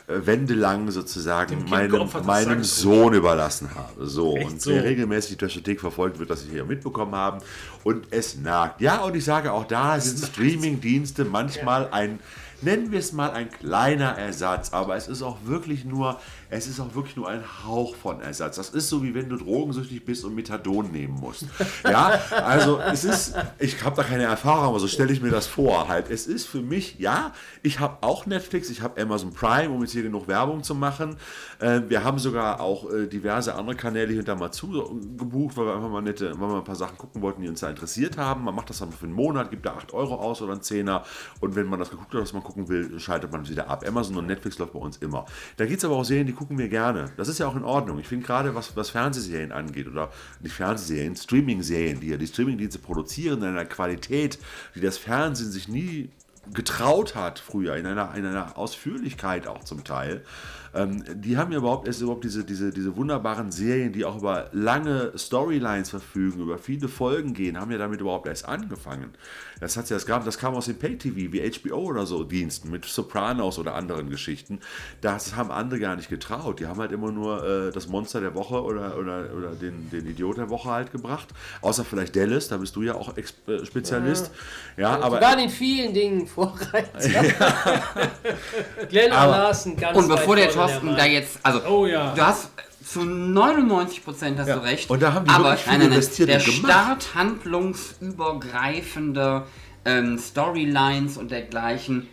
äh, 0.08 0.26
wendelang 0.26 0.90
sozusagen 0.90 1.64
meinem, 1.68 2.10
meinem. 2.26 2.62
Sohn 2.62 3.14
überlassen 3.14 3.70
habe. 3.74 4.06
So, 4.06 4.36
Echt 4.36 4.50
und 4.50 4.60
so? 4.62 4.70
wer 4.70 4.84
regelmäßig 4.84 5.30
die 5.32 5.36
Trashothek 5.36 5.80
verfolgt, 5.80 6.18
wird 6.18 6.28
das 6.28 6.44
hier 6.50 6.64
mitbekommen 6.64 7.14
haben. 7.14 7.38
Und 7.84 8.06
es 8.10 8.36
nagt. 8.38 8.82
Ja, 8.82 8.98
und 8.98 9.16
ich 9.16 9.24
sage 9.24 9.52
auch 9.52 9.64
da 9.64 9.98
sind 9.98 10.18
Streaming-Dienste 10.18 11.24
manchmal 11.24 11.88
ein, 11.90 12.20
nennen 12.62 12.90
wir 12.90 12.98
es 12.98 13.12
mal 13.12 13.30
ein 13.30 13.50
kleiner 13.50 14.16
Ersatz, 14.18 14.72
aber 14.72 14.96
es 14.96 15.08
ist 15.08 15.22
auch 15.22 15.38
wirklich 15.44 15.84
nur, 15.84 16.18
es 16.50 16.66
ist 16.66 16.80
auch 16.80 16.94
wirklich 16.94 17.16
nur 17.16 17.28
ein 17.28 17.42
Hauch 17.64 17.94
von 17.94 18.20
Ersatz. 18.20 18.56
Das 18.56 18.70
ist 18.70 18.88
so 18.88 19.02
wie 19.02 19.14
wenn 19.14 19.28
du 19.28 19.36
drogensüchtig 19.36 20.04
bist 20.04 20.24
und 20.24 20.34
Methadon 20.34 20.90
nehmen 20.90 21.14
musst. 21.14 21.46
Ja, 21.84 22.20
also 22.44 22.80
es 22.80 23.04
ist, 23.04 23.34
ich 23.58 23.82
habe 23.84 23.96
da 23.96 24.02
keine 24.02 24.24
Erfahrung, 24.24 24.64
aber 24.64 24.80
so 24.80 24.88
stelle 24.88 25.12
ich 25.12 25.22
mir 25.22 25.30
das 25.30 25.46
vor. 25.46 25.88
Halt, 25.88 26.10
es 26.10 26.26
ist 26.26 26.46
für 26.46 26.60
mich, 26.60 26.98
ja, 26.98 27.32
ich 27.62 27.80
habe 27.80 27.98
auch 28.02 28.26
Netflix, 28.26 28.68
ich 28.68 28.82
habe 28.82 29.00
Amazon 29.00 29.32
Prime, 29.32 29.70
um 29.70 29.80
jetzt 29.82 29.92
hier 29.92 30.02
genug 30.02 30.28
Werbung 30.28 30.62
zu 30.62 30.74
machen. 30.74 31.16
Äh, 31.60 31.82
wir 31.88 32.04
haben 32.04 32.18
sogar 32.18 32.60
auch 32.60 32.90
äh, 32.90 33.06
diverse 33.06 33.54
andere 33.54 33.76
Kanäle 33.76 34.12
hinter 34.12 34.34
mal 34.36 34.50
zugebucht, 34.50 35.56
weil 35.56 35.66
wir 35.66 35.76
einfach 35.76 35.88
mal 35.88 36.02
nette, 36.02 36.38
weil 36.38 36.48
wir 36.48 36.56
ein 36.56 36.64
paar 36.64 36.76
Sachen 36.76 36.98
gucken 36.98 37.22
wollten, 37.22 37.42
die 37.42 37.48
uns 37.48 37.60
da 37.60 37.70
interessiert 37.70 38.18
haben. 38.18 38.44
Man 38.44 38.54
macht 38.54 38.70
das 38.70 38.78
dann 38.78 38.92
für 38.92 39.06
einen 39.06 39.14
Monat, 39.14 39.50
gibt 39.50 39.66
da 39.66 39.74
8 39.74 39.94
Euro 39.94 40.16
aus 40.16 40.42
oder 40.42 40.52
einen 40.52 40.62
Zehner 40.62 41.04
und 41.40 41.54
wenn 41.54 41.66
man 41.66 41.78
das 41.78 41.90
geguckt 41.90 42.12
hat, 42.12 42.20
was 42.20 42.32
man 42.32 42.42
gucken 42.48 42.68
will, 42.68 42.98
schaltet 42.98 43.30
man 43.30 43.48
wieder 43.48 43.68
ab. 43.68 43.84
Amazon 43.86 44.16
und 44.16 44.26
Netflix 44.26 44.58
läuft 44.58 44.72
bei 44.72 44.78
uns 44.78 44.96
immer. 44.96 45.26
Da 45.56 45.66
gibt 45.66 45.78
es 45.78 45.84
aber 45.84 45.96
auch 45.96 46.04
Serien, 46.04 46.26
die 46.26 46.32
gucken 46.32 46.58
wir 46.58 46.68
gerne. 46.68 47.10
Das 47.16 47.28
ist 47.28 47.38
ja 47.38 47.46
auch 47.46 47.56
in 47.56 47.64
Ordnung. 47.64 47.98
Ich 47.98 48.08
finde 48.08 48.26
gerade, 48.26 48.54
was, 48.54 48.74
was 48.76 48.90
Fernsehserien 48.90 49.52
angeht 49.52 49.86
oder 49.86 50.10
nicht 50.40 50.54
Fernsehserien, 50.54 51.14
Streaming-Serien, 51.14 52.00
die 52.00 52.08
ja 52.08 52.16
die 52.16 52.26
Streaming-Dienste 52.26 52.78
produzieren 52.78 53.42
in 53.42 53.48
einer 53.48 53.66
Qualität, 53.66 54.38
die 54.74 54.80
das 54.80 54.98
Fernsehen 54.98 55.52
sich 55.52 55.68
nie 55.68 56.10
getraut 56.54 57.14
hat 57.14 57.38
früher, 57.38 57.76
in 57.76 57.86
einer, 57.86 58.14
in 58.14 58.24
einer 58.24 58.56
Ausführlichkeit 58.56 59.46
auch 59.46 59.64
zum 59.64 59.84
Teil. 59.84 60.22
Ähm, 60.74 61.04
die 61.14 61.36
haben 61.36 61.52
ja 61.52 61.58
überhaupt 61.58 61.86
erst 61.86 62.00
überhaupt 62.00 62.24
diese, 62.24 62.44
diese, 62.44 62.70
diese 62.70 62.96
wunderbaren 62.96 63.50
Serien, 63.50 63.92
die 63.92 64.04
auch 64.04 64.18
über 64.18 64.48
lange 64.52 65.12
Storylines 65.16 65.90
verfügen, 65.90 66.40
über 66.40 66.58
viele 66.58 66.88
Folgen 66.88 67.34
gehen, 67.34 67.58
haben 67.58 67.70
ja 67.70 67.78
damit 67.78 68.00
überhaupt 68.00 68.28
erst 68.28 68.46
angefangen. 68.46 69.10
Das, 69.60 69.76
hat 69.76 69.88
ja, 69.90 69.96
das, 69.96 70.06
kam, 70.06 70.24
das 70.24 70.38
kam 70.38 70.54
aus 70.54 70.66
dem 70.66 70.78
Pay-TV, 70.78 71.32
wie 71.32 71.50
HBO 71.50 71.78
oder 71.78 72.06
so 72.06 72.22
Diensten, 72.24 72.70
mit 72.70 72.84
Sopranos 72.84 73.58
oder 73.58 73.74
anderen 73.74 74.08
Geschichten. 74.10 74.60
Das 75.00 75.34
haben 75.36 75.50
andere 75.50 75.80
gar 75.80 75.96
nicht 75.96 76.08
getraut. 76.08 76.60
Die 76.60 76.66
haben 76.66 76.78
halt 76.80 76.92
immer 76.92 77.10
nur 77.12 77.44
äh, 77.44 77.70
das 77.72 77.88
Monster 77.88 78.20
der 78.20 78.34
Woche 78.34 78.62
oder, 78.62 78.96
oder, 78.98 79.28
oder 79.36 79.50
den, 79.52 79.90
den 79.90 80.06
Idiot 80.06 80.36
der 80.38 80.48
Woche 80.50 80.70
halt 80.70 80.92
gebracht. 80.92 81.28
Außer 81.60 81.84
vielleicht 81.84 82.14
Dallas, 82.16 82.48
da 82.48 82.56
bist 82.58 82.76
du 82.76 82.82
ja 82.82 82.94
auch 82.94 83.16
Ex 83.16 83.34
äh, 83.46 83.64
Spezialist. 83.64 84.30
Ja, 84.76 84.98
aber 85.00 85.16
Sie 85.16 85.22
waren 85.24 85.38
in 85.40 85.50
vielen 85.50 85.92
Dingen 85.94 86.26
Vorreiter. 86.26 86.88
Glenn 88.88 89.12
Aber- 89.12 89.30
Larsen 89.32 89.76
ganz 89.76 89.96
und 89.98 90.08
bevor 90.08 90.36
der 90.36 90.50
Thorsten 90.50 90.96
da 90.96 91.04
jetzt, 91.04 91.38
also 91.42 91.60
Oh 91.68 91.86
ja. 91.86 92.14
du 92.14 92.22
hast 92.26 92.50
zu 92.88 93.04
99 93.04 94.04
Prozent 94.04 94.38
hast 94.38 94.48
du 94.48 94.62
recht. 94.62 94.88
Und 94.88 95.02
da 95.02 95.12
haben 95.12 95.26
die 95.26 95.30
aber 95.30 95.50
wirklich 95.50 95.64
viel 95.64 95.78
nein, 95.78 95.88
investiert 95.88 96.30
der 96.30 96.38
gemacht. 96.38 96.58
Start 96.58 97.14
handlungsübergreifender 97.14 99.46
ähm, 99.84 100.18
Storylines 100.18 101.18
und 101.18 101.30
dergleichen. 101.30 102.08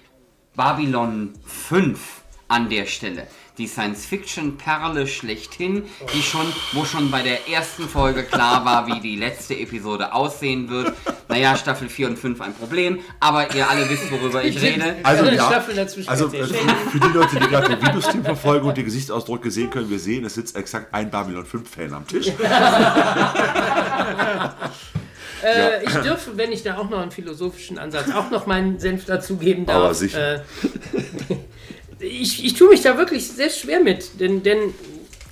Babylon 0.55 1.33
5 1.45 2.23
an 2.47 2.69
der 2.69 2.85
Stelle. 2.85 3.27
Die 3.57 3.67
Science-Fiction-Perle 3.67 5.07
schlechthin, 5.07 5.83
die 6.13 6.21
schon, 6.21 6.45
wo 6.73 6.83
schon 6.83 7.09
bei 7.09 7.21
der 7.21 7.47
ersten 7.47 7.87
Folge 7.87 8.23
klar 8.23 8.65
war, 8.65 8.85
wie 8.87 8.99
die 8.99 9.15
letzte 9.15 9.55
Episode 9.57 10.13
aussehen 10.13 10.69
wird. 10.69 10.93
Naja, 11.29 11.55
Staffel 11.55 11.87
4 11.87 12.09
und 12.09 12.19
5 12.19 12.41
ein 12.41 12.53
Problem, 12.53 12.99
aber 13.19 13.55
ihr 13.55 13.69
alle 13.69 13.89
wisst, 13.89 14.11
worüber 14.11 14.43
ich 14.43 14.61
rede. 14.61 14.97
Also, 15.03 15.25
ja, 15.25 15.63
also 16.07 16.27
äh, 16.33 16.45
für 16.45 16.99
die 16.99 17.07
Leute, 17.13 17.39
die 17.39 17.47
gerade 17.47 17.69
den 17.75 17.81
Videostream 17.81 18.23
verfolgen 18.25 18.67
und 18.67 18.77
die 18.77 18.83
Gesichtsausdrücke 18.83 19.49
sehen 19.49 19.69
können, 19.69 19.89
wir 19.89 19.99
sehen, 19.99 20.25
es 20.25 20.35
sitzt 20.35 20.55
exakt 20.55 20.93
ein 20.93 21.09
Babylon 21.09 21.45
5-Fan 21.45 21.93
am 21.93 22.07
Tisch. 22.07 22.31
Äh, 25.43 25.83
ich 25.85 25.93
dürfte, 25.93 26.37
wenn 26.37 26.51
ich 26.51 26.63
da 26.63 26.77
auch 26.77 26.89
noch 26.89 26.99
einen 26.99 27.11
philosophischen 27.11 27.77
Ansatz, 27.77 28.09
auch 28.11 28.31
noch 28.31 28.47
meinen 28.47 28.79
Senf 28.79 29.05
dazugeben 29.05 29.67
darf. 29.67 29.75
Aber 29.75 29.93
sicher. 29.93 30.35
Äh, 30.35 30.39
ich, 31.99 32.43
ich 32.43 32.53
tue 32.53 32.69
mich 32.69 32.81
da 32.81 32.97
wirklich 32.97 33.27
sehr 33.27 33.49
schwer 33.49 33.81
mit, 33.81 34.19
denn, 34.19 34.43
denn 34.43 34.73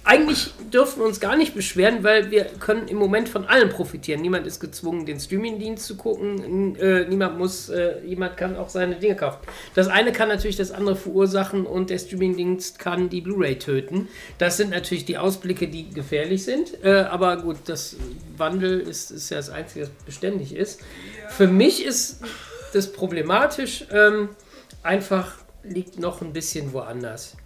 eigentlich 0.05 0.53
dürfen 0.73 0.99
wir 0.99 1.05
uns 1.05 1.21
gar 1.21 1.37
nicht 1.37 1.55
beschweren, 1.55 2.03
weil 2.03 2.29
wir 2.29 2.45
können 2.59 2.89
im 2.89 2.97
Moment 2.97 3.29
von 3.29 3.45
allem 3.45 3.69
profitieren. 3.69 4.21
Niemand 4.21 4.45
ist 4.45 4.59
gezwungen, 4.59 5.05
den 5.05 5.17
Streamingdienst 5.17 5.85
zu 5.85 5.95
gucken. 5.95 6.75
Äh, 6.75 7.05
niemand 7.05 7.37
muss, 7.37 7.69
äh, 7.69 7.99
jemand 8.05 8.35
kann 8.35 8.57
auch 8.57 8.67
seine 8.67 8.95
Dinge 8.95 9.15
kaufen. 9.15 9.37
Das 9.75 9.87
eine 9.87 10.11
kann 10.11 10.27
natürlich 10.27 10.57
das 10.57 10.71
andere 10.71 10.97
verursachen 10.97 11.65
und 11.65 11.89
der 11.89 11.99
Streamingdienst 11.99 12.79
kann 12.79 13.09
die 13.09 13.21
Blu-ray 13.21 13.57
töten. 13.59 14.09
Das 14.39 14.57
sind 14.57 14.71
natürlich 14.71 15.05
die 15.05 15.17
Ausblicke, 15.17 15.69
die 15.69 15.89
gefährlich 15.89 16.43
sind. 16.43 16.83
Äh, 16.83 17.05
aber 17.09 17.37
gut, 17.37 17.57
das 17.67 17.95
Wandel 18.35 18.81
ist, 18.81 19.09
ist 19.09 19.29
ja 19.29 19.37
das 19.37 19.49
Einzige, 19.49 19.85
das 19.85 19.93
beständig 20.05 20.53
ist. 20.53 20.81
Für 21.29 21.47
mich 21.47 21.85
ist 21.85 22.19
das 22.73 22.91
problematisch. 22.91 23.85
Ähm, 23.91 24.29
einfach 24.81 25.42
liegt 25.63 25.99
noch 25.99 26.21
ein 26.21 26.33
bisschen 26.33 26.73
woanders 26.73 27.37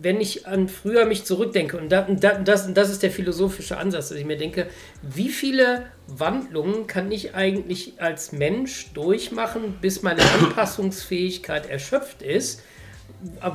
wenn 0.00 0.20
ich 0.20 0.46
an 0.46 0.68
früher 0.68 1.06
mich 1.06 1.24
zurückdenke, 1.24 1.76
und, 1.76 1.90
da, 1.90 2.02
da, 2.02 2.34
das, 2.34 2.72
das 2.72 2.90
ist 2.90 3.02
der 3.02 3.10
philosophische 3.10 3.76
Ansatz, 3.76 4.08
dass 4.08 4.18
ich 4.18 4.24
mir 4.24 4.36
denke, 4.36 4.66
wie 5.02 5.28
viele 5.28 5.86
Wandlungen 6.06 6.86
kann 6.86 7.10
ich 7.12 7.34
eigentlich 7.34 7.94
als 8.00 8.32
Mensch 8.32 8.92
durchmachen, 8.94 9.76
bis 9.80 10.02
meine 10.02 10.22
Anpassungsfähigkeit 10.22 11.68
erschöpft 11.68 12.22
ist, 12.22 12.62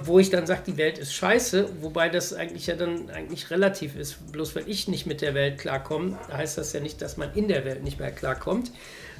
wo 0.03 0.19
ich 0.19 0.29
dann 0.29 0.47
sage, 0.47 0.61
die 0.67 0.77
Welt 0.77 0.97
ist 0.97 1.13
scheiße, 1.13 1.69
wobei 1.81 2.09
das 2.09 2.33
eigentlich 2.33 2.67
ja 2.67 2.75
dann 2.75 3.09
eigentlich 3.09 3.51
relativ 3.51 3.95
ist. 3.95 4.31
Bloß 4.31 4.55
weil 4.55 4.67
ich 4.67 4.87
nicht 4.87 5.05
mit 5.05 5.21
der 5.21 5.33
Welt 5.35 5.59
klarkomme, 5.59 6.17
heißt 6.31 6.57
das 6.57 6.73
ja 6.73 6.79
nicht, 6.79 7.01
dass 7.01 7.17
man 7.17 7.33
in 7.35 7.47
der 7.47 7.65
Welt 7.65 7.83
nicht 7.83 7.99
mehr 7.99 8.11
klarkommt, 8.11 8.71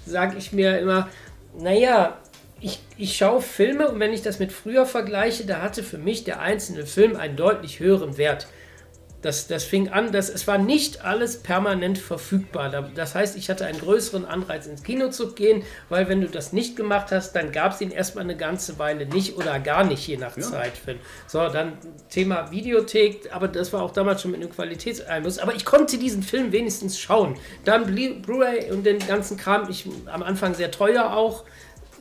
sage 0.05 0.37
ich 0.37 0.51
mir 0.51 0.79
immer, 0.79 1.09
naja, 1.57 2.17
ich, 2.61 2.79
ich 2.97 3.15
schaue 3.17 3.41
Filme 3.41 3.89
und 3.89 3.99
wenn 3.99 4.13
ich 4.13 4.21
das 4.21 4.39
mit 4.39 4.51
früher 4.51 4.85
vergleiche, 4.85 5.45
da 5.45 5.61
hatte 5.61 5.83
für 5.83 5.97
mich 5.97 6.23
der 6.23 6.39
einzelne 6.41 6.85
Film 6.85 7.15
einen 7.15 7.35
deutlich 7.35 7.79
höheren 7.79 8.17
Wert. 8.17 8.47
Das, 9.21 9.47
das 9.47 9.65
fing 9.65 9.89
an, 9.89 10.13
dass 10.13 10.29
es 10.29 10.47
war 10.47 10.57
nicht 10.57 11.03
alles 11.03 11.39
permanent 11.43 11.97
verfügbar. 11.97 12.69
Da- 12.69 12.89
Das 12.95 13.15
heißt, 13.15 13.35
ich 13.35 13.49
hatte 13.49 13.65
einen 13.65 13.77
größeren 13.81 14.23
Anreiz 14.23 14.65
ins 14.65 14.81
Kino 14.81 15.09
zu 15.09 15.33
gehen, 15.33 15.63
weil 15.89 16.07
wenn 16.07 16.21
du 16.21 16.27
das 16.27 16.53
nicht 16.53 16.77
gemacht 16.77 17.11
hast, 17.11 17.33
dann 17.33 17.51
gab 17.51 17.73
es 17.73 17.81
ihn 17.81 17.91
erstmal 17.91 18.23
eine 18.23 18.37
ganze 18.37 18.79
Weile 18.79 19.05
nicht 19.05 19.35
oder 19.35 19.59
gar 19.59 19.83
nicht, 19.83 20.07
je 20.07 20.15
nach 20.15 20.37
Zeitfilm. 20.37 20.99
So, 21.27 21.39
dann 21.49 21.73
Thema 22.09 22.49
Videothek, 22.51 23.27
aber 23.33 23.49
das 23.49 23.73
war 23.73 23.81
auch 23.83 23.91
damals 23.91 24.21
schon 24.21 24.31
mit 24.31 24.39
einem 24.41 24.51
Qualitätseinfluss. 24.53 25.39
Aber 25.39 25.53
ich 25.53 25.65
konnte 25.65 25.97
diesen 25.97 26.23
Film 26.23 26.53
wenigstens 26.53 26.97
schauen. 26.97 27.35
Dann 27.65 27.93
Blu- 27.93 28.21
Blu-ray 28.21 28.71
und 28.71 28.85
den 28.85 28.99
ganzen 29.05 29.35
Kram, 29.35 29.69
ich 29.69 29.85
am 30.05 30.23
Anfang 30.23 30.53
sehr 30.53 30.71
teuer 30.71 31.11
auch 31.13 31.43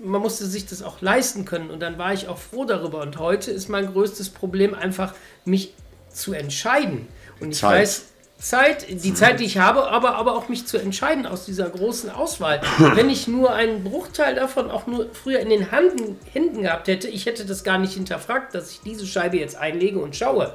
man 0.03 0.21
musste 0.21 0.47
sich 0.47 0.67
das 0.67 0.83
auch 0.83 1.01
leisten 1.01 1.45
können 1.45 1.71
und 1.71 1.81
dann 1.81 1.99
war 1.99 2.13
ich 2.13 2.29
auch 2.29 2.39
froh 2.39 2.65
darüber. 2.65 3.01
Und 3.03 3.19
heute 3.19 3.51
ist 3.51 3.69
mein 3.69 3.93
größtes 3.93 4.31
Problem 4.31 4.75
einfach, 4.75 5.15
mich 5.45 5.75
zu 6.13 6.33
entscheiden. 6.33 7.09
Und 7.41 7.53
ich 7.53 7.59
Zeit. 7.59 7.83
weiß, 7.83 8.05
Zeit, 8.39 8.87
die 8.89 9.15
Zeit, 9.15 9.41
die 9.41 9.45
ich 9.45 9.59
habe, 9.59 9.89
aber, 9.89 10.15
aber 10.15 10.37
auch 10.37 10.49
mich 10.49 10.65
zu 10.67 10.79
entscheiden 10.79 11.27
aus 11.27 11.45
dieser 11.45 11.69
großen 11.69 12.09
Auswahl. 12.11 12.61
Wenn 12.95 13.11
ich 13.11 13.27
nur 13.27 13.53
einen 13.53 13.83
Bruchteil 13.83 14.37
davon 14.37 14.71
auch 14.71 14.87
nur 14.87 15.09
früher 15.13 15.41
in 15.41 15.51
den 15.51 15.71
Händen, 15.71 16.19
Händen 16.33 16.63
gehabt 16.63 16.87
hätte, 16.87 17.09
ich 17.09 17.27
hätte 17.27 17.45
das 17.45 17.65
gar 17.65 17.79
nicht 17.79 17.95
hinterfragt, 17.95 18.55
dass 18.55 18.71
ich 18.71 18.81
diese 18.81 19.07
Scheibe 19.07 19.39
jetzt 19.39 19.57
einlege 19.57 19.99
und 19.99 20.15
schaue. 20.15 20.55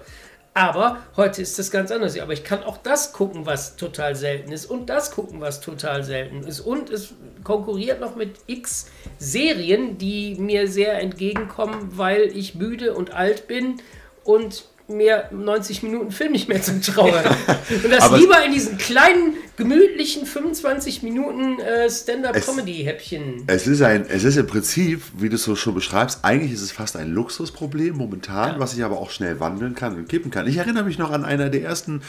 Aber 0.53 0.99
heute 1.17 1.41
ist 1.41 1.57
das 1.57 1.71
ganz 1.71 1.91
anders. 1.91 2.17
Aber 2.19 2.31
ich 2.31 2.43
kann 2.43 2.63
auch 2.63 2.77
das 2.77 3.11
gucken, 3.11 3.45
was 3.45 3.75
total 3.75 4.15
selten 4.15 4.51
ist 4.51 4.65
und 4.67 4.87
das 4.87 5.11
gucken, 5.11 5.41
was 5.41 5.61
total 5.61 6.03
selten 6.03 6.43
ist. 6.43 6.59
Und 6.59 6.89
es 6.89 7.13
konkurriert 7.43 7.99
noch 7.99 8.15
mit 8.15 8.35
x 8.47 8.87
Serien, 9.19 9.97
die 9.97 10.35
mir 10.35 10.67
sehr 10.67 10.99
entgegenkommen, 10.99 11.91
weil 11.95 12.31
ich 12.35 12.55
müde 12.55 12.93
und 12.93 13.13
alt 13.13 13.47
bin 13.47 13.81
und 14.23 14.65
mir 14.89 15.29
90 15.31 15.81
Minuten 15.83 16.11
Film 16.11 16.33
nicht 16.33 16.49
mehr 16.49 16.61
zum 16.61 16.81
Traue. 16.81 17.13
Und 17.83 17.89
das 17.89 18.03
Aber- 18.03 18.17
lieber 18.17 18.43
in 18.45 18.51
diesen 18.51 18.77
kleinen, 18.77 19.35
gemütlichen 19.55 20.25
25 20.25 21.03
Minuten 21.03 21.57
äh, 21.61 21.89
Stand-up-Comedy-Häppchen. 21.89 23.43
Es 23.47 23.65
ist, 23.65 23.81
ein, 23.81 24.05
es 24.09 24.25
ist 24.25 24.35
im 24.35 24.45
Prinzip, 24.45 25.01
wie 25.17 25.29
du 25.29 25.35
es 25.35 25.43
so 25.43 25.55
schon 25.55 25.73
beschreibst, 25.73 26.19
eigentlich 26.23 26.51
ist 26.51 26.61
es 26.61 26.73
fast 26.73 26.97
ein 26.97 27.11
Luxusproblem 27.13 27.95
momentan, 27.95 28.59
was 28.59 28.71
sich 28.71 28.83
aber 28.83 28.97
auch 28.97 29.09
schnell 29.09 29.39
wandeln 29.39 29.73
kann 29.73 29.95
und 29.95 30.09
kippen 30.09 30.31
kann. 30.31 30.47
Ich 30.47 30.57
erinnere 30.57 30.83
mich 30.83 30.97
noch 30.97 31.11
an 31.11 31.23
einer 31.23 31.49
der 31.49 31.63
ersten, 31.63 32.01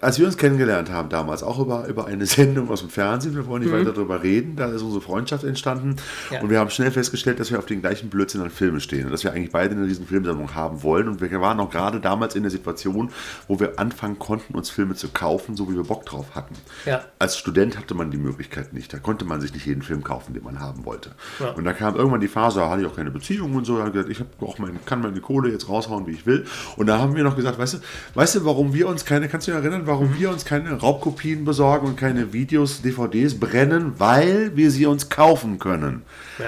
als 0.00 0.18
wir 0.18 0.26
uns 0.26 0.36
kennengelernt 0.36 0.90
haben 0.90 1.08
damals, 1.08 1.42
auch 1.42 1.58
über, 1.58 1.86
über 1.86 2.06
eine 2.06 2.26
Sendung 2.26 2.70
aus 2.70 2.80
dem 2.80 2.90
Fernsehen, 2.90 3.34
wir 3.34 3.46
wollen 3.46 3.62
nicht 3.62 3.72
weiter 3.72 3.92
darüber 3.92 4.22
reden, 4.22 4.56
da 4.56 4.66
ist 4.66 4.82
unsere 4.82 5.00
Freundschaft 5.02 5.44
entstanden 5.44 5.96
Ja. 6.30 6.40
und 6.40 6.50
wir 6.50 6.58
haben 6.58 6.70
schnell 6.70 6.90
festgestellt, 6.90 7.38
dass 7.40 7.50
wir 7.50 7.58
auf 7.58 7.66
den 7.66 7.80
gleichen 7.80 8.08
Blödsinn 8.10 8.40
an 8.40 8.50
Filmen 8.50 8.80
stehen 8.80 9.06
und 9.06 9.12
dass 9.12 9.24
wir 9.24 9.32
eigentlich 9.32 9.50
beide 9.52 9.74
eine 9.74 9.86
riesen 9.86 10.06
Filmsammlung 10.06 10.54
haben 10.54 10.82
wollen 10.82 11.08
und 11.08 11.20
wir 11.20 11.40
waren 11.40 11.60
auch 11.60 11.70
gerade 11.70 12.00
damals 12.00 12.34
in 12.34 12.42
der 12.42 12.50
Situation, 12.50 13.10
wo 13.48 13.60
wir 13.60 13.78
anfangen 13.78 14.18
konnten, 14.18 14.54
uns 14.54 14.70
Filme 14.70 14.94
zu 14.94 15.08
kaufen, 15.08 15.56
so 15.56 15.70
wie 15.70 15.76
wir 15.76 15.84
Bock 15.84 16.06
drauf 16.06 16.34
hatten. 16.34 16.54
Ja. 16.86 17.02
Als 17.18 17.36
Student 17.36 17.78
hatte 17.78 17.94
man 17.94 18.10
die 18.10 18.18
Möglichkeit 18.18 18.72
nicht. 18.72 18.92
Da 18.92 18.98
konnte 18.98 19.24
man 19.24 19.40
sich 19.40 19.52
nicht 19.52 19.66
jeden 19.66 19.82
Film 19.82 20.02
kaufen, 20.02 20.34
den 20.34 20.42
man 20.44 20.60
haben 20.60 20.84
wollte. 20.84 21.10
Ja. 21.38 21.50
Und 21.50 21.64
da 21.64 21.72
kam 21.72 21.96
irgendwann 21.96 22.20
die 22.20 22.28
Phase, 22.28 22.60
da 22.60 22.70
hatte 22.70 22.82
ich 22.82 22.88
auch 22.88 22.96
keine 22.96 23.10
Beziehung 23.10 23.54
und 23.54 23.64
so. 23.64 23.74
Da 23.76 23.84
habe 23.84 23.90
ich 23.90 24.06
gesagt, 24.06 24.30
ich 24.40 24.46
auch 24.48 24.58
mein, 24.58 24.78
kann 24.86 25.00
meine 25.02 25.20
Kohle 25.20 25.50
jetzt 25.50 25.68
raushauen, 25.68 26.06
wie 26.06 26.12
ich 26.12 26.26
will. 26.26 26.46
Und 26.76 26.86
da 26.86 26.98
haben 26.98 27.14
wir 27.16 27.24
noch 27.24 27.36
gesagt, 27.36 27.58
weißt 27.58 27.74
du, 27.74 27.78
weißt 28.14 28.36
du, 28.36 28.44
warum 28.44 28.72
wir 28.72 28.88
uns 28.88 29.04
keine, 29.04 29.28
kannst 29.28 29.46
du 29.46 29.52
dich 29.52 29.60
erinnern, 29.60 29.86
warum 29.90 30.16
wir 30.16 30.30
uns 30.30 30.44
keine 30.44 30.72
Raubkopien 30.72 31.44
besorgen 31.44 31.88
und 31.88 31.96
keine 31.96 32.32
Videos, 32.32 32.80
DVDs 32.80 33.40
brennen, 33.40 33.94
weil 33.98 34.56
wir 34.56 34.70
sie 34.70 34.86
uns 34.86 35.08
kaufen 35.08 35.58
können. 35.58 36.02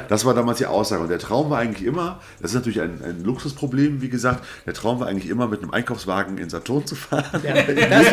Das 0.08 0.24
war 0.24 0.34
damals 0.34 0.58
die 0.58 0.66
Aussage. 0.66 1.02
Und 1.02 1.08
der 1.08 1.18
Traum 1.18 1.50
war 1.50 1.58
eigentlich 1.58 1.86
immer, 1.86 2.20
das 2.40 2.50
ist 2.52 2.54
natürlich 2.54 2.80
ein, 2.80 3.00
ein 3.04 3.24
Luxusproblem, 3.24 4.00
wie 4.02 4.08
gesagt, 4.08 4.44
der 4.66 4.74
Traum 4.74 5.00
war 5.00 5.06
eigentlich 5.08 5.28
immer, 5.30 5.46
mit 5.48 5.62
einem 5.62 5.70
Einkaufswagen 5.72 6.38
in 6.38 6.50
Saturn 6.50 6.86
zu 6.86 6.94
fahren. 6.94 7.24
Ja, 7.42 7.54
das 7.62 8.06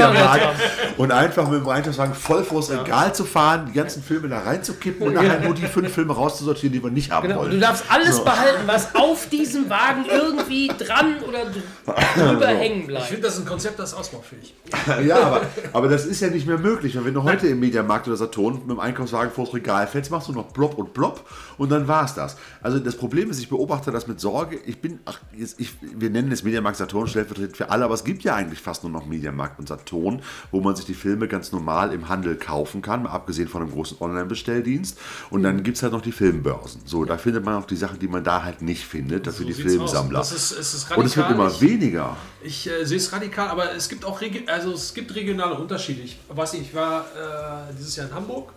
und 0.98 1.12
einfach 1.12 1.50
mit 1.50 1.62
dem 1.62 1.68
Einkaufswagen 1.70 2.14
voll 2.14 2.44
vors 2.44 2.70
Regal 2.72 3.14
zu 3.14 3.26
fahren, 3.26 3.68
die 3.70 3.74
ganzen 3.74 4.04
Filme 4.04 4.28
da 4.28 4.40
reinzukippen 4.40 5.08
und 5.08 5.14
nachher 5.14 5.40
nur 5.42 5.54
die 5.54 5.66
fünf 5.68 5.92
Filme 5.94 6.14
rauszusortieren, 6.14 6.74
die 6.74 6.84
wir 6.84 6.92
nicht 6.92 7.12
haben 7.12 7.28
Genau, 7.28 7.42
wollen. 7.42 7.52
du 7.52 7.60
darfst 7.60 7.84
alles 7.90 8.18
So. 8.18 8.24
behalten, 8.24 8.62
was 8.66 8.96
auf 8.96 9.28
diesem 9.30 9.70
Wagen 9.70 10.06
irgendwie 10.12 10.68
dran 10.68 11.16
oder 11.28 11.40
dr- 11.46 12.30
drüber 12.30 12.48
hängen 12.48 12.82
Ich 12.82 12.88
bleibt. 12.88 13.06
finde, 13.06 13.22
das 13.24 13.36
ist 13.36 13.42
ein 13.42 13.46
Konzept, 13.48 13.80
das 13.80 13.92
ist 13.92 13.98
ausbaufähig. 13.98 14.54
Ja, 15.06 15.18
aber, 15.22 15.42
aber 15.74 15.88
das 15.88 16.06
ist 16.06 16.20
ja 16.22 16.30
nicht 16.30 16.46
mehr 16.48 16.58
möglich. 16.58 16.98
Wenn 17.02 17.14
du 17.14 17.24
heute 17.24 17.48
im 17.48 17.60
Mediamarkt 17.60 18.08
oder 18.08 18.18
Saturn 18.18 18.56
mit 18.56 18.70
dem 18.70 18.80
Einkaufswagen 18.80 19.32
vors 19.32 19.54
Regal 19.54 19.88
fällst, 19.88 20.12
machst 20.12 20.28
du 20.28 20.34
noch 20.34 20.46
Blob 20.52 20.78
und 20.78 20.94
Blob 20.94 21.22
und 21.58 21.69
dann 21.70 21.88
war's 21.88 22.14
das. 22.16 22.36
Also 22.62 22.80
das 22.80 22.96
Problem 22.96 23.30
ist, 23.30 23.40
ich 23.40 23.50
beobachte 23.50 23.92
das 23.92 24.08
mit 24.08 24.20
Sorge. 24.20 24.58
Ich 24.66 24.80
bin, 24.82 25.00
ach, 25.06 25.20
jetzt, 25.36 25.60
ich, 25.60 25.74
wir 25.82 26.10
nennen 26.10 26.32
es 26.32 26.44
Mediamarkt 26.44 26.78
Saturn 26.78 27.08
stellvertretend 27.08 27.58
für 27.58 27.70
alle, 27.70 27.86
aber 27.86 27.94
es 27.94 28.04
gibt 28.04 28.24
ja 28.24 28.36
eigentlich 28.36 28.60
fast 28.62 28.84
nur 28.84 28.92
noch 28.92 29.06
Mediamarkt 29.06 29.60
und 29.60 29.68
Saturn, 29.68 30.22
wo 30.52 30.62
man 30.62 30.76
sich 30.76 30.86
die 30.86 30.94
Filme 30.94 31.28
ganz 31.28 31.52
normal 31.52 31.94
im 31.94 32.10
Handel 32.10 32.36
kaufen 32.36 32.82
kann, 32.82 33.04
mal 33.04 33.10
abgesehen 33.12 33.48
von 33.48 33.62
einem 33.62 33.72
großen 33.72 33.98
Online-Bestelldienst. 34.00 34.98
Und 35.30 35.44
dann 35.44 35.64
gibt 35.64 35.78
es 35.78 35.84
halt 35.84 35.94
noch 35.94 36.02
die 36.02 36.12
Filmbörsen. 36.12 36.82
So, 36.86 37.06
da 37.06 37.18
findet 37.18 37.46
man 37.46 37.56
auch 37.56 37.66
die 37.66 37.76
Sachen, 37.76 38.00
die 38.00 38.08
man 38.08 38.24
da 38.24 38.44
halt 38.44 38.62
nicht 38.62 38.84
findet. 38.86 39.28
Das 39.28 39.38
sind 39.38 39.48
die 39.48 39.54
aus. 39.54 39.60
Filmsammler. 39.60 40.20
Das 40.20 40.32
ist- 40.32 40.52
es 40.52 40.74
ist 40.74 40.92
und 40.98 41.06
es 41.06 41.16
wird 41.16 41.28
radikal. 41.28 41.46
immer 41.48 41.54
Ich- 41.56 41.62
weniger. 41.62 42.18
Ich 42.42 42.70
äh, 42.70 42.86
sehe 42.86 42.98
es 42.98 43.12
radikal, 43.12 43.50
aber 43.50 43.74
es 43.76 43.90
gibt 43.90 44.06
auch 44.06 44.20
also 44.48 44.74
es 44.74 44.94
gibt 44.94 45.14
regionale 45.16 45.56
Unterschiede. 45.56 46.02
Ich 46.02 46.20
weiß 46.30 46.54
nicht, 46.54 46.64
ich 46.70 46.74
war 46.76 47.02
äh, 47.02 47.74
dieses 47.78 47.96
Jahr 47.96 48.08
in 48.08 48.14
Hamburg. 48.16 48.52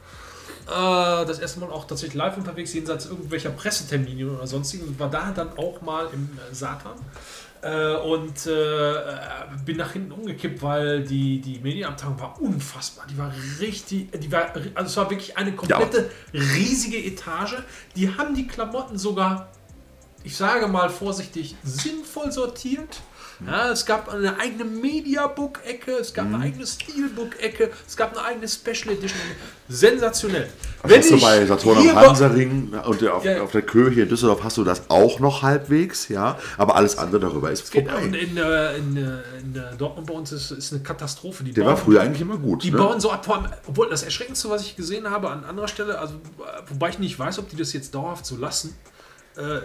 Äh, 0.66 1.26
das 1.26 1.38
erste 1.38 1.60
Mal 1.60 1.70
auch 1.70 1.86
tatsächlich 1.86 2.14
live 2.14 2.36
unterwegs, 2.36 2.72
jenseits 2.72 3.06
irgendwelcher 3.06 3.50
Pressetermine 3.50 4.30
oder 4.30 4.46
sonstigen. 4.46 4.86
Und 4.86 4.98
war 4.98 5.10
da 5.10 5.32
dann 5.32 5.56
auch 5.56 5.80
mal 5.82 6.08
im 6.12 6.30
äh, 6.36 6.54
Satan. 6.54 6.96
Äh, 7.62 7.94
und 7.96 8.46
äh, 8.46 8.92
äh, 8.92 9.16
bin 9.64 9.76
nach 9.76 9.92
hinten 9.92 10.12
umgekippt, 10.12 10.62
weil 10.62 11.04
die, 11.04 11.40
die 11.40 11.60
Medienabteilung 11.60 12.18
war 12.18 12.40
unfassbar. 12.40 13.06
Die 13.08 13.16
war 13.16 13.32
richtig, 13.60 14.10
die 14.12 14.32
war, 14.32 14.52
also 14.74 14.90
es 14.90 14.96
war 14.96 15.10
wirklich 15.10 15.36
eine 15.36 15.52
komplette 15.52 16.10
riesige 16.32 16.98
Etage. 16.98 17.56
Die 17.94 18.16
haben 18.16 18.34
die 18.34 18.46
Klamotten 18.48 18.98
sogar 18.98 19.48
ich 20.24 20.36
sage 20.36 20.68
mal 20.68 20.88
vorsichtig, 20.88 21.56
sinnvoll 21.64 22.30
sortiert. 22.32 23.00
Ja, 23.46 23.70
es 23.70 23.84
gab 23.84 24.08
eine 24.12 24.38
eigene 24.38 24.64
Mediabook-Ecke, 24.64 25.92
es 25.92 26.14
gab 26.14 26.26
eine 26.26 26.38
eigene 26.38 26.66
Steelbook-Ecke, 26.66 27.70
es 27.86 27.96
gab 27.96 28.12
eine 28.16 28.24
eigene 28.24 28.48
Special 28.48 28.94
Edition. 28.94 29.18
Sensationell. 29.68 30.48
Das 30.82 30.92
hast 30.98 31.10
du 31.10 31.20
bei 31.20 31.46
Saturn 31.46 31.88
am 31.88 31.96
Hansaring 31.96 32.72
und 32.72 33.08
auf, 33.08 33.24
Ja, 33.24 33.42
auf 33.42 33.52
der 33.52 33.62
Köhe 33.62 33.90
hier 33.90 34.02
in 34.04 34.08
Düsseldorf 34.08 34.42
hast 34.44 34.58
du 34.58 34.64
das 34.64 34.82
auch 34.90 35.18
noch 35.20 35.42
halbwegs, 35.42 36.08
ja. 36.08 36.38
Aber 36.58 36.76
alles 36.76 36.98
andere 36.98 37.20
darüber 37.20 37.50
ist 37.50 37.70
Geht, 37.70 37.88
vorbei. 37.88 38.04
und 38.04 38.14
in, 38.14 38.36
äh, 38.36 38.76
in, 38.76 38.96
äh, 38.96 39.00
in 39.40 39.56
äh, 39.56 39.76
Dortmund 39.78 40.06
bei 40.06 40.14
uns 40.14 40.30
ist, 40.32 40.50
ist 40.50 40.72
eine 40.72 40.82
Katastrophe. 40.82 41.42
Die 41.44 41.52
Der 41.52 41.64
war 41.64 41.74
bauen- 41.74 41.84
früher 41.84 42.00
eigentlich 42.02 42.20
immer 42.20 42.36
gut. 42.36 42.62
Die 42.64 42.70
ne? 42.70 42.76
bauen 42.78 43.00
so 43.00 43.10
ab, 43.10 43.26
obwohl 43.66 43.88
das 43.88 44.02
Erschreckendste, 44.02 44.50
was 44.50 44.62
ich 44.62 44.76
gesehen 44.76 45.08
habe 45.10 45.30
an 45.30 45.44
anderer 45.44 45.68
Stelle, 45.68 45.98
also 45.98 46.14
wobei 46.68 46.90
ich 46.90 46.98
nicht 46.98 47.18
weiß, 47.18 47.38
ob 47.38 47.48
die 47.48 47.56
das 47.56 47.72
jetzt 47.72 47.94
dauerhaft 47.94 48.26
so 48.26 48.36
lassen, 48.36 48.74
äh, 49.36 49.58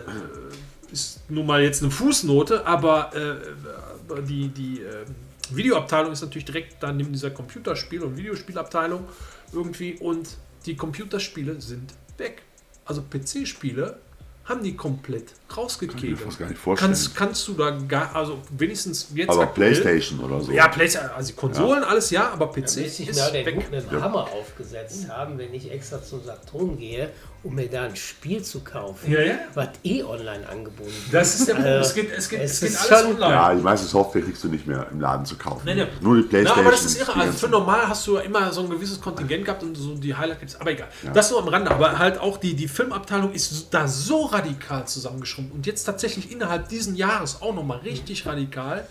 ist 0.92 1.22
nun 1.30 1.46
mal 1.46 1.62
jetzt 1.62 1.82
eine 1.82 1.92
Fußnote, 1.92 2.66
aber 2.66 3.12
äh, 3.16 4.22
die, 4.24 4.48
die 4.50 4.82
äh, 4.82 5.06
Videoabteilung 5.50 6.12
ist 6.12 6.22
natürlich 6.22 6.46
direkt 6.46 6.82
dann 6.84 6.98
neben 6.98 7.12
dieser 7.14 7.30
Computerspiel- 7.30 8.02
und 8.04 8.18
Videospielabteilung 8.18 9.06
irgendwie 9.54 9.94
und 10.00 10.30
die 10.66 10.76
Computerspiele 10.76 11.60
sind 11.62 11.94
weg. 12.18 12.42
Also 12.86 13.02
PC-Spiele 13.02 13.98
haben 14.46 14.64
die 14.64 14.78
komplett 14.78 15.34
rausgekegelt. 15.56 16.20
fast 16.22 16.40
gar 16.40 16.48
nicht 16.48 16.58
vorstellen. 16.58 16.92
Kannst, 16.92 17.16
kannst 17.16 17.48
du 17.50 17.54
da 17.54 17.72
gar, 17.72 18.16
also 18.16 18.40
wenigstens 18.58 19.10
jetzt 19.14 19.30
aber 19.30 19.42
aktuell- 19.44 19.72
Playstation 19.74 20.20
oder 20.22 20.40
so. 20.40 20.52
ja, 20.54 20.70
PlayStation, 20.70 21.12
also 21.12 21.34
Konsolen, 21.34 21.84
alles 21.84 22.10
ja, 22.12 22.30
aber 22.32 22.48
PC 22.48 22.54
Bis 22.76 23.00
ich 23.00 23.10
ist 23.10 23.20
da 23.20 23.30
den 23.30 23.46
weg. 23.46 23.68
einen 23.70 24.02
Hammer 24.02 24.24
aufgesetzt 24.32 25.10
haben, 25.10 25.38
wenn 25.38 25.54
ich 25.54 25.70
extra 25.70 26.02
zum 26.02 26.24
Saturn 26.24 26.78
gehe, 26.78 27.10
um 27.48 27.56
mir 27.56 27.68
da 27.70 27.84
ein 27.84 27.96
Spiel 27.96 28.44
zu 28.44 28.60
kaufen, 28.60 29.10
Ja, 29.12 29.22
ja. 29.22 29.36
was 29.54 29.70
eh 29.84 30.04
online 30.04 30.48
angeboten 30.50 30.90
wird. 30.90 31.14
Das 31.14 31.36
ist 31.40 31.48
der 31.48 31.54
Punkt. 31.56 31.68
Also, 31.70 31.90
es 31.90 31.96
geht, 31.96 32.12
es 32.12 32.30
geht, 32.30 32.42
es 32.42 32.52
es 32.52 32.60
geht 32.62 32.78
alles 32.92 33.02
schon- 33.02 33.14
online. 33.16 33.34
Ja, 33.34 33.56
die 33.56 33.62
meiste 33.62 33.88
Software 33.88 34.22
kriegst 34.22 34.44
du 34.44 34.50
nicht 34.50 34.68
mehr 34.68 34.88
im 34.92 35.00
Laden 35.00 35.26
zu 35.26 35.38
kaufen. 35.38 35.62
Nee, 35.66 35.76
nee. 35.76 35.88
Nur 36.02 36.18
die 36.18 36.24
Na, 36.24 36.28
Playstation. 36.30 36.66
aber 36.66 36.72
das 36.72 36.86
ist 36.86 37.00
irre. 37.00 37.16
Also 37.16 37.32
für 37.34 37.48
normal 37.50 37.88
hast 37.88 38.06
du 38.06 38.16
ja 38.16 38.22
immer 38.22 38.52
so 38.52 38.62
ein 38.62 38.70
gewisses 38.70 39.00
Kontingent 39.00 39.46
gehabt 39.46 39.64
und 39.64 39.76
so 39.76 39.96
die 39.96 40.14
Highlights. 40.14 40.60
Aber 40.60 40.72
egal. 40.72 40.90
Das 41.14 41.32
nur 41.32 41.42
am 41.42 41.48
Rande. 41.48 41.72
Aber 41.72 41.98
halt 41.98 42.18
auch 42.20 42.38
die, 42.38 42.54
die 42.56 42.68
Filmabteilung 42.68 43.32
ist 43.32 43.68
da 43.72 43.88
so 43.88 44.26
radikal 44.26 44.86
zusammengeschrumpft. 44.88 45.54
Und 45.54 45.66
jetzt 45.66 45.84
tatsächlich 45.86 46.32
innerhalb 46.32 46.68
diesen 46.68 46.96
Jahres 46.96 47.42
auch 47.42 47.56
nochmal 47.56 47.78
richtig 47.80 48.26
radikal. 48.26 48.86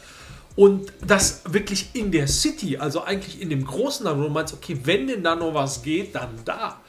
Und 0.56 0.90
das 1.06 1.42
wirklich 1.50 1.90
in 1.92 2.10
der 2.10 2.26
City, 2.28 2.78
also 2.78 3.02
eigentlich 3.04 3.42
in 3.42 3.50
dem 3.50 3.66
großen, 3.66 4.04
Land, 4.06 4.18
wo 4.18 4.22
du 4.24 4.30
meinst, 4.30 4.54
okay, 4.54 4.80
wenn 4.84 5.06
denn 5.06 5.22
da 5.22 5.36
noch 5.36 5.52
was 5.52 5.82
geht, 5.82 6.14
dann 6.14 6.30
da. 6.46 6.80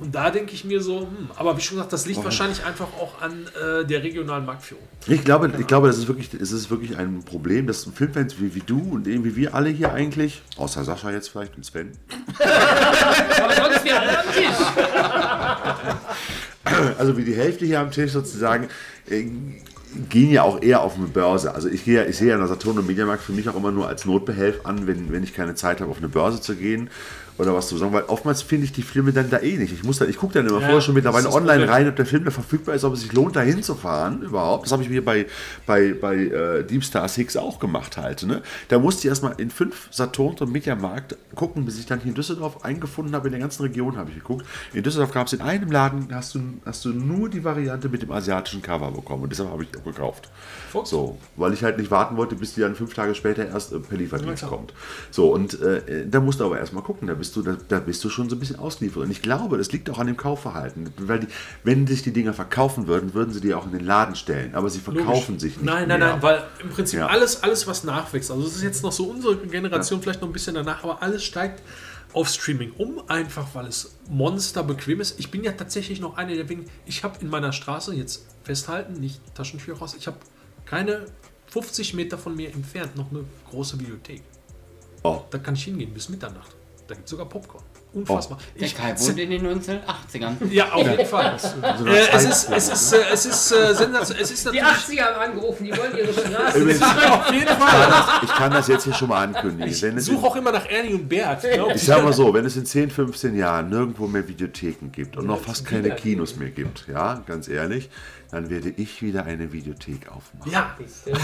Und 0.00 0.14
da 0.14 0.30
denke 0.30 0.52
ich 0.54 0.64
mir 0.64 0.80
so, 0.82 1.00
hm, 1.02 1.30
aber 1.36 1.56
wie 1.56 1.60
schon 1.60 1.76
gesagt, 1.76 1.92
das 1.92 2.06
liegt 2.06 2.22
wahrscheinlich 2.24 2.64
einfach 2.64 2.88
auch 3.00 3.20
an 3.22 3.46
äh, 3.80 3.84
der 3.84 4.02
regionalen 4.02 4.44
Marktführung. 4.44 4.84
Ich 5.06 5.24
glaube, 5.24 5.50
ich 5.58 5.66
glaube, 5.66 5.86
das 5.86 5.98
ist 5.98 6.08
wirklich, 6.08 6.32
es 6.34 6.52
ist 6.52 6.70
wirklich 6.70 6.96
ein 6.98 7.22
Problem, 7.24 7.66
dass 7.66 7.84
Filmfans 7.94 8.40
wie, 8.40 8.54
wie 8.54 8.60
du 8.60 8.78
und 8.80 9.06
irgendwie 9.06 9.36
wir 9.36 9.54
alle 9.54 9.70
hier 9.70 9.92
eigentlich, 9.92 10.42
außer 10.56 10.84
Sascha 10.84 11.10
jetzt 11.10 11.28
vielleicht 11.28 11.56
und 11.56 11.64
Sven, 11.64 11.92
Aber 12.38 13.54
sonst 13.54 13.84
wir 13.84 14.00
alle 14.00 14.18
am 14.18 14.32
Tisch. 14.32 14.56
also 16.98 17.16
wie 17.16 17.24
die 17.24 17.34
Hälfte 17.34 17.64
hier 17.66 17.80
am 17.80 17.90
Tisch 17.90 18.12
sozusagen, 18.12 18.68
äh, 19.08 19.24
gehen 20.10 20.30
ja 20.32 20.42
auch 20.42 20.60
eher 20.60 20.80
auf 20.82 20.96
eine 20.96 21.06
Börse. 21.06 21.54
Also 21.54 21.68
ich, 21.68 21.84
gehe, 21.84 22.02
ja- 22.02 22.08
ich 22.08 22.16
sehe 22.16 22.28
ja 22.30 22.36
den 22.36 22.48
Saturn 22.48 22.78
und 22.78 22.86
Mediamarkt 22.86 23.22
für 23.22 23.32
mich 23.32 23.48
auch 23.48 23.54
immer 23.56 23.70
nur 23.70 23.86
als 23.86 24.04
Notbehelf 24.04 24.64
an, 24.66 24.86
wenn, 24.86 25.12
wenn 25.12 25.22
ich 25.22 25.34
keine 25.34 25.54
Zeit 25.54 25.80
habe, 25.80 25.90
auf 25.90 25.98
eine 25.98 26.08
Börse 26.08 26.40
zu 26.40 26.56
gehen 26.56 26.90
oder 27.36 27.54
was 27.54 27.68
zu 27.68 27.76
sagen, 27.76 27.92
weil 27.92 28.04
oftmals 28.04 28.42
finde 28.42 28.66
ich 28.66 28.72
die 28.72 28.82
Filme 28.82 29.12
dann 29.12 29.28
da 29.28 29.40
eh 29.40 29.56
nicht. 29.56 29.72
Ich 29.72 29.82
muss 29.82 29.98
dann, 29.98 30.08
ich 30.08 30.16
gucke 30.16 30.34
dann 30.34 30.46
immer 30.46 30.60
Ja, 30.60 30.66
vorher 30.66 30.80
schon 30.80 30.94
mittlerweile 30.94 31.30
online 31.32 31.68
rein, 31.68 31.88
ob 31.88 31.96
der 31.96 32.06
Film 32.06 32.24
da 32.24 32.30
verfügbar 32.30 32.74
ist, 32.74 32.84
ob 32.84 32.94
es 32.94 33.00
sich 33.00 33.12
lohnt, 33.12 33.34
da 33.34 33.40
hinzufahren 33.40 34.22
überhaupt. 34.22 34.66
Das 34.66 34.72
habe 34.72 34.82
ich 34.82 34.88
mir 34.88 35.04
bei, 35.04 35.26
bei, 35.66 35.94
bei 35.94 36.16
äh, 36.16 36.64
Deep 36.64 36.84
Star 36.84 37.08
Six 37.08 37.36
auch 37.36 37.58
gemacht 37.58 37.96
halt. 37.96 38.22
Ne? 38.22 38.42
Da 38.68 38.78
musste 38.78 39.00
ich 39.00 39.06
erstmal 39.06 39.34
in 39.38 39.50
fünf 39.50 39.88
Saturn 39.90 40.36
und 40.40 40.52
Mediamarkt 40.52 41.16
gucken, 41.34 41.64
bis 41.64 41.78
ich 41.78 41.86
dann 41.86 42.00
hier 42.00 42.10
in 42.10 42.14
Düsseldorf 42.14 42.64
eingefunden 42.64 43.14
habe. 43.14 43.28
In 43.28 43.32
der 43.32 43.40
ganzen 43.40 43.62
Region 43.62 43.96
habe 43.96 44.10
ich 44.10 44.16
geguckt. 44.16 44.46
In 44.72 44.82
Düsseldorf 44.82 45.12
gab 45.12 45.26
es 45.26 45.32
in 45.32 45.40
einem 45.40 45.70
Laden, 45.70 46.08
hast 46.12 46.34
du, 46.34 46.40
hast 46.64 46.84
du 46.84 46.90
nur 46.90 47.28
die 47.28 47.44
Variante 47.44 47.88
mit 47.88 48.02
dem 48.02 48.12
asiatischen 48.12 48.62
Cover 48.62 48.90
bekommen. 48.92 49.24
Und 49.24 49.30
deshalb 49.30 49.50
habe 49.50 49.64
ich 49.64 49.68
auch 49.76 49.84
gekauft. 49.84 50.28
Fuchs. 50.74 50.90
So, 50.90 51.16
weil 51.36 51.52
ich 51.54 51.62
halt 51.62 51.78
nicht 51.78 51.90
warten 51.90 52.16
wollte, 52.16 52.34
bis 52.34 52.54
die 52.54 52.60
dann 52.60 52.74
fünf 52.74 52.92
Tage 52.94 53.14
später 53.14 53.46
erst 53.46 53.72
äh, 53.72 53.78
per 53.78 53.96
Lieferdienst 53.96 54.46
kommt. 54.46 54.74
So, 55.10 55.32
und 55.32 55.60
äh, 55.62 56.06
da 56.06 56.20
musst 56.20 56.40
du 56.40 56.44
aber 56.44 56.58
erstmal 56.58 56.82
gucken, 56.82 57.08
da 57.08 57.14
bist 57.14 57.34
du, 57.36 57.42
da, 57.42 57.56
da 57.68 57.78
bist 57.80 58.02
du 58.04 58.10
schon 58.10 58.28
so 58.28 58.36
ein 58.36 58.40
bisschen 58.40 58.58
ausgeliefert. 58.58 59.04
Und 59.04 59.10
ich 59.10 59.22
glaube, 59.22 59.56
das 59.56 59.70
liegt 59.72 59.88
auch 59.88 59.98
an 59.98 60.08
dem 60.08 60.16
Kaufverhalten. 60.16 60.92
Weil 60.98 61.20
die, 61.20 61.28
wenn 61.62 61.86
sich 61.86 62.02
die 62.02 62.12
Dinger 62.12 62.34
verkaufen 62.34 62.86
würden, 62.86 63.14
würden 63.14 63.32
sie 63.32 63.40
die 63.40 63.54
auch 63.54 63.66
in 63.66 63.72
den 63.72 63.84
Laden 63.86 64.16
stellen. 64.16 64.54
Aber 64.54 64.68
sie 64.68 64.80
verkaufen 64.80 65.34
Logisch. 65.34 65.40
sich 65.42 65.56
nicht. 65.56 65.62
Nein, 65.64 65.88
nein, 65.88 66.00
mehr. 66.00 66.10
nein, 66.14 66.22
weil 66.22 66.42
im 66.60 66.70
Prinzip 66.70 66.98
Ja. 66.98 67.06
alles, 67.06 67.42
alles, 67.42 67.66
was 67.66 67.84
nachwächst, 67.84 68.30
also 68.30 68.46
es 68.46 68.56
ist 68.56 68.62
jetzt 68.62 68.82
noch 68.82 68.92
so 68.92 69.04
unsere 69.04 69.36
Generation, 69.36 70.02
vielleicht 70.02 70.20
noch 70.20 70.28
ein 70.28 70.32
bisschen 70.32 70.54
danach, 70.54 70.82
aber 70.82 71.00
alles 71.02 71.22
steigt 71.22 71.62
auf 72.12 72.28
Streaming 72.28 72.72
um, 72.78 73.02
einfach 73.08 73.46
weil 73.54 73.66
es 73.66 73.96
monster 74.08 74.62
bequem 74.62 75.00
ist. 75.00 75.18
Ich 75.18 75.30
bin 75.30 75.42
ja 75.42 75.52
tatsächlich 75.52 76.00
noch 76.00 76.16
einer 76.16 76.34
der 76.34 76.48
wenigen, 76.48 76.70
ich 76.86 77.02
habe 77.04 77.18
in 77.20 77.28
meiner 77.28 77.52
Straße, 77.52 77.94
jetzt 77.94 78.26
festhalten, 78.44 78.94
nicht 78.94 79.20
Taschentücher 79.34 79.74
raus, 79.78 79.96
ich 79.98 80.06
habe 80.06 80.16
keine 80.66 81.06
50 81.50 81.94
Meter 81.94 82.18
von 82.18 82.34
mir 82.34 82.52
entfernt 82.52 82.96
noch 82.96 83.10
eine 83.10 83.24
große 83.50 83.76
Bibliothek. 83.76 84.22
Oh. 85.02 85.20
Da 85.30 85.38
kann 85.38 85.54
ich 85.54 85.64
hingehen 85.64 85.92
bis 85.92 86.08
Mitternacht. 86.08 86.54
Da 86.88 86.94
gibt 86.94 87.06
es 87.06 87.10
sogar 87.10 87.28
Popcorn. 87.28 87.62
Unfassbar. 87.94 88.38
Der 88.58 88.66
Ich- 88.66 88.74
Kai 88.76 88.92
wohnt 88.98 89.18
in 89.20 89.30
den 89.30 89.46
1980ern. 89.46 90.32
ja, 90.50 90.72
auf 90.72 90.84
jeden 90.84 91.06
Fall. 91.06 91.36
Äh, 91.62 91.66
eine 91.66 91.96
es 92.12 92.24
ist, 92.24 92.50
es 92.50 92.68
ist, 92.68 92.92
äh, 92.92 92.96
es 93.12 93.24
ist, 93.24 93.52
äh, 93.52 93.56
es 94.20 94.30
ist 94.32 94.52
Die 94.52 94.58
natürlich 94.60 95.00
80er 95.00 95.02
haben 95.14 95.30
angerufen, 95.32 95.64
die 95.64 95.76
wollen 95.76 95.96
ihre 95.96 96.12
Straße. 96.12 96.58
Übrigens, 96.58 96.82
auf 96.82 97.32
jeden 97.32 97.46
Fall. 97.46 98.04
ich 98.24 98.28
kann 98.30 98.50
das 98.50 98.66
jetzt 98.66 98.82
hier 98.84 98.94
schon 98.94 99.10
mal 99.10 99.22
ankündigen. 99.22 99.90
In- 99.92 100.00
Suche 100.00 100.26
auch 100.26 100.34
immer 100.34 100.50
nach 100.50 100.68
Ernie 100.68 100.94
und 100.94 101.08
Bert. 101.08 101.44
Ich 101.74 101.84
sag 101.84 102.02
mal 102.02 102.12
so, 102.12 102.34
wenn 102.34 102.44
es 102.44 102.56
in 102.56 102.66
10, 102.66 102.90
15 102.90 103.36
Jahren 103.36 103.68
nirgendwo 103.70 104.08
mehr 104.08 104.26
Videotheken 104.26 104.88
gibt 104.90 105.16
und 105.16 105.26
noch 105.28 105.40
fast 105.40 105.64
keine 105.64 105.94
Kinos 105.94 106.34
mehr 106.34 106.50
gibt, 106.50 106.86
ja, 106.88 107.22
ganz 107.26 107.46
ehrlich, 107.46 107.88
dann 108.30 108.50
werde 108.50 108.70
ich 108.70 109.02
wieder 109.02 109.24
eine 109.24 109.52
Videothek 109.52 110.08
aufmachen. 110.10 110.50
Ja, 110.50 110.76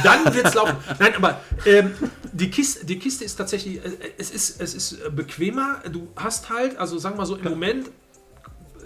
dann 0.03 0.35
wird's 0.35 0.55
laufen. 0.55 0.77
Nein, 0.99 1.15
aber 1.17 1.41
ähm, 1.67 1.93
die, 2.33 2.51
Kiste, 2.51 2.85
die 2.85 2.99
Kiste 2.99 3.25
ist 3.25 3.37
tatsächlich, 3.37 3.85
äh, 3.85 3.91
es 4.19 4.31
ist, 4.31 4.61
es 4.61 4.75
ist 4.75 4.93
äh, 4.93 5.11
bequemer. 5.11 5.83
Du 5.91 6.09
hast 6.17 6.51
halt, 6.51 6.77
also 6.79 6.99
sagen 6.99 7.19
wir 7.19 7.27
so, 7.27 7.37
im 7.37 7.45
Moment, 7.45 7.91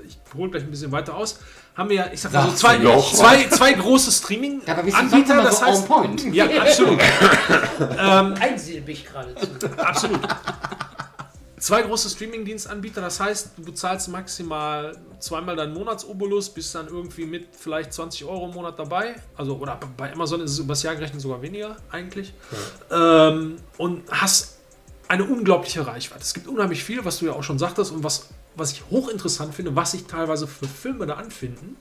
ich 0.07 0.19
hole 0.35 0.51
gleich 0.51 0.63
ein 0.63 0.71
bisschen 0.71 0.93
weiter 0.93 1.15
aus, 1.15 1.41
haben 1.77 1.89
wir 1.89 1.97
ja, 1.97 2.07
ich 2.13 2.21
sag 2.21 2.33
mal 2.33 2.49
so, 2.51 2.57
zwei, 2.57 2.79
zwei, 2.79 3.49
zwei 3.49 3.73
große 3.73 4.11
Ja, 4.67 4.75
aber 4.75 4.87
wir 4.87 4.93
sind 4.93 5.11
sonst 5.11 5.27
Streaming-Anbieter. 5.27 5.43
Das 5.43 5.59
so 5.59 5.67
heißt, 5.67 5.83
on 5.83 5.89
point. 5.89 6.35
ja, 6.35 6.47
absolut. 6.47 7.01
Einsilbig 8.41 9.07
geradezu. 9.07 9.47
Absolut. 9.77 10.21
Zwei 11.65 11.81
große 11.81 12.11
Streaming-Dienstanbieter, 12.11 13.01
das 13.01 13.19
heißt, 13.21 13.53
du 13.57 13.63
bezahlst 13.63 14.09
maximal 14.09 14.99
zweimal 15.19 15.57
deinen 15.57 15.73
Monatsobolus, 15.73 16.51
bist 16.51 16.75
dann 16.75 16.89
irgendwie 16.89 17.25
mit 17.25 17.57
vielleicht 17.59 17.95
20 17.95 18.27
Euro 18.27 18.45
im 18.49 18.53
Monat 18.53 18.79
dabei. 18.79 19.15
Also, 19.35 19.57
oder 19.57 19.81
bei 19.97 20.13
Amazon 20.13 20.43
ist 20.43 20.51
es 20.51 20.59
übers 20.59 20.83
Jahr 20.83 20.95
gerechnet 20.95 21.23
sogar 21.23 21.41
weniger 21.41 21.79
eigentlich. 21.91 22.35
Ähm, 22.91 23.57
und 23.79 24.03
hast 24.11 24.59
eine 25.09 25.25
unglaubliche 25.25 25.87
Reichweite. 25.87 26.21
Es 26.21 26.35
gibt 26.35 26.49
unheimlich 26.49 26.85
viel, 26.85 27.03
was 27.03 27.21
du 27.21 27.25
ja 27.25 27.33
auch 27.33 27.43
schon 27.43 27.59
sagtest 27.59 27.93
und 27.93 28.05
was, 28.05 28.29
was 28.57 28.73
ich 28.73 28.83
hochinteressant 28.91 29.55
finde, 29.55 29.75
was 29.75 29.93
sich 29.93 30.05
teilweise 30.05 30.47
für 30.47 30.69
Filme 30.69 31.07
da 31.07 31.15
anfinden. 31.15 31.79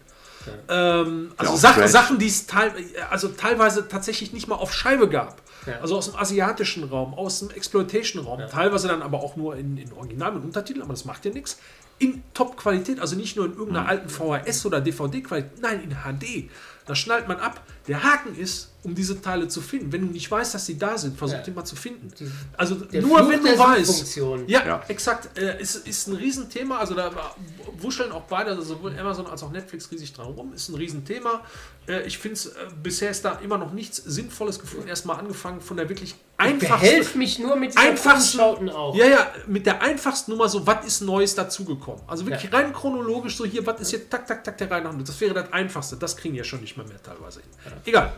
Ähm, 0.69 1.33
also 1.35 1.51
auch 1.51 1.57
Sachen. 1.57 1.87
Sachen, 1.89 2.19
die 2.19 2.27
es 2.27 2.47
teil, 2.47 2.71
also 3.09 3.27
teilweise 3.27 3.85
tatsächlich 3.89 4.31
nicht 4.31 4.47
mal 4.47 4.55
auf 4.55 4.73
Scheibe 4.73 5.09
gab. 5.09 5.41
Ja. 5.65 5.79
Also 5.81 5.97
aus 5.97 6.09
dem 6.09 6.19
asiatischen 6.19 6.83
Raum, 6.83 7.13
aus 7.13 7.39
dem 7.39 7.49
Exploitation-Raum, 7.51 8.41
teilweise 8.49 8.87
dann 8.87 9.01
aber 9.01 9.21
auch 9.21 9.35
nur 9.35 9.55
in, 9.55 9.77
in 9.77 9.91
Original 9.93 10.33
mit 10.33 10.43
Untertiteln, 10.43 10.83
aber 10.83 10.93
das 10.93 11.05
macht 11.05 11.25
ja 11.25 11.31
nichts. 11.31 11.59
In 11.99 12.23
Top-Qualität, 12.33 12.99
also 12.99 13.15
nicht 13.15 13.37
nur 13.37 13.45
in 13.45 13.53
irgendeiner 13.53 13.87
alten 13.87 14.09
VHS- 14.09 14.65
oder 14.65 14.81
DVD-Qualität, 14.81 15.61
nein, 15.61 15.83
in 15.83 15.91
HD. 15.91 16.49
Da 16.85 16.95
schnallt 16.95 17.27
man 17.27 17.37
ab. 17.37 17.61
Der 17.87 18.01
Haken 18.03 18.35
ist, 18.37 18.69
um 18.83 18.95
diese 18.95 19.21
Teile 19.21 19.47
zu 19.47 19.61
finden. 19.61 19.91
Wenn 19.91 20.01
du 20.01 20.07
nicht 20.07 20.29
weißt, 20.29 20.53
dass 20.53 20.65
sie 20.65 20.77
da 20.77 20.97
sind, 20.97 21.17
versuch 21.17 21.37
Ja. 21.37 21.41
die 21.43 21.51
mal 21.51 21.63
zu 21.65 21.75
finden. 21.75 22.09
Also 22.57 22.75
der 22.75 23.01
nur 23.01 23.17
Fluch 23.19 23.29
wenn 23.29 23.43
der 23.43 23.53
du 23.53 23.59
weißt. 23.59 24.17
Ja, 24.47 24.65
Ja. 24.65 24.83
exakt. 24.87 25.37
Äh, 25.37 25.61
ist, 25.61 25.87
ist 25.87 26.07
ein 26.07 26.15
Riesenthema. 26.15 26.77
Also 26.77 26.93
da 26.93 27.11
wuscheln 27.79 28.11
auch 28.11 28.23
beide, 28.23 28.51
also 28.51 28.61
sowohl 28.61 28.97
Amazon 28.97 29.27
als 29.27 29.43
auch 29.43 29.51
Netflix 29.51 29.89
riesig 29.91 30.13
dran 30.13 30.27
rum. 30.27 30.53
Ist 30.53 30.69
ein 30.69 30.75
Riesenthema. 30.75 31.41
Äh, 31.87 32.03
ich 32.07 32.17
finde 32.17 32.35
es, 32.35 32.45
äh, 32.47 32.51
bisher 32.81 33.09
ist 33.09 33.23
da 33.25 33.33
immer 33.43 33.57
noch 33.57 33.71
nichts 33.73 33.97
Sinnvolles 33.97 34.59
gefunden. 34.59 34.87
Erstmal 34.87 35.17
angefangen 35.19 35.59
von 35.61 35.75
der 35.77 35.87
wirklich 35.89 36.15
einfachsten. 36.37 36.79
Behelf 36.81 37.15
mich 37.15 37.39
nur 37.39 37.55
mit 37.55 37.77
Einfachsten- 37.77 38.37
Schauten 38.37 38.69
auch. 38.69 38.95
Ja, 38.95 39.05
ja, 39.05 39.31
mit 39.47 39.65
der 39.65 39.81
einfachsten 39.81 40.31
Nummer 40.31 40.47
so, 40.49 40.65
was 40.67 40.85
ist 40.85 41.01
Neues 41.01 41.35
dazugekommen? 41.35 42.01
Also 42.07 42.25
wirklich 42.25 42.51
rein 42.51 42.73
chronologisch 42.73 43.37
so 43.37 43.45
hier, 43.45 43.65
was 43.65 43.79
ist 43.81 43.89
hier, 43.91 44.09
tak, 44.09 44.25
tak, 44.27 44.43
tak, 44.43 44.57
der 44.57 44.69
Reihe 44.71 44.81
nach. 44.83 44.93
Das 45.05 45.19
wäre 45.21 45.33
das 45.33 45.51
Einfachste. 45.53 45.95
Das 45.95 46.17
kriegen 46.17 46.35
ja 46.35 46.43
schon 46.43 46.59
nicht 46.61 46.75
mehr 46.77 46.85
mehr 46.85 47.01
teilweise 47.01 47.39
hin. 47.41 47.49
Egal. 47.85 48.11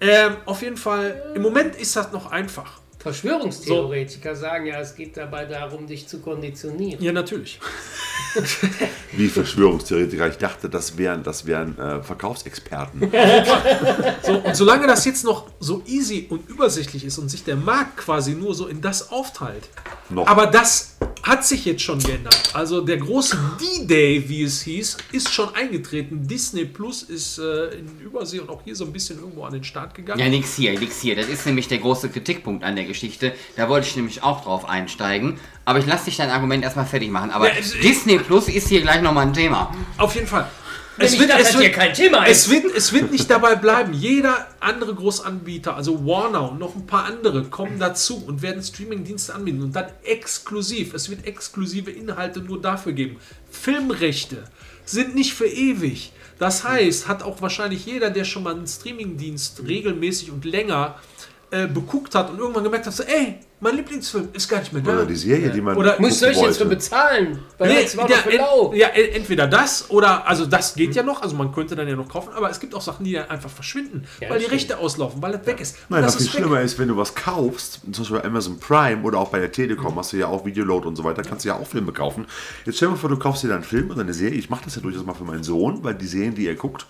Ähm, 0.00 0.36
auf 0.44 0.62
jeden 0.62 0.76
Fall, 0.76 1.32
im 1.34 1.42
Moment 1.42 1.76
ist 1.76 1.96
das 1.96 2.12
noch 2.12 2.30
einfach. 2.30 2.80
Verschwörungstheoretiker 2.98 4.34
sagen 4.34 4.66
ja, 4.66 4.80
es 4.80 4.94
geht 4.94 5.16
dabei 5.16 5.44
darum, 5.44 5.86
dich 5.86 6.08
zu 6.08 6.18
konditionieren. 6.20 7.02
Ja, 7.02 7.12
natürlich. 7.12 7.60
Wie 9.12 9.28
Verschwörungstheoretiker. 9.28 10.28
Ich 10.28 10.38
dachte, 10.38 10.68
das 10.68 10.98
wären, 10.98 11.22
das 11.22 11.46
wären 11.46 11.78
äh, 11.78 12.02
Verkaufsexperten. 12.02 13.10
So, 14.22 14.38
und 14.38 14.56
solange 14.56 14.86
das 14.86 15.04
jetzt 15.04 15.24
noch 15.24 15.46
so 15.60 15.82
easy 15.86 16.26
und 16.28 16.48
übersichtlich 16.48 17.04
ist 17.04 17.18
und 17.18 17.28
sich 17.28 17.44
der 17.44 17.54
Markt 17.54 17.98
quasi 17.98 18.32
nur 18.32 18.54
so 18.54 18.66
in 18.66 18.80
das 18.80 19.10
aufteilt. 19.10 19.68
Noch. 20.08 20.26
Aber 20.26 20.46
das 20.46 20.96
hat 21.26 21.44
sich 21.44 21.64
jetzt 21.64 21.82
schon 21.82 21.98
geändert. 21.98 22.50
Also 22.54 22.80
der 22.80 22.98
große 22.98 23.36
D-Day, 23.60 24.28
wie 24.28 24.44
es 24.44 24.62
hieß, 24.62 24.96
ist 25.12 25.32
schon 25.32 25.52
eingetreten. 25.54 26.26
Disney 26.26 26.64
Plus 26.64 27.02
ist 27.02 27.38
äh, 27.38 27.78
in 27.78 27.98
Übersee 28.00 28.38
und 28.38 28.48
auch 28.48 28.62
hier 28.62 28.76
so 28.76 28.84
ein 28.84 28.92
bisschen 28.92 29.18
irgendwo 29.18 29.44
an 29.44 29.52
den 29.52 29.64
Start 29.64 29.94
gegangen. 29.94 30.20
Ja, 30.20 30.28
nix 30.28 30.54
hier, 30.54 30.78
nix 30.78 31.00
hier. 31.00 31.16
Das 31.16 31.28
ist 31.28 31.44
nämlich 31.44 31.66
der 31.66 31.78
große 31.78 32.10
Kritikpunkt 32.10 32.62
an 32.62 32.76
der 32.76 32.84
Geschichte. 32.86 33.32
Da 33.56 33.68
wollte 33.68 33.86
ich 33.88 33.96
nämlich 33.96 34.22
auch 34.22 34.42
drauf 34.44 34.68
einsteigen. 34.68 35.38
Aber 35.64 35.78
ich 35.78 35.86
lasse 35.86 36.06
dich 36.06 36.16
dein 36.16 36.30
Argument 36.30 36.62
erstmal 36.64 36.86
fertig 36.86 37.10
machen. 37.10 37.30
Aber 37.30 37.48
Ja, 37.48 37.54
es- 37.58 37.72
Disney 37.72 38.18
Plus 38.18 38.48
ist 38.48 38.68
hier 38.68 38.80
gleich 38.82 39.02
nochmal 39.02 39.26
ein 39.26 39.32
Thema. 39.34 39.74
Auf 39.98 40.14
jeden 40.14 40.26
Fall. 40.26 40.48
Nämlich, 40.98 41.28
dass 41.28 41.52
das 41.52 41.60
hier 41.60 41.70
kein 41.72 41.92
Thema 41.92 42.24
es 42.26 42.48
wird, 42.48 42.64
es 42.74 42.90
wird 42.90 43.12
nicht 43.12 43.28
dabei 43.28 43.54
bleiben. 43.54 43.92
Jeder 43.92 44.46
andere 44.60 44.94
Großanbieter, 44.94 45.76
also 45.76 46.06
Warner 46.06 46.50
und 46.50 46.58
noch 46.58 46.74
ein 46.74 46.86
paar 46.86 47.04
andere, 47.04 47.44
kommen 47.44 47.78
dazu 47.78 48.24
und 48.26 48.40
werden 48.40 48.62
Streamingdienste 48.62 49.34
anbieten 49.34 49.60
und 49.60 49.76
dann 49.76 49.88
exklusiv. 50.04 50.94
Es 50.94 51.10
wird 51.10 51.26
exklusive 51.26 51.90
Inhalte 51.90 52.40
nur 52.40 52.62
dafür 52.62 52.92
geben. 52.92 53.18
Filmrechte 53.50 54.44
sind 54.86 55.14
nicht 55.14 55.34
für 55.34 55.46
ewig. 55.46 56.12
Das 56.38 56.64
heißt, 56.64 57.08
hat 57.08 57.22
auch 57.22 57.42
wahrscheinlich 57.42 57.84
jeder, 57.84 58.08
der 58.10 58.24
schon 58.24 58.44
mal 58.44 58.54
einen 58.54 58.66
Streamingdienst 58.66 59.62
regelmäßig 59.66 60.30
und 60.30 60.44
länger 60.46 60.94
äh, 61.50 61.66
beguckt 61.68 62.14
hat 62.14 62.30
und 62.30 62.38
irgendwann 62.38 62.64
gemerkt 62.64 62.86
hat, 62.86 62.92
so, 62.94 63.02
ey, 63.04 63.36
mein 63.60 63.76
Lieblingsfilm 63.76 64.28
ist 64.34 64.48
gar 64.48 64.58
nicht 64.58 64.72
mehr 64.72 64.82
da. 64.82 64.92
Oder 64.94 65.06
die 65.06 65.14
Serie, 65.16 65.48
die 65.50 65.60
man. 65.62 65.76
Oder- 65.76 65.98
Muss 65.98 66.20
ich 66.20 66.22
jetzt 66.22 66.36
für 66.38 66.42
wollte. 66.42 66.64
bezahlen? 66.66 67.38
Weil 67.56 67.68
Nee, 67.72 67.86
war 67.96 68.10
ja, 68.10 68.16
ent, 68.18 68.74
ja, 68.74 68.88
en- 68.88 69.12
entweder 69.14 69.46
das 69.46 69.88
oder, 69.90 70.26
also 70.28 70.44
das 70.44 70.74
geht 70.74 70.94
ja 70.94 71.02
noch, 71.02 71.22
also 71.22 71.34
man 71.36 71.52
könnte 71.52 71.74
dann 71.74 71.88
ja 71.88 71.96
noch 71.96 72.08
kaufen, 72.08 72.30
aber 72.34 72.50
es 72.50 72.60
gibt 72.60 72.74
auch 72.74 72.82
Sachen, 72.82 73.04
die 73.04 73.12
dann 73.12 73.30
einfach 73.30 73.48
verschwinden, 73.48 74.04
Ja, 74.20 74.28
weil 74.28 74.38
die 74.38 74.44
stimmt. 74.44 74.60
Rechte 74.60 74.78
auslaufen, 74.78 75.22
weil 75.22 75.32
das 75.32 75.46
weg 75.46 75.60
ist. 75.60 75.76
Nein, 75.88 76.02
das 76.02 76.16
was 76.16 76.22
viel 76.28 76.32
schlimmer 76.40 76.60
ist, 76.60 76.78
wenn 76.78 76.88
du 76.88 76.96
was 76.98 77.14
kaufst, 77.14 77.80
zum 77.90 77.92
Beispiel 77.92 78.18
bei 78.18 78.24
Amazon 78.24 78.58
Prime 78.58 79.02
oder 79.04 79.18
auch 79.18 79.30
bei 79.30 79.38
der 79.38 79.52
Telekom, 79.52 79.96
hast 79.96 80.12
du 80.12 80.18
ja 80.18 80.26
auch 80.26 80.44
Videoload 80.44 80.86
und 80.86 80.96
so 80.96 81.04
weiter, 81.04 81.22
kannst 81.22 81.44
du 81.46 81.48
ja 81.48 81.54
auch 81.56 81.66
Filme 81.66 81.92
kaufen. 81.92 82.26
Jetzt 82.66 82.76
stell 82.76 82.88
dir 82.88 82.94
mal 82.94 82.98
vor, 83.00 83.08
du 83.08 83.16
kaufst 83.18 83.42
dir 83.42 83.48
dann 83.48 83.58
einen 83.58 83.64
Film 83.64 83.90
oder 83.90 84.02
eine 84.02 84.12
Serie. 84.12 84.36
Ich 84.38 84.50
mache 84.50 84.64
das 84.64 84.74
ja 84.74 84.82
durchaus 84.82 85.06
mal 85.06 85.14
für 85.14 85.24
meinen 85.24 85.44
Sohn, 85.44 85.82
weil 85.82 85.94
die 85.94 86.06
Serien, 86.06 86.34
die 86.34 86.46
er 86.46 86.56
guckt, 86.56 86.84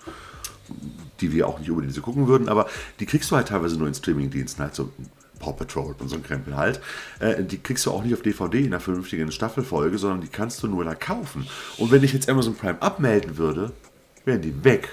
die 1.21 1.31
wir 1.31 1.47
auch 1.47 1.59
nicht 1.59 1.69
unbedingt 1.69 1.93
so 1.93 2.01
gucken 2.01 2.27
würden, 2.27 2.49
aber 2.49 2.67
die 2.99 3.05
kriegst 3.05 3.31
du 3.31 3.35
halt 3.35 3.49
teilweise 3.49 3.77
nur 3.77 3.87
in 3.87 3.93
Streamingdiensten, 3.93 4.63
halt 4.63 4.75
so 4.75 4.91
Paw 5.39 5.53
Patrol 5.53 5.95
und 5.99 6.09
so 6.09 6.15
ein 6.15 6.23
Krempel 6.23 6.55
halt. 6.55 6.81
Äh, 7.19 7.43
die 7.43 7.59
kriegst 7.59 7.85
du 7.85 7.91
auch 7.91 8.03
nicht 8.03 8.13
auf 8.13 8.21
DVD 8.21 8.59
in 8.59 8.67
einer 8.67 8.79
vernünftigen 8.79 9.31
Staffelfolge, 9.31 9.97
sondern 9.97 10.21
die 10.21 10.27
kannst 10.27 10.61
du 10.63 10.67
nur 10.67 10.83
da 10.83 10.95
kaufen. 10.95 11.47
Und 11.77 11.91
wenn 11.91 12.03
ich 12.03 12.13
jetzt 12.13 12.29
Amazon 12.29 12.55
Prime 12.55 12.81
abmelden 12.81 13.37
würde, 13.37 13.71
wären 14.25 14.41
die 14.41 14.63
weg. 14.63 14.89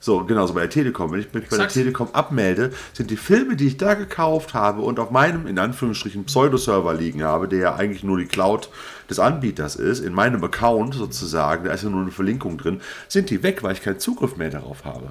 So, 0.00 0.24
genauso 0.24 0.54
bei 0.54 0.60
der 0.60 0.70
Telekom. 0.70 1.10
Wenn 1.10 1.20
ich 1.20 1.32
mich 1.34 1.48
bei 1.48 1.56
der. 1.56 1.68
Telekom 1.68 2.08
abmelde, 2.12 2.72
sind 2.92 3.10
die 3.10 3.16
Filme, 3.16 3.56
die 3.56 3.66
ich 3.66 3.76
da 3.78 3.94
gekauft 3.94 4.54
habe 4.54 4.82
und 4.82 5.00
auf 5.00 5.10
meinem, 5.10 5.46
in 5.48 5.58
Anführungsstrichen, 5.58 6.24
Pseudo-Server 6.24 6.94
liegen 6.94 7.24
habe, 7.24 7.48
der 7.48 7.58
ja 7.58 7.74
eigentlich 7.74 8.04
nur 8.04 8.18
die 8.18 8.26
Cloud 8.26 8.70
des 9.10 9.18
Anbieters 9.18 9.74
ist, 9.74 9.98
in 9.98 10.12
meinem 10.12 10.42
Account 10.44 10.94
sozusagen, 10.94 11.64
da 11.64 11.72
ist 11.72 11.82
ja 11.82 11.90
nur 11.90 12.02
eine 12.02 12.12
Verlinkung 12.12 12.58
drin, 12.58 12.80
sind 13.08 13.30
die 13.30 13.42
weg, 13.42 13.64
weil 13.64 13.72
ich 13.72 13.82
keinen 13.82 13.98
Zugriff 13.98 14.36
mehr 14.36 14.50
darauf 14.50 14.84
habe. 14.84 15.08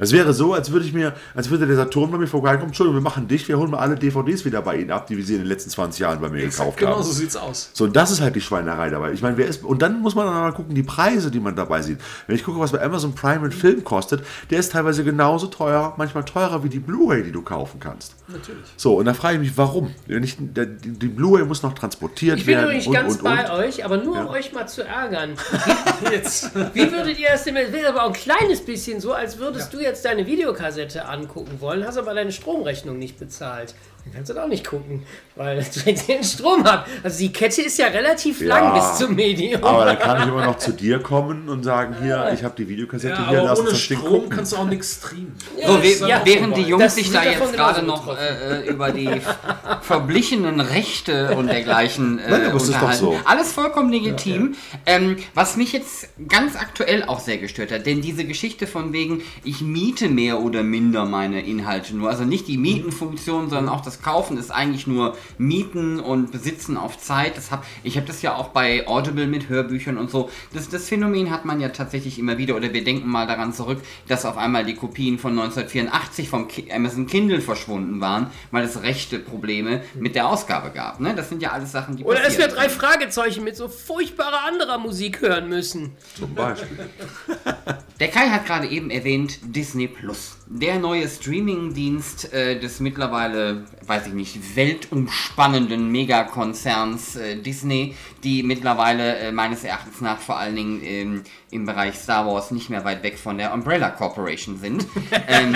Es 0.00 0.12
wäre 0.12 0.32
so, 0.32 0.54
als 0.54 0.72
würde 0.72 0.86
ich 0.86 0.92
mir, 0.92 1.14
als 1.34 1.50
würde 1.50 1.66
der 1.66 1.76
Saturn 1.76 2.10
bei 2.10 2.18
mir 2.18 2.26
vorbeikommen, 2.26 2.68
Entschuldigung, 2.68 2.96
wir 3.00 3.02
machen 3.04 3.28
dich, 3.28 3.46
wir 3.48 3.58
holen 3.58 3.70
mal 3.70 3.78
alle 3.78 3.96
DVDs 3.96 4.44
wieder 4.44 4.62
bei 4.62 4.76
Ihnen 4.76 4.90
ab, 4.90 5.06
die 5.06 5.16
wir 5.16 5.24
sie 5.24 5.34
in 5.34 5.40
den 5.40 5.48
letzten 5.48 5.70
20 5.70 6.00
Jahren 6.00 6.20
bei 6.20 6.28
mir 6.28 6.40
gekauft 6.42 6.78
Genau 6.78 6.92
haben. 6.96 7.02
so 7.02 7.12
sieht's 7.12 7.36
aus. 7.36 7.70
So, 7.74 7.84
und 7.84 7.94
das 7.94 8.10
ist 8.10 8.20
halt 8.20 8.34
die 8.34 8.40
Schweinerei 8.40 8.90
dabei. 8.90 9.12
Ich 9.12 9.22
meine, 9.22 9.36
wer 9.36 9.46
ist. 9.46 9.62
Und 9.62 9.82
dann 9.82 10.00
muss 10.00 10.14
man 10.14 10.26
dann 10.26 10.34
mal 10.34 10.52
gucken, 10.52 10.74
die 10.74 10.82
Preise, 10.82 11.30
die 11.30 11.40
man 11.40 11.54
dabei 11.54 11.82
sieht. 11.82 11.98
Wenn 12.26 12.34
ich 12.36 12.44
gucke, 12.44 12.58
was 12.58 12.72
bei 12.72 12.82
Amazon 12.82 13.14
Prime 13.14 13.44
ein 13.44 13.52
Film 13.52 13.84
kostet, 13.84 14.24
der 14.50 14.58
ist 14.60 14.72
teilweise 14.72 15.04
genauso 15.04 15.46
teuer, 15.48 15.94
manchmal 15.98 16.24
teurer 16.24 16.64
wie 16.64 16.68
die 16.70 16.78
Blu-ray, 16.80 17.22
die 17.22 17.32
du 17.32 17.42
kaufen 17.42 17.78
kannst. 17.78 18.14
Natürlich. 18.32 18.64
So, 18.76 18.96
und 18.98 19.06
da 19.06 19.14
frage 19.14 19.34
ich 19.36 19.40
mich, 19.40 19.56
warum? 19.56 19.94
Ich, 20.06 20.36
der, 20.38 20.66
die 20.66 21.08
Blu-ray 21.08 21.44
muss 21.44 21.62
noch 21.62 21.72
transportiert 21.74 22.38
Ich 22.38 22.46
bin 22.46 22.56
werden. 22.56 22.66
übrigens 22.66 22.92
ganz 22.92 23.14
und, 23.16 23.24
bei 23.24 23.44
und. 23.44 23.58
euch, 23.58 23.84
aber 23.84 23.96
nur 23.98 24.20
um 24.20 24.28
euch 24.28 24.52
mal 24.52 24.66
zu 24.68 24.82
ärgern. 24.82 25.34
Jetzt, 26.10 26.54
wie 26.74 26.90
würdet 26.90 27.18
ihr 27.18 27.28
das 27.30 27.44
denn? 27.44 27.54
Das 27.54 27.72
wäre 27.72 27.88
aber 27.88 28.04
auch 28.04 28.08
ein 28.08 28.12
kleines 28.12 28.64
bisschen 28.64 29.00
so, 29.00 29.12
als 29.12 29.38
würdest 29.38 29.72
du 29.72 29.80
jetzt 29.80 30.04
deine 30.04 30.26
Videokassette 30.26 31.06
angucken 31.06 31.60
wollen, 31.60 31.84
hast 31.84 31.98
aber 31.98 32.14
deine 32.14 32.32
Stromrechnung 32.32 32.98
nicht 32.98 33.18
bezahlt. 33.18 33.74
Dann 34.04 34.14
kannst 34.14 34.30
du 34.30 34.42
auch 34.42 34.48
nicht 34.48 34.66
gucken, 34.66 35.02
weil 35.36 35.64
du 35.84 35.92
den 35.92 36.24
Strom 36.24 36.64
hast. 36.64 36.86
Also 37.02 37.18
die 37.18 37.32
Kette 37.32 37.62
ist 37.62 37.78
ja 37.78 37.86
relativ 37.88 38.40
Ja. 38.40 38.58
lang 38.58 38.74
bis 38.74 38.98
zum 38.98 39.14
Medium. 39.14 39.62
Aber 39.62 39.84
dann 39.84 39.98
kann 39.98 40.20
ich 40.22 40.28
immer 40.28 40.44
noch 40.46 40.58
zu 40.58 40.72
dir 40.72 40.98
kommen 41.00 41.48
und 41.48 41.62
sagen, 41.64 41.96
hier, 42.02 42.30
ich 42.34 42.42
habe 42.42 42.54
die 42.56 42.68
Videokassette 42.68 43.14
Ja, 43.14 43.28
hier, 43.28 43.42
lass 43.42 43.60
ohne 43.60 43.68
uns 43.70 43.78
das 43.78 43.88
Ding 43.88 43.98
Strom 43.98 44.12
gucken. 44.12 44.30
kannst 44.30 44.52
du 44.52 44.56
auch 44.56 44.66
nichts 44.66 44.96
streamen. 44.96 45.34
So, 45.66 45.76
das 45.76 46.00
we 46.00 46.08
ja 46.08 46.20
während 46.24 46.56
die. 46.56 46.62
Jungs 46.62 46.82
Das 46.84 46.94
sich 46.94 47.10
da 47.12 47.22
jetzt 47.24 47.52
gerade 47.52 47.82
noch 47.84 48.16
äh, 48.16 48.62
äh, 48.62 48.68
über 48.68 48.90
die 48.90 49.20
verblichenen 49.82 50.60
Rechte 50.60 51.34
und 51.36 51.48
dergleichen 51.48 52.18
äh, 52.18 52.22
Nein, 52.30 52.42
doch 52.52 52.60
unterhalten. 52.60 52.98
so. 53.00 53.16
Alles 53.24 53.52
vollkommen 53.52 53.90
legitim. 53.90 54.54
Ähm, 54.86 55.16
was 55.34 55.56
mich 55.56 55.72
jetzt 55.72 56.08
ganz 56.28 56.56
aktuell 56.56 57.04
auch 57.04 57.20
sehr 57.20 57.38
gestört 57.38 57.72
hat, 57.72 57.86
denn 57.86 58.00
diese 58.00 58.24
Geschichte 58.24 58.66
von 58.66 58.92
wegen, 58.92 59.22
ich 59.44 59.60
miete 59.60 60.08
mehr 60.08 60.40
oder 60.40 60.62
minder 60.62 61.04
meine 61.06 61.44
Inhalte 61.44 61.96
nur, 61.96 62.08
also 62.10 62.24
nicht 62.24 62.48
die 62.48 62.56
Mietenfunktion, 62.58 63.50
sondern 63.50 63.68
auch 63.68 63.80
das 63.80 63.89
Kaufen 64.02 64.38
ist 64.38 64.50
eigentlich 64.50 64.86
nur 64.86 65.16
Mieten 65.38 66.00
und 66.00 66.32
Besitzen 66.32 66.76
auf 66.76 66.98
Zeit. 66.98 67.36
Das 67.36 67.50
hab, 67.50 67.64
ich 67.82 67.96
habe 67.96 68.06
das 68.06 68.22
ja 68.22 68.36
auch 68.36 68.48
bei 68.48 68.86
Audible 68.86 69.26
mit 69.26 69.48
Hörbüchern 69.48 69.98
und 69.98 70.10
so. 70.10 70.30
Das, 70.52 70.68
das 70.68 70.88
Phänomen 70.88 71.30
hat 71.30 71.44
man 71.44 71.60
ja 71.60 71.70
tatsächlich 71.70 72.18
immer 72.18 72.38
wieder, 72.38 72.56
oder 72.56 72.72
wir 72.72 72.84
denken 72.84 73.08
mal 73.08 73.26
daran 73.26 73.52
zurück, 73.52 73.80
dass 74.08 74.24
auf 74.24 74.36
einmal 74.36 74.64
die 74.64 74.74
Kopien 74.74 75.18
von 75.18 75.32
1984 75.32 76.28
vom 76.28 76.48
Amazon 76.72 77.06
Kindle 77.06 77.40
verschwunden 77.40 78.00
waren, 78.00 78.30
weil 78.50 78.64
es 78.64 78.82
rechte 78.82 79.18
Probleme 79.18 79.82
mit 79.94 80.14
der 80.14 80.28
Ausgabe 80.28 80.70
gab. 80.70 81.00
Ne? 81.00 81.14
Das 81.14 81.28
sind 81.28 81.42
ja 81.42 81.50
alles 81.50 81.72
Sachen, 81.72 81.96
die 81.96 82.04
Oder 82.04 82.20
dass 82.22 82.38
wir 82.38 82.48
drei 82.48 82.68
Fragezeichen 82.68 83.44
mit 83.44 83.56
so 83.56 83.68
furchtbarer 83.68 84.44
anderer 84.46 84.78
Musik 84.78 85.20
hören 85.20 85.48
müssen. 85.48 85.96
Zum 86.16 86.34
Beispiel. 86.34 86.90
Der 87.98 88.08
Kai 88.08 88.28
hat 88.30 88.46
gerade 88.46 88.68
eben 88.68 88.90
erwähnt 88.90 89.38
Disney 89.42 89.86
Plus. 89.86 90.39
Der 90.52 90.80
neue 90.80 91.08
Streamingdienst 91.08 92.32
äh, 92.32 92.58
des 92.58 92.80
mittlerweile, 92.80 93.66
weiß 93.86 94.08
ich 94.08 94.14
nicht, 94.14 94.56
weltumspannenden 94.56 95.92
Megakonzerns 95.92 97.14
äh, 97.14 97.36
Disney, 97.36 97.94
die 98.24 98.42
mittlerweile 98.42 99.16
äh, 99.18 99.30
meines 99.30 99.62
Erachtens 99.62 100.00
nach 100.00 100.18
vor 100.18 100.38
allen 100.38 100.56
Dingen 100.56 100.80
ähm, 100.82 101.22
im 101.52 101.66
Bereich 101.66 101.94
Star 101.94 102.26
Wars 102.26 102.50
nicht 102.50 102.68
mehr 102.68 102.84
weit 102.84 103.04
weg 103.04 103.16
von 103.16 103.38
der 103.38 103.54
Umbrella 103.54 103.90
Corporation 103.90 104.58
sind. 104.58 104.86
ähm, 105.28 105.54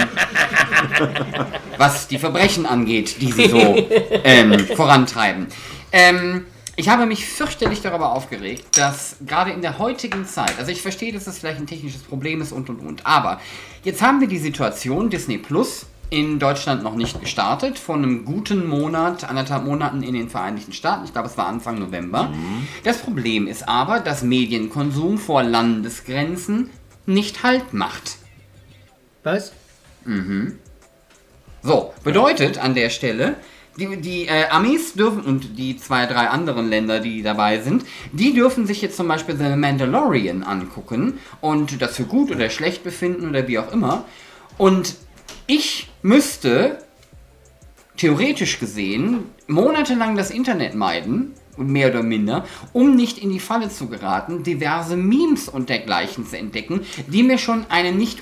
was 1.77 2.07
die 2.07 2.19
Verbrechen 2.21 2.65
angeht, 2.65 3.21
die 3.21 3.33
sie 3.33 3.49
so 3.49 3.89
ähm, 4.23 4.61
vorantreiben. 4.77 5.49
Ähm, 5.91 6.47
ich 6.77 6.89
habe 6.89 7.07
mich 7.07 7.27
fürchterlich 7.27 7.81
darüber 7.83 8.13
aufgeregt, 8.13 8.79
dass 8.79 9.17
gerade 9.27 9.53
in 9.53 9.63
der 9.63 9.79
heutigen 9.79 10.27
Zeit, 10.27 10.59
also 10.59 10.71
ich 10.71 10.83
verstehe, 10.83 11.13
dass 11.13 11.25
das 11.25 11.39
vielleicht 11.39 11.61
ein 11.61 11.67
technisches 11.67 12.03
Problem 12.03 12.41
ist 12.41 12.53
und 12.53 12.69
und 12.69 12.81
und, 12.81 13.07
aber 13.07 13.41
jetzt 13.85 14.03
haben 14.03 14.21
wir 14.21 14.29
die 14.29 14.39
Situation, 14.39 15.11
Disney 15.11 15.39
Plus 15.39 15.87
in 16.11 16.39
Deutschland 16.39 16.83
noch 16.83 16.95
nicht 16.95 17.21
gestartet, 17.21 17.79
vor 17.79 17.97
einem 17.97 18.25
guten 18.25 18.67
Monat, 18.69 19.25
anderthalb 19.25 19.65
Monaten 19.65 20.03
in 20.03 20.15
den 20.15 20.29
Vereinigten 20.29 20.73
Staaten, 20.73 21.05
ich 21.05 21.13
glaube 21.13 21.29
es 21.29 21.37
war 21.37 21.47
Anfang 21.47 21.79
November. 21.79 22.31
Das 22.85 22.99
Problem 22.99 23.47
ist 23.47 23.69
aber, 23.69 24.01
dass 24.01 24.23
Medienkonsum 24.23 25.19
vor 25.19 25.43
Landesgrenzen 25.43 26.71
nicht 27.07 27.43
Halt 27.43 27.73
macht. 27.73 28.19
Was? 29.23 29.53
So, 31.63 31.95
bedeutet 32.05 32.59
an 32.59 32.75
der 32.75 32.91
Stelle, 32.91 33.37
die, 33.77 33.97
die 33.97 34.27
äh, 34.27 34.49
Amis 34.51 34.95
dürfen 34.95 35.23
und 35.23 35.59
die 35.59 35.77
zwei, 35.77 36.07
drei 36.07 36.29
anderen 36.29 36.69
Länder, 36.69 37.01
die 37.01 37.23
dabei 37.23 37.61
sind, 37.61 37.85
die 38.13 38.33
dürfen 38.35 38.67
sich 38.67 38.83
jetzt 38.83 38.97
zum 38.97 39.09
Beispiel 39.09 39.37
The 39.37 39.57
Mandalorian 39.57 40.43
angucken 40.43 41.19
und 41.41 41.81
das 41.83 41.97
für 41.97 42.05
gut 42.05 42.31
oder 42.31 42.51
schlecht 42.51 42.85
befinden 42.85 43.29
oder 43.29 43.49
wie 43.49 43.59
auch 43.59 43.73
immer. 43.73 44.05
Und 44.59 44.97
ich 45.47 45.89
müsste 46.03 46.79
theoretisch 47.97 48.59
gesehen 48.59 49.25
monatelang 49.47 50.17
das 50.17 50.31
Internet 50.31 50.75
meiden, 50.75 51.35
mehr 51.57 51.91
oder 51.91 52.03
minder, 52.03 52.45
um 52.73 52.97
nicht 52.97 53.19
in 53.19 53.31
die 53.31 53.41
Falle 53.41 53.69
zu 53.69 53.89
geraten, 53.89 54.43
diverse 54.43 54.97
Memes 54.97 55.49
und 55.49 55.69
dergleichen 55.69 56.27
zu 56.27 56.37
entdecken, 56.37 56.81
die 57.07 57.23
mir 57.23 57.39
schon 57.39 57.67
eine 57.69 57.93
nicht 57.93 58.21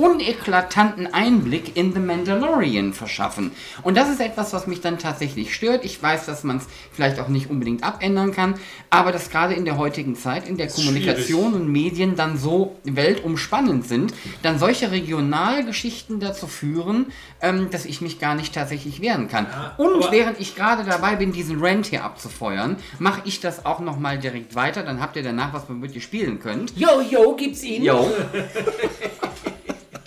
uneklatanten 0.00 1.12
Einblick 1.12 1.76
in 1.76 1.92
The 1.92 2.00
Mandalorian 2.00 2.92
verschaffen. 2.92 3.52
Und 3.82 3.96
das 3.96 4.08
ist 4.08 4.20
etwas, 4.20 4.52
was 4.52 4.66
mich 4.66 4.80
dann 4.80 4.98
tatsächlich 4.98 5.54
stört. 5.54 5.84
Ich 5.84 6.02
weiß, 6.02 6.26
dass 6.26 6.42
man 6.44 6.56
es 6.58 6.66
vielleicht 6.92 7.20
auch 7.20 7.28
nicht 7.28 7.50
unbedingt 7.50 7.84
abändern 7.84 8.32
kann, 8.32 8.54
aber 8.88 9.12
dass 9.12 9.30
gerade 9.30 9.54
in 9.54 9.64
der 9.64 9.76
heutigen 9.76 10.16
Zeit, 10.16 10.48
in 10.48 10.56
der 10.56 10.68
Kommunikation 10.68 11.54
und 11.54 11.68
Medien 11.70 12.16
dann 12.16 12.36
so 12.38 12.76
weltumspannend 12.84 13.86
sind, 13.86 14.14
dann 14.42 14.58
solche 14.58 14.90
Regionalgeschichten 14.90 16.20
dazu 16.20 16.46
führen, 16.46 17.06
ähm, 17.42 17.68
dass 17.70 17.84
ich 17.84 18.00
mich 18.00 18.18
gar 18.18 18.34
nicht 18.34 18.54
tatsächlich 18.54 19.00
wehren 19.00 19.28
kann. 19.28 19.46
und 19.76 20.02
aber- 20.04 20.12
während 20.12 20.40
ich 20.40 20.54
gerade 20.56 20.84
dabei 20.84 21.16
bin, 21.16 21.32
diesen 21.32 21.60
Rant 21.62 21.86
hier 21.86 22.04
abzufeuern, 22.04 22.76
mache 22.98 23.22
ich 23.24 23.40
das 23.40 23.64
auch 23.66 23.80
nochmal 23.80 24.18
direkt 24.18 24.54
weiter. 24.54 24.82
Dann 24.82 25.00
habt 25.00 25.16
ihr 25.16 25.22
danach 25.22 25.52
was, 25.52 25.68
womit 25.68 25.94
ihr 25.94 26.00
spielen 26.00 26.40
könnt. 26.40 26.76
Yo, 26.76 27.00
yo, 27.10 27.34
gibt's 27.36 27.62
ihn? 27.62 27.82
Jo. 27.82 28.10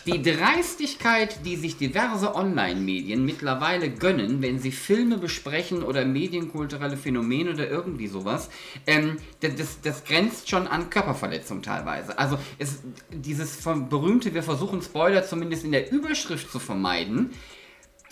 Die 0.05 0.21
Dreistigkeit, 0.21 1.45
die 1.45 1.55
sich 1.55 1.77
diverse 1.77 2.35
Online-Medien 2.35 3.23
mittlerweile 3.25 3.89
gönnen, 3.89 4.41
wenn 4.41 4.59
sie 4.59 4.73
Filme 4.73 5.17
besprechen 5.17 5.81
oder 5.81 6.03
medienkulturelle 6.03 6.97
Phänomene 6.97 7.51
oder 7.51 7.69
irgendwie 7.69 8.07
sowas, 8.07 8.49
ähm, 8.85 9.17
das, 9.39 9.79
das, 9.81 10.03
grenzt 10.03 10.49
schon 10.49 10.67
an 10.67 10.89
Körperverletzung 10.89 11.61
teilweise. 11.61 12.17
Also 12.19 12.37
es, 12.59 12.79
dieses 13.11 13.61
berühmte, 13.89 14.33
wir 14.33 14.43
versuchen 14.43 14.81
Spoiler 14.81 15.23
zumindest 15.23 15.63
in 15.63 15.71
der 15.71 15.89
Überschrift 15.89 16.51
zu 16.51 16.59
vermeiden, 16.59 17.31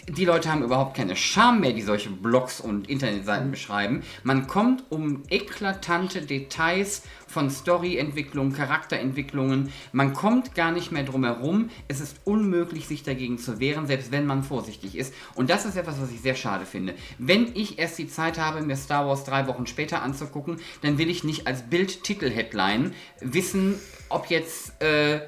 die 0.08 0.26
Leute 0.26 0.52
haben 0.52 0.64
überhaupt 0.64 0.96
keine 0.96 1.16
Scham 1.16 1.60
mehr, 1.62 1.74
die 1.74 1.82
solche 1.82 2.10
Blogs 2.10 2.60
und 2.60 2.90
Internetseiten 2.90 3.52
beschreiben. 3.52 4.04
Man 4.24 4.48
kommt 4.48 4.84
um 4.90 5.24
eklatante 5.30 6.22
Details 6.22 7.04
von 7.28 7.50
Storyentwicklung, 7.50 8.54
Charakterentwicklungen. 8.54 9.72
Man 9.92 10.14
kommt 10.14 10.56
gar 10.56 10.72
nicht 10.72 10.92
mehr 10.92 11.04
drum 11.04 11.24
herum. 11.24 11.70
Es 11.88 12.02
ist 12.02 12.18
unmöglich, 12.26 12.88
sich 12.88 13.04
dagegen 13.04 13.38
zu 13.38 13.60
wehren, 13.60 13.88
selbst 13.88 14.12
wenn 14.12 14.26
man 14.26 14.44
vorsichtig 14.44 14.98
ist. 14.98 15.14
Und 15.36 15.50
das 15.50 15.66
ist 15.66 15.78
etwas, 15.78 16.02
was 16.02 16.12
ich 16.12 16.22
sehr 16.22 16.36
schade 16.36 16.66
finde. 16.66 16.96
Wenn 17.18 17.56
ich 17.56 17.80
erst 17.80 17.98
die 17.98 18.08
Zeit 18.08 18.38
habe, 18.38 18.62
mir 18.62 18.76
Star 18.76 19.08
Wars 19.08 19.24
drei 19.24 19.48
Wochen 19.48 19.68
später 19.68 20.02
anzugucken, 20.02 20.58
dann 20.82 20.98
will 20.98 21.10
ich 21.10 21.24
nicht 21.24 21.48
als 21.48 21.64
Bild-Titel-Headline 21.64 22.94
wissen, 23.22 23.76
ob 24.10 24.30
jetzt... 24.30 24.82
Äh, 24.82 25.22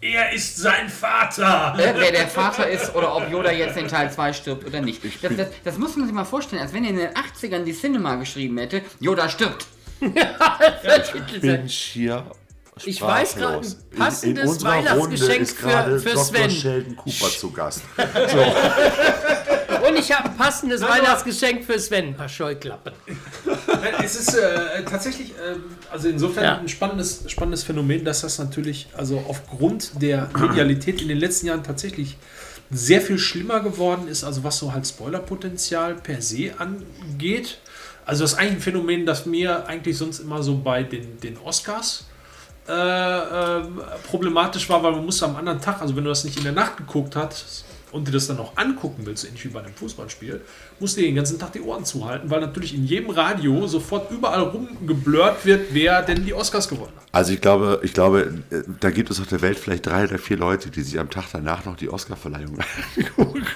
Er 0.00 0.32
ist 0.32 0.56
sein 0.58 0.88
Vater! 0.88 1.74
äh, 1.78 1.94
wer 1.96 2.12
der 2.12 2.28
Vater 2.28 2.68
ist 2.68 2.94
oder 2.94 3.16
ob 3.16 3.30
Yoda 3.30 3.50
jetzt 3.50 3.76
in 3.76 3.88
Teil 3.88 4.10
2 4.12 4.32
stirbt 4.34 4.66
oder 4.66 4.80
nicht. 4.80 5.02
Das, 5.22 5.36
das, 5.36 5.48
das 5.64 5.78
muss 5.78 5.96
man 5.96 6.06
sich 6.06 6.14
mal 6.14 6.24
vorstellen, 6.24 6.60
als 6.62 6.72
wenn 6.72 6.84
er 6.84 6.90
in 6.90 6.96
den 6.96 7.08
80ern 7.10 7.64
die 7.64 7.72
Cinema 7.72 8.16
geschrieben 8.16 8.58
hätte, 8.58 8.82
Yoda 9.00 9.28
stirbt. 9.28 9.66
Ich 11.34 11.40
bin 11.40 11.68
schier. 11.68 12.24
Ich 12.84 13.00
weiß 13.00 13.36
gerade, 13.36 13.66
ein. 13.66 13.74
In- 13.90 13.98
passendes 13.98 14.42
in 14.44 14.48
unserer 14.50 14.70
Weihnachtsgeschenk 14.70 15.30
Runde 15.30 15.34
ist 15.42 15.56
für- 15.56 15.66
gerade 15.66 15.98
für 15.98 16.08
Dr. 16.10 16.24
Sven. 16.24 16.50
Sheldon 16.50 16.96
Cooper 16.96 17.28
zu 17.30 17.50
Gast. 17.50 17.82
Und 19.96 20.02
ich 20.02 20.12
habe 20.12 20.28
ein 20.28 20.36
passendes 20.36 20.82
Weihnachtsgeschenk 20.82 21.64
für 21.64 21.78
Sven. 21.78 22.08
Ein 22.08 22.14
paar 22.14 22.28
Scheuklappen. 22.28 22.92
Nein, 23.46 23.94
es 24.04 24.16
ist 24.20 24.34
äh, 24.34 24.84
tatsächlich, 24.84 25.30
ähm, 25.30 25.64
also 25.90 26.08
insofern 26.08 26.44
Ja. 26.44 26.58
ein 26.58 26.68
spannendes, 26.68 27.24
spannendes 27.28 27.62
Phänomen, 27.62 28.04
dass 28.04 28.20
das 28.20 28.38
natürlich, 28.38 28.88
also 28.96 29.24
aufgrund 29.26 30.02
der 30.02 30.28
Medialität 30.38 31.00
in 31.00 31.08
den 31.08 31.18
letzten 31.18 31.46
Jahren 31.46 31.62
tatsächlich 31.62 32.16
sehr 32.70 33.00
viel 33.00 33.18
schlimmer 33.18 33.60
geworden 33.60 34.08
ist, 34.08 34.24
also 34.24 34.44
was 34.44 34.58
so 34.58 34.72
halt 34.72 34.86
Spoilerpotenzial 34.86 35.94
per 35.94 36.20
se 36.20 36.52
angeht. 36.58 37.58
Also 38.04 38.24
das 38.24 38.32
ist 38.32 38.38
eigentlich 38.38 38.56
ein 38.56 38.60
Phänomen, 38.60 39.06
das 39.06 39.24
mir 39.24 39.66
eigentlich 39.66 39.96
sonst 39.96 40.18
immer 40.18 40.42
so 40.42 40.58
bei 40.58 40.82
den, 40.82 41.20
den 41.20 41.38
Oscars 41.38 42.04
äh, 42.68 42.72
ähm, 42.72 43.80
problematisch 44.08 44.68
war, 44.68 44.82
weil 44.82 44.92
man 44.92 45.04
musste 45.06 45.24
am 45.24 45.36
anderen 45.36 45.60
Tag, 45.60 45.80
also 45.80 45.96
wenn 45.96 46.04
du 46.04 46.10
das 46.10 46.24
nicht 46.24 46.36
in 46.36 46.44
der 46.44 46.52
Nacht 46.52 46.76
geguckt 46.76 47.16
hast 47.16 47.64
und 47.92 48.08
dir 48.08 48.12
das 48.12 48.26
dann 48.26 48.36
noch 48.36 48.56
angucken 48.56 49.02
willst, 49.04 49.24
ähnlich 49.24 49.44
wie 49.44 49.48
bei 49.48 49.60
einem 49.60 49.74
Fußballspiel, 49.74 50.40
musst 50.80 50.96
du 50.96 51.00
dir 51.00 51.08
den 51.08 51.14
ganzen 51.14 51.38
Tag 51.38 51.52
die 51.52 51.60
Ohren 51.60 51.84
zuhalten, 51.84 52.30
weil 52.30 52.40
natürlich 52.40 52.74
in 52.74 52.84
jedem 52.84 53.10
Radio 53.10 53.66
sofort 53.66 54.10
überall 54.10 54.42
rumgeblurrt 54.42 55.44
wird, 55.44 55.68
wer 55.72 56.02
denn 56.02 56.24
die 56.24 56.34
Oscars 56.34 56.68
gewonnen 56.68 56.92
hat. 56.96 57.04
Also 57.12 57.32
ich 57.32 57.40
glaube, 57.40 57.80
ich 57.82 57.92
glaube, 57.92 58.42
äh, 58.50 58.62
da 58.80 58.90
gibt 58.90 59.10
es 59.10 59.20
auf 59.20 59.26
der 59.26 59.40
Welt 59.42 59.58
vielleicht 59.58 59.86
drei 59.86 60.04
oder 60.04 60.18
vier 60.18 60.36
Leute, 60.36 60.70
die 60.70 60.82
sich 60.82 60.98
am 60.98 61.10
Tag 61.10 61.26
danach 61.32 61.64
noch 61.64 61.76
die 61.76 61.88
Oscarverleihung 61.88 62.58
angucken. 62.96 63.46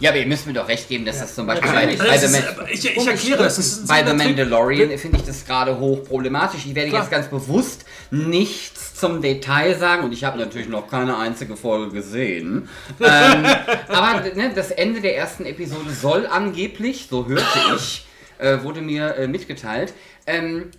Ja, 0.00 0.10
aber 0.10 0.18
ihr 0.18 0.26
müsst 0.26 0.46
mir 0.46 0.52
doch 0.52 0.68
recht 0.68 0.88
geben, 0.88 1.04
dass 1.04 1.20
das 1.20 1.34
zum 1.34 1.46
Beispiel 1.46 1.70
bei, 1.70 1.86
bei, 1.86 1.96
Das 1.96 2.32
The, 2.32 2.38
ist, 2.38 2.84
ich, 2.84 2.96
ich 2.96 3.06
erkläre 3.06 3.44
das. 3.44 3.56
das 3.56 3.66
ist 3.66 3.88
bei 3.88 4.04
The. 4.04 4.12
Mandalorian 4.14 4.96
finde 4.98 5.18
ich 5.18 5.24
das 5.24 5.44
gerade 5.44 5.78
hoch 5.78 6.04
problematisch. 6.04 6.66
Ich 6.66 6.74
werde 6.74 6.90
Klar. 6.90 7.02
jetzt 7.02 7.10
ganz 7.10 7.28
bewusst 7.28 7.84
nichts 8.10 8.94
zum 8.94 9.20
Detail 9.22 9.74
sagen 9.78 10.04
und 10.04 10.12
ich 10.12 10.24
habe 10.24 10.38
natürlich 10.38 10.68
noch 10.68 10.88
keine 10.88 11.16
einzige 11.16 11.56
Folge 11.56 11.92
gesehen. 11.92 12.68
ähm, 13.00 13.46
aber 13.88 14.20
ne, 14.34 14.52
das 14.54 14.70
Ende 14.70 15.00
der 15.00 15.16
ersten 15.16 15.44
Episode 15.44 15.90
soll 15.90 16.26
angeblich, 16.26 17.06
so 17.10 17.26
hörte 17.26 17.44
ich, 17.76 18.06
äh, 18.38 18.62
wurde 18.62 18.80
mir 18.82 19.16
äh, 19.16 19.28
mitgeteilt, 19.28 19.92
ähm, 20.26 20.70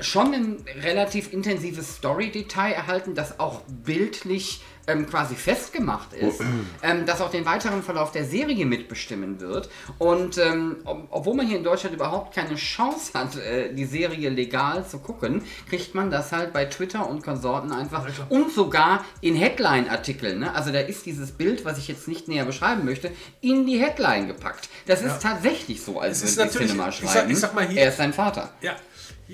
schon 0.00 0.32
ein 0.32 0.64
relativ 0.82 1.32
intensives 1.32 1.96
Story-Detail 1.96 2.72
erhalten, 2.72 3.14
das 3.14 3.38
auch 3.38 3.60
bildlich 3.68 4.62
ähm, 4.86 5.06
quasi 5.08 5.34
festgemacht 5.34 6.12
ist, 6.14 6.40
ähm, 6.82 7.04
das 7.06 7.20
auch 7.20 7.30
den 7.30 7.44
weiteren 7.44 7.82
Verlauf 7.82 8.12
der 8.12 8.24
Serie 8.24 8.64
mitbestimmen 8.66 9.40
wird. 9.40 9.68
Und 9.98 10.38
ähm, 10.38 10.76
ob, 10.84 11.06
obwohl 11.10 11.34
man 11.34 11.46
hier 11.46 11.58
in 11.58 11.64
Deutschland 11.64 11.94
überhaupt 11.94 12.34
keine 12.34 12.54
Chance 12.56 13.12
hat, 13.14 13.36
äh, 13.36 13.72
die 13.74 13.84
Serie 13.84 14.30
legal 14.30 14.86
zu 14.86 14.98
gucken, 14.98 15.42
kriegt 15.68 15.94
man 15.94 16.10
das 16.10 16.32
halt 16.32 16.52
bei 16.52 16.64
Twitter 16.64 17.08
und 17.08 17.22
Konsorten 17.22 17.72
einfach 17.72 18.06
und 18.28 18.52
sogar 18.52 19.04
in 19.20 19.36
Headline-Artikeln. 19.36 20.40
Ne? 20.40 20.54
Also 20.54 20.72
da 20.72 20.80
ist 20.80 21.06
dieses 21.06 21.32
Bild, 21.32 21.64
was 21.64 21.78
ich 21.78 21.88
jetzt 21.88 22.08
nicht 22.08 22.28
näher 22.28 22.44
beschreiben 22.44 22.84
möchte, 22.84 23.10
in 23.40 23.66
die 23.66 23.78
Headline 23.78 24.26
gepackt. 24.26 24.68
Das 24.86 25.02
ist 25.02 25.22
tatsächlich 25.22 25.82
so, 25.82 26.00
als 26.00 26.18
Es 26.22 26.30
ist 26.30 26.38
natürlich- 26.38 26.68
Cinema 26.70 26.88
ich 26.88 26.96
sag- 27.00 27.10
schreiben. 27.12 27.30
ich 27.30 27.38
sag 27.38 27.54
mal 27.54 27.68
hier- 27.68 27.80
er 27.82 27.88
ist 27.90 27.96
sein 27.98 28.12
Vater. 28.12 28.50
Ja. 28.60 28.74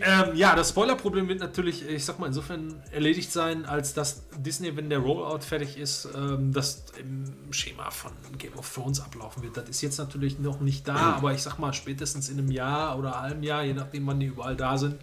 Ähm, 0.02 0.36
ja, 0.36 0.54
das 0.54 0.70
Spoilerproblem 0.70 1.28
wird 1.28 1.40
natürlich, 1.40 1.88
ich 1.88 2.04
sag 2.04 2.18
mal, 2.18 2.26
insofern 2.26 2.82
erledigt 2.92 3.32
sein, 3.32 3.64
als 3.64 3.94
dass 3.94 4.24
Disney, 4.38 4.76
wenn 4.76 4.90
der 4.90 4.98
Rollout 4.98 5.40
fertig 5.40 5.78
ist, 5.78 6.08
ähm, 6.14 6.52
das 6.52 6.84
im 6.98 7.52
Schema 7.52 7.90
von 7.90 8.12
Game 8.38 8.54
of 8.54 8.72
Thrones 8.72 9.00
ablaufen 9.00 9.42
wird. 9.42 9.56
Das 9.56 9.68
ist 9.68 9.80
jetzt 9.82 9.98
natürlich 9.98 10.38
noch 10.38 10.60
nicht 10.60 10.86
da, 10.86 10.96
aber 10.96 11.32
ich 11.32 11.42
sag 11.42 11.58
mal, 11.58 11.72
spätestens 11.72 12.28
in 12.28 12.38
einem 12.38 12.50
Jahr 12.50 12.98
oder 12.98 13.20
einem 13.20 13.42
Jahr, 13.42 13.64
je 13.64 13.74
nachdem, 13.74 14.06
wann 14.06 14.20
die 14.20 14.26
überall 14.26 14.56
da 14.56 14.76
sind, 14.76 14.96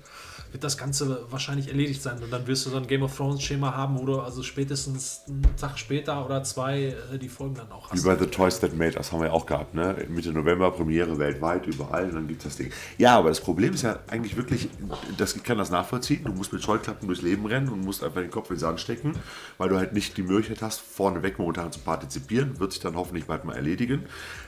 wird 0.54 0.64
das 0.64 0.78
Ganze 0.78 1.26
wahrscheinlich 1.32 1.68
erledigt 1.68 2.02
sein. 2.02 2.22
Und 2.22 2.32
dann 2.32 2.46
wirst 2.46 2.66
du 2.68 2.70
so 2.70 2.78
ein 2.78 2.86
Game 2.86 3.02
of 3.02 3.18
Thrones 3.18 3.42
Schema 3.42 3.76
haben, 3.76 3.98
wo 3.98 4.06
du 4.06 4.20
also 4.20 4.44
spätestens 4.44 5.24
einen 5.28 5.44
Tag 5.58 5.80
später 5.80 6.24
oder 6.24 6.44
zwei 6.44 6.96
äh, 7.12 7.18
die 7.18 7.28
Folgen 7.28 7.56
dann 7.56 7.72
auch 7.72 7.90
Wie 7.92 7.98
hast. 7.98 8.06
bei 8.06 8.16
The 8.16 8.28
Toys 8.28 8.60
That 8.60 8.78
Made 8.78 8.96
Us 8.96 9.12
haben 9.12 9.22
wir 9.22 9.28
ja 9.28 9.34
auch 9.34 9.48
gehabt, 9.48 9.74
ne? 9.74 10.06
Mitte 10.10 10.32
November, 10.32 10.70
Premiere 10.70 11.18
weltweit, 11.18 11.66
überall, 11.66 12.06
und 12.06 12.14
dann 12.14 12.28
gibt 12.28 12.42
es 12.42 12.50
das 12.50 12.58
Ding. 12.58 12.72
Ja, 13.00 13.18
aber 13.18 13.30
das 13.30 13.42
Problem 13.42 13.74
ist 13.74 13.82
ja 13.82 14.00
eigentlich 14.08 14.38
wirklich, 14.38 14.70
das, 15.18 15.36
ich 15.36 15.44
kann 15.44 15.58
das 15.58 15.72
nachvollziehen, 15.72 16.24
du 16.24 16.32
musst 16.32 16.54
mit 16.54 16.64
Scheuklappen 16.64 17.08
durchs 17.08 17.24
Leben 17.24 17.48
rennen 17.48 17.70
und 17.70 17.84
musst 17.84 18.04
einfach 18.04 18.22
den 18.22 18.30
Kopf 18.30 18.52
in 18.52 18.56
den 18.56 18.60
Sand 18.60 18.80
stecken, 18.80 19.14
weil 19.58 19.70
du 19.70 19.78
halt 19.78 19.94
nicht 19.94 20.16
die 20.18 20.24
Möglichkeit 20.24 20.62
hast, 20.62 20.82
vorneweg 20.82 21.40
momentan 21.40 21.72
zu 21.72 21.80
partizipieren, 21.80 22.60
wird 22.60 22.74
sich 22.74 22.82
dann 22.82 22.96
hoffentlich 22.96 23.26
bald 23.26 23.44
mal 23.44 23.56
erledigen. 23.56 24.04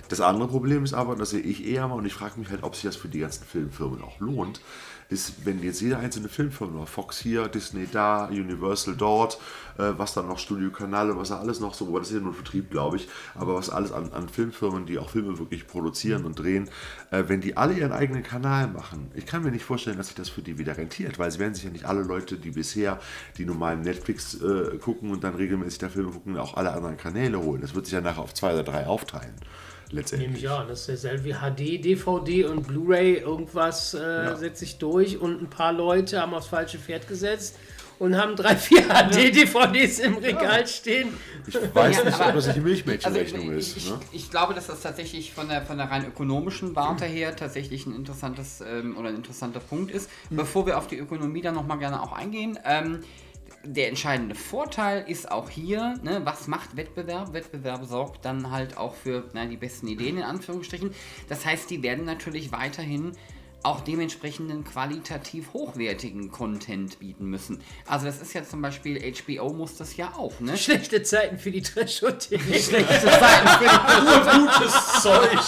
Das 0.08 0.22
andere 0.22 0.48
Problem 0.48 0.84
ist 0.84 0.94
aber, 0.94 1.14
und 1.14 1.20
das 1.20 1.32
sehe 1.32 1.40
ich 1.40 1.66
eher 1.66 1.88
mal, 1.88 1.96
und 1.96 2.06
ich 2.06 2.14
frage 2.14 2.40
mich 2.40 2.50
halt, 2.50 2.62
ob 2.62 2.76
sich 2.76 2.84
das 2.84 2.96
für 2.96 3.08
die 3.08 3.20
ganzen 3.20 3.44
Filmfirmen 3.44 4.04
auch 4.04 4.20
lohnt, 4.20 4.62
ist, 5.10 5.46
wenn 5.46 5.62
jetzt 5.64 5.82
jede 5.82 5.98
einzelne 5.98 6.30
Filmfirma, 6.30 6.86
Fox 6.86 7.20
hier, 7.20 7.48
Disney 7.48 7.88
da, 7.92 8.26
Universal 8.26 8.96
dort, 8.96 9.40
äh, 9.78 9.92
was 9.98 10.14
dann 10.14 10.28
noch 10.28 10.40
Studio 10.40 10.72
Kanal, 10.72 11.16
was 11.18 11.30
da 11.30 11.40
alles 11.40 11.60
noch 11.60 11.74
so, 11.74 11.88
aber 11.88 12.00
das 12.00 12.10
ist 12.10 12.16
ja 12.16 12.22
nur 12.22 12.34
Vertrieb, 12.34 12.72
glaube 12.72 12.98
ich, 12.98 13.08
aber 13.36 13.56
was 13.56 13.70
alles 13.70 13.92
an, 13.92 14.12
an 14.14 14.30
Filmfirmen, 14.30 14.86
die 14.86 14.98
auch 14.98 15.10
Filme 15.10 15.38
wirklich 15.38 15.68
produzieren 15.68 16.26
und 16.26 16.40
drehen, 16.40 16.70
äh, 17.12 17.24
wenn 17.28 17.42
die 17.42 17.58
alle 17.58 17.74
ihren 17.74 17.92
eigenen 17.92 18.24
Kanal 18.24 18.68
machen, 18.68 19.12
ich 19.14 19.26
kann 19.26 19.44
mir 19.44 19.52
nicht 19.52 19.66
vorstellen, 19.66 19.98
dass 19.98 20.08
sich 20.08 20.16
das 20.16 20.30
für 20.30 20.42
die 20.42 20.58
wieder 20.58 20.78
rentiert, 20.78 21.20
weil 21.20 21.28
es 21.28 21.40
werden 21.40 21.54
sich 21.54 21.64
ja 21.64 21.70
nicht 21.70 21.86
alle 21.86 22.04
Leute, 22.04 22.38
die 22.38 22.52
bisher 22.52 23.00
die 23.38 23.46
normalen 23.46 23.82
Netflix 23.82 24.36
äh, 24.42 24.78
gucken 24.78 25.12
und 25.12 25.24
dann 25.24 25.36
regelmäßig 25.36 25.80
da 25.80 25.90
Filme 25.90 26.12
gucken, 26.12 26.38
auch 26.38 26.56
alle 26.58 26.74
anderen 26.74 26.98
Kanäle 26.98 27.42
holen. 27.42 27.62
Das 27.62 27.76
wird 27.76 27.86
sich 27.86 27.94
ja 27.94 28.02
nachher 28.02 28.22
auf 28.22 28.34
zwei 28.34 28.54
oder 28.54 28.64
drei 28.64 28.88
aufteilen. 28.88 29.36
Nehme 29.96 30.02
Letztendlich. 30.02 30.44
ich 30.44 30.50
an, 30.50 30.68
das 30.68 30.82
ist 30.88 31.04
dasselbe 31.04 31.24
wie 31.26 31.34
HD, 31.34 31.84
DVD 31.84 32.46
und 32.46 32.68
Blu-ray. 32.68 33.18
Irgendwas 33.20 33.94
äh, 33.94 34.36
setzt 34.36 34.60
sich 34.60 34.78
durch 34.78 35.18
und 35.20 35.42
ein 35.42 35.50
paar 35.50 35.72
Leute 35.74 36.22
haben 36.22 36.34
aufs 36.34 36.48
falsche 36.48 36.78
Pferd 36.78 37.08
gesetzt 37.08 37.56
und 37.98 38.18
haben 38.18 38.36
drei, 38.36 38.58
vier 38.58 38.82
HD-DVDs 38.84 40.00
im 40.00 40.16
Regal 40.18 40.68
stehen. 40.68 41.10
Ich 41.48 41.56
weiß 41.56 41.98
Ja, 41.98 42.04
nicht, 42.04 42.14
aber- 42.20 42.28
ob 42.30 42.36
das 42.36 42.44
eine 42.46 42.54
Also 42.56 42.62
Milchmädchenrechnung 42.62 43.52
ich, 43.54 43.58
ist. 43.58 43.78
ich, 43.78 43.90
Ne? 43.90 44.00
ich 44.12 44.30
glaube, 44.30 44.54
dass 44.54 44.68
das 44.68 44.82
tatsächlich 44.82 45.32
von 45.34 45.48
der, 45.48 45.62
von 45.62 45.78
der 45.78 45.90
rein 45.90 46.06
ökonomischen 46.06 46.76
Warte 46.76 47.06
her 47.06 47.34
tatsächlich 47.36 47.86
ein 47.86 47.96
interessantes 47.96 48.60
ähm, 48.62 48.98
oder 48.98 49.10
ein 49.10 49.16
interessanter 49.16 49.62
Punkt 49.62 49.92
ist. 49.92 50.10
Bevor 50.30 50.66
wir 50.66 50.78
auf 50.78 50.88
die 50.88 50.98
Ökonomie 50.98 51.42
dann 51.42 51.56
nochmal 51.56 51.80
gerne 51.80 52.02
auch 52.04 52.12
eingehen, 52.12 52.60
ähm, 52.66 53.00
der 53.66 53.90
entscheidende 53.90 54.36
Vorteil 54.36 55.04
ist 55.08 55.32
auch 55.32 55.50
hier, 55.50 55.96
ne, 56.04 56.22
was 56.24 56.48
macht 56.48 56.78
Wettbewerb? 56.78 57.34
Wettbewerb 57.34 57.86
sorgt 57.86 58.26
dann 58.26 58.52
halt 58.52 58.78
auch 58.78 58.96
für 58.96 59.26
na, 59.34 59.46
die 59.46 59.58
besten 59.58 59.88
Ideen 59.88 60.18
in 60.18 60.24
Anführungsstrichen. 60.24 60.92
Das 61.28 61.46
heißt, 61.46 61.70
die 61.70 61.84
werden 61.84 62.06
natürlich 62.06 62.52
weiterhin 62.52 63.14
auch 63.66 63.82
dementsprechenden 63.82 64.64
qualitativ 64.64 65.54
hochwertigen 65.54 66.32
Content 66.32 67.00
bieten 67.00 67.26
müssen. 67.26 67.62
Also 67.88 68.06
das 68.06 68.22
ist 68.22 68.34
ja 68.34 68.44
zum 68.44 68.62
Beispiel, 68.62 69.00
HBO 69.00 69.54
muss 69.54 69.76
das 69.76 69.98
ja 69.98 70.14
auch, 70.16 70.40
ne? 70.40 70.56
Schlechte 70.56 71.02
Zeiten 71.02 71.40
für 71.40 71.52
die 71.52 71.62
Trash-Hotel. 71.62 72.40
Schlechte 72.40 73.02
Zeiten 73.02 73.48
für 73.48 73.66
die 73.66 74.40
Gutes 74.40 75.02
Zeug. 75.02 75.40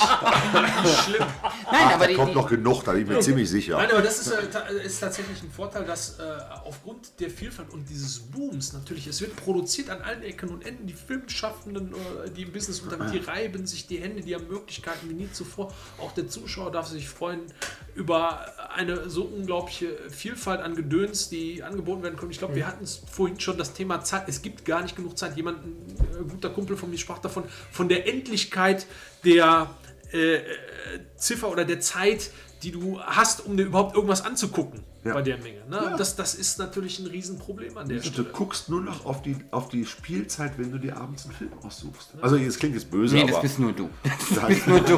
Schlimm. 1.06 1.20
Nein, 1.20 1.28
Ach, 1.66 1.94
aber 1.94 2.04
da 2.06 2.08
die, 2.08 2.16
kommt 2.16 2.32
die, 2.32 2.36
noch 2.36 2.50
genug, 2.50 2.84
da 2.84 2.94
bin 2.94 3.04
ich 3.04 3.08
mir 3.08 3.20
ziemlich 3.20 3.50
sicher. 3.50 3.78
Nein, 3.78 3.92
aber 3.92 4.02
das 4.02 4.20
ist, 4.20 4.32
äh, 4.32 4.86
ist 4.86 5.00
tatsächlich 5.00 5.44
ein 5.44 5.52
Vorteil, 5.52 5.86
dass 5.86 6.20
äh, 6.20 6.24
aufgrund 6.66 7.20
der 7.20 7.30
Vielfalt 7.30 7.72
und 7.72 7.88
dieses 7.88 8.20
Booms 8.20 8.74
natürlich, 8.74 9.06
es 9.06 9.22
wird 9.22 9.36
produziert 9.36 9.90
an 9.90 10.02
allen 10.02 10.24
Ecken 10.24 10.50
und 10.50 10.66
Enden, 10.66 10.88
die 10.88 10.94
Filmschaffenden, 10.94 11.94
äh, 11.94 12.32
die 12.32 12.44
im 12.44 12.52
Business 12.52 12.82
unterwegs, 12.82 13.12
die 13.12 13.20
reiben 13.20 13.68
sich 13.68 13.86
die 13.86 14.00
Hände, 14.00 14.22
die 14.22 14.34
haben 14.34 14.48
Möglichkeiten 14.48 15.10
wie 15.10 15.14
nie 15.14 15.32
zuvor. 15.32 15.72
Auch 16.00 16.14
der 16.14 16.28
Zuschauer 16.28 16.72
darf 16.72 16.88
sich 16.88 17.08
freuen 17.08 17.42
über 17.98 18.46
eine 18.76 19.10
so 19.10 19.24
unglaubliche 19.24 19.88
Vielfalt 20.10 20.62
an 20.62 20.76
Gedöns, 20.76 21.30
die 21.30 21.64
angeboten 21.64 22.04
werden 22.04 22.16
können. 22.16 22.32
Ich 22.32 22.38
glaube, 22.38 22.56
wir 22.56 22.68
hatten 22.68 22.84
es 22.84 23.02
vorhin 23.12 23.40
schon 23.40 23.58
das 23.58 23.74
Thema 23.74 24.04
Zeit. 24.04 24.30
Es 24.30 24.44
gibt 24.44 24.66
gar 24.66 24.84
nicht 24.84 24.96
genug 24.96 25.18
Zeit. 25.18 25.36
Jemand, 25.36 25.66
ein 25.66 25.76
äh, 26.20 26.24
guter 26.30 26.52
Kumpel 26.52 26.78
von 26.78 26.92
mir 26.92 26.98
sprach 26.98 27.18
davon, 27.18 27.44
von 27.72 27.90
der 27.90 28.08
Endlichkeit 28.08 28.86
der 29.26 29.72
äh, 30.14 30.36
äh, 30.36 30.42
Ziffer 31.16 31.50
oder 31.50 31.66
der 31.66 31.80
Zeit, 31.80 32.30
die 32.62 32.72
du 32.72 33.02
hast, 33.02 33.46
um 33.46 33.58
dir 33.58 33.66
überhaupt 33.66 33.96
irgendwas 33.96 34.24
anzugucken 34.24 34.84
Ja. 35.08 35.14
bei 35.14 35.22
der 35.22 35.38
Menge. 35.38 35.62
Ne? 35.70 35.96
Das, 35.98 36.16
das 36.16 36.36
ist 36.36 36.60
natürlich 36.60 37.00
ein 37.00 37.08
Riesenproblem 37.08 37.78
an 37.78 37.88
der 37.90 38.00
Du 38.00 38.08
Stelle. 38.08 38.28
guckst 38.32 38.70
nur 38.70 38.82
noch 38.82 39.06
auf 39.06 39.22
die, 39.22 39.36
auf 39.52 39.70
die 39.70 39.86
Spielzeit, 39.86 40.54
wenn 40.58 40.72
du 40.72 40.78
dir 40.78 40.98
abends 40.98 41.26
einen 41.26 41.34
Film 41.34 41.52
aussuchst. 41.64 42.14
Also, 42.22 42.36
es 42.38 42.58
klingt 42.60 42.76
jetzt 42.76 42.90
böse, 42.92 43.16
nee, 43.16 43.22
das 43.26 43.32
aber 43.34 43.42
bist 43.42 43.60
nur 43.60 43.72
du. 43.74 43.90
nur 44.68 44.80
du. 44.82 44.98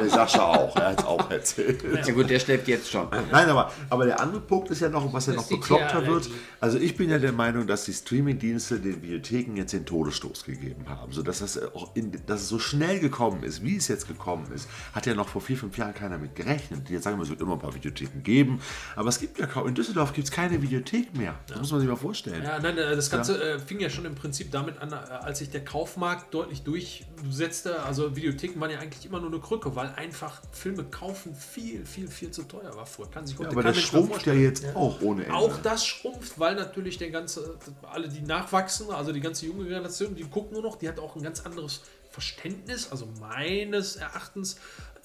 der 0.00 0.08
Sascha 0.08 0.42
auch, 0.42 0.74
er 0.76 0.88
hat 0.90 1.00
es 1.00 1.04
auch 1.06 1.30
erzählt. 1.30 1.82
Ja 2.06 2.12
gut, 2.14 2.30
der 2.30 2.38
schläft 2.38 2.68
jetzt 2.68 2.90
schon. 2.90 3.08
Nein, 3.30 3.48
aber, 3.48 3.72
aber 3.88 4.06
der 4.06 4.20
andere 4.20 4.40
Punkt 4.40 4.70
ist 4.70 4.80
ja 4.80 4.88
noch, 4.88 5.12
was 5.12 5.26
ja 5.26 5.34
Das 5.34 5.42
noch 5.50 5.58
bekloppter 5.58 6.06
wird. 6.06 6.30
Also 6.60 6.78
ich 6.78 6.96
bin 6.96 7.10
ja 7.10 7.18
der 7.18 7.32
Meinung, 7.32 7.66
dass 7.66 7.84
die 7.84 7.92
Streamingdienste 7.92 8.80
den 8.80 9.02
Videotheken 9.02 9.56
jetzt 9.56 9.72
den 9.72 9.84
Todesstoß 9.86 10.44
gegeben 10.44 10.88
haben. 10.88 11.12
So 11.12 11.22
dass 11.22 11.40
das 11.40 11.60
auch 11.74 11.94
in, 11.94 12.12
dass 12.26 12.42
es 12.42 12.48
so 12.48 12.58
schnell 12.58 13.00
gekommen 13.00 13.42
ist, 13.42 13.62
wie 13.62 13.76
es 13.76 13.88
jetzt 13.88 14.08
gekommen 14.08 14.46
ist, 14.54 14.68
hat 14.94 15.06
ja 15.06 15.14
noch 15.14 15.28
vor 15.28 15.40
vier, 15.40 15.56
fünf 15.56 15.76
Jahren 15.76 15.94
keiner 15.94 16.18
mit 16.18 16.34
gerechnet. 16.34 16.88
Jetzt 16.88 17.04
sagen, 17.04 17.18
wir, 17.18 17.22
es 17.24 17.30
wird 17.30 17.40
immer 17.40 17.54
ein 17.54 17.58
paar 17.58 17.74
Videotheken 17.74 18.22
geben. 18.22 18.60
Aber 18.96 19.08
es 19.08 19.18
gibt 19.18 19.38
ja 19.38 19.46
kaum, 19.46 19.68
in 19.68 19.74
Düsseldorf 19.74 20.12
gibt 20.12 20.28
es 20.28 20.32
keine 20.32 20.60
Videothek 20.60 21.14
mehr. 21.16 21.38
Das 21.46 21.58
muss 21.58 21.70
man 21.70 21.80
sich 21.80 21.88
mal 21.88 21.96
vorstellen. 21.96 22.42
Ja, 22.42 22.58
nein, 22.58 22.76
äh, 22.78 22.96
das 22.96 23.10
Ganze 23.10 23.42
äh, 23.42 23.58
fing 23.58 23.80
ja 23.80 23.90
schon 23.90 24.04
im 24.04 24.14
Prinzip 24.14 24.50
damit 24.50 24.78
an, 24.78 24.92
äh, 24.92 24.94
als 24.94 25.38
sich 25.38 25.50
der 25.50 25.64
Kaufmarkt 25.64 26.32
deutlich 26.34 26.62
durchsetzte. 26.62 27.82
Also 27.82 28.16
Videotheken 28.16 28.60
waren 28.60 28.70
ja 28.70 28.78
eigentlich 28.78 29.04
immer 29.06 29.20
nur 29.20 29.30
eine 29.30 29.40
Krücke, 29.40 29.74
weil 29.76 29.92
einfach 29.96 30.42
Filme 30.52 30.84
kaufen 30.84 31.34
viel, 31.34 31.84
viel, 31.84 32.08
viel 32.08 32.30
zu 32.30 32.42
teuer 32.44 32.74
war 32.76 32.86
früher. 32.86 33.10
Kann 33.10 33.26
sich 33.26 33.38
heute 33.38 33.50
aber 33.50 33.62
kein 33.62 33.74
das 33.74 33.82
schrumpft 33.82 34.26
ja 34.26 34.34
jetzt 34.34 34.64
auch 34.74 35.00
ohne 35.00 35.24
Ende. 35.24 35.36
Auch 35.36 35.56
das 35.62 35.86
schrumpft, 35.86 36.38
weil 36.38 36.54
natürlich 36.54 36.98
der 36.98 37.10
ganze, 37.10 37.56
alle 37.82 38.08
die 38.08 38.22
nachwachsen, 38.22 38.90
also 38.90 39.12
die 39.12 39.20
ganze 39.20 39.46
junge 39.46 39.64
Generation, 39.64 40.14
die 40.14 40.24
gucken 40.24 40.52
nur 40.52 40.62
noch, 40.62 40.76
die 40.76 40.88
hat 40.88 40.98
auch 40.98 41.16
ein 41.16 41.22
ganz 41.22 41.40
anderes 41.40 41.82
Verständnis, 42.10 42.90
also 42.90 43.08
meines 43.20 43.96
Erachtens, 43.96 44.56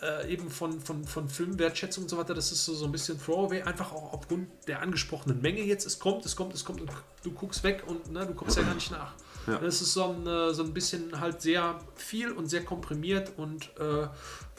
äh, 0.05 0.31
eben 0.31 0.49
von, 0.49 0.79
von, 0.79 1.03
von 1.05 1.27
Filmwertschätzung 1.27 2.03
und 2.03 2.09
so 2.09 2.17
weiter. 2.17 2.33
Das 2.33 2.51
ist 2.51 2.65
so, 2.65 2.73
so 2.73 2.85
ein 2.85 2.91
bisschen 2.91 3.19
Throwaway, 3.19 3.61
einfach 3.63 3.91
auch 3.91 4.13
aufgrund 4.13 4.47
der 4.67 4.81
angesprochenen 4.81 5.41
Menge 5.41 5.61
jetzt. 5.61 5.85
Es 5.85 5.99
kommt, 5.99 6.25
es 6.25 6.35
kommt, 6.35 6.53
es 6.53 6.63
kommt 6.63 6.81
und 6.81 6.91
du 7.23 7.31
guckst 7.31 7.63
weg 7.63 7.83
und 7.87 8.11
ne, 8.11 8.25
du 8.25 8.33
kommst 8.33 8.57
ja 8.57 8.63
gar 8.63 8.75
nicht 8.75 8.91
nach. 8.91 9.13
Das 9.45 9.81
ist 9.81 9.93
so 9.93 10.05
ein, 10.05 10.25
äh, 10.25 10.53
so 10.53 10.63
ein 10.63 10.73
bisschen 10.73 11.19
halt 11.19 11.41
sehr 11.41 11.79
viel 11.95 12.31
und 12.31 12.47
sehr 12.47 12.65
komprimiert 12.65 13.33
und 13.37 13.71
äh, 13.79 14.07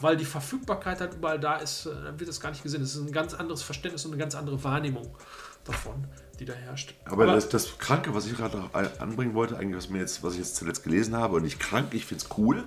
weil 0.01 0.17
die 0.17 0.25
Verfügbarkeit 0.25 1.01
halt 1.01 1.15
überall 1.15 1.41
da 1.41 1.57
ist, 1.57 1.87
äh, 1.87 2.19
wird 2.19 2.29
das 2.29 2.41
gar 2.41 2.51
nicht 2.51 2.63
gesehen. 2.63 2.83
Es 2.83 2.95
ist 2.95 3.05
ein 3.05 3.13
ganz 3.13 3.35
anderes 3.35 3.63
Verständnis 3.63 4.05
und 4.05 4.13
eine 4.13 4.21
ganz 4.21 4.35
andere 4.35 4.63
Wahrnehmung 4.63 5.17
davon, 5.65 6.07
die 6.39 6.45
da 6.45 6.53
herrscht. 6.53 6.95
Aber, 7.05 7.27
das, 7.27 7.49
das 7.49 7.79
Kranke, 7.79 8.15
was 8.15 8.27
ich 8.27 8.37
gerade 8.37 8.59
noch 8.59 8.75
anbringen 8.75 9.35
wollte, 9.35 9.57
eigentlich, 9.57 9.77
was, 9.77 9.89
mir 9.89 9.99
jetzt, 9.99 10.23
was 10.23 10.35
ich 10.35 10.41
jetzt 10.41 10.57
zuletzt 10.57 10.85
gelesen 10.85 11.17
habe, 11.17 11.37
und 11.37 11.43
nicht 11.43 11.59
krank, 11.59 11.93
ich 11.93 12.07
finde 12.07 12.25
es 12.25 12.39
cool. 12.39 12.65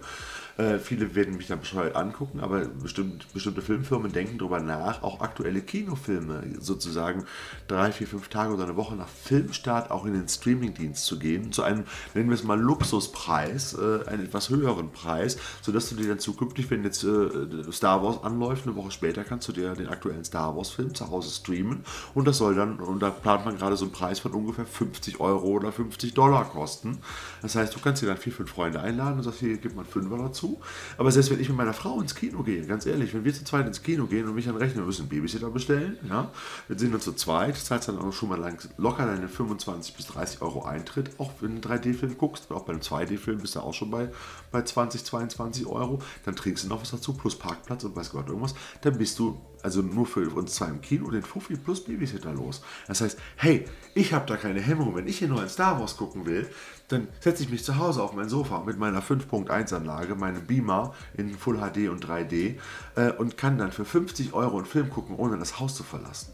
Äh, 0.59 0.77
viele 0.77 1.15
werden 1.15 1.37
mich 1.37 1.47
dann 1.47 1.61
bescheuert 1.61 1.95
angucken, 1.95 2.41
aber 2.41 2.65
bestimmt, 2.65 3.31
bestimmte 3.33 3.61
Filmfirmen 3.61 4.11
denken 4.11 4.37
darüber 4.37 4.59
nach, 4.59 5.03
auch 5.03 5.21
aktuelle 5.21 5.61
Kinofilme 5.61 6.43
sozusagen 6.59 7.23
drei, 7.69 7.93
vier, 7.93 8.07
fünf 8.07 8.27
Tage 8.27 8.53
oder 8.53 8.65
eine 8.65 8.75
Woche 8.75 8.97
nach 8.97 9.07
Filmstart 9.07 9.89
auch 9.89 10.05
in 10.05 10.11
den 10.11 10.27
Streamingdienst 10.27 11.05
zu 11.05 11.17
gehen, 11.17 11.53
zu 11.53 11.63
einem, 11.63 11.85
nennen 12.13 12.27
wir 12.27 12.35
es 12.35 12.43
mal 12.43 12.59
Luxuspreis, 12.59 13.73
äh, 13.75 14.05
einen 14.09 14.25
etwas 14.25 14.49
höheren 14.49 14.91
Preis, 14.91 15.37
sodass 15.61 15.87
du 15.89 15.95
dir 15.95 16.09
dann 16.09 16.19
zukünftig, 16.19 16.69
wenn 16.69 16.83
jetzt 16.83 17.05
äh, 17.05 17.71
Star 17.71 18.03
Wars 18.03 18.21
anläuft, 18.25 18.67
eine 18.67 18.75
Woche 18.75 18.91
später 18.91 19.23
kannst 19.23 19.47
du 19.47 19.53
dir 19.53 19.73
den 19.75 19.87
aktuellen 19.87 20.25
Star 20.25 20.57
Wars 20.57 20.71
Film 20.71 20.93
zu 20.93 21.09
Hause 21.09 21.29
streamen 21.29 21.85
und 22.13 22.27
das 22.27 22.37
soll 22.37 22.55
dann, 22.55 22.81
und 22.81 22.99
da 22.99 23.11
plant 23.11 23.45
man 23.45 23.57
gerade 23.57 23.77
so 23.77 23.85
einen 23.85 23.93
Preis 23.93 24.19
von 24.19 24.33
ungefähr 24.33 24.65
50 24.65 25.21
Euro 25.21 25.47
oder 25.47 25.71
50 25.71 26.13
Dollar 26.13 26.43
kosten. 26.43 26.97
Das 27.41 27.55
heißt, 27.55 27.73
du 27.73 27.79
kannst 27.79 28.01
dir 28.01 28.07
dann 28.07 28.17
vier, 28.17 28.33
fünf 28.33 28.49
Freunde 28.49 28.81
einladen 28.81 29.19
und 29.19 29.23
sagst, 29.23 29.39
hier 29.39 29.55
gibt 29.55 29.77
man 29.77 29.85
Fünfer 29.85 30.17
dazu. 30.17 30.48
Aber 30.97 31.11
selbst 31.11 31.31
wenn 31.31 31.39
ich 31.39 31.49
mit 31.49 31.57
meiner 31.57 31.73
Frau 31.73 31.99
ins 32.01 32.15
Kino 32.15 32.43
gehe, 32.43 32.65
ganz 32.65 32.85
ehrlich, 32.85 33.13
wenn 33.13 33.23
wir 33.23 33.33
zu 33.33 33.43
zweit 33.43 33.67
ins 33.67 33.83
Kino 33.83 34.05
gehen 34.05 34.27
und 34.27 34.35
mich 34.35 34.45
dann 34.45 34.55
rechnen, 34.55 34.79
wir 34.79 34.85
müssen 34.85 35.03
einen 35.03 35.09
Babysitter 35.09 35.49
bestellen, 35.49 35.97
ja, 36.07 36.31
wir 36.67 36.77
sind 36.79 36.93
dann 36.93 37.01
zu 37.01 37.13
zweit, 37.13 37.57
zahlst 37.57 37.87
dann 37.87 37.99
auch 37.99 38.13
schon 38.13 38.29
mal 38.29 38.57
locker 38.77 39.05
deine 39.05 39.27
25 39.27 39.95
bis 39.95 40.07
30 40.07 40.41
Euro 40.41 40.63
Eintritt, 40.63 41.11
auch 41.19 41.31
wenn 41.41 41.61
du 41.61 41.69
einen 41.69 41.81
3D-Film 41.81 42.17
guckst, 42.17 42.51
auch 42.51 42.63
bei 42.63 42.73
einem 42.73 42.81
2D-Film 42.81 43.39
bist 43.39 43.55
du 43.55 43.59
auch 43.59 43.73
schon 43.73 43.91
bei, 43.91 44.09
bei 44.51 44.61
20, 44.61 45.03
22 45.03 45.65
Euro, 45.67 46.01
dann 46.25 46.35
trinkst 46.35 46.63
du 46.63 46.67
noch 46.69 46.81
was 46.81 46.91
dazu, 46.91 47.13
plus 47.13 47.37
Parkplatz 47.37 47.83
und 47.83 47.95
weiß 47.95 48.11
Gott 48.11 48.27
irgendwas, 48.27 48.55
dann 48.81 48.97
bist 48.97 49.19
du 49.19 49.39
also 49.61 49.81
nur 49.81 50.05
für 50.05 50.29
uns 50.29 50.55
zwei 50.55 50.67
im 50.67 50.81
Kino 50.81 51.09
den 51.11 51.23
Fuffi 51.23 51.55
plus 51.57 51.83
Babysitter 51.83 52.33
los. 52.33 52.61
Das 52.87 53.01
heißt, 53.01 53.17
hey, 53.35 53.65
ich 53.93 54.13
habe 54.13 54.25
da 54.25 54.37
keine 54.37 54.61
Hemmung, 54.61 54.95
wenn 54.95 55.07
ich 55.07 55.19
hier 55.19 55.27
nur 55.27 55.41
ein 55.41 55.49
Star 55.49 55.79
Wars 55.79 55.97
gucken 55.97 56.25
will, 56.25 56.49
dann 56.89 57.07
setze 57.19 57.43
ich 57.43 57.49
mich 57.49 57.63
zu 57.63 57.77
Hause 57.77 58.03
auf 58.03 58.13
mein 58.13 58.29
Sofa 58.29 58.63
mit 58.65 58.77
meiner 58.77 59.01
5.1-Anlage, 59.01 60.15
meinem 60.15 60.45
Beamer 60.45 60.93
in 61.15 61.37
Full 61.37 61.57
HD 61.57 61.89
und 61.89 62.05
3D 62.05 62.55
äh, 62.95 63.11
und 63.11 63.37
kann 63.37 63.57
dann 63.57 63.71
für 63.71 63.85
50 63.85 64.33
Euro 64.33 64.57
einen 64.57 64.65
Film 64.65 64.89
gucken, 64.89 65.15
ohne 65.15 65.37
das 65.37 65.59
Haus 65.59 65.75
zu 65.75 65.83
verlassen. 65.83 66.33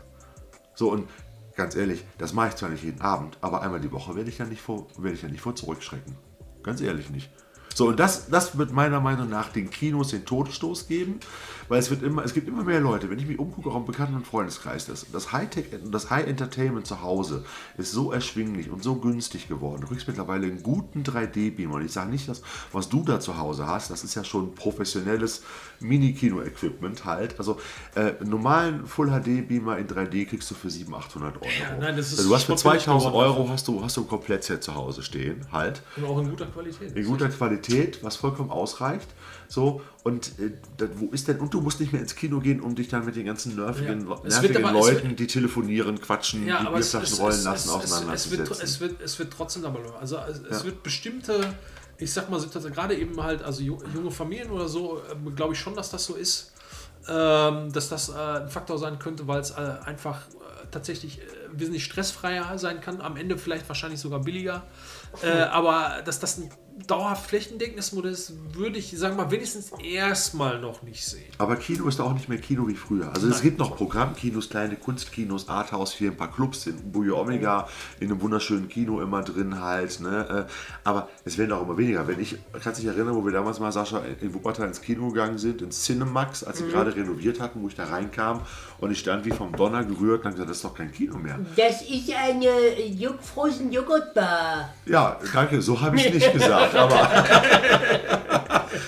So 0.73 0.91
und 0.91 1.09
ganz 1.55 1.75
ehrlich, 1.75 2.05
das 2.17 2.33
mache 2.33 2.49
ich 2.49 2.55
zwar 2.55 2.69
nicht 2.69 2.83
jeden 2.83 3.01
Abend, 3.01 3.37
aber 3.41 3.61
einmal 3.61 3.81
die 3.81 3.91
Woche 3.91 4.15
werde 4.15 4.29
ich 4.29 4.37
ja 4.37 4.45
nicht 4.45 4.61
vor, 4.61 4.87
werde 4.97 5.15
ich 5.15 5.21
ja 5.21 5.29
nicht 5.29 5.41
vor 5.41 5.55
zurückschrecken. 5.55 6.15
Ganz 6.63 6.81
ehrlich 6.81 7.09
nicht. 7.09 7.29
So, 7.75 7.89
und 7.89 7.99
das, 7.99 8.29
das 8.29 8.57
wird 8.57 8.71
meiner 8.71 9.01
Meinung 9.01 9.29
nach 9.29 9.49
den 9.49 9.69
Kinos 9.69 10.11
den 10.11 10.23
Todesstoß 10.23 10.87
geben, 10.87 11.19
weil 11.67 11.79
es 11.79 11.89
wird 11.89 12.03
immer, 12.03 12.23
es 12.23 12.33
gibt 12.33 12.47
immer 12.47 12.63
mehr 12.63 12.79
Leute, 12.79 13.09
wenn 13.09 13.19
ich 13.19 13.27
mich 13.27 13.37
umgucke, 13.37 13.69
auch 13.69 13.75
im 13.75 13.85
Bekannten- 13.85 14.15
und 14.15 14.25
Freundeskreis, 14.25 14.85
das, 14.85 15.05
das 15.11 15.33
Hightech 15.33 15.65
und 15.83 15.91
das 15.91 16.09
High 16.09 16.25
Entertainment 16.25 16.87
zu 16.87 17.01
Hause 17.01 17.43
ist 17.77 17.91
so 17.91 18.13
erschwinglich 18.13 18.69
und 18.69 18.81
so 18.81 18.95
günstig 18.95 19.49
geworden. 19.49 19.81
Du 19.81 19.87
kriegst 19.87 20.07
mittlerweile 20.07 20.45
einen 20.45 20.63
guten 20.63 21.03
3D-Beamer. 21.03 21.75
Und 21.75 21.85
ich 21.85 21.91
sage 21.91 22.09
nicht, 22.11 22.29
dass 22.29 22.41
was 22.71 22.87
du 22.87 23.03
da 23.03 23.19
zu 23.19 23.37
Hause 23.37 23.67
hast, 23.67 23.91
das 23.91 24.05
ist 24.05 24.15
ja 24.15 24.23
schon 24.23 24.55
professionelles 24.55 25.43
Mini-Kino-Equipment 25.81 27.03
halt. 27.03 27.37
Also 27.39 27.57
äh, 27.95 28.13
einen 28.19 28.29
normalen 28.29 28.85
Full 28.85 29.09
HD-Beamer 29.09 29.77
in 29.79 29.87
3D 29.87 30.27
kriegst 30.27 30.49
du 30.51 30.55
für 30.55 30.69
700, 30.69 31.07
800 31.07 31.35
Euro. 31.37 31.45
Ja, 31.45 31.77
nein, 31.79 31.97
das 31.97 32.13
ist 32.13 32.19
also 32.19 32.29
du 32.29 32.35
hast 32.35 32.43
für 32.43 32.57
schon 32.57 32.71
billig 32.71 32.83
2000 32.83 33.11
geworden 33.11 33.25
Euro 33.25 33.49
hast 33.49 33.67
du, 33.67 33.83
hast 33.83 33.97
du 33.97 34.01
ein 34.01 34.07
Komplettset 34.07 34.63
zu 34.63 34.75
Hause 34.75 35.03
stehen 35.03 35.45
halt 35.51 35.81
Und 35.97 36.05
auch 36.05 36.19
in 36.19 36.29
guter 36.29 36.45
Qualität. 36.45 36.95
in 36.95 37.05
guter 37.05 37.29
Qualität, 37.29 37.64
was 38.01 38.15
vollkommen 38.15 38.51
ausreicht. 38.51 39.07
So, 39.47 39.81
und 40.03 40.39
äh, 40.39 40.51
da, 40.77 40.87
wo 40.95 41.07
ist 41.11 41.27
denn, 41.27 41.39
und 41.39 41.53
du 41.53 41.61
musst 41.61 41.79
nicht 41.79 41.91
mehr 41.93 42.01
ins 42.01 42.15
Kino 42.15 42.39
gehen, 42.39 42.59
um 42.61 42.73
dich 42.75 42.87
dann 42.87 43.05
mit 43.05 43.15
den 43.15 43.25
ganzen 43.25 43.55
nervigen, 43.55 44.07
Ja. 44.09 44.15
Nervigen 44.23 44.65
aber- 44.65 44.73
Leuten, 44.79 45.09
wird- 45.09 45.19
die 45.19 45.27
telefonieren, 45.27 46.01
quatschen, 46.01 46.47
Ja, 46.47 46.59
die 46.63 46.65
Bierflaschen 46.73 47.13
es, 47.13 47.19
rollen 47.19 47.31
es, 47.35 47.43
lassen, 47.43 47.69
es, 47.69 47.75
es, 47.75 47.81
es, 47.83 48.31
wird, 48.31 48.41
auseinanderzusetzen. 48.41 48.63
es, 48.63 48.79
wird, 48.79 49.01
es 49.01 49.19
wird 49.19 49.33
trotzdem 49.33 49.65
aber 49.65 49.79
also 49.99 50.17
es, 50.17 50.39
es 50.49 50.63
wird 50.65 50.81
bestimmte 50.83 51.39
ich 51.97 52.11
sag 52.11 52.29
mal 52.29 52.41
gerade 52.41 52.95
eben 52.95 53.21
halt 53.23 53.41
also 53.43 53.61
ju- 53.61 53.81
junge 53.93 54.11
Familien 54.11 54.49
oder 54.49 54.67
so 54.67 54.99
äh, 54.99 55.31
glaube 55.31 55.53
ich 55.53 55.59
schon 55.59 55.75
dass 55.75 55.91
das 55.91 56.03
so 56.05 56.15
ist 56.15 56.51
ähm, 57.07 57.71
dass 57.71 57.89
das 57.89 58.09
äh, 58.09 58.13
ein 58.13 58.49
Faktor 58.49 58.77
sein 58.79 58.97
könnte 58.99 59.27
weil 59.27 59.39
es 59.39 59.51
äh, 59.51 59.55
einfach 59.85 60.21
äh, 60.27 60.65
tatsächlich 60.71 61.19
äh, 61.19 61.23
wesentlich 61.53 61.85
stressfreier 61.85 62.57
sein 62.57 62.81
kann 62.81 62.99
am 62.99 63.15
Ende 63.15 63.37
vielleicht 63.37 63.67
wahrscheinlich 63.69 63.99
sogar 63.99 64.19
billiger 64.21 64.63
äh, 65.23 65.29
aber 65.43 66.01
dass 66.03 66.19
das 66.19 66.37
ein 66.37 66.49
dauerhaft 66.87 67.29
flächendeckendes 67.29 67.93
Modell 67.93 68.11
ist 68.11 68.33
würde 68.53 68.77
ich 68.79 68.91
sagen 68.97 69.15
mal 69.15 69.31
wenigstens 69.31 69.71
erstmal 69.83 70.59
noch 70.59 70.83
nicht 70.83 71.05
sehen 71.05 71.23
Aber 71.37 71.55
Kino 71.55 71.87
ist 71.87 71.99
auch 72.01 72.13
nicht 72.13 72.29
mehr 72.29 72.37
Kino 72.37 72.67
wie 72.67 72.75
früher. 72.75 73.11
Also 73.13 73.27
es 73.27 73.41
gibt 73.41 73.59
noch 73.59 73.75
Programmkinos, 73.75 74.49
kleine 74.49 74.75
Kunstkinos, 74.75 75.47
Arthouse, 75.47 75.93
hier 75.93 76.11
ein 76.11 76.17
paar 76.17 76.31
Clubs 76.31 76.67
in 76.67 76.91
Bujo 76.91 77.19
Omega, 77.19 77.67
in 77.99 78.11
einem 78.11 78.21
wunderschönen 78.21 78.67
Kino 78.67 79.01
immer 79.01 79.23
drin 79.23 79.61
halt. 79.61 79.99
Ne? 80.01 80.47
Äh, 80.47 80.51
Aber 80.83 81.09
es 81.23 81.37
werden 81.37 81.51
auch 81.53 81.63
immer 81.63 81.77
weniger. 81.77 82.07
Wenn 82.07 82.19
ich, 82.19 82.37
kannst 82.61 82.79
dich 82.79 82.87
erinnern, 82.87 83.15
wo 83.15 83.25
wir 83.25 83.31
damals 83.31 83.59
mal, 83.59 83.71
Sascha, 83.71 84.01
in 84.21 84.33
Wuppertal 84.33 84.67
ins 84.67 84.81
Kino 84.81 85.09
gegangen 85.09 85.37
sind, 85.37 85.61
ins 85.61 85.83
Cinemax, 85.83 86.43
als 86.43 86.59
sie 86.59 86.67
gerade 86.67 86.95
renoviert 86.95 87.39
hatten, 87.39 87.61
wo 87.61 87.67
ich 87.67 87.75
da 87.75 87.85
reinkam 87.85 88.41
und 88.79 88.91
ich 88.91 88.99
stand 88.99 89.25
wie 89.25 89.31
vom 89.31 89.51
Donner 89.53 89.83
gerührt 89.83 90.19
und 90.19 90.25
habe 90.25 90.33
gesagt, 90.33 90.49
das 90.49 90.57
ist 90.57 90.65
doch 90.65 90.75
kein 90.75 90.91
Kino 90.91 91.17
mehr. 91.17 91.39
Das 91.55 91.81
ist 91.81 92.11
eine 92.13 92.49
Frozen 93.21 93.71
Joghurtbar. 93.71 94.73
Ja, 94.85 95.19
danke, 95.33 95.61
so 95.61 95.79
habe 95.79 95.97
ich 95.97 96.13
nicht 96.13 96.33
gesagt, 96.33 96.64
aber, 96.73 97.25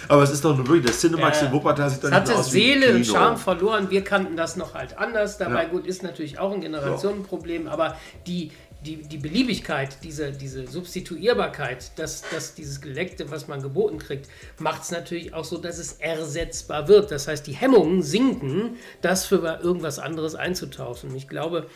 Aber 0.09 0.23
es 0.23 0.31
ist 0.31 0.43
doch 0.43 0.55
nur 0.55 0.67
wirklich, 0.67 0.85
der 0.85 0.93
Cinemax 0.93 1.41
Ja. 1.41 1.47
in 1.47 1.53
Wuppertal 1.53 1.89
sieht 1.89 1.99
doch 2.03 2.05
Es 2.05 2.11
nicht 2.11 2.19
hatte 2.21 2.35
aus 2.35 2.51
Seele 2.51 2.95
und. 2.95 3.05
Charme 3.05 3.37
verloren. 3.37 3.89
Wir 3.89 4.03
kannten 4.03 4.35
das 4.37 4.55
noch 4.55 4.73
halt 4.73 4.97
anders. 4.97 5.37
Dabei 5.37 5.63
Ja. 5.63 5.69
gut 5.69 5.85
ist 5.85 6.03
natürlich 6.03 6.39
auch 6.39 6.51
ein 6.53 6.61
Generationenproblem, 6.61 7.67
aber 7.67 7.97
die, 8.25 8.51
die, 8.85 8.97
die 8.97 9.17
Beliebigkeit, 9.17 9.97
diese, 10.03 10.31
diese 10.31 10.67
Substituierbarkeit, 10.67 11.97
dass, 11.97 12.23
dass 12.31 12.53
dieses 12.53 12.79
Geleckte, 12.79 13.29
was 13.31 13.47
man 13.47 13.61
geboten 13.61 13.97
kriegt, 13.97 14.29
macht 14.59 14.83
es 14.83 14.91
natürlich 14.91 15.33
auch 15.33 15.45
so, 15.45 15.57
dass 15.57 15.77
es 15.77 15.93
ersetzbar 15.93 16.87
wird. 16.87 17.11
Das 17.11 17.27
heißt, 17.27 17.45
die 17.47 17.53
Hemmungen 17.53 18.01
sinken, 18.01 18.77
das 19.01 19.25
für 19.25 19.59
irgendwas 19.61 19.99
anderes 19.99 20.35
einzutauschen. 20.35 21.13
Ich 21.15 21.27
glaube, 21.27 21.67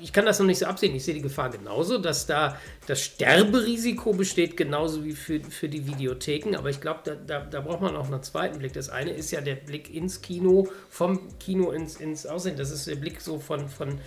ich 0.00 0.12
kann 0.12 0.26
das 0.26 0.38
noch 0.38 0.46
nicht 0.46 0.58
so 0.58 0.66
absehen. 0.66 0.94
Ich 0.94 1.04
sehe 1.04 1.14
die 1.14 1.22
Gefahr 1.22 1.50
genauso, 1.50 1.98
dass 1.98 2.26
da 2.26 2.58
das 2.86 3.00
Sterberisiko 3.02 4.12
besteht, 4.12 4.56
genauso 4.56 5.04
wie 5.04 5.12
für, 5.12 5.40
für 5.40 5.68
die 5.68 5.86
Videotheken. 5.86 6.56
Aber 6.56 6.70
ich 6.70 6.80
glaube, 6.80 7.00
da, 7.04 7.14
da, 7.14 7.40
da 7.40 7.60
braucht 7.60 7.80
man 7.80 7.96
auch 7.96 8.10
einen 8.10 8.22
zweiten 8.22 8.58
Blick. 8.58 8.72
Das 8.72 8.88
eine 8.88 9.10
ist 9.10 9.30
ja 9.30 9.40
der 9.40 9.56
Blick 9.56 9.92
ins 9.94 10.22
Kino, 10.22 10.68
vom 10.88 11.38
Kino 11.38 11.70
ins, 11.70 11.96
ins 11.96 12.26
Aussehen. 12.26 12.56
Das 12.56 12.70
ist 12.70 12.86
der 12.86 12.96
Blick 12.96 13.20
so 13.20 13.38
von, 13.38 13.68
von 13.68 13.98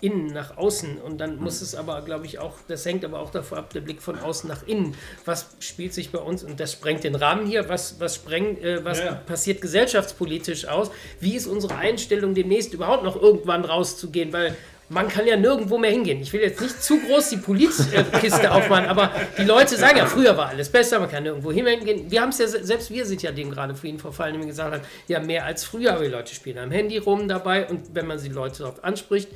innen 0.00 0.26
nach 0.26 0.56
außen. 0.56 0.98
Und 0.98 1.18
dann 1.18 1.38
muss 1.38 1.60
es 1.60 1.74
aber, 1.74 2.02
glaube 2.02 2.26
ich, 2.26 2.38
auch, 2.38 2.54
das 2.68 2.84
hängt 2.84 3.04
aber 3.04 3.20
auch 3.20 3.30
davon 3.30 3.58
ab, 3.58 3.72
der 3.72 3.80
Blick 3.80 4.02
von 4.02 4.18
außen 4.18 4.48
nach 4.48 4.66
innen. 4.66 4.94
Was 5.24 5.50
spielt 5.60 5.94
sich 5.94 6.10
bei 6.10 6.18
uns, 6.18 6.44
und 6.44 6.60
das 6.60 6.72
sprengt 6.72 7.04
den 7.04 7.14
Rahmen 7.14 7.46
hier, 7.46 7.68
was, 7.68 8.00
was, 8.00 8.16
sprengt, 8.16 8.62
äh, 8.62 8.84
was 8.84 8.98
ja. 8.98 9.14
passiert 9.14 9.60
gesellschaftspolitisch 9.60 10.66
aus? 10.66 10.90
Wie 11.20 11.34
ist 11.34 11.46
unsere 11.46 11.76
Einstellung, 11.76 12.34
demnächst 12.34 12.72
überhaupt 12.74 13.04
noch 13.04 13.20
irgendwann 13.20 13.64
rauszugehen? 13.64 14.32
Weil 14.32 14.56
man 14.90 15.08
kann 15.08 15.26
ja 15.26 15.36
nirgendwo 15.36 15.76
mehr 15.78 15.90
hingehen. 15.90 16.20
Ich 16.20 16.32
will 16.32 16.40
jetzt 16.40 16.60
nicht 16.60 16.82
zu 16.82 16.98
groß 17.00 17.28
die 17.30 17.36
Politkiste 17.36 18.50
aufmachen, 18.50 18.86
aber 18.86 19.10
die 19.36 19.44
Leute 19.44 19.76
sagen 19.76 19.98
ja, 19.98 20.06
früher 20.06 20.36
war 20.36 20.48
alles 20.48 20.68
besser, 20.70 20.98
man 20.98 21.10
kann 21.10 21.22
nirgendwo 21.24 21.52
hingehen. 21.52 22.10
Wir 22.10 22.22
haben 22.22 22.30
es 22.30 22.38
ja, 22.38 22.46
se- 22.48 22.64
selbst 22.64 22.90
wir 22.90 23.04
sind 23.04 23.22
ja 23.22 23.30
dem 23.32 23.50
gerade 23.50 23.74
vorhin 23.74 23.98
verfallen, 23.98 24.34
indem 24.36 24.46
wir 24.48 24.52
gesagt 24.52 24.72
haben, 24.74 24.82
ja, 25.06 25.20
mehr 25.20 25.44
als 25.44 25.64
früher, 25.64 25.92
aber 25.94 26.04
die 26.04 26.10
Leute 26.10 26.34
spielen 26.34 26.58
am 26.58 26.70
Handy 26.70 26.98
rum 26.98 27.28
dabei 27.28 27.66
und 27.68 27.94
wenn 27.94 28.06
man 28.06 28.22
die 28.22 28.28
Leute 28.30 28.58
darauf 28.62 28.82
anspricht, 28.82 29.28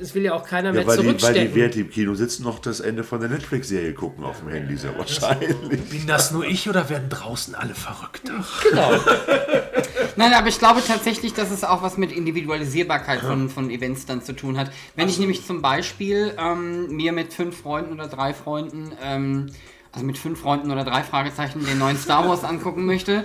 es 0.00 0.14
will 0.14 0.22
ja 0.22 0.32
auch 0.32 0.44
keiner 0.46 0.68
Ja, 0.68 0.72
mehr 0.76 0.86
weil 0.86 0.96
die, 0.98 1.04
weil 1.06 1.12
die, 1.14 1.18
zurückstecken. 1.18 1.70
die 1.72 1.80
im 1.80 1.90
Kino 1.90 2.14
sitzen, 2.14 2.44
noch 2.44 2.60
das 2.60 2.80
Ende 2.80 3.04
von 3.04 3.20
der 3.20 3.28
Netflix-Serie 3.28 3.92
gucken 3.92 4.24
auf 4.24 4.38
dem 4.38 4.48
Handy, 4.48 4.74
sehr 4.76 4.96
wahrscheinlich. 4.96 5.54
Bin 5.90 6.06
das 6.06 6.30
nur 6.30 6.46
ich 6.46 6.66
oder 6.68 6.88
werden 6.88 7.10
draußen 7.10 7.54
alle 7.54 7.74
verrückt? 7.74 8.22
genau. 8.70 8.92
Nein, 10.16 10.32
aber 10.34 10.48
ich 10.48 10.58
glaube 10.58 10.82
tatsächlich, 10.86 11.34
dass 11.34 11.50
es 11.50 11.64
auch 11.64 11.82
was 11.82 11.96
mit 11.96 12.12
Individualisierbarkeit 12.12 13.20
von, 13.20 13.48
von 13.48 13.70
Events 13.70 14.06
dann 14.06 14.22
zu 14.22 14.34
tun 14.34 14.58
hat. 14.58 14.70
Wenn 14.96 15.08
ich 15.08 15.18
nämlich 15.18 15.46
zum 15.46 15.62
Beispiel 15.62 16.34
ähm, 16.38 16.88
mir 16.94 17.12
mit 17.12 17.32
fünf 17.32 17.60
Freunden 17.60 17.92
oder 17.92 18.08
drei 18.08 18.34
Freunden, 18.34 18.92
ähm, 19.02 19.50
also 19.94 20.06
mit 20.06 20.16
fünf 20.16 20.40
Freunden 20.40 20.70
oder 20.70 20.84
drei 20.84 21.02
Fragezeichen 21.02 21.66
den 21.66 21.78
neuen 21.78 21.98
Star 21.98 22.26
Wars 22.26 22.44
angucken 22.44 22.86
möchte, 22.86 23.24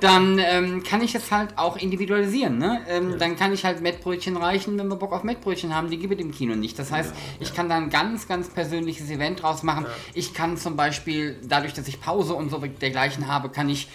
dann 0.00 0.38
ähm, 0.38 0.82
kann 0.82 1.02
ich 1.02 1.14
es 1.14 1.30
halt 1.30 1.58
auch 1.58 1.76
individualisieren. 1.76 2.56
Ne? 2.56 2.80
Ähm, 2.88 3.18
Dann 3.18 3.36
kann 3.36 3.52
ich 3.52 3.66
halt 3.66 3.82
Mettbrötchen 3.82 4.38
reichen, 4.38 4.78
wenn 4.78 4.88
wir 4.88 4.96
Bock 4.96 5.12
auf 5.12 5.24
Mettbrötchen 5.24 5.74
haben, 5.74 5.90
die 5.90 5.98
gibt 5.98 6.14
es 6.14 6.20
im 6.20 6.32
Kino 6.32 6.54
nicht. 6.54 6.78
Das 6.78 6.90
heißt, 6.90 7.12
ich 7.38 7.54
kann 7.54 7.68
da 7.68 7.76
ein 7.76 7.90
ganz, 7.90 8.28
ganz 8.28 8.48
persönliches 8.48 9.10
Event 9.10 9.42
draus 9.42 9.62
machen. 9.62 9.84
Ich 10.14 10.32
kann 10.32 10.56
zum 10.56 10.74
Beispiel, 10.74 11.38
dadurch, 11.46 11.74
dass 11.74 11.86
ich 11.86 12.00
Pause 12.00 12.32
und 12.32 12.50
so 12.50 12.58
dergleichen 12.58 13.28
habe, 13.28 13.50
kann 13.50 13.68
ich 13.68 13.88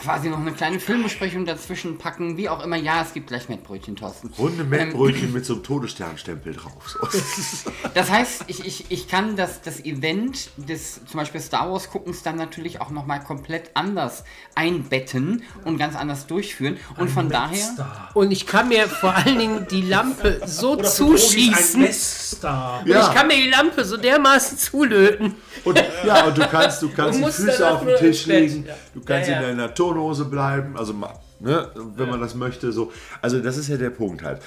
quasi 0.00 0.28
noch 0.28 0.38
eine 0.38 0.52
kleine 0.52 0.80
Filmbesprechung 0.80 1.44
dazwischen 1.44 1.98
packen, 1.98 2.36
wie 2.36 2.48
auch 2.48 2.62
immer. 2.64 2.76
Ja, 2.76 3.02
es 3.02 3.12
gibt 3.12 3.28
gleich 3.28 3.48
Mettbrötchen, 3.48 3.96
Thorsten. 3.96 4.32
Runde 4.38 4.64
Mettbrötchen 4.64 5.32
mit 5.32 5.44
so 5.44 5.54
einem 5.54 5.62
Todessternstempel 5.62 6.54
drauf. 6.54 6.88
So. 6.88 6.98
Das 7.94 8.10
heißt, 8.10 8.44
ich, 8.46 8.64
ich, 8.64 8.90
ich 8.90 9.08
kann 9.08 9.36
das, 9.36 9.62
das 9.62 9.84
Event 9.84 10.50
des 10.56 11.04
zum 11.06 11.18
Beispiel 11.18 11.40
Star 11.40 11.70
Wars 11.70 11.90
Guckens 11.90 12.22
dann 12.22 12.36
natürlich 12.36 12.80
auch 12.80 12.90
nochmal 12.90 13.22
komplett 13.22 13.70
anders 13.74 14.24
einbetten 14.54 15.42
und 15.64 15.78
ganz 15.78 15.96
anders 15.96 16.26
durchführen. 16.26 16.78
Und 16.96 17.08
von 17.10 17.28
daher. 17.28 18.10
Und 18.14 18.30
ich 18.30 18.46
kann 18.46 18.68
mir 18.68 18.88
vor 18.88 19.14
allen 19.14 19.38
Dingen 19.38 19.66
die 19.70 19.82
Lampe 19.82 20.40
so 20.46 20.76
zuschießen. 20.76 21.82
Ein. 21.82 22.82
Und 22.84 22.90
ich 22.90 23.14
kann 23.14 23.26
mir 23.26 23.36
die 23.36 23.50
Lampe 23.50 23.84
so 23.84 23.96
dermaßen 23.96 24.58
zulöten. 24.58 25.34
Und, 25.68 25.84
ja, 26.06 26.26
und 26.26 26.36
du 26.36 26.46
kannst, 26.46 26.82
du 26.82 26.88
kannst 26.90 27.20
Du 27.20 27.26
die 27.26 27.32
Füße 27.32 27.70
auf 27.70 27.84
den 27.84 27.96
Tisch 27.96 28.26
legen, 28.26 28.64
ja. 28.66 28.74
du 28.94 29.00
kannst 29.00 29.28
Ja, 29.28 29.40
ja. 29.40 29.48
in 29.48 29.56
deiner 29.56 29.74
Turnhose 29.74 30.24
bleiben, 30.24 30.76
also 30.76 30.94
ne, 31.40 31.70
wenn 31.96 32.08
man 32.08 32.20
das 32.20 32.34
möchte. 32.34 32.72
So. 32.72 32.92
Also 33.22 33.40
das 33.40 33.56
ist 33.56 33.68
ja 33.68 33.76
der 33.76 33.90
Punkt 33.90 34.22
halt. 34.22 34.40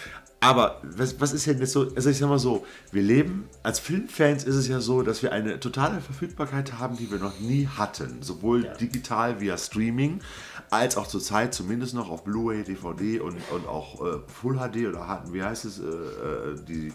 Aber 0.43 0.81
was, 0.81 1.21
was 1.21 1.33
ist 1.33 1.45
denn 1.45 1.59
jetzt 1.59 1.71
so, 1.71 1.91
also 1.95 2.09
ich 2.09 2.17
sag 2.17 2.27
mal 2.27 2.39
so, 2.39 2.65
wir 2.91 3.03
leben, 3.03 3.47
als 3.61 3.79
Filmfans 3.79 4.43
ist 4.43 4.55
es 4.55 4.67
ja 4.67 4.79
so, 4.79 5.03
dass 5.03 5.21
wir 5.21 5.31
eine 5.31 5.59
totale 5.59 6.01
Verfügbarkeit 6.01 6.79
haben, 6.79 6.97
die 6.97 7.11
wir 7.11 7.19
noch 7.19 7.39
nie 7.39 7.67
hatten. 7.67 8.23
Sowohl 8.23 8.63
digital 8.79 9.39
via 9.39 9.55
Streaming, 9.55 10.19
als 10.71 10.97
auch 10.97 11.05
zurzeit 11.05 11.53
zumindest 11.53 11.93
noch 11.93 12.09
auf 12.09 12.23
Blu-ray, 12.23 12.63
DVD 12.63 13.19
und, 13.19 13.37
und 13.51 13.67
auch 13.67 14.01
äh, 14.03 14.17
Full 14.25 14.55
HD 14.55 14.87
oder 14.87 15.05
HD, 15.05 15.31
wie 15.31 15.43
heißt 15.43 15.65
es, 15.65 15.79
äh, 15.79 15.83
äh, 15.83 16.55
die, 16.67 16.91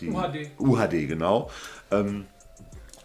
die 0.00 0.10
UHD. 0.10 0.50
UHD, 0.58 1.08
genau. 1.08 1.52
Ähm, 1.92 2.26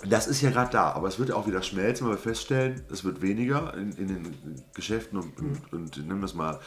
das 0.09 0.27
ist 0.27 0.41
ja 0.41 0.49
gerade 0.49 0.71
da, 0.71 0.91
aber 0.91 1.07
es 1.07 1.19
wird 1.19 1.31
auch 1.31 1.47
wieder 1.47 1.61
schmelzen, 1.61 2.07
weil 2.07 2.13
wir 2.13 2.19
feststellen, 2.19 2.81
es 2.91 3.03
wird 3.03 3.21
weniger 3.21 3.73
in, 3.75 3.91
in 3.93 4.07
den 4.07 4.35
Geschäften 4.73 5.19
und, 5.19 5.37
und, 5.39 5.73
und 5.73 6.07
nimm 6.07 6.21
das 6.21 6.33
mal, 6.33 6.59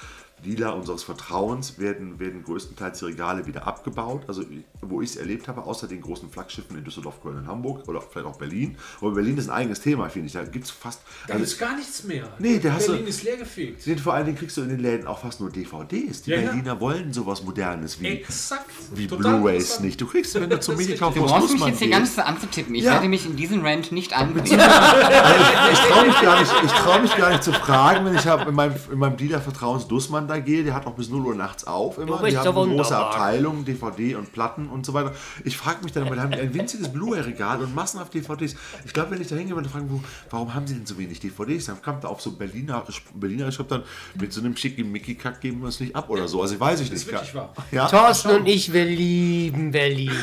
Dealer 0.45 0.77
unseres 0.77 1.03
Vertrauens 1.03 1.79
werden, 1.79 2.19
werden 2.21 2.45
größtenteils 2.45 2.99
die 2.99 3.07
Regale 3.07 3.47
wieder 3.47 3.67
abgebaut. 3.67 4.23
Also 4.29 4.43
wo 4.83 5.01
ich 5.01 5.11
es 5.11 5.17
erlebt 5.17 5.49
habe, 5.49 5.63
außer 5.65 5.89
den 5.89 6.01
großen 6.03 6.31
Flaggschiffen 6.31 6.77
in 6.77 6.85
Düsseldorf, 6.85 7.23
Köln 7.23 7.39
und 7.39 7.47
Hamburg 7.47 7.89
oder 7.89 8.01
vielleicht 8.01 8.27
auch 8.27 8.37
Berlin. 8.37 8.77
Aber 9.01 9.13
Berlin 9.13 9.39
ist 9.39 9.49
ein 9.49 9.55
eigenes 9.57 9.81
Thema, 9.81 10.09
finde 10.11 10.27
ich. 10.27 10.35
Da 10.35 10.45
gibt 10.45 10.67
es 10.67 10.71
fast... 10.71 11.01
Da 11.27 11.33
also- 11.35 11.45
ist 11.45 11.59
gar 11.59 11.75
nichts 11.77 12.05
mehr. 12.05 12.29
Nee, 12.39 12.59
da 12.59 12.73
hast 12.75 12.87
du- 12.89 12.93
Berlin 12.93 13.09
ist 13.09 13.23
leergefegt. 13.25 13.83
sind 13.83 13.99
vor 14.01 14.13
allen 14.15 14.27
Dingen 14.27 14.39
kriegst 14.39 14.57
du 14.59 14.63
in 14.63 14.69
den 14.69 14.81
Läden 14.81 15.07
auch 15.07 15.19
fast 15.19 15.41
nur 15.41 15.51
DVDs. 15.51 16.23
Die 16.23 16.31
Ja, 16.31 16.37
ja. 16.39 16.47
Berliner 16.51 16.81
wollen 16.81 17.13
sowas 17.13 17.43
Modernes 17.43 18.01
wie, 18.01 18.07
Exakt. 18.09 18.71
wie 18.95 19.07
Blu-Rays 19.07 19.81
nicht. 19.81 20.01
Du 20.01 20.07
kriegst, 20.07 20.35
wenn 20.35 20.51
du 20.51 20.61
zum 20.61 20.77
Medienkauf 20.77 21.15
Du 21.15 21.25
brauchst 21.25 21.53
mich 21.55 21.65
jetzt 21.65 21.81
die 21.81 21.89
ganze 21.91 22.25
anzutippen. 22.25 22.75
Ich 22.75 22.85
Ja. 22.85 22.93
werde 22.93 23.09
mich 23.09 23.25
in 23.27 23.37
diesen 23.37 23.65
Rant 23.67 23.91
nicht 23.91 24.13
anbringen. 24.13 24.47
ich 24.47 25.79
traue 25.79 26.07
mich, 26.07 26.21
gar 26.21 26.41
nicht- 26.41 26.53
ich 26.65 26.73
trau 26.73 26.99
mich 27.01 27.17
gar 27.17 27.31
nicht 27.31 27.43
zu 27.43 27.53
fragen, 27.53 28.05
wenn 28.05 28.15
ich 28.15 28.27
hab 28.27 28.47
in 28.47 28.55
meinem, 28.55 28.75
in 28.93 28.99
meinem 28.99 29.17
Dealer 29.17 29.41
Vertrauens 29.41 29.89
Dussmann 29.89 30.26
da 30.29 30.39
gehe, 30.39 30.65
der 30.65 30.75
hat 30.75 30.87
auch 30.87 30.95
bis 30.95 31.09
0 31.09 31.25
Uhr 31.27 31.35
nachts 31.35 31.67
auf 31.67 31.99
immer. 31.99 32.23
Die 32.23 32.37
haben 32.37 32.57
eine 32.59 32.75
große. 32.77 32.97
Abteilung, 32.97 33.65
DVD 33.65 34.15
und 34.17 34.33
Platten 34.33 34.69
und 34.69 34.85
so 34.87 34.95
weiter. 34.95 35.13
Ich 35.45 35.57
frage 35.57 35.83
mich 35.83 35.93
dann, 35.93 36.05
weil 36.09 36.15
die 36.17 36.21
haben 36.21 36.33
ein 36.33 36.55
winziges 36.55 36.89
Blu-ray-Regal 36.93 37.61
und 37.63 37.75
massenhaft 37.75 38.15
DVDs. 38.15 38.57
Ich 38.85 38.93
glaube, 38.93 39.11
wenn 39.13 39.21
ich 39.21 39.29
da 39.29 39.37
hingehe 39.37 39.55
und 39.55 39.67
frage, 39.67 39.87
wo, 39.89 40.01
warum 40.31 40.55
haben 40.55 40.67
sie 40.67 40.75
denn 40.75 40.87
so 40.87 40.97
wenig 40.99 41.21
DVDs? 41.21 41.67
Dann 41.67 41.81
kommt 41.83 42.05
da 42.05 42.09
auf 42.09 42.21
so 42.21 42.33
Berliner, 42.33 42.85
Berliner 43.15 43.49
ich 43.49 43.57
dann 43.57 43.83
mit 44.19 44.33
so 44.33 44.41
einem 44.41 44.57
Schickimicki-Kack 44.57 45.41
geben 45.41 45.61
wir 45.63 45.69
es 45.69 45.81
nicht 45.81 45.95
ab 45.97 46.09
oder 46.11 46.29
so. 46.29 46.43
Also 46.43 46.59
weiß 46.59 46.81
ich 46.81 46.91
nicht. 46.91 47.07
wirklich 47.07 47.35
wahr. 47.35 47.53
Ja, 47.73 47.87
Thorsten 47.89 48.31
und 48.31 48.47
ich, 48.47 48.73
wir 48.73 48.85
lieben 48.85 49.71
Berlin. 49.71 50.13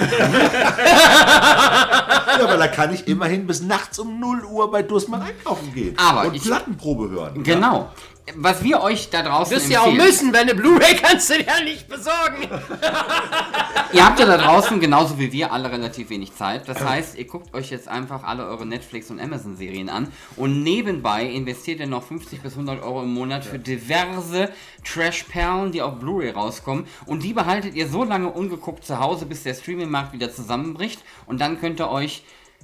ja, 2.37 2.43
aber 2.43 2.57
da 2.57 2.67
kann 2.67 2.93
ich 2.93 3.07
immerhin 3.07 3.47
bis 3.47 3.61
nachts 3.61 3.99
um 3.99 4.19
0 4.19 4.45
Uhr 4.45 4.71
bei 4.71 4.81
Dussmann 4.83 5.21
einkaufen 5.21 5.73
gehen. 5.73 5.95
Aber 5.97 6.27
und 6.27 6.35
ich- 6.35 6.43
Plattenprobe 6.43 7.09
hören. 7.09 7.43
Genau. 7.43 7.91
Was 8.35 8.63
wir 8.63 8.81
euch 8.81 9.09
da 9.09 9.21
draußen 9.21 9.53
Wirst 9.53 9.69
ja 9.69 9.81
auch 9.81 9.87
empfehlen. 9.87 10.07
müssen, 10.07 10.33
weil 10.33 10.41
eine 10.41 10.55
Blu-ray 10.55 10.95
kannst 10.95 11.29
du 11.29 11.41
ja 11.41 11.61
nicht 11.61 11.89
besorgen. 11.89 12.47
Ihr 13.93 14.05
habt 14.05 14.17
ja 14.19 14.25
da 14.25 14.37
draußen 14.37 14.79
genauso 14.79 15.19
wie 15.19 15.31
wir 15.31 15.51
alle 15.51 15.69
relativ 15.69 16.09
wenig 16.09 16.33
Zeit. 16.33 16.67
Das 16.69 16.79
heißt, 16.83 17.17
ihr 17.17 17.27
guckt 17.27 17.53
euch 17.53 17.69
jetzt 17.69 17.87
einfach 17.87 18.23
alle 18.23 18.45
eure 18.47 18.65
Netflix- 18.65 19.11
und 19.11 19.19
Amazon-Serien 19.19 19.89
an 19.89 20.07
und 20.37 20.63
nebenbei 20.63 21.25
investiert 21.25 21.81
ihr 21.81 21.87
noch 21.87 22.03
50 22.03 22.41
bis 22.41 22.53
100 22.53 22.81
Euro 22.81 23.03
im 23.03 23.13
Monat 23.13 23.43
für 23.43 23.59
diverse 23.59 24.49
Trash-Perlen, 24.85 25.73
die 25.73 25.81
auf 25.81 25.99
Blu-ray 25.99 26.31
rauskommen. 26.31 26.87
Und 27.05 27.23
die 27.23 27.33
behaltet 27.33 27.75
ihr 27.75 27.87
so 27.87 28.03
lange 28.03 28.29
ungeguckt 28.29 28.85
zu 28.85 28.99
Hause, 28.99 29.25
bis 29.25 29.43
der 29.43 29.53
Streaming-Markt 29.53 30.13
wieder 30.13 30.31
zusammenbricht. 30.31 31.01
Und 31.25 31.41
dann 31.41 31.59
könnt 31.59 31.79
ihr 31.81 31.89
euch 31.89 32.23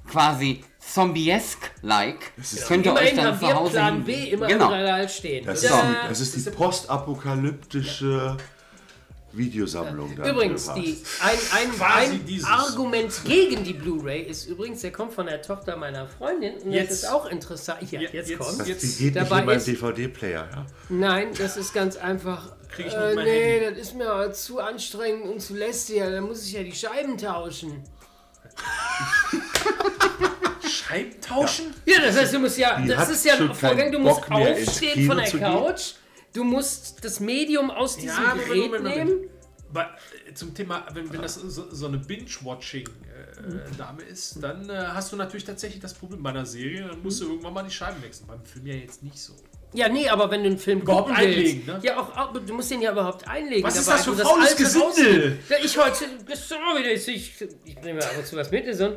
quasi 0.09 0.63
zombiesk-like, 0.93 2.31
könnt 2.67 2.85
ihr 2.85 2.93
euch 2.93 3.15
dann 3.15 3.39
zu 3.39 3.53
Hause... 3.53 3.71
Plan 3.73 4.03
B 4.03 4.29
immer 4.29 4.47
genau. 4.47 4.67
im 4.67 4.73
Regal 4.73 5.07
stehen. 5.09 5.45
Das 5.45 5.63
ist, 5.63 5.69
Ja. 5.69 5.81
die, 6.03 6.09
das 6.09 6.19
ist 6.21 6.35
die 6.35 6.49
postapokalyptische 6.49 8.37
Videosammlung. 9.31 10.15
da, 10.15 10.29
Übrigens, 10.29 10.71
die, 10.73 10.97
ein, 11.21 11.37
ein, 11.51 11.81
ein. 11.81 12.45
Argument 12.45 13.11
gegen 13.25 13.63
die 13.63 13.73
Blu-ray 13.73 14.23
ist 14.23 14.45
übrigens, 14.47 14.81
der 14.81 14.91
kommt 14.91 15.13
von 15.13 15.27
der 15.27 15.41
Tochter 15.43 15.77
meiner 15.77 16.07
Freundin 16.07 16.55
und 16.57 16.71
Jetzt. 16.71 16.89
das 16.91 16.97
ist 17.03 17.09
auch 17.11 17.27
interessant. 17.27 17.79
Ja, 17.91 17.99
Jetzt- 18.01 18.13
jetzt, 18.13 18.37
kommt. 18.39 18.59
Das 18.59 18.67
jetzt 18.67 18.81
die 18.81 19.03
geht 19.03 19.15
nicht 19.15 19.17
dabei 19.17 19.41
in 19.41 19.45
meinen 19.45 19.57
ist- 19.57 19.67
DVD-Player. 19.67 20.49
Ja. 20.51 20.65
Nein, 20.89 21.27
das 21.37 21.57
ist 21.57 21.73
ganz 21.73 21.95
einfach. 21.97 22.55
Krieg 22.69 22.87
ich 22.87 22.93
äh, 22.93 23.15
nee, 23.15 23.59
Handy. 23.59 23.69
das 23.79 23.87
ist 23.89 23.95
mir 23.95 24.11
aber 24.11 24.31
zu 24.33 24.59
anstrengend 24.59 25.25
und 25.27 25.39
zu 25.41 25.55
lästig. 25.55 25.99
Da 25.99 26.21
muss 26.21 26.43
ich 26.45 26.53
ja 26.53 26.63
die 26.63 26.71
Scheiben 26.73 27.17
tauschen. 27.17 27.83
Scheiben 30.89 31.21
tauschen? 31.21 31.73
Ja, 31.85 32.01
das 32.01 32.17
heißt, 32.17 32.33
du 32.33 32.39
musst 32.39 32.57
ja, 32.57 32.79
Die 32.81 32.87
das 32.87 32.97
hat 32.97 33.09
ist 33.09 33.25
ja 33.25 33.37
schon 33.37 33.49
ein 33.49 33.55
Vorgang, 33.55 33.77
keinen 33.77 33.91
du 33.91 33.99
musst 33.99 34.21
Bock 34.21 34.29
mehr, 34.29 34.57
ins 34.57 34.67
aufstehen 34.69 34.93
Kino 34.93 35.07
von 35.07 35.17
der 35.17 35.25
zu 35.27 35.37
gehen. 35.37 35.47
Couch, 35.47 35.81
du 36.33 36.43
musst 36.43 37.03
das 37.05 37.19
Medium 37.19 37.71
aus 37.71 37.97
diesem 37.97 38.23
Moment, 38.23 38.45
Gerät 38.47 38.61
Moment, 38.71 38.83
Moment. 38.83 39.09
nehmen. 39.09 39.29
Äh, 39.75 40.33
zum 40.33 40.53
Thema, 40.55 40.85
wenn, 40.93 41.11
wenn 41.13 41.21
das 41.21 41.35
so, 41.35 41.65
so 41.69 41.87
eine 41.87 41.97
Binge-Watching, 41.99 42.87
äh, 42.87 43.77
Dame 43.77 44.01
ist, 44.03 44.41
dann 44.41 44.67
äh, 44.69 44.73
hast 44.73 45.11
du 45.11 45.15
natürlich 45.15 45.43
tatsächlich 45.45 45.79
das 45.81 45.93
Problem 45.93 46.23
bei 46.23 46.31
einer 46.31 46.45
Serie, 46.45 46.87
dann 46.87 47.01
musst 47.03 47.21
du 47.21 47.27
irgendwann 47.29 47.53
mal 47.53 47.63
die 47.63 47.71
Scheiben 47.71 48.01
wechseln. 48.01 48.25
Beim 48.27 48.43
Film 48.43 48.65
ja 48.65 48.73
jetzt 48.75 49.03
nicht 49.03 49.17
so. 49.19 49.33
Ja, 49.71 49.87
nee, 49.87 50.09
aber 50.09 50.31
wenn 50.31 50.41
du 50.41 50.47
einen 50.49 50.57
Film 50.57 50.81
Überhaupt 50.81 51.09
gucken 51.09 51.23
willst, 51.23 51.37
einlegen, 51.37 51.65
ne? 51.67 51.79
Ja, 51.83 51.99
auch, 51.99 52.17
auch, 52.17 52.33
du 52.33 52.53
musst 52.55 52.71
den 52.71 52.81
ja 52.81 52.91
überhaupt 52.91 53.27
einlegen. 53.27 53.63
Was 53.63 53.77
ist 53.77 53.87
das 53.87 54.03
für 54.05 54.15
faules 54.15 54.55
Gesindel? 54.55 55.37
Ja, 55.47 55.57
ich 55.63 55.77
heute, 55.77 56.05
sorry, 56.33 56.91
das 56.95 57.07
ich, 57.07 57.39
ich 57.65 57.75
bringe 57.75 57.93
mir 57.99 58.03
ab 58.03 58.15
und 58.17 58.25
zu 58.25 58.35
was 58.35 58.49
mit. 58.49 58.75
So. 58.75 58.85
ein- 58.85 58.95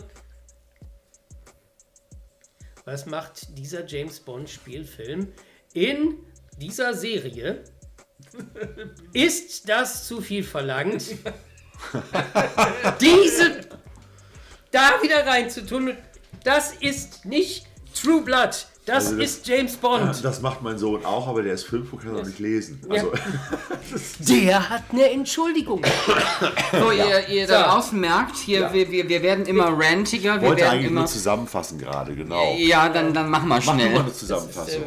Was 2.84 3.06
macht 3.06 3.56
dieser 3.58 3.86
James 3.86 4.20
Bond 4.20 4.50
Spielfilm 4.50 5.28
in 5.72 6.18
dieser 6.58 6.94
Serie? 6.94 7.64
Ist 9.12 9.68
das 9.68 10.06
zu 10.06 10.20
viel 10.20 10.42
verlangt? 10.42 11.04
Diese 13.00 13.60
da 14.70 15.02
wieder 15.02 15.26
reinzutun, 15.26 15.96
das 16.44 16.74
ist 16.74 17.24
nicht 17.24 17.66
True 17.94 18.22
Blood. 18.22 18.66
Das, 18.84 19.06
Also 19.06 19.16
das- 19.18 19.24
ist 19.30 19.46
James 19.46 19.76
Bond. 19.76 20.24
Das 20.24 20.40
macht 20.42 20.60
mein 20.62 20.76
Sohn 20.76 21.04
auch, 21.04 21.28
aber 21.28 21.42
der 21.42 21.54
ist 21.54 21.64
fünf 21.64 21.92
und 21.92 22.02
kann 22.02 22.14
noch 22.14 22.24
nicht 22.24 22.40
lesen. 22.40 22.80
Also, 22.88 23.12
Der 24.18 24.68
hat 24.70 24.82
eine 24.92 25.10
Entschuldigung. 25.10 25.82
So, 26.72 26.90
ihr, 26.90 27.28
ihr 27.28 27.46
da 27.46 27.64
So. 27.64 27.70
draußen 27.70 28.00
merkt, 28.00 28.36
hier, 28.38 28.72
wir, 28.72 28.90
wir, 28.90 29.08
wir 29.08 29.22
werden 29.22 29.46
immer 29.46 29.66
rantiger, 29.78 30.40
wir 30.40 30.48
wollte 30.48 30.68
eigentlich 30.68 30.86
immer. 30.90 31.00
nur 31.00 31.08
zusammenfassen 31.08 31.78
gerade, 31.78 32.14
genau. 32.14 32.54
Ja, 32.56 32.88
dann, 32.88 33.12
dann 33.14 33.30
mach 33.30 33.44
mal 33.44 33.60
Mach 33.64 33.72
du 33.74 33.80
schnell. 33.80 33.92
mal 33.94 34.00
eine 34.02 34.12
Zusammenfassung. 34.12 34.82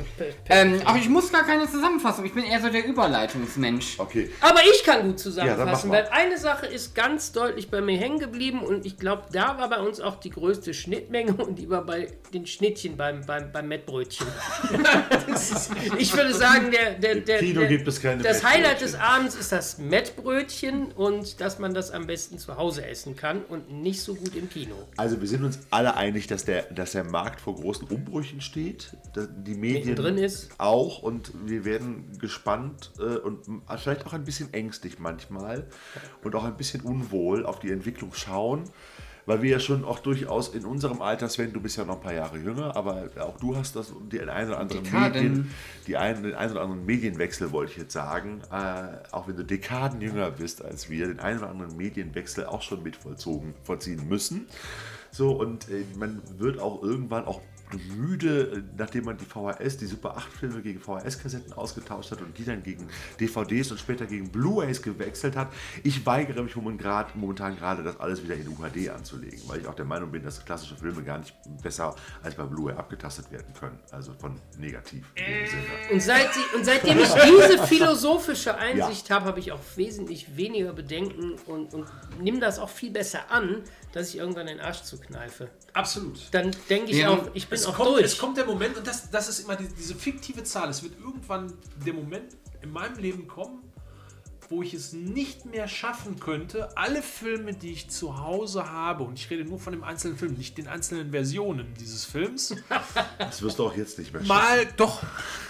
Ähm, 0.49 0.81
aber 0.85 0.97
ich 0.97 1.07
muss 1.09 1.31
gar 1.31 1.43
keine 1.43 1.69
Zusammenfassung, 1.69 2.26
ich 2.26 2.34
bin 2.34 2.43
eher 2.43 2.61
so 2.61 2.69
der 2.69 2.85
Überleitungsmensch. 2.85 3.95
Okay. 3.99 4.30
Aber 4.41 4.59
ich 4.73 4.84
kann 4.84 5.03
gut 5.03 5.11
Ja, 5.11 5.17
zusammenfassen, 5.17 5.91
weil 5.91 6.07
eine 6.11 6.38
Sache 6.38 6.65
ist 6.65 6.95
ganz 6.95 7.31
deutlich 7.31 7.69
bei 7.69 7.81
mir 7.81 7.97
hängen 7.97 8.19
geblieben 8.19 8.61
und 8.61 8.85
ich 8.85 8.97
glaube, 8.97 9.23
da 9.31 9.57
war 9.57 9.69
bei 9.69 9.80
uns 9.80 9.99
auch 10.01 10.15
die 10.19 10.30
größte 10.31 10.73
Schnittmenge 10.73 11.34
und 11.45 11.59
die 11.59 11.69
war 11.69 11.84
bei 11.85 12.07
den 12.34 12.45
Schnittchen 12.47 12.97
beim, 12.97 13.26
beim, 13.26 13.51
beim 13.51 13.67
Mettbrötchen. 13.86 14.28
ich 15.98 16.16
würde 16.16 16.34
sagen, 16.34 16.72
der, 16.72 16.94
der, 16.94 17.16
der, 17.22 17.41
der, 17.41 18.18
das 18.18 18.44
Highlight 18.44 18.82
des 18.82 18.95
Abends 18.95 19.36
ist 19.36 19.52
das 19.52 19.78
Mettbrötchen 19.78 20.91
und 20.94 21.40
dass 21.41 21.60
man 21.60 21.74
das 21.74 21.91
am 21.91 22.07
besten 22.07 22.38
zu 22.38 22.57
Hause 22.57 22.86
essen 22.86 23.16
kann 23.16 23.44
und 23.44 23.72
nicht 23.72 24.02
so 24.02 24.16
gut 24.16 24.36
im 24.36 24.49
Kino. 24.49 24.76
Also 24.98 25.20
wir 25.22 25.28
sind 25.28 25.44
uns 25.44 25.60
alle 25.70 25.95
einig, 25.95 26.28
dass 26.28 26.45
der, 26.45 26.64
dass 26.64 26.94
der 26.94 27.03
Markt 27.03 27.41
vor 27.41 27.56
großen 27.56 27.88
Umbrüchen 27.88 28.41
steht. 28.41 28.95
Die 29.16 29.56
Medien 29.56 29.90
Mittendrin 29.90 30.18
ist. 30.18 30.49
auch 30.57 31.02
und 31.02 31.32
wir 31.45 31.66
werden 31.66 32.18
gespannt 32.20 32.91
äh, 32.99 33.18
und 33.18 33.45
vielleicht 33.78 34.06
auch 34.06 34.14
ein 34.14 34.24
bisschen 34.24 34.53
ängstlich 34.53 34.99
manchmal 34.99 35.68
und 36.24 36.36
auch 36.36 36.44
ein 36.44 36.57
bisschen 36.57 36.82
unwohl 36.82 37.45
auf 37.45 37.60
die 37.60 37.72
Entwicklung 37.72 38.14
schauen. 38.14 38.64
Weil 39.26 39.41
wir 39.41 39.49
ja 39.49 39.60
schon 39.60 39.84
auch 39.84 39.99
durchaus 39.99 40.49
in 40.49 40.65
unserem 40.65 41.02
Alter, 41.02 41.30
Sven, 41.30 41.52
du 41.52 41.60
bist 41.60 41.77
ja 41.77 41.85
noch 41.85 41.95
ein 41.95 42.02
paar 42.02 42.14
Jahre 42.14 42.38
jünger, 42.38 42.76
aber 42.76 43.10
auch 43.19 43.38
du 43.38 43.56
hast 43.56 43.76
das 43.76 43.91
den 44.11 44.30
einen 44.30 44.49
oder 44.49 44.60
anderen. 44.60 44.84
Medien, 44.84 45.52
die 45.88 45.97
einen, 45.97 46.23
den 46.23 46.35
einen 46.35 46.52
oder 46.52 46.61
anderen 46.61 46.85
Medienwechsel, 46.85 47.52
wollte 47.52 47.72
ich 47.72 47.77
jetzt 47.77 47.93
sagen, 47.93 48.41
äh, 48.52 49.11
auch 49.11 49.27
wenn 49.27 49.35
du 49.35 49.43
Dekaden 49.43 49.99
jünger 50.02 50.30
bist 50.31 50.64
als 50.64 50.89
wir, 50.89 51.07
den 51.07 51.19
einen 51.19 51.39
oder 51.39 51.49
anderen 51.49 51.76
Medienwechsel 51.76 52.45
auch 52.45 52.61
schon 52.61 52.84
mit 52.84 52.95
vollzogen, 52.95 53.56
vollziehen 53.64 54.07
müssen. 54.07 54.47
So, 55.11 55.31
und 55.31 55.69
äh, 55.69 55.85
man 55.97 56.22
wird 56.38 56.60
auch 56.60 56.84
irgendwann 56.84 57.26
auch 57.26 57.41
müde, 57.97 58.51
äh, 58.57 58.61
nachdem 58.77 59.05
man 59.05 59.17
die 59.17 59.25
VHS, 59.25 59.77
die 59.77 59.85
Super 59.85 60.17
8 60.17 60.31
Filme 60.31 60.61
gegen 60.61 60.79
VHS-Kassetten 60.79 61.53
ausgetauscht 61.53 62.11
hat 62.11 62.21
und 62.21 62.37
die 62.37 62.45
dann 62.45 62.63
gegen 62.63 62.87
DVDs 63.19 63.71
und 63.71 63.79
später 63.79 64.05
gegen 64.05 64.29
Blu-rays 64.29 64.81
gewechselt 64.81 65.35
hat. 65.35 65.51
Ich 65.83 66.05
weigere 66.05 66.43
mich 66.43 66.55
momentan 66.55 67.55
gerade, 67.57 67.83
das 67.83 67.99
alles 67.99 68.23
wieder 68.23 68.35
in 68.35 68.47
UHD 68.47 68.89
anzulegen, 68.89 69.41
weil 69.47 69.61
ich 69.61 69.67
auch 69.67 69.75
der 69.75 69.85
Meinung 69.85 70.11
bin, 70.11 70.23
dass 70.23 70.43
klassische 70.43 70.75
Filme 70.75 71.03
gar 71.03 71.19
nicht 71.19 71.35
besser 71.61 71.95
als 72.23 72.35
bei 72.35 72.43
Blu-ray 72.43 72.75
abgetastet 72.75 73.31
werden 73.31 73.53
können. 73.59 73.79
Also 73.91 74.13
von 74.13 74.39
negativ 74.57 75.05
Sinne. 75.15 75.63
Und, 75.91 76.01
seit, 76.01 76.29
und 76.55 76.65
seitdem 76.65 76.99
ich 76.99 77.09
diese 77.13 77.65
philosophische 77.65 78.55
Einsicht 78.57 79.09
habe, 79.09 79.25
habe 79.25 79.39
ich 79.39 79.51
auch 79.51 79.61
wesentlich 79.75 80.37
weniger 80.37 80.73
Bedenken 80.73 81.33
und, 81.45 81.73
und 81.73 81.87
nehme 82.19 82.39
das 82.39 82.59
auch 82.59 82.69
viel 82.69 82.91
besser 82.91 83.31
an, 83.31 83.63
dass 83.93 84.09
ich 84.09 84.17
irgendwann 84.17 84.47
den 84.47 84.59
Arsch 84.59 84.83
zukneife. 84.83 85.49
Absolut. 85.76 86.19
Dann 86.31 86.52
denke 86.69 86.91
ich 86.91 86.97
Ja, 86.97 87.10
auch, 87.10 87.27
ich 87.34 87.47
bin 87.47 87.60
Es 87.60 87.65
auch 87.68 87.76
kommt, 87.76 87.89
durch. 87.89 88.03
es 88.06 88.18
kommt 88.18 88.38
der 88.38 88.45
Moment, 88.45 88.77
und 88.77 88.88
das, 88.88 89.11
das 89.11 89.27
ist 89.30 89.39
immer 89.41 89.56
die, 89.56 89.68
diese 89.68 89.93
fiktive 89.93 90.43
Zahl. 90.43 90.69
Es 90.69 90.81
wird 90.81 90.93
irgendwann 90.99 91.53
der 91.85 91.93
Moment 91.93 92.35
in 92.61 92.72
meinem 92.72 92.97
Leben 92.97 93.27
kommen, 93.27 93.61
wo 94.49 94.61
ich 94.61 94.73
es 94.76 94.93
nicht 94.93 95.45
mehr 95.45 95.68
schaffen 95.68 96.19
könnte, 96.19 96.77
alle 96.77 97.02
Filme, 97.02 97.53
die 97.53 97.72
ich 97.72 97.89
zu 97.89 98.19
Hause 98.19 98.72
habe, 98.72 99.03
und 99.03 99.18
ich 99.19 99.30
rede 99.30 99.43
nur 99.43 99.60
von 99.60 99.73
dem 99.73 99.84
einzelnen 99.84 100.18
Film, 100.18 100.34
nicht 100.35 100.57
den 100.57 100.68
einzelnen 100.68 101.11
Versionen 101.11 101.73
dieses 101.80 102.06
Films, 102.06 102.56
Das 103.18 103.41
wirst 103.41 103.57
du 103.60 103.65
auch 103.65 103.76
jetzt 103.76 103.97
nicht 103.99 104.14
mehr 104.14 104.22
schaffen. 104.23 104.27
mal, 104.27 104.68
doch, 104.77 105.02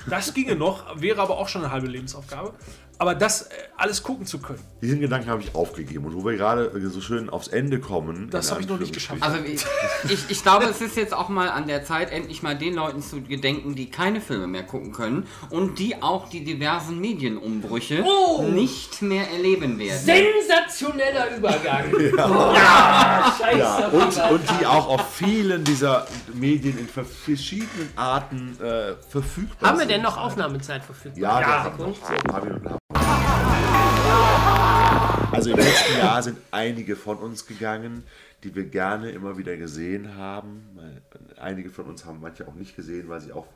das 0.10 0.34
ginge 0.34 0.56
noch, 0.56 1.02
wäre 1.02 1.22
aber 1.22 1.38
auch 1.38 1.49
schon 1.49 1.64
eine 1.64 1.72
halbe 1.73 1.88
Lebensaufgabe, 1.88 2.53
aber 2.97 3.15
das 3.15 3.43
äh, 3.43 3.53
alles 3.77 4.03
gucken 4.03 4.26
zu 4.26 4.39
können. 4.39 4.63
Diesen 4.81 4.99
Gedanken 4.99 5.30
habe 5.30 5.41
ich 5.41 5.53
aufgegeben. 5.53 6.05
Und 6.05 6.15
wo 6.15 6.26
wir 6.26 6.38
gerade 6.38 6.72
äh, 6.76 6.88
so 6.88 7.01
schön 7.01 7.30
aufs 7.30 7.47
Ende 7.47 7.80
kommen. 7.80 8.30
Das 8.30 8.51
habe 8.51 8.61
ich 8.61 8.67
noch 8.67 8.80
nicht 8.80 8.93
geschafft. 8.93 9.22
Also 9.22 9.38
ich, 9.43 9.65
ich, 10.09 10.30
ich 10.30 10.41
glaube, 10.43 10.65
es 10.65 10.81
ist 10.81 10.95
jetzt 10.95 11.13
auch 11.13 11.30
mal 11.30 11.49
an 11.49 11.67
der 11.67 11.84
Zeit, 11.84 12.11
endlich 12.11 12.41
mal 12.43 12.57
den 12.57 12.76
Leuten 12.76 13.01
zu 13.01 13.22
gedenken, 13.22 13.76
die 13.76 13.89
keine 13.89 14.22
Filme 14.22 14.47
mehr 14.47 14.63
gucken 14.63 14.91
können 14.93 15.27
und 15.49 15.80
die 15.80 16.01
auch 16.01 16.30
die 16.30 16.43
diversen 16.43 16.99
Medienumbrüche 16.99 18.03
oh. 18.05 18.43
nicht 18.43 19.01
mehr 19.01 19.30
erleben 19.30 19.77
werden. 19.77 19.99
Sensationeller 19.99 21.35
Übergang. 21.38 21.85
ja. 22.17 22.30
Oh, 22.30 22.53
ja. 22.53 23.35
Scheiße. 23.39 23.57
Ja. 23.59 23.88
Und, 23.88 24.31
und, 24.31 24.59
die 24.59 24.65
auch 24.65 24.88
auf 24.88 25.13
vielen 25.13 25.63
dieser 25.63 26.07
Medien 26.34 26.77
in 26.77 26.88
verschiedenen 26.88 27.89
Arten 27.95 28.57
äh, 28.61 28.93
verfügbar 29.09 29.57
sind. 29.59 29.67
Haben 29.67 29.80
wir 29.80 29.85
denn 29.85 30.01
noch 30.01 30.17
Aufnahmezeit 30.17 30.84
verfügbar? 30.84 31.22
Ja, 31.22 31.41
ja. 31.41 31.73
Noch 31.77 31.93
10, 31.93 32.76
also 35.36 35.49
im 35.49 35.57
letzten 35.57 35.98
Jahr 35.98 36.24
sind 36.24 36.38
einige 36.52 36.95
von 36.95 37.18
uns 37.18 37.45
gegangen, 37.45 38.03
die 38.44 38.56
wir 38.56 38.64
gerne 38.66 39.12
immer 39.12 39.38
wieder 39.38 39.57
gesehen 39.57 40.16
haben. 40.16 40.80
Einige 41.38 41.70
von 41.70 41.86
uns 41.86 42.06
haben 42.06 42.22
manche 42.22 42.48
auch 42.48 42.53
nicht 42.53 42.76
gesehen, 42.76 43.10
weil 43.10 43.20
sie 43.20 43.34
auch, 43.34 43.48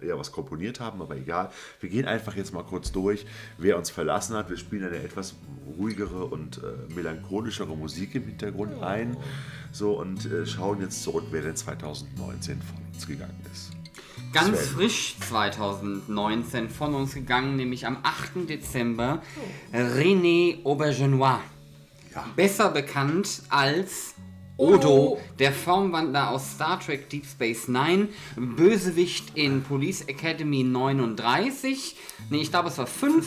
eher 0.00 0.16
was 0.16 0.30
komponiert 0.30 0.78
haben, 0.78 1.02
aber 1.02 1.16
egal. 1.16 1.50
Wir 1.80 1.90
gehen 1.90 2.06
einfach 2.06 2.36
jetzt 2.36 2.52
mal 2.52 2.62
kurz 2.62 2.92
durch, 2.92 3.26
wer 3.58 3.76
uns 3.78 3.90
verlassen 3.90 4.36
hat. 4.36 4.48
Wir 4.48 4.56
spielen 4.56 4.84
eine 4.84 5.02
etwas 5.02 5.34
ruhigere 5.76 6.26
und 6.26 6.58
äh, 6.58 6.92
melancholischere 6.94 7.76
Musik 7.76 8.14
im 8.14 8.26
Hintergrund 8.26 8.80
ein. 8.80 9.16
So 9.72 9.98
und 9.98 10.26
äh, 10.26 10.46
schauen 10.46 10.80
jetzt 10.82 11.02
zurück, 11.02 11.24
wer 11.32 11.42
denn 11.42 11.56
2019 11.56 12.62
von 12.62 12.78
uns 12.92 13.06
gegangen 13.06 13.40
ist. 13.52 13.73
Ganz 14.34 14.66
frisch 14.66 15.14
2019 15.28 16.68
von 16.68 16.96
uns 16.96 17.14
gegangen, 17.14 17.54
nämlich 17.54 17.86
am 17.86 17.98
8. 18.02 18.48
Dezember, 18.48 19.22
René 19.72 20.64
Aubergenois. 20.64 21.38
Besser 22.34 22.70
bekannt 22.70 23.42
als 23.48 24.16
Odo, 24.56 25.20
der 25.38 25.52
Formwandler 25.52 26.30
aus 26.30 26.52
Star 26.54 26.80
Trek 26.80 27.08
Deep 27.10 27.24
Space 27.26 27.68
Nine, 27.68 28.08
Bösewicht 28.34 29.36
in 29.36 29.62
Police 29.62 30.02
Academy 30.02 30.64
39. 30.64 31.96
Nee, 32.30 32.38
ich 32.38 32.50
glaube, 32.50 32.70
es 32.70 32.78
war 32.78 32.88
5. 32.88 33.26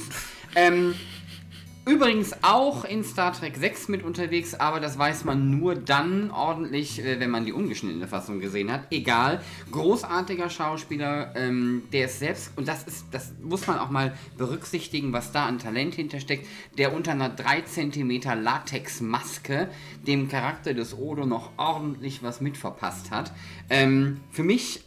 Ähm, 0.56 0.94
Übrigens 1.88 2.34
auch 2.41 2.84
in 2.84 3.05
Star 3.05 3.31
Trek 3.31 3.55
6 3.55 3.88
mit 3.88 4.03
unterwegs, 4.03 4.53
aber 4.55 4.81
das 4.81 4.99
weiß 4.99 5.23
man 5.23 5.49
nur 5.57 5.73
dann 5.73 6.31
ordentlich, 6.31 7.01
äh, 7.01 7.22
wenn 7.22 7.30
man 7.30 7.45
die 7.45 7.53
ungeschnittene 7.53 8.09
Fassung 8.09 8.41
gesehen 8.41 8.69
hat. 8.69 8.91
Egal, 8.91 9.41
großartiger 9.72 10.49
Schauspieler, 10.49 11.34
ähm, 11.38 11.84
der 11.93 12.07
ist 12.07 12.19
selbst, 12.19 12.51
und 12.57 12.68
das 12.68 12.84
ist, 12.84 13.05
das 13.11 13.31
muss 13.41 13.68
man 13.68 13.80
auch 13.80 13.89
mal 13.89 14.18
berücksichtigen, 14.38 15.14
was 15.14 15.31
da 15.31 15.45
an 15.45 15.59
Talent 15.59 15.95
hintersteckt, 15.95 16.45
der 16.77 16.93
unter 16.93 17.14
einer 17.14 17.30
3 17.30 17.61
cm 17.61 18.22
Latexmaske 18.43 19.69
dem 20.05 20.27
Charakter 20.27 20.73
des 20.73 20.93
Odo 20.93 21.26
noch 21.26 21.51
ordentlich 21.55 22.22
was 22.22 22.41
mitverpasst 22.41 23.11
hat. 23.11 23.31
Ähm, 23.69 24.19
für 24.30 24.43
mich 24.43 24.84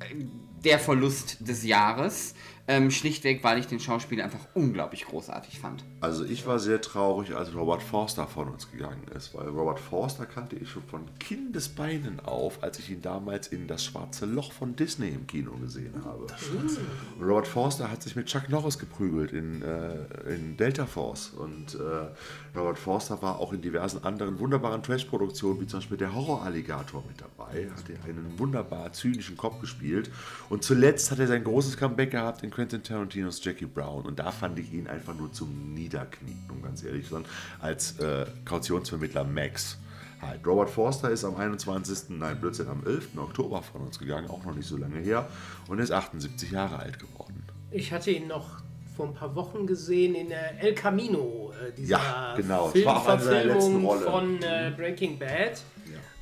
äh, 0.00 0.24
der 0.64 0.78
Verlust 0.78 1.38
des 1.40 1.64
Jahres. 1.64 2.34
Ähm, 2.72 2.92
schlichtweg, 2.92 3.42
weil 3.42 3.58
ich 3.58 3.66
den 3.66 3.80
Schauspieler 3.80 4.22
einfach 4.22 4.46
unglaublich 4.54 5.04
großartig 5.04 5.58
fand. 5.58 5.82
Also 6.00 6.24
ich 6.24 6.46
war 6.46 6.60
sehr 6.60 6.80
traurig, 6.80 7.34
als 7.34 7.52
Robert 7.52 7.82
Forster 7.82 8.28
von 8.28 8.46
uns 8.46 8.70
gegangen 8.70 9.08
ist, 9.12 9.34
weil 9.34 9.48
Robert 9.48 9.80
Forster 9.80 10.24
kannte 10.24 10.54
ich 10.54 10.70
schon 10.70 10.84
von 10.84 11.04
Kindesbeinen 11.18 12.20
auf, 12.20 12.62
als 12.62 12.78
ich 12.78 12.90
ihn 12.90 13.02
damals 13.02 13.48
in 13.48 13.66
das 13.66 13.84
schwarze 13.84 14.24
Loch 14.24 14.52
von 14.52 14.76
Disney 14.76 15.08
im 15.08 15.26
Kino 15.26 15.50
gesehen 15.56 15.94
habe. 16.04 16.28
Und 16.28 16.78
Robert 17.20 17.48
Forster 17.48 17.90
hat 17.90 18.04
sich 18.04 18.14
mit 18.14 18.26
Chuck 18.26 18.48
Norris 18.48 18.78
geprügelt 18.78 19.32
in, 19.32 19.62
äh, 19.62 20.32
in 20.32 20.56
Delta 20.56 20.86
Force 20.86 21.30
und 21.30 21.74
äh, 21.74 22.56
Robert 22.56 22.78
Forster 22.78 23.20
war 23.20 23.40
auch 23.40 23.52
in 23.52 23.62
diversen 23.62 24.04
anderen 24.04 24.38
wunderbaren 24.38 24.84
Trash-Produktionen, 24.84 25.60
wie 25.60 25.66
zum 25.66 25.80
Beispiel 25.80 25.96
der 25.96 26.14
Horror-Alligator 26.14 27.02
mit 27.08 27.20
dabei, 27.20 27.68
hat 27.76 27.90
er 27.90 28.04
einen 28.04 28.38
wunderbar 28.38 28.92
zynischen 28.92 29.36
Kopf 29.36 29.60
gespielt 29.60 30.08
und 30.48 30.62
zuletzt 30.62 31.10
hat 31.10 31.18
er 31.18 31.26
sein 31.26 31.42
großes 31.42 31.76
Comeback 31.76 32.12
gehabt 32.12 32.44
in 32.44 32.50
Quentin 32.60 32.82
Tarantinos 32.82 33.42
Jackie 33.42 33.64
Brown 33.64 34.04
und 34.04 34.18
da 34.18 34.30
fand 34.30 34.58
ich 34.58 34.70
ihn 34.74 34.86
einfach 34.86 35.14
nur 35.14 35.32
zum 35.32 35.72
Niederknien, 35.72 36.46
um 36.50 36.60
ganz 36.60 36.84
ehrlich 36.84 37.06
zu 37.06 37.14
sein, 37.14 37.24
als 37.58 37.98
äh, 38.00 38.26
Kautionsvermittler 38.44 39.24
Max 39.24 39.78
halt. 40.20 40.46
Robert 40.46 40.68
Forster 40.68 41.08
ist 41.08 41.24
am 41.24 41.36
21., 41.36 42.10
nein, 42.10 42.38
Blödsinn, 42.38 42.68
am 42.68 42.84
11. 42.84 43.16
Oktober 43.16 43.62
von 43.62 43.80
uns 43.80 43.98
gegangen, 43.98 44.28
auch 44.28 44.44
noch 44.44 44.54
nicht 44.54 44.68
so 44.68 44.76
lange 44.76 44.98
her. 44.98 45.26
Und 45.68 45.78
ist 45.78 45.90
78 45.90 46.50
Jahre 46.50 46.80
alt 46.80 46.98
geworden. 46.98 47.42
Ich 47.70 47.94
hatte 47.94 48.10
ihn 48.10 48.28
noch 48.28 48.58
vor 48.94 49.06
ein 49.06 49.14
paar 49.14 49.34
Wochen 49.34 49.66
gesehen 49.66 50.14
in 50.14 50.30
äh, 50.30 50.58
El 50.58 50.74
Camino, 50.74 51.54
äh, 51.66 51.72
dieser 51.72 51.96
Ja, 51.96 52.34
genau. 52.36 52.68
Filmverfilmung 52.68 54.02
von 54.02 54.42
äh, 54.42 54.70
Breaking 54.76 55.18
Bad. 55.18 55.62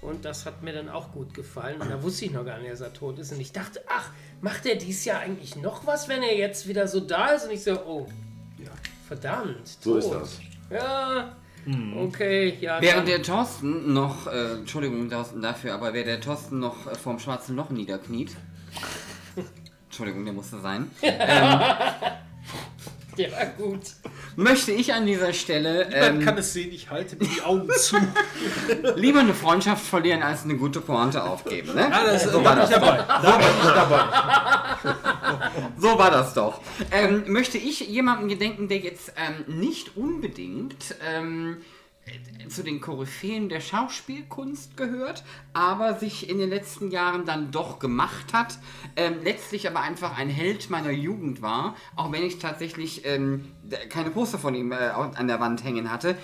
Und 0.01 0.25
das 0.25 0.47
hat 0.47 0.63
mir 0.63 0.73
dann 0.73 0.89
auch 0.89 1.11
gut 1.13 1.35
gefallen. 1.35 1.81
Und 1.81 1.91
da 1.91 2.01
wusste 2.03 2.25
ich 2.27 2.31
noch 2.31 2.45
gar 2.45 2.59
nicht, 2.59 2.71
dass 2.71 2.81
er 2.81 2.93
tot 2.93 3.19
ist. 3.19 3.33
Und 3.33 3.41
ich 3.41 3.51
dachte, 3.53 3.83
ach, 3.89 4.11
macht 4.41 4.65
er 4.67 4.77
dies 4.77 5.05
Jahr 5.05 5.21
eigentlich 5.21 5.57
noch 5.57 5.87
was, 5.87 6.09
wenn 6.09 6.23
er 6.23 6.37
jetzt 6.37 6.69
wieder 6.69 6.87
so 6.87 7.01
da 7.01 7.29
ist? 7.31 7.45
Und 7.47 7.51
ich 7.53 7.65
so, 7.65 7.73
oh, 7.85 8.07
Ja. 8.59 8.71
verdammt. 9.09 9.67
So 9.81 9.97
ist 9.97 10.05
tot. 10.09 10.23
das. 10.23 10.39
Ja, 10.71 11.37
okay, 11.97 12.57
ja. 12.61 12.81
Während 12.81 13.01
dann- 13.01 13.07
der 13.07 13.23
Thorsten 13.23 13.93
noch, 13.93 14.27
äh, 14.29 14.53
Entschuldigung 14.53 15.09
Thorsten 15.11 15.43
dafür, 15.43 15.75
aber 15.75 15.93
wer 15.95 16.05
der 16.05 16.21
Thorsten 16.21 16.61
noch 16.61 16.87
äh, 16.87 16.95
vorm 16.95 17.19
schwarzen 17.19 17.57
Loch 17.57 17.71
niederkniet, 17.71 18.37
Entschuldigung, 19.89 20.25
der 20.25 20.35
musste 20.35 20.61
sein, 20.61 20.91
Ja, 23.19 23.45
gut. 23.57 23.81
möchte 24.37 24.73
ich 24.73 24.95
an 24.95 25.07
dieser 25.07 25.33
Stelle 25.33 25.89
Man 25.91 26.21
ähm, 26.21 26.25
kann 26.25 26.39
es 26.39 26.53
sehen, 26.53 26.73
ich 26.73 26.89
halte 26.91 27.17
mir 27.17 27.27
die 27.27 27.43
Augen 27.43 27.69
zu. 27.77 27.97
lieber 28.97 29.21
eine 29.21 29.35
Freundschaft 29.35 29.85
verlieren 29.85 30.23
als 30.23 30.45
eine 30.45 30.57
gute 30.57 30.81
Pointe 30.81 31.23
aufgeben. 31.23 31.75
Ne? 31.75 31.89
Ja, 31.91 32.05
das, 32.05 32.25
so, 32.25 32.39
da 32.39 32.45
war 32.45 32.55
bin 32.55 32.65
ich 32.65 32.71
das, 32.71 32.81
dabei. 32.81 32.97
Da 33.07 33.37
bin 33.37 33.47
ich 33.63 33.71
dabei. 33.73 34.01
so 35.79 35.99
war 35.99 36.11
das 36.11 36.35
doch. 36.35 36.61
Ähm, 36.93 37.25
möchte 37.27 37.59
ich 37.59 37.81
jemandem 37.81 38.29
gedenken, 38.29 38.69
der 38.69 38.79
jetzt 38.79 39.13
ähm, 39.17 39.59
nicht 39.59 39.97
unbedingt 39.97 40.95
ähm, 41.05 41.59
äh, 41.59 41.78
zu 42.49 42.63
den 42.63 42.81
Koryphäen 42.81 43.49
der 43.49 43.61
Schauspielkunst 43.61 44.77
gehört, 44.77 45.25
aber 45.53 45.95
sich 45.95 46.29
in 46.29 46.39
den 46.39 46.51
letzten 46.51 46.91
Jahren 46.91 47.25
dann 47.25 47.51
doch 47.51 47.79
gemacht 47.79 48.33
hat, 48.33 48.59
ähm, 48.97 49.17
letztlich 49.23 49.69
aber 49.69 49.81
einfach 49.81 50.17
ein 50.17 50.31
Held 50.31 50.71
meiner 50.71 50.91
Jugend 50.91 51.43
war, 51.43 51.77
auch 51.97 52.13
wenn 52.13 52.23
ich 52.23 52.39
tatsächlich 52.39 53.05
ähm, 53.05 53.53
keine 53.91 54.11
Poster 54.11 54.39
von 54.39 54.55
ihm 54.55 54.73
äh, 54.73 54.77
an 54.77 55.29
der 55.29 55.41
Wand 55.41 55.65
hängen 55.65 55.91
hatte. 55.91 56.17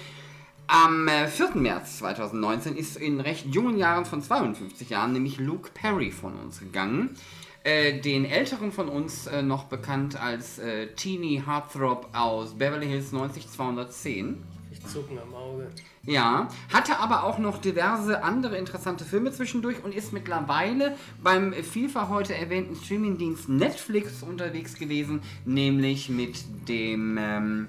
Am 0.67 1.09
äh, 1.09 1.29
4. 1.29 1.57
März 1.57 1.99
2019 1.99 2.77
ist 2.77 2.97
in 2.97 3.21
recht 3.21 3.47
jungen 3.55 3.77
Jahren 3.77 4.07
von 4.07 4.23
52 4.23 4.89
Jahren 4.89 5.13
nämlich 5.13 5.39
Luke 5.39 5.71
Perry 5.75 6.11
von 6.11 6.35
uns 6.39 6.61
gegangen. 6.61 7.17
Äh, 7.65 8.01
den 8.01 8.25
älteren 8.25 8.73
von 8.73 8.89
uns 8.89 9.27
äh, 9.27 9.43
noch 9.43 9.65
bekannt 9.65 10.21
als 10.21 10.59
äh, 10.59 10.89
Teeny 10.95 11.43
Heartthrob 11.47 12.09
aus 12.13 12.55
Beverly 12.55 12.87
Hills 12.87 13.13
90210. 13.13 14.54
Zucken 14.87 15.19
am 15.19 15.35
Auge. 15.35 15.71
Ja, 16.05 16.49
hatte 16.73 16.99
aber 16.99 17.25
auch 17.25 17.39
noch 17.39 17.59
diverse 17.59 18.23
andere 18.23 18.57
interessante 18.59 19.05
Filme 19.05 19.33
zwischendurch 19.33 19.83
und 19.83 19.95
ist 19.95 20.13
mittlerweile 20.13 20.97
beim 21.23 21.53
vielfach 21.53 22.09
heute 22.09 22.35
erwähnten 22.35 22.77
Streamingdienst 22.77 23.49
Netflix 23.49 24.23
unterwegs 24.23 24.75
gewesen, 24.75 25.23
nämlich 25.45 26.09
mit 26.09 26.69
dem, 26.69 27.19
ähm, 27.19 27.69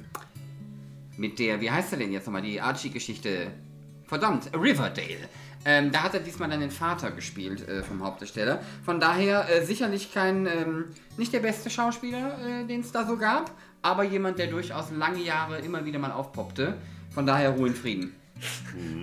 mit 1.18 1.40
der, 1.40 1.62
wie 1.62 1.72
heißt 1.72 1.94
er 1.94 2.00
denn 2.00 2.12
jetzt 2.12 2.26
nochmal, 2.26 2.42
die 2.42 2.60
Archie-Geschichte, 2.60 3.52
verdammt, 4.06 4.52
Riverdale. 4.54 5.30
Ähm, 5.68 5.92
da 5.92 6.04
hat 6.04 6.14
er 6.14 6.20
diesmal 6.20 6.48
dann 6.48 6.60
den 6.60 6.70
Vater 6.70 7.10
gespielt 7.10 7.68
äh, 7.68 7.82
vom 7.82 8.04
Hauptdarsteller. 8.04 8.60
Von 8.84 9.00
daher 9.00 9.50
äh, 9.50 9.66
sicherlich 9.66 10.14
kein, 10.14 10.46
ähm, 10.46 10.86
nicht 11.18 11.34
der 11.34 11.40
beste 11.40 11.72
Schauspieler, 11.72 12.38
äh, 12.46 12.66
den 12.66 12.82
es 12.82 12.92
da 12.92 13.06
so 13.08 13.18
gab, 13.18 13.50
aber 13.82 14.04
jemand, 14.04 14.38
der 14.38 14.48
durchaus 14.48 14.92
lange 14.92 15.24
Jahre 15.24 15.58
immer 15.60 15.84
wieder 15.86 15.98
mal 15.98 16.12
aufpoppte. 16.12 16.78
Von 17.16 17.26
daher 17.26 17.52
Ruhe 17.52 17.70
in 17.70 17.76
Frieden. 17.76 18.14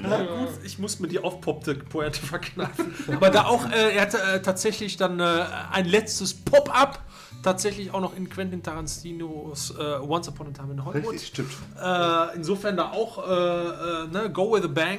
Na 0.02 0.22
gut, 0.22 0.50
ich 0.64 0.78
muss 0.78 1.00
mir 1.00 1.08
die 1.08 1.18
aufpoppte 1.18 1.74
Pointe 1.74 2.20
verkneifen. 2.20 2.94
Aber 3.08 3.30
da 3.30 3.46
auch, 3.46 3.64
äh, 3.70 3.96
er 3.96 4.02
hatte 4.02 4.18
äh, 4.18 4.42
tatsächlich 4.42 4.98
dann 4.98 5.18
äh, 5.18 5.46
ein 5.72 5.86
letztes 5.86 6.34
Pop-up, 6.34 7.00
tatsächlich 7.42 7.94
auch 7.94 8.02
noch 8.02 8.14
in 8.14 8.28
Quentin 8.28 8.62
Tarantinos 8.62 9.70
äh, 9.70 9.82
Once 10.06 10.28
Upon 10.28 10.48
a 10.48 10.50
Time 10.50 10.74
in 10.74 10.84
Hollywood. 10.84 11.14
Richtig, 11.14 11.28
stimmt. 11.28 11.52
Äh, 11.82 12.36
insofern 12.36 12.76
da 12.76 12.90
auch 12.90 13.26
äh, 13.26 13.30
äh, 13.30 14.06
ne, 14.08 14.30
Go 14.30 14.52
with 14.52 14.64
a 14.64 14.68
Bang. 14.68 14.98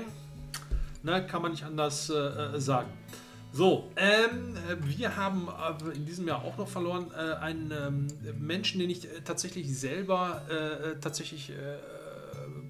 Ne, 1.04 1.28
kann 1.28 1.44
man 1.44 1.52
nicht 1.52 1.64
anders 1.64 2.10
äh, 2.10 2.16
äh, 2.16 2.60
sagen. 2.60 2.90
So, 3.52 3.92
ähm, 3.96 4.56
äh, 4.68 4.98
wir 4.98 5.16
haben 5.16 5.48
in 5.94 6.08
diesem 6.08 6.28
Jahr 6.28 6.44
auch 6.44 6.58
noch 6.58 6.68
verloren 6.68 7.12
äh, 7.16 7.36
einen 7.36 7.72
ähm, 7.72 8.08
Menschen, 8.40 8.80
den 8.80 8.90
ich 8.90 9.08
tatsächlich 9.24 9.78
selber 9.78 10.42
tatsächlich 11.00 11.52
äh, 11.52 11.54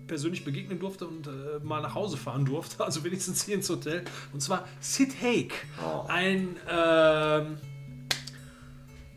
persönlich 0.07 0.43
begegnen 0.43 0.79
durfte 0.79 1.07
und 1.07 1.27
äh, 1.27 1.31
mal 1.63 1.81
nach 1.81 1.95
Hause 1.95 2.17
fahren 2.17 2.45
durfte, 2.45 2.83
also 2.83 3.03
wenigstens 3.03 3.43
hier 3.43 3.55
ins 3.55 3.69
Hotel. 3.69 4.03
Und 4.31 4.41
zwar 4.41 4.67
Sid 4.79 5.13
Haig, 5.21 5.53
ein 6.07 6.57
ähm, 6.69 7.57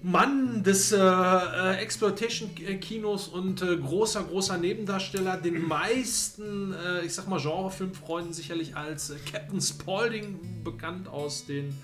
Mann 0.07 0.63
des 0.63 0.93
äh, 0.93 0.99
äh, 0.99 1.79
Exploitation-Kinos 1.79 3.27
und 3.27 3.61
äh, 3.63 3.77
großer, 3.77 4.23
großer 4.23 4.57
Nebendarsteller, 4.57 5.37
den 5.37 5.67
meisten, 5.67 6.73
äh, 6.75 7.05
ich 7.05 7.13
sag 7.13 7.27
mal, 7.27 7.41
Genrefilmfreunden 7.41 8.33
sicherlich 8.33 8.77
als 8.77 9.11
äh, 9.11 9.17
Captain 9.29 9.61
Spaulding 9.61 10.63
bekannt 10.63 11.09
aus 11.09 11.47
den 11.47 11.77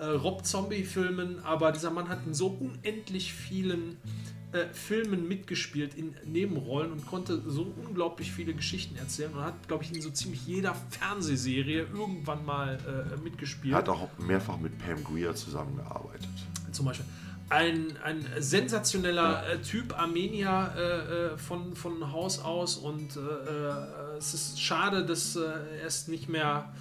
äh, 0.00 0.04
Rob-Zombie-Filmen, 0.04 1.40
aber 1.42 1.72
dieser 1.72 1.90
Mann 1.90 2.08
hat 2.08 2.20
in 2.26 2.34
so 2.34 2.46
unendlich 2.46 3.32
vielen 3.32 3.96
äh, 4.54 4.72
Filmen 4.72 5.26
mitgespielt, 5.26 5.94
in 5.94 6.14
Nebenrollen 6.24 6.92
und 6.92 7.06
konnte 7.06 7.42
so 7.46 7.74
unglaublich 7.84 8.30
viele 8.30 8.54
Geschichten 8.54 8.96
erzählen 8.96 9.32
und 9.34 9.40
hat, 9.40 9.66
glaube 9.66 9.82
ich, 9.82 9.92
in 9.92 10.00
so 10.00 10.10
ziemlich 10.10 10.46
jeder 10.46 10.76
Fernsehserie 10.90 11.88
irgendwann 11.92 12.44
mal 12.44 12.78
äh, 12.78 13.16
mitgespielt. 13.20 13.74
Er 13.74 13.78
hat 13.78 13.88
auch 13.88 14.08
mehrfach 14.18 14.56
mit 14.58 14.78
Pam 14.78 15.02
Grier 15.02 15.34
zusammengearbeitet. 15.34 16.28
Zum 16.70 16.86
Beispiel. 16.86 17.06
Ein, 17.48 17.96
ein 18.02 18.24
sensationeller 18.38 19.44
äh, 19.46 19.58
Typ, 19.60 19.98
Armenier 19.98 20.72
äh, 20.76 20.80
äh, 21.34 21.38
von, 21.38 21.74
von 21.74 22.12
Haus 22.12 22.38
aus 22.38 22.76
und 22.76 23.18
es 24.16 24.34
ist 24.34 24.62
schade, 24.62 25.04
dass 25.04 25.36
er 25.36 25.84
es 25.84 26.06
nicht 26.06 26.28
mehr 26.28 26.72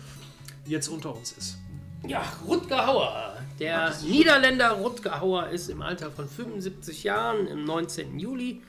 jetzt 0.66 0.88
unter 0.88 1.16
uns 1.16 1.32
ist. 1.32 1.58
Ja, 2.06 2.22
Rutger 2.46 2.86
Hauer. 2.86 3.38
Der 3.60 3.94
Niederländer 4.04 4.72
Rutger 4.72 5.22
Hauer 5.22 5.48
ist 5.50 5.70
im 5.70 5.82
Alter 5.82 6.12
von 6.12 6.28
75 6.28 7.04
Jahren 7.04 7.48
im 7.48 7.64
19. 7.64 8.20
Juli 8.20 8.62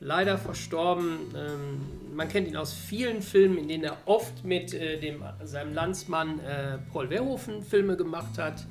leider 0.00 0.36
verstorben. 0.36 1.18
Ähm, 1.34 2.14
man 2.14 2.28
kennt 2.28 2.46
ihn 2.46 2.56
aus 2.56 2.74
vielen 2.74 3.22
Filmen, 3.22 3.56
in 3.56 3.68
denen 3.68 3.84
er 3.84 3.96
oft 4.04 4.44
mit 4.44 4.74
äh, 4.74 5.00
dem, 5.00 5.24
seinem 5.44 5.72
Landsmann 5.72 6.40
äh, 6.40 6.78
Paul 6.92 7.08
Verhoeven 7.08 7.62
Filme 7.62 7.96
gemacht 7.96 8.36
hat. 8.36 8.66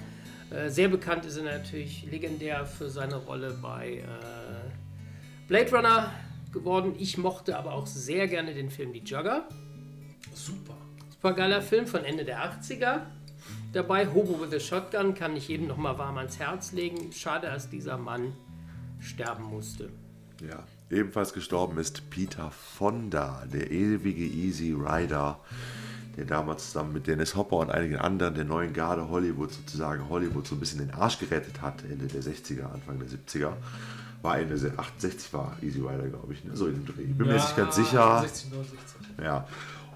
Äh, 0.52 0.70
sehr 0.70 0.90
bekannt 0.90 1.26
ist 1.26 1.38
er 1.38 1.44
natürlich 1.46 2.06
legendär 2.10 2.68
für 2.68 2.90
seine 2.90 3.16
Rolle 3.16 3.58
bei 3.60 3.98
äh, 3.98 5.48
Blade 5.48 5.72
Runner 5.72 6.12
geworden. 6.52 6.94
Ich 7.00 7.18
mochte 7.18 7.58
aber 7.58 7.74
auch 7.74 7.88
sehr 7.88 8.28
gerne 8.28 8.54
den 8.54 8.70
Film 8.70 8.94
Die 8.94 9.04
Jugger. 9.04 9.48
Super. 10.36 10.78
Super 11.10 11.34
geiler 11.34 11.64
Film 11.64 11.88
von 11.88 12.06
Ende 12.06 12.26
der 12.26 12.44
80er. 12.44 13.02
Dabei 13.74 14.06
Hobo 14.06 14.40
with 14.40 14.54
a 14.54 14.60
Shotgun 14.60 15.16
kann 15.16 15.36
ich 15.36 15.48
jedem 15.48 15.66
noch 15.66 15.78
mal 15.78 15.98
warm 15.98 16.20
ans 16.20 16.38
Herz 16.38 16.74
legen. 16.74 17.12
Schade, 17.12 17.48
dass 17.48 17.72
dieser 17.72 17.98
Mann 17.98 18.34
sterben 19.00 19.46
musste. 19.46 19.90
Ja. 20.48 20.64
Ebenfalls 20.92 21.34
gestorben 21.34 21.80
ist 21.80 22.08
Peter 22.12 22.52
Fonda, 22.52 23.44
der 23.52 23.72
ewige 23.72 24.24
Easy 24.24 24.74
Rider, 24.74 25.40
der 26.16 26.26
damals 26.26 26.68
zusammen 26.68 26.94
mit 26.94 27.08
Dennis 27.08 27.36
Hopper 27.36 27.56
und 27.56 27.72
einigen 27.72 27.96
anderen 27.96 28.36
der 28.36 28.44
neuen 28.44 28.74
Garde 28.74 29.10
Hollywood 29.10 29.52
sozusagen 29.52 30.08
Hollywood 30.08 30.46
so 30.46 30.54
ein 30.54 30.60
bisschen 30.60 30.78
den 30.78 30.92
Arsch 30.92 31.18
gerettet 31.18 31.64
hat, 31.64 31.84
Ende 31.84 32.06
der 32.06 32.22
60er, 32.22 32.72
Anfang 32.72 33.00
der 33.00 33.08
70er. 33.08 33.54
War 34.22 34.38
Ende 34.38 34.60
der 34.60 34.78
68 34.78 35.34
war 35.34 35.58
Easy 35.64 35.80
Rider, 35.80 36.10
glaube 36.10 36.32
ich, 36.32 36.44
ne? 36.44 36.56
so 36.56 36.68
in 36.68 36.76
dem 36.76 36.86
Dreh. 36.86 37.02
Ich 37.02 37.18
bin 37.18 37.26
mir 37.26 37.34
jetzt 37.34 37.46
nicht 37.46 37.58
ganz 37.58 37.76
sicher. 37.76 38.22
16, 38.22 38.52
69. 38.52 38.96
Ja. 39.24 39.48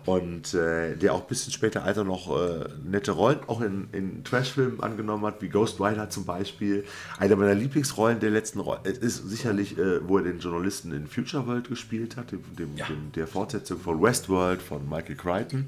Und 0.08 0.54
äh, 0.54 0.96
der 0.96 1.14
auch 1.14 1.24
ein 1.24 1.28
bisschen 1.28 1.52
später 1.52 1.84
Alter 1.84 2.06
noch 2.06 2.34
äh, 2.34 2.70
nette 2.82 3.12
Rollen 3.12 3.40
auch 3.48 3.60
in, 3.60 3.90
in 3.92 4.24
Trash-Filmen 4.24 4.82
angenommen 4.82 5.26
hat, 5.26 5.42
wie 5.42 5.50
Ghost 5.50 5.82
Rider 5.82 6.10
zum 6.10 6.24
Beispiel. 6.24 6.86
Eine 7.20 7.36
meiner 7.36 7.54
Lieblingsrollen 7.54 8.22
der 8.22 8.30
letzten 8.30 8.62
Rollen 8.62 8.86
ist 8.86 9.30
sicherlich, 9.30 9.78
äh, 9.78 10.08
wo 10.08 10.20
er 10.20 10.24
den 10.24 10.40
Journalisten 10.40 10.94
in 10.94 11.08
Future 11.08 11.46
World 11.46 11.68
gespielt 11.68 12.16
hat, 12.16 12.32
dem, 12.32 12.42
dem, 12.58 12.78
dem, 12.78 13.12
der 13.16 13.28
Fortsetzung 13.28 13.82
von 13.82 14.02
Westworld 14.02 14.62
von 14.62 14.88
Michael 14.88 15.18
Crichton. 15.18 15.66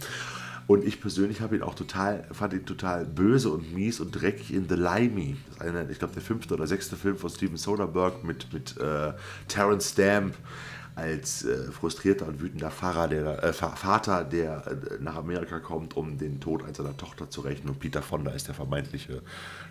Und 0.67 0.85
ich 0.85 1.01
persönlich 1.01 1.41
habe 1.41 1.57
ihn 1.57 1.61
auch 1.61 1.75
total, 1.75 2.23
fand 2.31 2.53
ihn 2.53 2.65
total 2.65 3.03
böse 3.03 3.49
und 3.49 3.73
mies 3.73 3.99
und 3.99 4.11
dreckig 4.11 4.53
in 4.53 4.69
The 4.69 4.75
Limey. 4.75 5.35
Das 5.49 5.57
ist 5.57 5.61
einer, 5.63 5.89
ich 5.89 5.99
glaube, 5.99 6.13
der 6.13 6.23
fünfte 6.23 6.53
oder 6.53 6.65
sechste 6.65 6.95
Film 6.95 7.17
von 7.17 7.29
Steven 7.29 7.57
Soderbergh 7.57 8.25
mit, 8.25 8.53
mit 8.53 8.77
äh, 8.77 9.11
Terrence 9.49 9.89
Stamp 9.89 10.35
als 10.99 11.43
äh, 11.45 11.71
frustrierter 11.71 12.27
und 12.27 12.41
wütender 12.41 12.69
Pfarrer, 12.71 13.07
der, 13.07 13.43
äh, 13.43 13.53
Vater, 13.53 14.23
der 14.23 14.67
äh, 14.67 14.75
nach 15.01 15.15
Amerika 15.15 15.59
kommt, 15.59 15.95
um 15.97 16.17
den 16.17 16.39
Tod 16.39 16.63
seiner 16.75 16.95
Tochter 16.97 17.29
zu 17.29 17.41
rächen. 17.41 17.69
Und 17.69 17.79
Peter 17.79 18.01
Fonda 18.01 18.31
ist 18.31 18.47
der 18.47 18.55
vermeintliche 18.55 19.21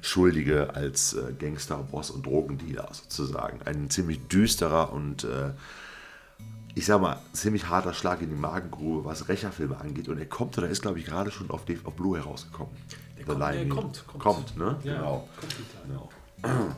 Schuldige 0.00 0.74
als 0.74 1.14
äh, 1.14 1.32
Gangster, 1.38 1.76
Boss 1.78 2.10
und 2.10 2.26
Drogendealer 2.26 2.88
sozusagen. 2.92 3.60
Ein 3.64 3.90
ziemlich 3.90 4.20
düsterer 4.28 4.92
und 4.92 5.24
äh, 5.24 5.50
ich 6.74 6.86
sag 6.86 7.00
mal, 7.00 7.18
ziemlich 7.32 7.68
harter 7.68 7.92
Schlag 7.92 8.22
in 8.22 8.28
die 8.28 8.36
Magengrube, 8.36 9.04
was 9.04 9.28
Rächerfilme 9.28 9.80
angeht. 9.80 10.08
Und 10.08 10.18
er 10.18 10.26
kommt, 10.26 10.56
oder 10.58 10.68
ist, 10.68 10.82
glaube 10.82 10.98
ich, 11.00 11.06
gerade 11.06 11.30
schon 11.30 11.50
auf, 11.50 11.62
auf 11.84 11.94
Blu-ray 11.94 12.22
rausgekommen. 12.22 12.72
Der 13.16 13.24
kommt, 13.24 13.42
der 13.42 13.68
kommt, 13.68 14.04
kommt. 14.06 14.22
Kommt, 14.22 14.56
ne? 14.56 14.76
Ja, 14.84 14.94
Genau. 14.98 15.28
kommt 15.40 15.98
auch. 15.98 16.17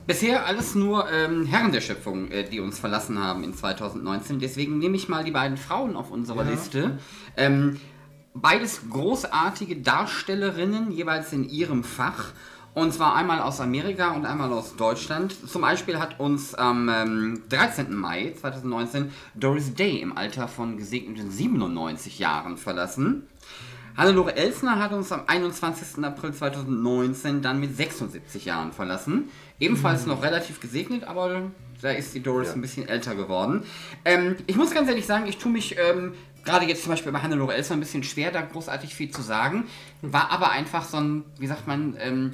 Bisher 0.07 0.47
alles 0.47 0.75
nur 0.75 1.11
ähm, 1.11 1.45
Herren 1.45 1.73
der 1.73 1.83
Schöpfung, 1.83 2.31
äh, 2.31 2.45
die 2.49 2.61
uns 2.61 2.79
verlassen 2.79 3.23
haben 3.23 3.45
in 3.45 3.55
2019. 3.55 4.39
Deswegen 4.39 4.79
nehme 4.79 4.97
ich 4.97 5.09
mal 5.09 5.23
die 5.23 5.31
beiden 5.31 5.57
Frauen 5.57 5.97
auf 5.97 6.11
unserer 6.11 6.45
Liste. 6.45 6.99
Ähm, 7.37 7.79
beides 8.33 8.89
großartige 8.89 9.77
Darstellerinnen, 9.77 10.91
jeweils 10.91 11.33
in 11.33 11.49
ihrem 11.49 11.85
Fach. 11.85 12.33
Und 12.73 12.95
zwar 12.95 13.17
einmal 13.17 13.41
aus 13.41 13.61
Amerika 13.61 14.13
und 14.13 14.25
einmal 14.25 14.53
aus 14.53 14.77
Deutschland. 14.77 15.35
Zum 15.49 15.63
Beispiel 15.63 15.99
hat 15.99 16.21
uns 16.21 16.55
am 16.55 16.89
ähm, 16.89 17.43
13. 17.49 17.93
Mai 17.95 18.33
2019 18.41 19.11
Doris 19.35 19.75
Day 19.75 19.99
im 19.99 20.17
Alter 20.17 20.49
von 20.49 20.77
gesegneten 20.77 21.31
97 21.31 22.19
Jahren 22.19 22.57
verlassen. 22.57 23.27
Hannelore 23.97 24.37
Elsner 24.37 24.79
hat 24.79 24.93
uns 24.93 25.11
am 25.11 25.25
21. 25.27 26.03
April 26.05 26.33
2019 26.33 27.43
dann 27.43 27.59
mit 27.59 27.77
76 27.77 28.45
Jahren 28.45 28.73
verlassen. 28.73 29.29
Ebenfalls 29.61 30.07
noch 30.07 30.23
relativ 30.23 30.61
gesegnet, 30.61 31.05
aber 31.05 31.51
da 31.83 31.91
ist 31.91 32.15
die 32.15 32.21
Doris 32.23 32.49
Ja. 32.49 32.55
ein 32.55 32.61
bisschen 32.63 32.89
älter 32.89 33.15
geworden. 33.15 33.63
Ähm, 34.05 34.37
ich 34.47 34.57
muss 34.57 34.71
ganz 34.73 34.89
ehrlich 34.89 35.07
sagen, 35.07 35.27
ich 35.27 35.39
tue 35.39 35.53
mich 35.53 35.77
ähm, 35.79 36.15
gerade 36.45 36.67
jetzt 36.67 36.83
zum 36.83 36.91
Beispiel 36.93 37.13
bei 37.13 37.21
Hannelore 37.21 37.55
Elsner 37.55 37.77
ein 37.77 37.81
bisschen 37.81 38.03
schwer, 38.03 38.31
da 38.31 38.41
großartig 38.41 38.95
viel 38.95 39.11
zu 39.11 39.23
sagen. 39.23 39.65
War 40.03 40.31
aber 40.31 40.51
einfach 40.51 40.85
so 40.85 40.97
ein, 40.99 41.25
wie 41.39 41.47
sagt 41.47 41.67
man, 41.67 41.97
ähm, 42.01 42.33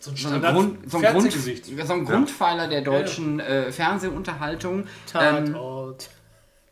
So 0.00 0.10
ein 0.10 0.16
Standard 0.16 0.54
Grund, 0.54 0.90
so 0.90 0.98
ein, 0.98 1.12
Grund, 1.12 1.32
so 1.32 1.92
ein 1.92 2.04
Grundpfeiler 2.04 2.68
der 2.68 2.82
deutschen 2.82 3.40
äh, 3.40 3.72
Fernsehunterhaltung. 3.72 4.86
Ähm, 5.14 5.46
Tatort. 5.46 6.10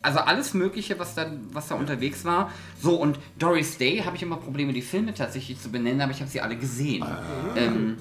also 0.01 0.19
alles 0.19 0.53
Mögliche, 0.53 0.99
was 0.99 1.15
da, 1.15 1.31
was 1.51 1.67
da 1.69 1.75
unterwegs 1.75 2.23
war. 2.23 2.51
So, 2.81 2.95
und 2.95 3.17
Doris 3.39 3.77
Day 3.77 3.99
habe 4.05 4.15
ich 4.15 4.23
immer 4.23 4.37
Probleme, 4.37 4.71
die 4.73 4.81
Filme 4.81 5.13
tatsächlich 5.13 5.59
zu 5.59 5.69
benennen, 5.69 6.01
aber 6.01 6.11
ich 6.11 6.19
habe 6.21 6.29
sie 6.29 6.39
alle 6.41 6.55
gesehen. 6.55 7.03
Ah. 7.03 7.21
Ähm, 7.55 7.97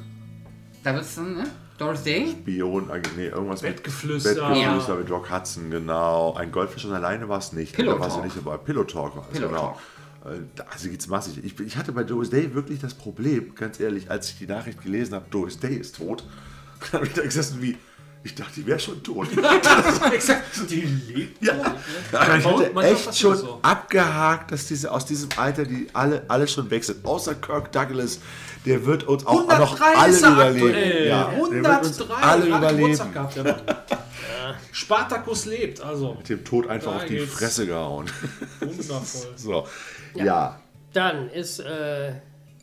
da 0.85 0.93
wird 0.95 1.05
es 1.05 1.15
dann, 1.15 1.35
ne? 1.37 1.45
Doris 1.79 2.03
Day? 2.05 2.29
Spion, 2.31 2.89
äh, 2.91 3.03
nee, 3.17 3.27
irgendwas 3.27 3.63
Bettgeflüster. 3.63 4.31
mit 4.31 4.39
Bettgeflüster 4.39 4.93
Ja. 4.95 4.99
mit 5.01 5.11
Rock 5.11 5.31
Hudson, 5.31 5.71
genau. 5.71 6.35
Ein 6.35 6.53
Goldfisch 6.53 6.85
und 6.85 6.93
alleine 6.93 7.29
war 7.29 7.39
es 7.39 7.53
nicht. 7.53 7.75
Pillow 7.75 7.95
Da 7.95 8.01
war 8.01 8.09
sie 8.11 8.17
Talk. 8.17 8.25
nicht 8.25 8.37
dabei. 8.37 8.57
Pillow 8.59 8.85
Talk 8.85 9.17
war 9.17 9.25
es, 9.31 9.37
Pillow 9.39 9.49
genau. 9.49 9.81
Äh, 10.25 10.39
da- 10.55 10.65
Also 10.73 10.89
geht's 10.89 11.09
massig. 11.09 11.41
Ich, 11.45 11.59
ich 11.61 11.77
hatte 11.77 11.91
bei 11.93 12.05
Doris 12.05 12.31
Day 12.31 12.55
wirklich 12.55 12.79
das 12.81 12.95
Problem, 12.95 13.55
ganz 13.57 13.81
ehrlich, 13.81 14.11
als 14.11 14.31
ich 14.31 14.39
die 14.39 14.47
Nachricht 14.47 14.83
gelesen 14.83 15.15
habe, 15.15 15.25
Doris 15.31 15.59
Day 15.59 15.75
ist 15.77 15.97
tot, 15.97 16.25
dann 16.81 16.93
habe 17.01 17.07
ich 17.07 17.13
da 17.13 17.23
gesessen 17.23 17.61
wie, 17.61 17.77
ich 18.23 18.35
dachte, 18.35 18.53
die 18.57 18.67
wäre 18.67 18.79
schon 18.79 19.03
tot. 19.03 19.29
Exakt, 20.13 20.71
die 20.71 20.81
lebt. 20.81 21.45
Ja, 21.45 21.75
aber 22.13 22.39
ich 22.39 22.47
Und 22.47 22.75
hatte 22.77 22.87
echt 22.87 23.19
schon 23.19 23.37
so. 23.37 23.59
abgehakt, 23.61 24.51
dass 24.53 24.67
diese 24.67 24.91
aus 24.93 25.05
diesem 25.05 25.29
Alter, 25.37 25.65
die 25.65 25.89
alle, 25.93 26.23
alle 26.29 26.49
schon 26.49 26.71
weg 26.71 26.85
sind. 26.85 27.05
Außer 27.05 27.35
Kirk 27.35 27.71
Douglas, 27.73 28.21
der 28.65 28.85
wird 28.87 29.05
uns 29.05 29.27
auch, 29.27 29.49
auch 29.49 29.59
noch 29.59 29.81
103 29.81 29.85
alle 29.97 30.13
ist 30.13 30.23
er 30.23 30.33
überleben. 30.33 30.67
aktuell. 30.69 31.07
Ja, 31.09 31.25
der 31.25 31.41
wird 31.65 31.85
uns 31.87 32.01
103. 32.01 32.15
alle 32.27 32.47
überleben. 32.47 33.13
Gehabt, 33.13 33.37
der. 33.37 33.57
Spartacus 34.73 35.47
lebt, 35.47 35.81
also 35.81 36.19
Dem 36.29 36.45
Tod 36.45 36.69
einfach 36.69 36.93
Da 36.93 36.97
auf 36.99 37.05
die 37.07 37.17
geht's. 37.17 37.33
Fresse 37.35 37.67
gehauen. 37.67 38.11
wundervoll. 38.61 39.33
So, 39.37 39.67
ja. 40.15 40.61
Dann 40.93 41.29
ist, 41.31 41.61
äh, 41.61 42.09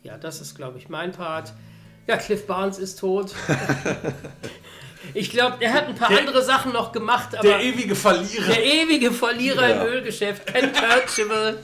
ja, 0.04 0.18
das 0.20 0.42
ist, 0.42 0.56
glaube 0.56 0.78
ich, 0.78 0.90
mein 0.90 1.12
Part. 1.12 1.54
Ja, 2.08 2.18
Cliff 2.18 2.46
Barnes 2.48 2.78
ist 2.80 3.00
tot. 3.00 3.34
ich 5.14 5.30
glaube, 5.32 5.58
er 5.60 5.74
hat 5.74 5.88
ein 5.88 5.96
paar 5.96 6.10
Der- 6.10 6.20
andere 6.20 6.44
Sachen 6.44 6.72
noch 6.74 6.92
gemacht, 6.92 7.34
aber 7.36 7.48
Der 7.48 7.58
der, 7.58 7.66
ewige 7.68 7.96
Verlierer. 7.96 8.58
ewige 8.60 9.12
Verlierer 9.12 9.70
Ja. 9.70 9.82
im 9.84 9.88
Ölgeschäft, 9.88 10.46
Ken 10.48 10.72
Kirchhoff, 10.72 11.56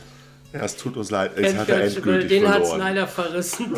ja, 0.53 0.63
es 0.63 0.77
tut 0.77 0.95
uns 0.95 1.11
leid, 1.11 1.31
es 1.35 1.55
hat 1.55 1.69
er 1.69 1.83
endgültig 1.83 2.29
den 2.29 2.47
hat 2.47 2.63
es 2.63 2.75
leider 2.75 3.05
verrissen. 3.05 3.73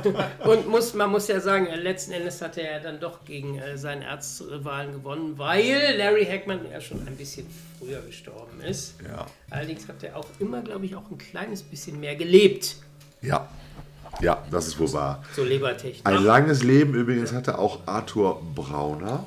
Und 0.44 0.68
muss, 0.68 0.94
man 0.94 1.10
muss 1.10 1.28
ja 1.28 1.38
sagen, 1.40 1.66
äh, 1.66 1.76
letzten 1.76 2.12
Endes 2.12 2.40
hat 2.40 2.56
er 2.56 2.76
ja 2.76 2.80
dann 2.80 2.98
doch 2.98 3.24
gegen 3.24 3.58
äh, 3.58 3.76
seinen 3.76 4.02
Erzrivalen 4.02 4.92
gewonnen, 4.92 5.34
weil 5.36 5.94
Larry 5.98 6.24
Hackman 6.24 6.60
ja 6.70 6.80
schon 6.80 7.06
ein 7.06 7.16
bisschen 7.16 7.46
früher 7.78 8.00
gestorben 8.00 8.60
ist. 8.62 8.94
Ja. 9.06 9.26
Allerdings 9.50 9.86
hat 9.86 10.02
er 10.02 10.16
auch 10.16 10.28
immer, 10.38 10.62
glaube 10.62 10.86
ich, 10.86 10.96
auch 10.96 11.10
ein 11.10 11.18
kleines 11.18 11.62
bisschen 11.62 12.00
mehr 12.00 12.16
gelebt. 12.16 12.76
ja, 13.20 13.48
ja, 14.20 14.42
das 14.50 14.68
ist 14.68 14.78
wohl 14.78 14.92
wahr. 14.92 15.24
So 15.34 15.42
Lebertechnik. 15.42 16.06
Ein 16.06 16.22
langes 16.22 16.62
Leben 16.62 16.94
übrigens 16.94 17.32
hatte 17.32 17.58
auch 17.58 17.80
Arthur 17.86 18.40
Brauner. 18.54 19.26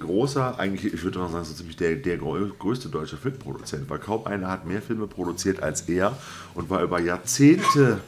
Großer, 0.00 0.58
eigentlich, 0.58 0.92
ich 0.92 1.02
würde 1.04 1.18
mal 1.20 1.28
sagen, 1.28 1.44
so 1.44 1.54
ziemlich 1.54 1.76
der, 1.76 1.94
der 1.96 2.18
grö- 2.18 2.50
größte 2.58 2.88
deutsche 2.88 3.16
Filmproduzent, 3.16 3.88
weil 3.88 3.98
kaum 3.98 4.26
einer 4.26 4.48
hat 4.48 4.66
mehr 4.66 4.82
Filme 4.82 5.06
produziert 5.06 5.62
als 5.62 5.82
er 5.82 6.16
und 6.54 6.70
war 6.70 6.82
über 6.82 7.00
Jahrzehnte 7.00 8.00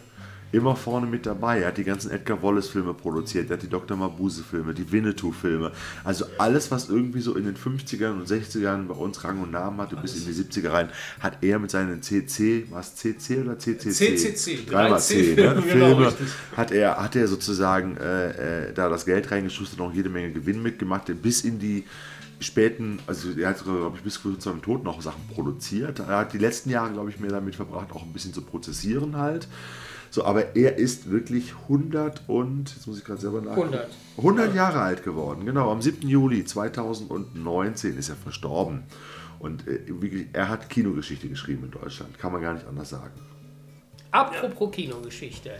immer 0.52 0.76
vorne 0.76 1.06
mit 1.06 1.26
dabei. 1.26 1.60
Er 1.60 1.68
hat 1.68 1.78
die 1.78 1.84
ganzen 1.84 2.10
Edgar 2.10 2.42
Wallace-Filme 2.42 2.94
produziert, 2.94 3.50
er 3.50 3.56
hat 3.56 3.62
die 3.62 3.68
Dr. 3.68 3.96
Mabuse-Filme, 3.96 4.74
die 4.74 4.90
Winnetou-Filme. 4.92 5.72
Also 6.04 6.26
alles, 6.38 6.70
was 6.70 6.88
irgendwie 6.88 7.20
so 7.20 7.34
in 7.34 7.44
den 7.44 7.56
50ern 7.56 8.12
und 8.12 8.28
60ern 8.28 8.86
bei 8.86 8.94
uns 8.94 9.24
Rang 9.24 9.40
und 9.40 9.50
Namen 9.50 9.80
hatte, 9.80 9.96
bis 9.96 10.14
in 10.16 10.32
die 10.32 10.38
70er 10.38 10.72
rein, 10.72 10.90
hat 11.20 11.38
er 11.42 11.58
mit 11.58 11.70
seinen 11.70 12.02
CC, 12.02 12.66
was 12.70 12.94
CC 12.96 13.40
oder 13.40 13.58
CCC? 13.58 14.16
CCC, 14.16 14.66
Dreimal 14.66 15.00
C, 15.00 15.16
ne? 15.16 15.22
3C, 15.22 15.34
genau, 15.34 15.60
Filme 15.62 16.06
richtig. 16.06 16.28
hat 16.56 16.70
er, 16.70 17.02
hat 17.02 17.16
er 17.16 17.26
sozusagen 17.26 17.96
äh, 17.96 18.68
äh, 18.68 18.72
da 18.74 18.88
das 18.88 19.06
Geld 19.06 19.30
reingeschustert 19.30 19.80
und 19.80 19.86
auch 19.86 19.94
jede 19.94 20.10
Menge 20.10 20.32
Gewinn 20.32 20.62
mitgemacht, 20.62 21.10
bis 21.22 21.42
in 21.42 21.58
die 21.58 21.84
späten, 22.40 22.98
also 23.06 23.28
er 23.38 23.50
hat 23.50 23.62
glaube 23.62 23.96
ich, 23.96 24.02
bis 24.02 24.20
kurz 24.20 24.42
zu 24.42 24.50
seinem 24.50 24.62
Tod 24.62 24.84
noch 24.84 25.00
Sachen 25.00 25.22
produziert. 25.32 26.00
Er 26.00 26.18
hat 26.18 26.32
die 26.32 26.38
letzten 26.38 26.70
Jahre, 26.70 26.92
glaube 26.92 27.10
ich, 27.10 27.20
mehr 27.20 27.30
damit 27.30 27.54
verbracht, 27.54 27.92
auch 27.92 28.02
ein 28.02 28.12
bisschen 28.12 28.34
zu 28.34 28.42
prozessieren 28.42 29.16
halt. 29.16 29.48
So, 30.12 30.26
aber 30.26 30.54
er 30.56 30.76
ist 30.76 31.10
wirklich 31.10 31.54
100 31.62 32.24
und, 32.26 32.74
jetzt 32.74 32.86
muss 32.86 32.98
ich 32.98 33.04
gerade 33.04 33.18
selber 33.18 33.40
nachgucken, 33.40 33.72
100. 33.72 33.88
100 34.18 34.54
Jahre 34.54 34.82
alt 34.82 35.04
geworden. 35.04 35.46
Genau, 35.46 35.70
am 35.70 35.80
7. 35.80 36.06
Juli 36.06 36.44
2019 36.44 37.96
ist 37.96 38.10
er 38.10 38.16
verstorben. 38.16 38.82
Und 39.38 39.66
äh, 39.66 39.80
er 40.34 40.50
hat 40.50 40.68
Kinogeschichte 40.68 41.28
geschrieben 41.28 41.64
in 41.64 41.70
Deutschland, 41.70 42.18
kann 42.18 42.30
man 42.30 42.42
gar 42.42 42.52
nicht 42.52 42.66
anders 42.66 42.90
sagen. 42.90 43.14
Apropos 44.10 44.70
Kinogeschichte. 44.72 45.52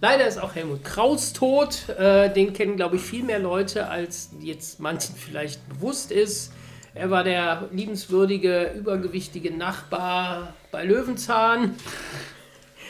Leider 0.00 0.26
ist 0.26 0.42
auch 0.42 0.56
Helmut 0.56 0.82
Kraus 0.82 1.32
tot. 1.32 1.88
Äh, 1.90 2.32
den 2.32 2.52
kennen, 2.54 2.74
glaube 2.74 2.96
ich, 2.96 3.02
viel 3.02 3.22
mehr 3.22 3.38
Leute, 3.38 3.88
als 3.88 4.30
jetzt 4.40 4.80
manchen 4.80 5.14
vielleicht 5.14 5.66
bewusst 5.68 6.10
ist. 6.10 6.52
Er 6.94 7.10
war 7.10 7.22
der 7.22 7.68
liebenswürdige, 7.70 8.72
übergewichtige 8.76 9.56
Nachbar 9.56 10.54
bei 10.72 10.84
Löwenzahn. 10.84 11.76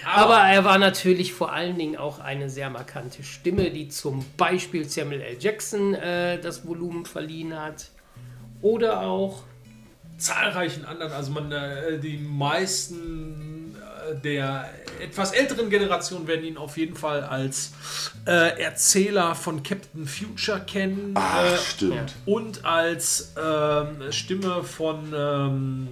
Aber 0.05 0.39
er 0.39 0.65
war 0.65 0.79
natürlich 0.79 1.33
vor 1.33 1.53
allen 1.53 1.79
Dingen 1.79 1.97
auch 1.97 2.19
eine 2.19 2.51
sehr 2.51 2.71
markante 2.71 3.23
Stimme, 3.23 3.71
die 3.71 3.89
zum 3.89 4.25
Beispiel 4.37 4.89
Samuel 4.89 5.21
L. 5.21 5.37
Jackson 5.39 5.95
äh, 5.95 6.41
das 6.41 6.67
Volumen 6.67 7.05
verliehen 7.07 7.59
hat. 7.59 7.91
Oder 8.61 9.03
auch 9.03 9.43
zahlreichen 10.19 10.85
anderen, 10.85 11.13
also 11.13 11.33
man, 11.33 11.51
äh, 11.51 11.99
die 11.99 12.19
meisten 12.19 13.75
äh, 13.77 14.15
der 14.21 14.69
etwas 15.01 15.33
älteren 15.33 15.69
Generation 15.69 16.27
werden 16.27 16.45
ihn 16.45 16.57
auf 16.57 16.77
jeden 16.77 16.95
Fall 16.95 17.25
als 17.25 17.73
äh, 18.27 18.61
Erzähler 18.63 19.35
von 19.35 19.63
Captain 19.63 20.07
Future 20.07 20.61
kennen 20.61 21.13
Ach, 21.15 21.45
äh, 21.45 21.57
stimmt. 21.57 22.15
und 22.25 22.65
als 22.65 23.33
ähm, 23.43 24.13
Stimme 24.13 24.63
von, 24.63 25.13
ähm, 25.17 25.89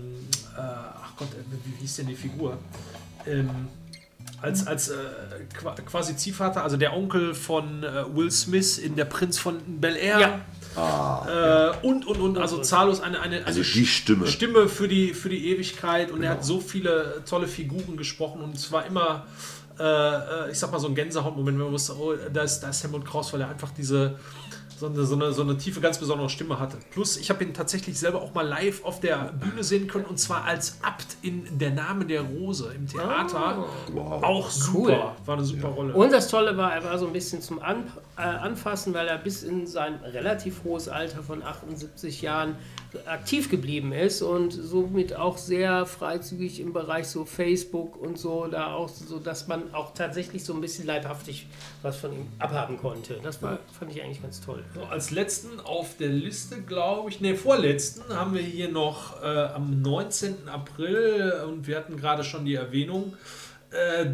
äh, 0.56 0.60
ach 0.60 1.16
Gott, 1.16 1.28
äh, 1.32 1.56
wie 1.64 1.80
hieß 1.80 1.96
denn 1.96 2.06
die 2.06 2.14
Figur? 2.14 2.58
Ähm, 3.26 3.68
als, 4.42 4.66
als 4.66 4.88
äh, 4.88 4.94
qua- 5.58 5.74
quasi 5.74 6.16
Ziehvater, 6.16 6.62
also 6.62 6.76
der 6.76 6.94
Onkel 6.96 7.34
von 7.34 7.82
äh, 7.82 8.04
Will 8.14 8.30
Smith 8.30 8.78
in 8.78 8.96
Der 8.96 9.04
Prinz 9.04 9.38
von 9.38 9.58
Bel 9.80 9.96
Air. 9.96 10.18
Ja. 10.20 10.40
Äh, 11.82 11.86
und, 11.86 12.06
und, 12.06 12.20
und, 12.20 12.38
also 12.38 12.60
zahllos 12.62 13.00
eine, 13.00 13.20
eine, 13.20 13.44
Also 13.44 13.60
eine 13.60 13.68
die 13.68 13.86
Stimme. 13.86 14.26
Stimme 14.26 14.68
für 14.68 14.86
die, 14.88 15.14
für 15.14 15.28
die 15.28 15.50
Ewigkeit 15.52 16.10
und 16.10 16.22
er 16.22 16.30
hat 16.30 16.44
so 16.44 16.60
viele 16.60 17.22
tolle 17.28 17.48
Figuren 17.48 17.96
gesprochen 17.96 18.40
und 18.40 18.54
es 18.54 18.70
war 18.70 18.86
immer, 18.86 19.26
äh, 19.78 19.82
äh, 19.82 20.50
ich 20.52 20.58
sag 20.58 20.70
mal, 20.70 20.78
so 20.78 20.86
ein 20.86 20.94
Gänsehautmoment, 20.94 21.58
wenn 21.58 21.64
man 21.64 21.72
wusste, 21.72 21.96
oh, 21.98 22.14
da 22.32 22.42
ist, 22.42 22.60
da 22.60 22.70
ist 22.70 22.82
Helmut 22.84 23.04
Kraus, 23.04 23.32
weil 23.32 23.40
er 23.40 23.48
einfach 23.48 23.70
diese, 23.76 24.14
so 24.80 24.86
eine, 24.86 25.04
so 25.04 25.14
eine, 25.14 25.32
so 25.32 25.42
eine 25.42 25.58
tiefe, 25.58 25.80
ganz 25.82 25.98
besondere 25.98 26.30
Stimme 26.30 26.58
hatte. 26.58 26.78
Plus, 26.90 27.18
ich 27.18 27.28
habe 27.28 27.44
ihn 27.44 27.52
tatsächlich 27.52 27.98
selber 27.98 28.22
auch 28.22 28.32
mal 28.32 28.46
live 28.48 28.82
auf 28.82 28.98
der 28.98 29.34
Bühne 29.38 29.62
sehen 29.62 29.86
können 29.88 30.06
und 30.06 30.18
zwar 30.18 30.44
als 30.44 30.78
Abt 30.82 31.18
in 31.20 31.58
Der 31.58 31.70
Name 31.70 32.06
der 32.06 32.22
Rose 32.22 32.72
im 32.74 32.86
Theater. 32.86 33.66
Wow. 33.92 34.22
Auch 34.22 34.48
super, 34.48 34.78
Cool. 34.80 35.26
war 35.26 35.36
eine 35.36 35.44
super 35.44 35.68
Rolle. 35.68 35.92
Und 35.92 36.10
das 36.12 36.28
Tolle 36.28 36.56
war, 36.56 36.72
er 36.72 36.82
war 36.82 36.98
so 36.98 37.06
ein 37.06 37.12
bisschen 37.12 37.42
zum 37.42 37.60
An 37.60 37.84
äh, 38.16 38.22
Anfassen, 38.22 38.94
weil 38.94 39.06
er 39.06 39.18
bis 39.18 39.42
in 39.42 39.66
sein 39.66 39.96
relativ 40.02 40.64
hohes 40.64 40.88
Alter 40.88 41.22
von 41.22 41.42
78 41.42 42.22
Jahren 42.22 42.56
aktiv 43.06 43.48
geblieben 43.50 43.92
ist 43.92 44.22
und 44.22 44.50
somit 44.50 45.14
auch 45.14 45.38
sehr 45.38 45.86
freizügig 45.86 46.60
im 46.60 46.72
Bereich 46.72 47.06
so 47.06 47.24
Facebook 47.24 47.96
und 47.96 48.18
so, 48.18 48.46
da 48.46 48.74
auch 48.74 48.88
so, 48.88 49.18
dass 49.18 49.46
man 49.48 49.72
auch 49.74 49.94
tatsächlich 49.94 50.44
so 50.44 50.54
ein 50.54 50.60
bisschen 50.60 50.86
leibhaftig 50.86 51.46
was 51.82 51.96
von 51.96 52.12
ihm 52.12 52.26
abhaben 52.38 52.78
konnte. 52.78 53.20
Das 53.22 53.42
war, 53.42 53.58
fand 53.78 53.94
ich 53.94 54.02
eigentlich 54.02 54.22
ganz 54.22 54.40
toll. 54.40 54.64
So, 54.74 54.82
als 54.84 55.10
letzten 55.10 55.60
auf 55.60 55.96
der 55.96 56.08
Liste, 56.08 56.62
glaube 56.62 57.10
ich, 57.10 57.20
ne, 57.20 57.36
vorletzten 57.36 58.14
haben 58.14 58.34
wir 58.34 58.42
hier 58.42 58.70
noch 58.70 59.22
äh, 59.22 59.26
am 59.26 59.80
19. 59.82 60.48
April 60.48 61.44
und 61.48 61.66
wir 61.66 61.76
hatten 61.76 61.96
gerade 61.96 62.24
schon 62.24 62.44
die 62.44 62.54
Erwähnung, 62.54 63.14
äh, 63.70 64.06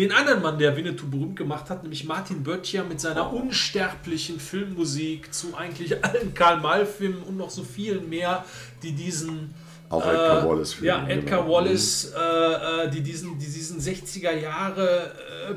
den 0.00 0.12
anderen 0.12 0.42
Mann, 0.42 0.58
der 0.58 0.76
Winnetou 0.76 1.06
berühmt 1.06 1.36
gemacht 1.36 1.70
hat, 1.70 1.82
nämlich 1.82 2.04
Martin 2.04 2.42
Böttcher 2.42 2.84
mit 2.84 3.00
seiner 3.00 3.32
unsterblichen 3.32 4.40
Filmmusik 4.40 5.32
zu 5.32 5.56
eigentlich 5.56 6.04
allen 6.04 6.34
Karl-May-Filmen 6.34 7.22
und 7.22 7.36
noch 7.36 7.50
so 7.50 7.62
vielen 7.62 8.08
mehr, 8.08 8.44
die 8.82 8.92
diesen 8.92 9.54
Auch 9.90 10.04
Edgar 10.04 10.42
äh, 10.42 10.48
Wallace 10.48 10.72
Film, 10.74 10.86
Ja, 10.86 11.06
Edgar 11.06 11.42
genau. 11.42 11.54
Wallace, 11.54 12.12
äh, 12.16 12.86
äh, 12.86 12.90
die, 12.90 13.02
diesen, 13.02 13.38
die 13.38 13.46
diesen 13.46 13.80
60er 13.80 14.32
Jahre 14.32 15.12
äh, 15.50 15.54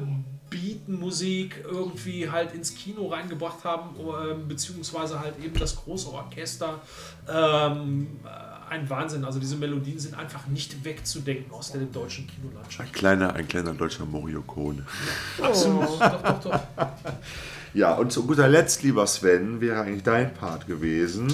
Beatmusik 0.49 1.63
irgendwie 1.69 2.29
halt 2.29 2.53
ins 2.53 2.73
Kino 2.75 3.07
reingebracht 3.07 3.63
haben, 3.63 3.95
äh, 3.97 4.33
beziehungsweise 4.47 5.19
halt 5.19 5.33
eben 5.43 5.57
das 5.59 5.75
große 5.75 6.09
Orchester. 6.09 6.79
Ähm, 7.27 8.07
äh, 8.23 8.46
ein 8.69 8.89
Wahnsinn. 8.89 9.23
Also 9.25 9.39
diese 9.39 9.55
Melodien 9.55 9.99
sind 9.99 10.17
einfach 10.17 10.47
nicht 10.47 10.83
wegzudenken 10.83 11.51
aus 11.51 11.71
der 11.71 11.81
deutschen 11.81 12.27
Kinolandschaft. 12.27 12.89
Ein 12.89 12.93
kleiner, 12.93 13.33
ein 13.33 13.47
kleiner 13.47 13.73
deutscher 13.73 14.05
Moriokone. 14.05 14.85
Absolut. 15.41 16.01
Doch, 16.01 16.21
doch, 16.21 16.41
doch. 16.41 16.59
Ja, 17.73 17.93
und 17.93 18.11
zu 18.11 18.25
guter 18.25 18.47
Letzt, 18.47 18.81
lieber 18.81 19.05
Sven, 19.05 19.61
wäre 19.61 19.81
eigentlich 19.81 20.01
dein 20.01 20.33
Part 20.33 20.65
gewesen. 20.65 21.31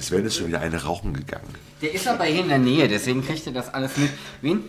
Sven 0.00 0.24
ist 0.24 0.36
schon 0.36 0.46
wieder 0.46 0.60
eine 0.60 0.82
rauchen 0.82 1.12
gegangen. 1.12 1.52
Der 1.82 1.92
ist 1.92 2.08
aber 2.08 2.24
hier 2.24 2.42
in 2.42 2.48
der 2.48 2.58
Nähe, 2.58 2.88
deswegen 2.88 3.22
kriegt 3.22 3.44
ihr 3.44 3.52
das 3.52 3.74
alles 3.74 3.94
mit. 3.98 4.08
Wen? 4.40 4.64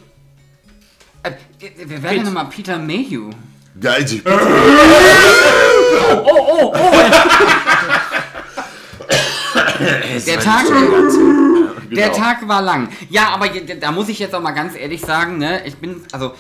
Äh, 1.24 1.32
wer 1.86 2.04
wäre 2.04 2.16
denn 2.16 2.24
nochmal 2.24 2.50
Peter 2.50 2.78
Mayhew? 2.78 3.30
Ja, 3.82 3.92
also 3.94 4.16
ich 4.16 4.24
Der 10.26 10.40
Tag, 10.40 10.66
der 11.92 12.10
Genau. 12.10 12.18
Tag 12.18 12.48
war 12.48 12.62
lang. 12.62 12.90
Ja, 13.10 13.30
aber 13.30 13.48
da 13.50 13.92
muss 13.92 14.10
ich 14.10 14.20
jetzt 14.20 14.34
auch 14.36 14.42
mal 14.42 14.52
ganz 14.52 14.76
ehrlich 14.76 15.02
sagen, 15.02 15.38
ne, 15.38 15.66
ich 15.66 15.76
bin, 15.76 16.02
also, 16.12 16.34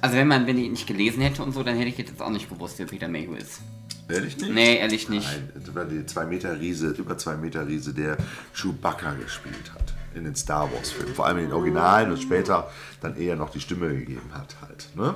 also 0.00 0.16
wenn 0.16 0.28
man, 0.28 0.46
wenn 0.46 0.58
ich 0.58 0.64
ihn 0.64 0.72
nicht 0.72 0.86
gelesen 0.86 1.22
hätte 1.22 1.42
und 1.42 1.52
so, 1.52 1.62
dann 1.62 1.76
hätte 1.76 1.88
ich 1.88 1.98
jetzt 1.98 2.20
auch 2.20 2.30
nicht 2.30 2.48
gewusst, 2.48 2.78
wer 2.78 2.86
Peter 2.86 3.08
Mayhew 3.08 3.34
ist. 3.34 3.60
Ehrlich 4.08 4.36
nicht? 4.36 4.52
Nee, 4.52 4.76
ehrlich 4.76 5.08
nicht. 5.08 5.26
Nein, 5.26 5.50
das 5.64 5.74
war 5.74 5.84
die 5.86 6.04
2 6.04 6.26
Meter 6.26 6.60
Riese, 6.60 6.88
über 6.90 7.16
2 7.16 7.36
Meter 7.36 7.66
Riese, 7.66 7.94
der 7.94 8.18
Chewbacca 8.54 9.12
gespielt 9.14 9.72
hat 9.74 9.94
in 10.14 10.24
den 10.24 10.36
Star 10.36 10.70
Wars 10.72 10.90
Filmen. 10.90 11.14
Vor 11.14 11.26
allem 11.26 11.38
in 11.38 11.44
den 11.44 11.52
Originalen 11.52 12.10
und 12.12 12.20
später 12.20 12.70
dann 13.00 13.16
eher 13.16 13.36
noch 13.36 13.50
die 13.50 13.60
Stimme 13.60 13.88
gegeben 13.88 14.30
hat 14.32 14.54
halt. 14.60 14.88
Ne? 14.94 15.14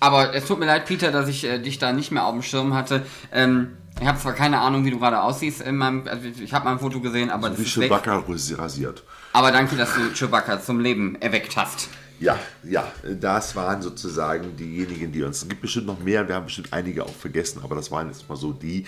Aber 0.00 0.34
es 0.34 0.46
tut 0.46 0.58
mir 0.58 0.66
leid, 0.66 0.86
Peter, 0.86 1.12
dass 1.12 1.28
ich 1.28 1.44
äh, 1.44 1.58
dich 1.60 1.78
da 1.78 1.92
nicht 1.92 2.10
mehr 2.10 2.24
auf 2.24 2.32
dem 2.32 2.42
Schirm 2.42 2.74
hatte. 2.74 3.02
Ähm, 3.30 3.76
ich 4.00 4.06
habe 4.06 4.18
zwar 4.18 4.32
keine 4.32 4.58
Ahnung, 4.60 4.84
wie 4.84 4.90
du 4.90 4.98
gerade 4.98 5.20
aussiehst 5.20 5.60
in 5.60 5.76
meinem, 5.76 6.06
also 6.06 6.26
ich 6.26 6.52
habe 6.52 6.64
mal 6.64 6.72
ein 6.72 6.78
Foto 6.78 7.00
gesehen, 7.00 7.30
aber 7.30 7.50
das 7.50 7.58
Wie 7.58 7.62
ist 7.62 7.78
weg. 7.78 7.90
Chewbacca 7.90 8.24
rasiert. 8.58 9.04
Aber 9.32 9.52
danke, 9.52 9.76
dass 9.76 9.94
du 9.94 10.12
Chewbacca 10.12 10.60
zum 10.60 10.80
Leben 10.80 11.16
erweckt 11.20 11.56
hast. 11.56 11.88
Ja, 12.18 12.38
ja, 12.62 12.86
das 13.02 13.56
waren 13.56 13.82
sozusagen 13.82 14.56
diejenigen, 14.56 15.10
die 15.10 15.22
uns. 15.24 15.42
Es 15.42 15.48
gibt 15.48 15.60
bestimmt 15.60 15.86
noch 15.86 15.98
mehr, 15.98 16.28
wir 16.28 16.36
haben 16.36 16.44
bestimmt 16.44 16.72
einige 16.72 17.04
auch 17.04 17.14
vergessen, 17.14 17.60
aber 17.64 17.74
das 17.74 17.90
waren 17.90 18.06
jetzt 18.08 18.28
mal 18.28 18.36
so 18.36 18.52
die, 18.52 18.86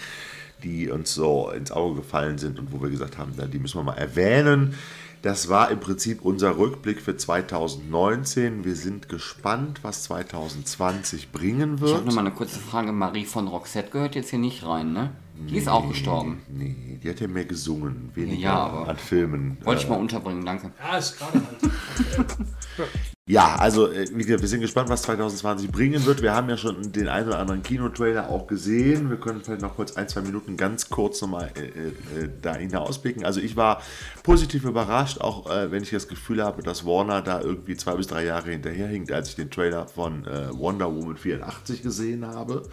die 0.62 0.88
uns 0.88 1.14
so 1.14 1.50
ins 1.50 1.72
Auge 1.72 1.96
gefallen 2.00 2.38
sind 2.38 2.58
und 2.58 2.72
wo 2.72 2.80
wir 2.80 2.90
gesagt 2.90 3.18
haben, 3.18 3.32
na, 3.36 3.46
die 3.46 3.58
müssen 3.58 3.78
wir 3.78 3.82
mal 3.82 3.98
erwähnen. 3.98 4.74
Das 5.24 5.48
war 5.48 5.70
im 5.70 5.80
Prinzip 5.80 6.22
unser 6.22 6.58
Rückblick 6.58 7.00
für 7.00 7.16
2019. 7.16 8.62
Wir 8.66 8.76
sind 8.76 9.08
gespannt, 9.08 9.78
was 9.80 10.02
2020 10.02 11.32
bringen 11.32 11.76
Ich 11.76 11.80
habe 11.80 11.92
wird. 11.92 12.04
nur 12.04 12.14
mal 12.14 12.20
eine 12.20 12.30
kurze 12.32 12.58
Frage. 12.60 12.92
Marie 12.92 13.24
von 13.24 13.48
Roxette 13.48 13.88
gehört 13.90 14.14
jetzt 14.16 14.28
hier 14.28 14.38
nicht 14.38 14.66
rein, 14.66 14.92
ne? 14.92 15.12
Die 15.48 15.56
ist 15.56 15.66
auch 15.66 15.88
gestorben. 15.88 16.42
Nee, 16.48 17.00
die 17.02 17.08
hat 17.08 17.20
ja 17.20 17.26
mehr 17.28 17.46
gesungen, 17.46 18.10
weniger 18.14 18.38
Ja, 18.42 18.54
aber- 18.66 18.88
an 18.90 18.98
Filmen. 18.98 19.56
Wollte 19.64 19.80
ich 19.80 19.86
äh, 19.86 19.90
mal 19.92 19.98
unterbringen, 19.98 20.44
danke. 20.44 20.70
Ja, 20.78 20.98
ist 20.98 21.16
gerade 21.18 21.40
halt. 21.40 22.28
Ja, 23.26 23.56
also 23.56 23.90
äh, 23.90 24.06
wie 24.12 24.22
gesagt, 24.22 24.42
wir 24.42 24.48
sind 24.48 24.60
gespannt, 24.60 24.90
was 24.90 25.00
2020 25.02 25.72
bringen 25.72 26.04
wird. 26.04 26.20
Wir 26.20 26.34
haben 26.34 26.50
ja 26.50 26.58
schon 26.58 26.92
den 26.92 27.08
einen 27.08 27.28
oder 27.28 27.38
anderen 27.38 27.62
Kinotrailer 27.62 28.28
auch 28.28 28.46
gesehen. 28.46 29.08
Wir 29.08 29.16
können 29.16 29.40
vielleicht 29.42 29.62
noch 29.62 29.76
kurz 29.76 29.96
ein, 29.96 30.06
zwei 30.10 30.20
Minuten 30.20 30.58
ganz 30.58 30.90
kurz 30.90 31.22
nochmal 31.22 31.50
äh, 31.56 31.88
äh, 31.88 32.28
da 32.42 32.54
hinausblicken. 32.54 33.24
Also 33.24 33.40
ich 33.40 33.56
war 33.56 33.80
positiv 34.22 34.64
überrascht, 34.64 35.22
auch 35.22 35.50
äh, 35.50 35.72
wenn 35.72 35.82
ich 35.82 35.90
das 35.90 36.06
Gefühl 36.06 36.44
habe, 36.44 36.62
dass 36.62 36.84
Warner 36.84 37.22
da 37.22 37.40
irgendwie 37.40 37.76
zwei 37.76 37.94
bis 37.94 38.08
drei 38.08 38.26
Jahre 38.26 38.50
hinterherhinkt, 38.50 39.10
als 39.10 39.30
ich 39.30 39.36
den 39.36 39.50
Trailer 39.50 39.88
von 39.88 40.26
äh, 40.26 40.50
Wonder 40.52 40.94
Woman 40.94 41.16
84 41.16 41.82
gesehen 41.82 42.26
habe. 42.26 42.68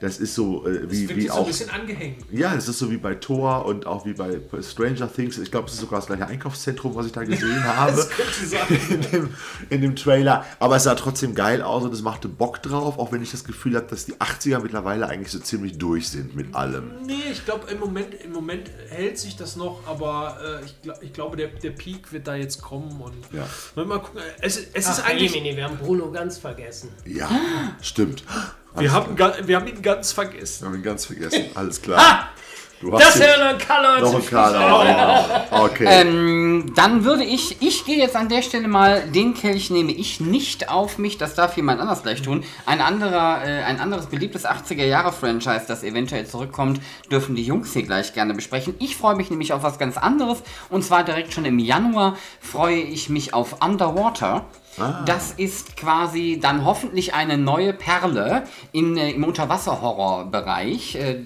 Das 0.00 0.18
ist 0.18 0.34
so 0.34 0.66
äh, 0.66 0.70
Ist 0.78 0.90
wie, 0.90 1.08
wirklich 1.08 1.16
wie 1.24 1.28
so 1.28 1.34
ein 1.34 1.38
auch 1.40 1.46
bisschen 1.46 1.70
angehängt. 1.70 2.24
ja, 2.32 2.54
das 2.54 2.68
ist 2.68 2.78
so 2.78 2.90
wie 2.90 2.96
bei 2.96 3.14
Thor 3.16 3.66
und 3.66 3.86
auch 3.86 4.06
wie 4.06 4.14
bei 4.14 4.40
Stranger 4.62 5.12
Things. 5.12 5.36
Ich 5.36 5.50
glaube, 5.50 5.66
es 5.68 5.74
ist 5.74 5.80
sogar 5.80 6.00
das 6.00 6.06
gleiche 6.06 6.26
Einkaufszentrum, 6.26 6.94
was 6.94 7.04
ich 7.04 7.12
da 7.12 7.22
gesehen 7.22 7.62
habe. 7.76 7.92
Das 7.96 8.08
könnte 8.08 8.46
sein. 8.46 8.60
In 8.90 9.00
dem, 9.02 9.34
in 9.68 9.80
dem 9.82 9.96
Trailer. 9.96 10.46
Aber 10.58 10.76
es 10.76 10.84
sah 10.84 10.94
trotzdem 10.94 11.34
geil 11.34 11.60
aus 11.62 11.84
und 11.84 11.92
es 11.92 12.00
machte 12.00 12.28
Bock 12.28 12.62
drauf, 12.62 12.98
auch 12.98 13.12
wenn 13.12 13.22
ich 13.22 13.30
das 13.30 13.44
Gefühl 13.44 13.76
habe, 13.76 13.86
dass 13.88 14.06
die 14.06 14.14
80er 14.14 14.60
mittlerweile 14.60 15.06
eigentlich 15.06 15.30
so 15.32 15.38
ziemlich 15.38 15.76
durch 15.76 16.08
sind 16.08 16.34
mit 16.34 16.54
allem. 16.54 16.92
Nee, 17.04 17.14
ich 17.30 17.44
glaube, 17.44 17.70
im 17.70 17.78
Moment, 17.78 18.14
im 18.24 18.32
Moment 18.32 18.70
hält 18.88 19.18
sich 19.18 19.36
das 19.36 19.56
noch, 19.56 19.86
aber 19.86 20.38
äh, 20.62 20.64
ich, 20.64 20.80
glaub, 20.82 21.02
ich 21.02 21.12
glaube, 21.12 21.36
der, 21.36 21.48
der 21.48 21.70
Peak 21.70 22.10
wird 22.12 22.26
da 22.26 22.34
jetzt 22.36 22.62
kommen. 22.62 23.00
Und 23.02 23.14
Ja. 23.32 23.46
Mal, 23.84 23.98
gucken. 24.00 24.20
Es, 24.40 24.56
es 24.56 24.88
ist 24.88 25.02
Ach, 25.02 25.10
eigentlich. 25.10 25.34
Jemine, 25.34 25.56
wir 25.58 25.64
haben 25.64 25.76
Bruno 25.76 26.10
ganz 26.10 26.38
vergessen. 26.38 26.88
Ja, 27.04 27.28
stimmt. 27.82 28.24
Wir 28.76 28.92
haben, 28.92 29.18
wir 29.18 29.56
haben 29.56 29.66
ihn 29.66 29.82
ganz 29.82 30.12
vergessen. 30.12 30.62
Wir 30.62 30.68
haben 30.68 30.76
ihn 30.76 30.82
ganz 30.82 31.06
vergessen. 31.06 31.44
Alles 31.54 31.80
klar. 31.82 32.30
Du 32.80 32.90
hast 32.94 33.04
Das 33.04 33.20
wäre 33.20 33.44
ein 33.44 33.58
Color 33.58 34.00
noch 34.00 34.14
ein 34.14 34.26
Kader. 34.26 35.46
Okay. 35.50 35.84
Ähm, 35.86 36.72
dann 36.74 37.04
würde 37.04 37.24
ich, 37.24 37.60
ich 37.60 37.84
gehe 37.84 37.98
jetzt 37.98 38.16
an 38.16 38.30
der 38.30 38.40
Stelle 38.40 38.68
mal, 38.68 39.02
den 39.02 39.34
Kelch 39.34 39.68
nehme 39.68 39.92
ich 39.92 40.20
nicht 40.20 40.70
auf 40.70 40.96
mich, 40.96 41.18
das 41.18 41.34
darf 41.34 41.56
jemand 41.56 41.80
anders 41.80 42.02
gleich 42.02 42.22
tun. 42.22 42.42
Ein 42.64 42.80
anderer, 42.80 43.44
äh, 43.44 43.64
ein 43.64 43.80
anderes 43.80 44.06
beliebtes 44.06 44.46
80er-Jahre-Franchise, 44.46 45.64
das 45.68 45.82
eventuell 45.82 46.26
zurückkommt, 46.26 46.80
dürfen 47.10 47.34
die 47.34 47.42
Jungs 47.42 47.74
hier 47.74 47.82
gleich 47.82 48.14
gerne 48.14 48.32
besprechen. 48.32 48.74
Ich 48.78 48.96
freue 48.96 49.16
mich 49.16 49.28
nämlich 49.28 49.52
auf 49.52 49.62
was 49.62 49.78
ganz 49.78 49.98
anderes 49.98 50.42
und 50.70 50.82
zwar 50.82 51.04
direkt 51.04 51.34
schon 51.34 51.44
im 51.44 51.58
Januar 51.58 52.16
freue 52.40 52.80
ich 52.80 53.10
mich 53.10 53.34
auf 53.34 53.60
Underwater. 53.62 54.46
Das 55.06 55.32
ist 55.32 55.76
quasi 55.76 56.38
dann 56.40 56.64
hoffentlich 56.64 57.14
eine 57.14 57.36
neue 57.36 57.72
Perle 57.72 58.44
in, 58.72 58.96
äh, 58.96 59.10
im 59.10 59.24
Unterwasser-Horror-Bereich. 59.24 60.94
Äh, 60.94 61.24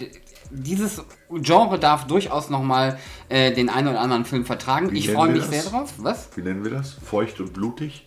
dieses 0.51 1.03
Genre 1.31 1.79
darf 1.79 2.07
durchaus 2.07 2.51
nochmal 2.51 2.99
äh, 3.29 3.53
den 3.53 3.69
einen 3.69 3.89
oder 3.89 4.01
anderen 4.01 4.25
Film 4.25 4.45
vertragen. 4.45 4.93
Wie 4.93 4.99
ich 4.99 5.11
freue 5.11 5.31
mich 5.31 5.45
sehr 5.45 5.63
drauf. 5.63 5.95
Was? 5.99 6.29
Wie 6.37 6.43
nennen 6.43 6.65
wir 6.65 6.71
das? 6.71 6.97
Feucht 7.05 7.41
und 7.41 7.53
blutig? 7.53 8.07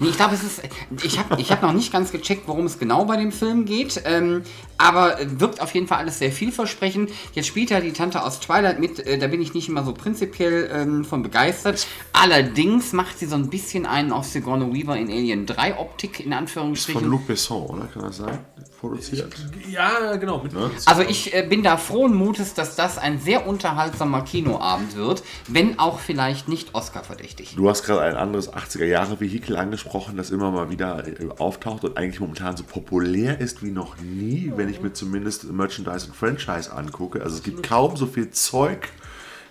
Nee, 0.00 0.08
ich 0.08 0.16
glaube, 0.16 0.34
es 0.34 0.42
ist. 0.42 0.62
Ich 1.02 1.18
habe 1.18 1.40
ich 1.40 1.50
hab 1.50 1.62
noch 1.62 1.72
nicht 1.72 1.92
ganz 1.92 2.12
gecheckt, 2.12 2.46
worum 2.46 2.66
es 2.66 2.78
genau 2.78 3.04
bei 3.04 3.16
dem 3.16 3.32
Film 3.32 3.64
geht. 3.64 4.02
Ähm, 4.04 4.42
aber 4.78 5.20
äh, 5.20 5.40
wirkt 5.40 5.60
auf 5.60 5.74
jeden 5.74 5.86
Fall 5.86 5.98
alles 5.98 6.18
sehr 6.18 6.32
vielversprechend. 6.32 7.10
Jetzt 7.34 7.46
spielt 7.46 7.70
ja 7.70 7.80
die 7.80 7.92
Tante 7.92 8.22
aus 8.22 8.40
Twilight 8.40 8.80
mit. 8.80 9.00
Äh, 9.00 9.18
da 9.18 9.26
bin 9.26 9.42
ich 9.42 9.52
nicht 9.52 9.68
immer 9.68 9.84
so 9.84 9.92
prinzipiell 9.92 10.70
ähm, 10.72 11.04
von 11.04 11.22
begeistert. 11.22 11.86
Allerdings 12.12 12.92
macht 12.92 13.18
sie 13.18 13.26
so 13.26 13.34
ein 13.34 13.50
bisschen 13.50 13.86
einen 13.86 14.12
auf 14.12 14.26
Sigourney 14.26 14.72
Weaver 14.72 14.96
in 14.96 15.08
Alien 15.10 15.46
3 15.46 15.78
Optik, 15.78 16.20
in 16.20 16.26
Von 16.26 16.32
Anführungsstrichen. 16.32 17.08
Luc 17.08 17.26
Besson, 17.26 17.66
oder? 17.66 17.86
Kann 17.86 18.02
das 18.02 18.16
sein? 18.18 18.38
Produziert. 18.80 19.34
Ja, 19.68 20.14
genau. 20.16 20.40
Mit 20.40 20.52
Also 20.86 21.02
ich 21.02 21.34
äh, 21.34 21.42
bin 21.42 21.64
da 21.64 21.76
frohen 21.76 22.14
Mutes, 22.14 22.54
dass 22.54 22.76
das 22.76 22.96
ein 22.96 23.18
sehr 23.18 23.48
unterhaltsamer 23.48 24.22
Kinoabend 24.22 24.94
wird, 24.94 25.24
wenn 25.48 25.80
auch 25.80 25.98
vielleicht 25.98 26.46
nicht 26.46 26.76
Oscar-verdächtig. 26.76 27.56
Du 27.56 27.68
hast 27.68 27.82
gerade 27.82 28.02
ein 28.02 28.14
anderes 28.14 28.52
80er-Jahre-Vehikel 28.52 29.56
angesprochen, 29.56 30.16
das 30.16 30.30
immer 30.30 30.52
mal 30.52 30.70
wieder 30.70 31.08
äh, 31.08 31.28
auftaucht 31.38 31.84
und 31.84 31.96
eigentlich 31.96 32.20
momentan 32.20 32.56
so 32.56 32.62
populär 32.62 33.40
ist 33.40 33.64
wie 33.64 33.72
noch 33.72 33.96
nie, 33.98 34.52
wenn 34.54 34.67
ich 34.70 34.80
mir 34.80 34.92
zumindest 34.92 35.44
Merchandise 35.44 36.06
und 36.06 36.16
Franchise 36.16 36.72
angucke. 36.72 37.22
Also 37.22 37.36
es 37.36 37.42
gibt 37.42 37.62
kaum 37.62 37.96
so 37.96 38.06
viel 38.06 38.30
Zeug 38.30 38.88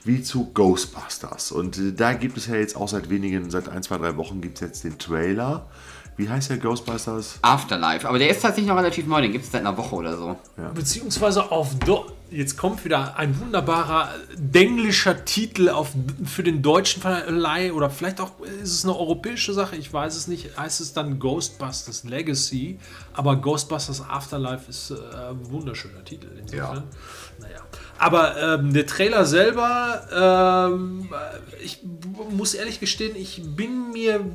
wie 0.03 0.23
zu 0.23 0.51
Ghostbusters. 0.53 1.51
Und 1.51 1.77
äh, 1.77 1.93
da 1.93 2.13
gibt 2.13 2.37
es 2.37 2.47
ja 2.47 2.55
jetzt 2.55 2.75
auch 2.75 2.87
seit 2.87 3.09
wenigen, 3.09 3.49
seit 3.49 3.69
ein, 3.69 3.83
zwei, 3.83 3.97
drei 3.97 4.15
Wochen 4.17 4.41
gibt 4.41 4.55
es 4.55 4.61
jetzt 4.61 4.83
den 4.83 4.97
Trailer. 4.97 5.67
Wie 6.17 6.27
heißt 6.27 6.49
der 6.49 6.57
Ghostbusters? 6.57 7.37
Afterlife, 7.43 8.07
aber 8.09 8.17
der 8.17 8.29
ist 8.29 8.41
tatsächlich 8.41 8.67
noch 8.67 8.77
relativ 8.77 9.05
neu, 9.05 9.21
den 9.21 9.31
gibt 9.31 9.45
es 9.45 9.51
seit 9.51 9.61
einer 9.61 9.77
Woche 9.77 9.95
oder 9.95 10.17
so. 10.17 10.35
Beziehungsweise 10.73 11.51
auf, 11.51 11.75
Do 11.79 12.07
jetzt 12.29 12.57
kommt 12.57 12.83
wieder 12.83 13.17
ein 13.17 13.39
wunderbarer 13.39 14.09
denglischer 14.35 15.23
Titel 15.23 15.69
auf, 15.69 15.91
für 16.25 16.43
den 16.43 16.61
deutschen 16.61 17.01
Verleih 17.01 17.71
oder 17.71 17.89
vielleicht 17.89 18.19
auch 18.19 18.31
ist 18.61 18.73
es 18.73 18.83
eine 18.83 18.97
europäische 18.97 19.53
Sache, 19.53 19.75
ich 19.75 19.93
weiß 19.93 20.15
es 20.15 20.27
nicht, 20.27 20.57
heißt 20.57 20.81
es 20.81 20.93
dann 20.93 21.19
Ghostbusters 21.19 22.03
Legacy, 22.03 22.79
aber 23.13 23.37
Ghostbusters 23.37 24.01
Afterlife 24.01 24.69
ist 24.69 24.91
äh, 24.91 24.95
ein 24.95 25.49
wunderschöner 25.49 26.03
Titel. 26.03 26.27
Insofern. 26.37 26.83
Naja. 27.39 27.59
Aber 27.97 28.59
ähm, 28.59 28.73
der 28.73 28.85
Trailer 28.85 29.25
selber, 29.25 30.69
ähm, 30.69 31.09
ich 31.63 31.81
muss 32.31 32.53
ehrlich 32.53 32.79
gestehen, 32.79 33.15
ich 33.15 33.41
bin 33.55 33.91
mir 33.91 34.25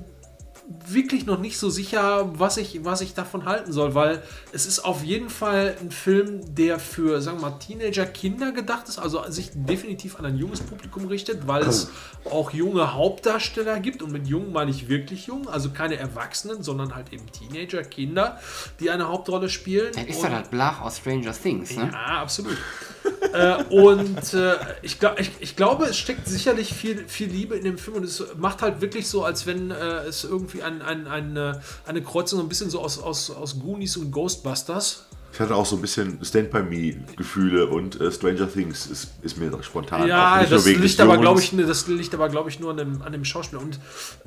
wirklich 0.86 1.26
noch 1.26 1.38
nicht 1.38 1.58
so 1.58 1.70
sicher, 1.70 2.30
was 2.38 2.56
ich, 2.56 2.84
was 2.84 3.00
ich 3.00 3.14
davon 3.14 3.44
halten 3.44 3.72
soll, 3.72 3.94
weil 3.94 4.22
es 4.52 4.66
ist 4.66 4.80
auf 4.80 5.02
jeden 5.02 5.30
Fall 5.30 5.76
ein 5.80 5.90
Film, 5.90 6.54
der 6.54 6.78
für, 6.78 7.20
sagen 7.20 7.40
wir 7.40 7.50
mal, 7.50 7.58
Teenager, 7.58 8.06
Kinder 8.06 8.52
gedacht 8.52 8.88
ist, 8.88 8.98
also 8.98 9.22
sich 9.28 9.50
definitiv 9.54 10.18
an 10.18 10.26
ein 10.26 10.36
junges 10.36 10.60
Publikum 10.60 11.06
richtet, 11.06 11.46
weil 11.46 11.62
es 11.62 11.90
auch 12.30 12.50
junge 12.50 12.94
Hauptdarsteller 12.94 13.80
gibt 13.80 14.02
und 14.02 14.12
mit 14.12 14.26
jung 14.26 14.52
meine 14.52 14.70
ich 14.70 14.88
wirklich 14.88 15.26
jung, 15.26 15.48
also 15.48 15.70
keine 15.70 15.96
Erwachsenen, 15.96 16.62
sondern 16.62 16.94
halt 16.94 17.12
eben 17.12 17.24
Teenager, 17.32 17.82
Kinder, 17.82 18.40
die 18.80 18.90
eine 18.90 19.08
Hauptrolle 19.08 19.48
spielen. 19.48 19.92
Das 19.94 20.04
ist 20.04 20.22
doch 20.22 20.30
das 20.30 20.48
Blach 20.48 20.80
aus 20.80 20.98
Stranger 20.98 21.32
Things, 21.32 21.76
ne? 21.76 21.90
ja, 21.92 22.20
absolut. 22.20 22.56
äh, 23.32 23.62
und 23.64 24.34
äh, 24.34 24.54
ich, 24.82 24.98
glaub, 24.98 25.18
ich, 25.18 25.30
ich 25.40 25.56
glaube, 25.56 25.86
es 25.86 25.96
steckt 25.96 26.26
sicherlich 26.26 26.72
viel, 26.72 27.06
viel 27.08 27.28
Liebe 27.28 27.56
in 27.56 27.64
dem 27.64 27.78
Film 27.78 27.96
und 27.98 28.04
es 28.04 28.22
macht 28.36 28.62
halt 28.62 28.80
wirklich 28.80 29.08
so, 29.08 29.24
als 29.24 29.46
wenn 29.46 29.70
äh, 29.70 30.04
es 30.04 30.24
irgendwie 30.24 30.61
ein, 30.62 30.82
ein, 30.82 31.06
ein, 31.06 31.36
äh, 31.36 31.54
eine 31.86 32.02
Kreuzung 32.02 32.38
so 32.38 32.44
ein 32.44 32.48
bisschen 32.48 32.70
so 32.70 32.80
aus, 32.80 32.98
aus, 32.98 33.30
aus 33.30 33.58
Goonies 33.58 33.96
und 33.96 34.10
Ghostbusters. 34.10 35.06
Ich 35.32 35.40
hatte 35.40 35.54
auch 35.54 35.64
so 35.64 35.76
ein 35.76 35.82
bisschen 35.82 36.22
Stand 36.22 36.50
by 36.50 36.62
Me 36.62 36.94
Gefühle 37.16 37.66
und 37.66 37.98
äh, 37.98 38.12
Stranger 38.12 38.52
Things 38.52 38.86
ist, 38.86 39.12
ist 39.22 39.38
mir 39.38 39.50
spontan. 39.62 40.06
Ja, 40.06 40.40
nur 40.40 40.50
das 40.50 40.66
liegt, 40.66 41.00
aber, 41.00 41.38
ich, 41.38 41.52
ne, 41.54 41.64
das 41.64 41.88
liegt 41.88 42.12
aber, 42.12 42.28
glaube 42.28 42.50
ich, 42.50 42.60
nur 42.60 42.70
an 42.70 42.76
dem, 42.76 43.02
an 43.02 43.12
dem 43.12 43.24
Schauspieler. 43.24 43.62
Und 43.62 43.80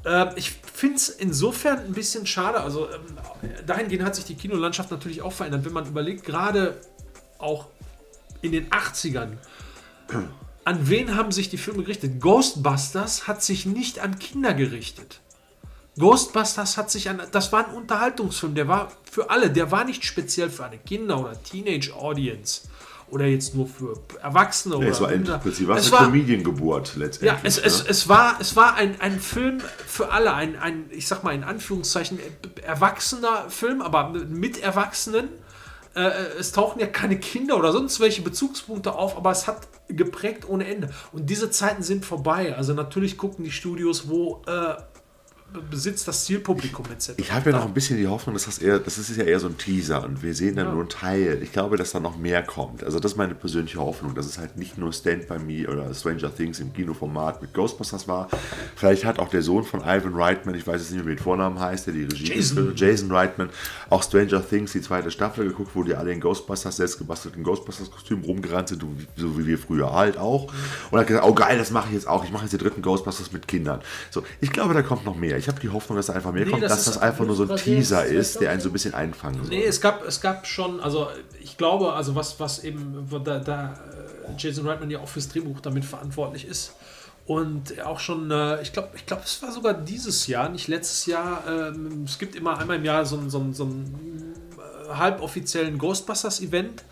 äh, 0.03 0.27
ich 0.35 0.51
finde 0.51 0.95
es 0.95 1.09
insofern 1.09 1.77
ein 1.79 1.93
bisschen 1.93 2.25
schade. 2.25 2.59
Also 2.59 2.87
ähm, 2.87 3.17
dahingehend 3.67 4.03
hat 4.03 4.15
sich 4.15 4.25
die 4.25 4.35
Kinolandschaft 4.35 4.89
natürlich 4.89 5.21
auch 5.21 5.31
verändert. 5.31 5.63
Wenn 5.63 5.73
man 5.73 5.85
überlegt, 5.85 6.25
gerade 6.25 6.81
auch 7.37 7.67
in 8.41 8.51
den 8.51 8.71
80ern, 8.71 9.33
an 10.63 10.89
wen 10.89 11.15
haben 11.15 11.31
sich 11.31 11.49
die 11.49 11.57
Filme 11.57 11.83
gerichtet? 11.83 12.19
Ghostbusters 12.19 13.27
hat 13.27 13.43
sich 13.43 13.67
nicht 13.67 13.99
an 13.99 14.17
Kinder 14.17 14.55
gerichtet. 14.55 15.21
Ghostbusters 15.97 16.77
hat 16.77 16.91
sich 16.91 17.09
an. 17.09 17.21
Das 17.31 17.51
war 17.51 17.67
ein 17.67 17.73
Unterhaltungsfilm, 17.73 18.53
der 18.55 18.67
war 18.67 18.91
für 19.09 19.29
alle, 19.29 19.49
der 19.49 19.71
war 19.71 19.85
nicht 19.85 20.03
speziell 20.03 20.49
für 20.49 20.65
eine 20.65 20.77
Kinder- 20.77 21.19
oder 21.19 21.41
Teenage-Audience. 21.41 22.61
Oder 23.07 23.25
jetzt 23.27 23.53
nur 23.53 23.67
für 23.67 23.99
Erwachsene 24.21 24.75
Ja, 24.75 24.79
oder 24.81 24.89
es 24.89 24.99
war 24.99 25.11
im 25.11 25.23
Kinder. 25.23 25.37
Prinzip 25.37 25.67
was 25.67 25.85
Es 25.85 25.93
eine 25.93 26.01
war, 26.01 26.07
Comedian-Geburt 26.07 26.95
letztendlich. 26.95 27.31
ja, 27.31 27.39
es, 27.43 27.59
es, 27.59 27.83
ne? 27.83 27.89
es 27.91 28.09
war, 28.09 28.37
es 28.41 28.55
war 28.55 28.75
ein, 28.75 28.99
ein 28.99 29.19
Film 29.19 29.59
für 29.85 30.11
alle, 30.11 30.33
ein, 30.33 30.57
ein, 30.57 30.85
ich 30.89 31.07
sag 31.07 31.23
mal 31.23 31.33
in 31.35 31.43
Anführungszeichen, 31.43 32.19
erwachsener 32.63 33.49
Film, 33.49 33.81
aber 33.83 34.09
mit 34.09 34.57
Erwachsenen. 34.61 35.29
Äh, 35.95 36.09
es 36.39 36.51
tauchen 36.51 36.79
ja 36.79 36.87
keine 36.87 37.17
Kinder 37.19 37.57
oder 37.57 37.71
sonst 37.71 37.99
welche 37.99 38.23
Bezugspunkte 38.23 38.93
auf, 38.95 39.15
aber 39.15 39.29
es 39.31 39.45
hat 39.47 39.67
geprägt 39.87 40.49
ohne 40.49 40.65
Ende. 40.65 40.89
Und 41.13 41.29
diese 41.29 41.51
Zeiten 41.51 41.83
sind 41.83 42.05
vorbei. 42.05 42.55
Also 42.57 42.73
natürlich 42.73 43.17
gucken 43.17 43.45
die 43.45 43.51
Studios, 43.51 44.09
wo 44.09 44.41
äh, 44.47 44.75
besitzt 45.69 46.07
das 46.07 46.25
Zielpublikum 46.25 46.85
etc. 46.91 47.13
Ich 47.17 47.31
habe 47.31 47.51
ja 47.51 47.57
noch 47.57 47.65
ein 47.65 47.73
bisschen 47.73 47.97
die 47.97 48.07
Hoffnung, 48.07 48.33
dass 48.35 48.45
das 48.45 48.59
eher, 48.59 48.79
das 48.79 48.97
ist 48.97 49.15
ja 49.15 49.23
eher 49.23 49.39
so 49.39 49.47
ein 49.47 49.57
Teaser 49.57 50.03
und 50.03 50.21
wir 50.21 50.33
sehen 50.33 50.55
dann 50.55 50.71
nur 50.71 50.81
einen 50.81 50.89
Teil. 50.89 51.39
Ich 51.41 51.51
glaube, 51.51 51.77
dass 51.77 51.91
da 51.91 51.99
noch 51.99 52.17
mehr 52.17 52.43
kommt. 52.43 52.83
Also 52.83 52.99
das 52.99 53.13
ist 53.13 53.17
meine 53.17 53.35
persönliche 53.35 53.79
Hoffnung, 53.79 54.15
dass 54.15 54.25
es 54.25 54.37
halt 54.37 54.57
nicht 54.57 54.77
nur 54.77 54.91
Stand 54.91 55.27
By 55.27 55.39
Me 55.39 55.67
oder 55.67 55.93
Stranger 55.93 56.33
Things 56.33 56.59
im 56.59 56.73
Kinoformat 56.73 57.41
mit 57.41 57.53
Ghostbusters 57.53 58.07
war. 58.07 58.27
Vielleicht 58.75 59.05
hat 59.05 59.19
auch 59.19 59.29
der 59.29 59.41
Sohn 59.41 59.63
von 59.63 59.81
Ivan 59.81 60.15
Reitman, 60.15 60.55
ich 60.55 60.65
weiß 60.65 60.81
jetzt 60.81 60.91
nicht 60.91 61.03
mehr, 61.03 61.11
wie 61.13 61.15
der 61.15 61.23
Vornamen 61.23 61.59
heißt, 61.59 61.87
der 61.87 61.93
die 61.93 62.03
Regie 62.03 62.33
Jason. 62.33 62.69
hat, 62.69 62.79
Jason 62.79 63.11
Reitman, 63.11 63.49
auch 63.89 64.03
Stranger 64.03 64.47
Things, 64.47 64.73
die 64.73 64.81
zweite 64.81 65.11
Staffel 65.11 65.47
geguckt, 65.47 65.71
wo 65.73 65.83
die 65.83 65.95
alle 65.95 66.11
in 66.11 66.19
Ghostbusters, 66.19 66.75
selbstgebastelten 66.77 67.43
Ghostbusters-Kostümen 67.43 68.25
rumgerannt 68.25 68.69
sind, 68.69 68.83
so 69.15 69.37
wie 69.37 69.45
wir 69.45 69.57
früher 69.57 69.93
halt 69.93 70.17
auch. 70.17 70.51
Und 70.91 70.99
hat 70.99 71.07
gesagt, 71.07 71.25
oh 71.25 71.33
geil, 71.33 71.57
das 71.57 71.71
mache 71.71 71.87
ich 71.89 71.93
jetzt 71.93 72.07
auch. 72.07 72.23
Ich 72.23 72.31
mache 72.31 72.43
jetzt 72.43 72.53
die 72.53 72.57
dritten 72.57 72.81
Ghostbusters 72.81 73.31
mit 73.31 73.47
Kindern. 73.47 73.81
So, 74.11 74.23
ich 74.41 74.51
glaube, 74.51 74.73
da 74.73 74.81
kommt 74.81 75.05
noch 75.05 75.15
mehr. 75.15 75.34
Ich 75.37 75.47
habe 75.47 75.59
die 75.59 75.69
Hoffnung, 75.69 75.97
dass 75.97 76.07
da 76.07 76.13
einfach 76.13 76.31
mehr 76.31 76.45
Nee, 76.45 76.51
kommt, 76.51 76.63
das 76.63 76.71
dass 76.71 76.85
das 76.85 76.97
einfach 76.97 77.25
nur 77.25 77.35
so 77.35 77.43
ein 77.43 77.55
Teaser 77.57 78.05
ist, 78.05 78.33
2000? 78.33 78.41
der 78.41 78.51
einen 78.51 78.61
so 78.61 78.69
ein 78.69 78.73
bisschen 78.73 78.93
einfangen 78.93 79.39
soll. 79.41 79.49
Nee, 79.49 79.63
es 79.63 79.81
gab, 79.81 80.05
es 80.05 80.21
gab 80.21 80.47
schon, 80.47 80.79
also 80.79 81.07
ich 81.41 81.57
glaube, 81.57 81.93
also 81.93 82.15
was, 82.15 82.39
was 82.39 82.63
eben, 82.63 83.07
da, 83.23 83.39
da 83.39 83.73
äh, 83.73 84.31
Jason 84.37 84.67
Reitman 84.67 84.89
ja 84.89 84.99
auch 84.99 85.07
fürs 85.07 85.27
Drehbuch 85.29 85.59
damit 85.61 85.85
verantwortlich 85.85 86.47
ist. 86.47 86.73
Und 87.27 87.81
auch 87.81 87.99
schon, 87.99 88.29
äh, 88.29 88.61
ich 88.61 88.71
glaube, 88.71 88.89
ich 88.95 89.05
glaube, 89.05 89.23
es 89.25 89.41
war 89.41 89.51
sogar 89.51 89.73
dieses 89.73 90.27
Jahr, 90.27 90.49
nicht 90.49 90.67
letztes 90.67 91.07
Jahr. 91.07 91.43
Ähm, 91.47 92.03
es 92.05 92.19
gibt 92.19 92.35
immer 92.35 92.57
einmal 92.59 92.77
im 92.77 92.85
Jahr 92.85 93.03
so, 93.05 93.19
so, 93.29 93.43
so 93.51 93.63
einen 93.63 94.35
äh, 94.57 94.93
halboffiziellen 94.93 95.79
Ghostbusters-Event, 95.79 96.83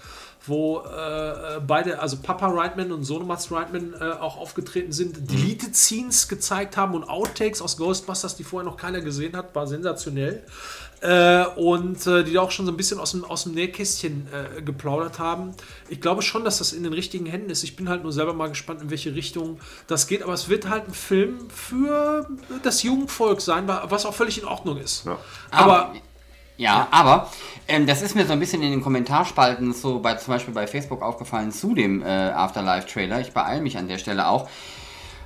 wo 0.45 0.80
äh, 0.82 1.60
beide, 1.65 1.99
also 1.99 2.18
Papa 2.18 2.48
Reitman 2.48 2.91
und 2.91 3.03
Sohnematz 3.03 3.52
Reitman 3.52 3.94
äh, 3.99 4.03
auch 4.20 4.38
aufgetreten 4.38 4.91
sind, 4.91 5.30
Deleted 5.32 5.76
Scenes 5.76 6.28
gezeigt 6.28 6.76
haben 6.78 6.95
und 6.95 7.03
Outtakes 7.06 7.61
aus 7.61 7.78
Ghostbusters, 7.78 8.36
die 8.36 8.44
vorher 8.44 8.70
noch 8.70 8.78
keiner 8.78 9.02
gesehen 9.02 9.36
hat, 9.38 9.56
war 9.56 9.68
sensationell. 9.68 10.44
Äh, 11.02 11.45
und 11.57 12.07
äh, 12.07 12.24
die 12.24 12.32
da 12.32 12.41
auch 12.41 12.52
schon 12.52 12.65
so 12.65 12.72
ein 12.72 12.78
bisschen 12.78 12.98
aus 12.98 13.11
dem, 13.11 13.26
aus 13.26 13.44
dem 13.44 13.53
Nähkästchen 13.56 14.26
äh, 14.32 14.61
geplaudert 14.61 15.20
haben. 15.20 15.52
Ich 15.90 15.99
glaube 15.99 16.22
schon, 16.22 16.45
dass 16.45 16.60
das 16.60 16.72
in 16.72 16.84
den 16.84 16.94
richtigen 16.94 17.26
Händen 17.26 17.49
ist. 17.49 17.64
Ich 17.64 17.76
bin 17.76 17.90
halt 17.90 18.03
nur 18.03 18.14
selber 18.14 18.34
mal 18.34 18.48
gespannt, 18.48 18.82
in 18.82 18.90
welche 18.90 19.14
Richtung 19.14 19.60
das 19.88 20.07
geht. 20.07 20.24
Aber 20.24 20.32
es 20.34 20.48
wird 20.48 20.70
halt 20.70 20.88
ein 20.88 20.94
Film 20.94 21.49
für 21.49 22.26
das 22.64 22.84
Jugendvolk 22.84 23.41
sein, 23.41 23.68
wa- 23.68 23.86
was 23.90 24.06
auch 24.06 24.14
völlig 24.14 24.40
in 24.41 24.45
Ordnung 24.45 24.78
ist. 24.78 25.06
Ja. 25.06 25.18
Aber 25.52 25.94
Ja, 26.57 26.88
aber 26.91 27.31
ähm, 27.67 27.88
das 27.88 28.01
ist 28.01 28.15
mir 28.15 28.25
so 28.25 28.34
ein 28.34 28.39
bisschen 28.39 28.61
in 28.61 28.71
den 28.71 28.81
Kommentarspalten 28.81 29.73
so 29.73 29.99
bei 29.99 30.15
zum 30.15 30.34
Beispiel 30.34 30.53
bei 30.53 30.67
Facebook 30.67 31.01
aufgefallen 31.01 31.51
zu 31.51 31.73
dem 31.73 32.03
äh, 32.03 32.05
Afterlife-Trailer. 32.05 33.21
Ich 33.21 33.31
beeile 33.31 33.61
mich 33.61 33.77
an 33.77 33.88
der 33.88 33.97
Stelle 33.97 34.27
auch. 34.27 34.49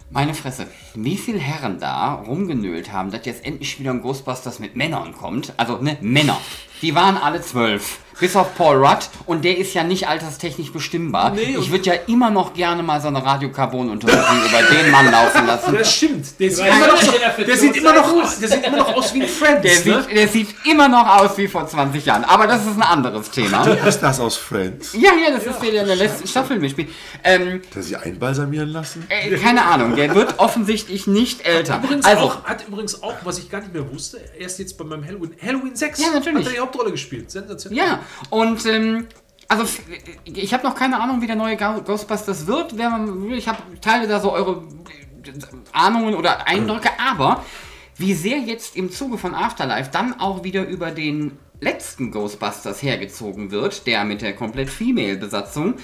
Meine 0.09 0.33
Fresse, 0.33 0.67
wie 0.95 1.17
viele 1.17 1.39
Herren 1.39 1.79
da 1.79 2.13
rumgenölt 2.13 2.93
haben, 2.93 3.11
dass 3.11 3.25
jetzt 3.25 3.45
endlich 3.45 3.77
wieder 3.77 3.91
ein 3.91 4.01
Ghostbusters 4.01 4.59
mit 4.59 4.77
Männern 4.77 5.13
kommt. 5.13 5.53
Also, 5.57 5.77
ne, 5.79 5.97
Männer. 5.99 6.39
Die 6.81 6.95
waren 6.95 7.17
alle 7.17 7.41
zwölf. 7.41 7.99
Bis 8.19 8.35
auf 8.35 8.56
Paul 8.56 8.77
Rudd 8.85 9.10
und 9.26 9.45
der 9.45 9.57
ist 9.57 9.73
ja 9.73 9.84
nicht 9.84 10.07
alterstechnisch 10.07 10.72
bestimmbar. 10.72 11.31
Nee, 11.31 11.56
ich 11.60 11.69
würde 11.72 11.85
ja 11.85 11.94
immer 12.07 12.30
noch 12.31 12.53
gerne 12.53 12.81
mal 12.84 12.99
so 12.99 13.10
eine 13.10 13.23
Radiokarbon-Untersuchung 13.23 14.38
über 14.45 14.61
den 14.76 14.91
Mann 14.91 15.11
laufen 15.11 15.45
lassen. 15.45 15.76
das 15.77 15.94
stimmt. 15.94 16.39
Der 16.39 16.49
sieht, 16.52 16.65
immer 16.65 16.88
noch, 16.88 17.02
so, 17.02 17.11
der 17.45 17.57
sieht 17.57 17.76
immer 17.77 17.94
noch, 17.94 18.39
der 18.39 18.48
sieht 18.49 18.65
immer 18.65 18.77
noch 18.77 18.94
aus 18.95 19.14
wie 19.14 19.22
ein 19.22 19.27
Friends. 19.27 19.61
Der 19.84 19.94
ne? 19.95 20.02
sieht, 20.03 20.18
der 20.18 20.27
sieht 20.27 20.56
immer 20.65 20.88
noch 20.88 21.07
aus 21.22 21.38
wie 21.38 21.48
vor 21.48 21.68
20 21.68 22.06
Jahren. 22.06 22.23
Aber 22.23 22.48
das 22.48 22.61
ist 22.65 22.76
ein 22.76 22.81
anderes 22.81 23.30
Thema. 23.31 23.64
ist 23.65 23.99
das 23.99 24.19
aus 24.19 24.35
Friends? 24.38 24.94
Ja, 24.94 25.11
ja, 25.14 25.31
das 25.35 25.45
ist 25.45 25.60
der, 25.61 25.72
der 25.72 25.81
in 25.81 25.88
der 25.88 25.95
letzten 25.98 26.27
Staffel 26.27 26.60
mitspielt. 26.60 26.89
Ähm, 27.23 27.61
Hat 27.69 27.76
er 27.76 27.84
sich 27.84 27.98
einbalsamieren 27.98 28.69
lassen? 28.69 29.06
äh, 29.10 29.35
keine 29.38 29.64
Ahnung, 29.65 29.95
der 29.95 30.14
wird 30.15 30.39
offensichtlich 30.39 31.07
nicht 31.07 31.45
älter. 31.45 31.81
Übrigens 31.84 32.06
Also, 32.06 32.23
auch, 32.26 32.44
hat 32.45 32.68
übrigens 32.68 33.03
auch, 33.03 33.15
was 33.23 33.38
ich 33.39 33.49
gar 33.49 33.60
nicht 33.61 33.73
mehr 33.73 33.91
wusste, 33.91 34.19
erst 34.39 34.60
jetzt 34.60 34.77
bei 34.77 34.85
meinem 34.85 35.06
Halloween, 35.06 35.31
Halloween 35.41 35.76
6 35.76 35.99
Ja, 35.99 36.07
natürlich. 36.14 36.39
hat 36.39 36.48
er 36.48 36.53
die 36.53 36.60
Hauptrolle 36.60 36.91
gespielt. 36.91 37.30
Sensationell. 37.30 37.77
ja, 37.77 37.99
und 38.29 38.65
ähm, 38.65 39.07
also 39.47 39.63
f- 39.63 39.81
ich 40.25 40.53
habe 40.53 40.63
noch 40.67 40.75
keine 40.75 40.99
Ahnung, 40.99 41.21
wie 41.21 41.27
der 41.27 41.35
neue 41.35 41.55
Ghostbusters 41.57 42.47
wird. 42.47 42.73
Ich 43.34 43.47
habe 43.47 43.59
teile 43.81 44.07
da 44.07 44.19
so 44.19 44.31
eure 44.34 44.63
äh, 45.25 45.31
Ahnungen 45.71 46.15
oder 46.15 46.47
Eindrücke, 46.47 46.89
aber 46.99 47.43
wie 47.97 48.13
sehr 48.13 48.39
jetzt 48.39 48.75
im 48.75 48.91
Zuge 48.91 49.17
von 49.17 49.34
Afterlife 49.34 49.89
dann 49.91 50.19
auch 50.19 50.43
wieder 50.43 50.67
über 50.67 50.91
den 50.91 51.38
letzten 51.59 52.11
Ghostbusters 52.11 52.84
hergezogen 52.84 53.49
wird, 53.49 53.88
der 53.88 54.03
mit 54.03 54.21
der 54.21 54.35
komplett 54.35 54.69
Female-Besatzung. 54.69 55.75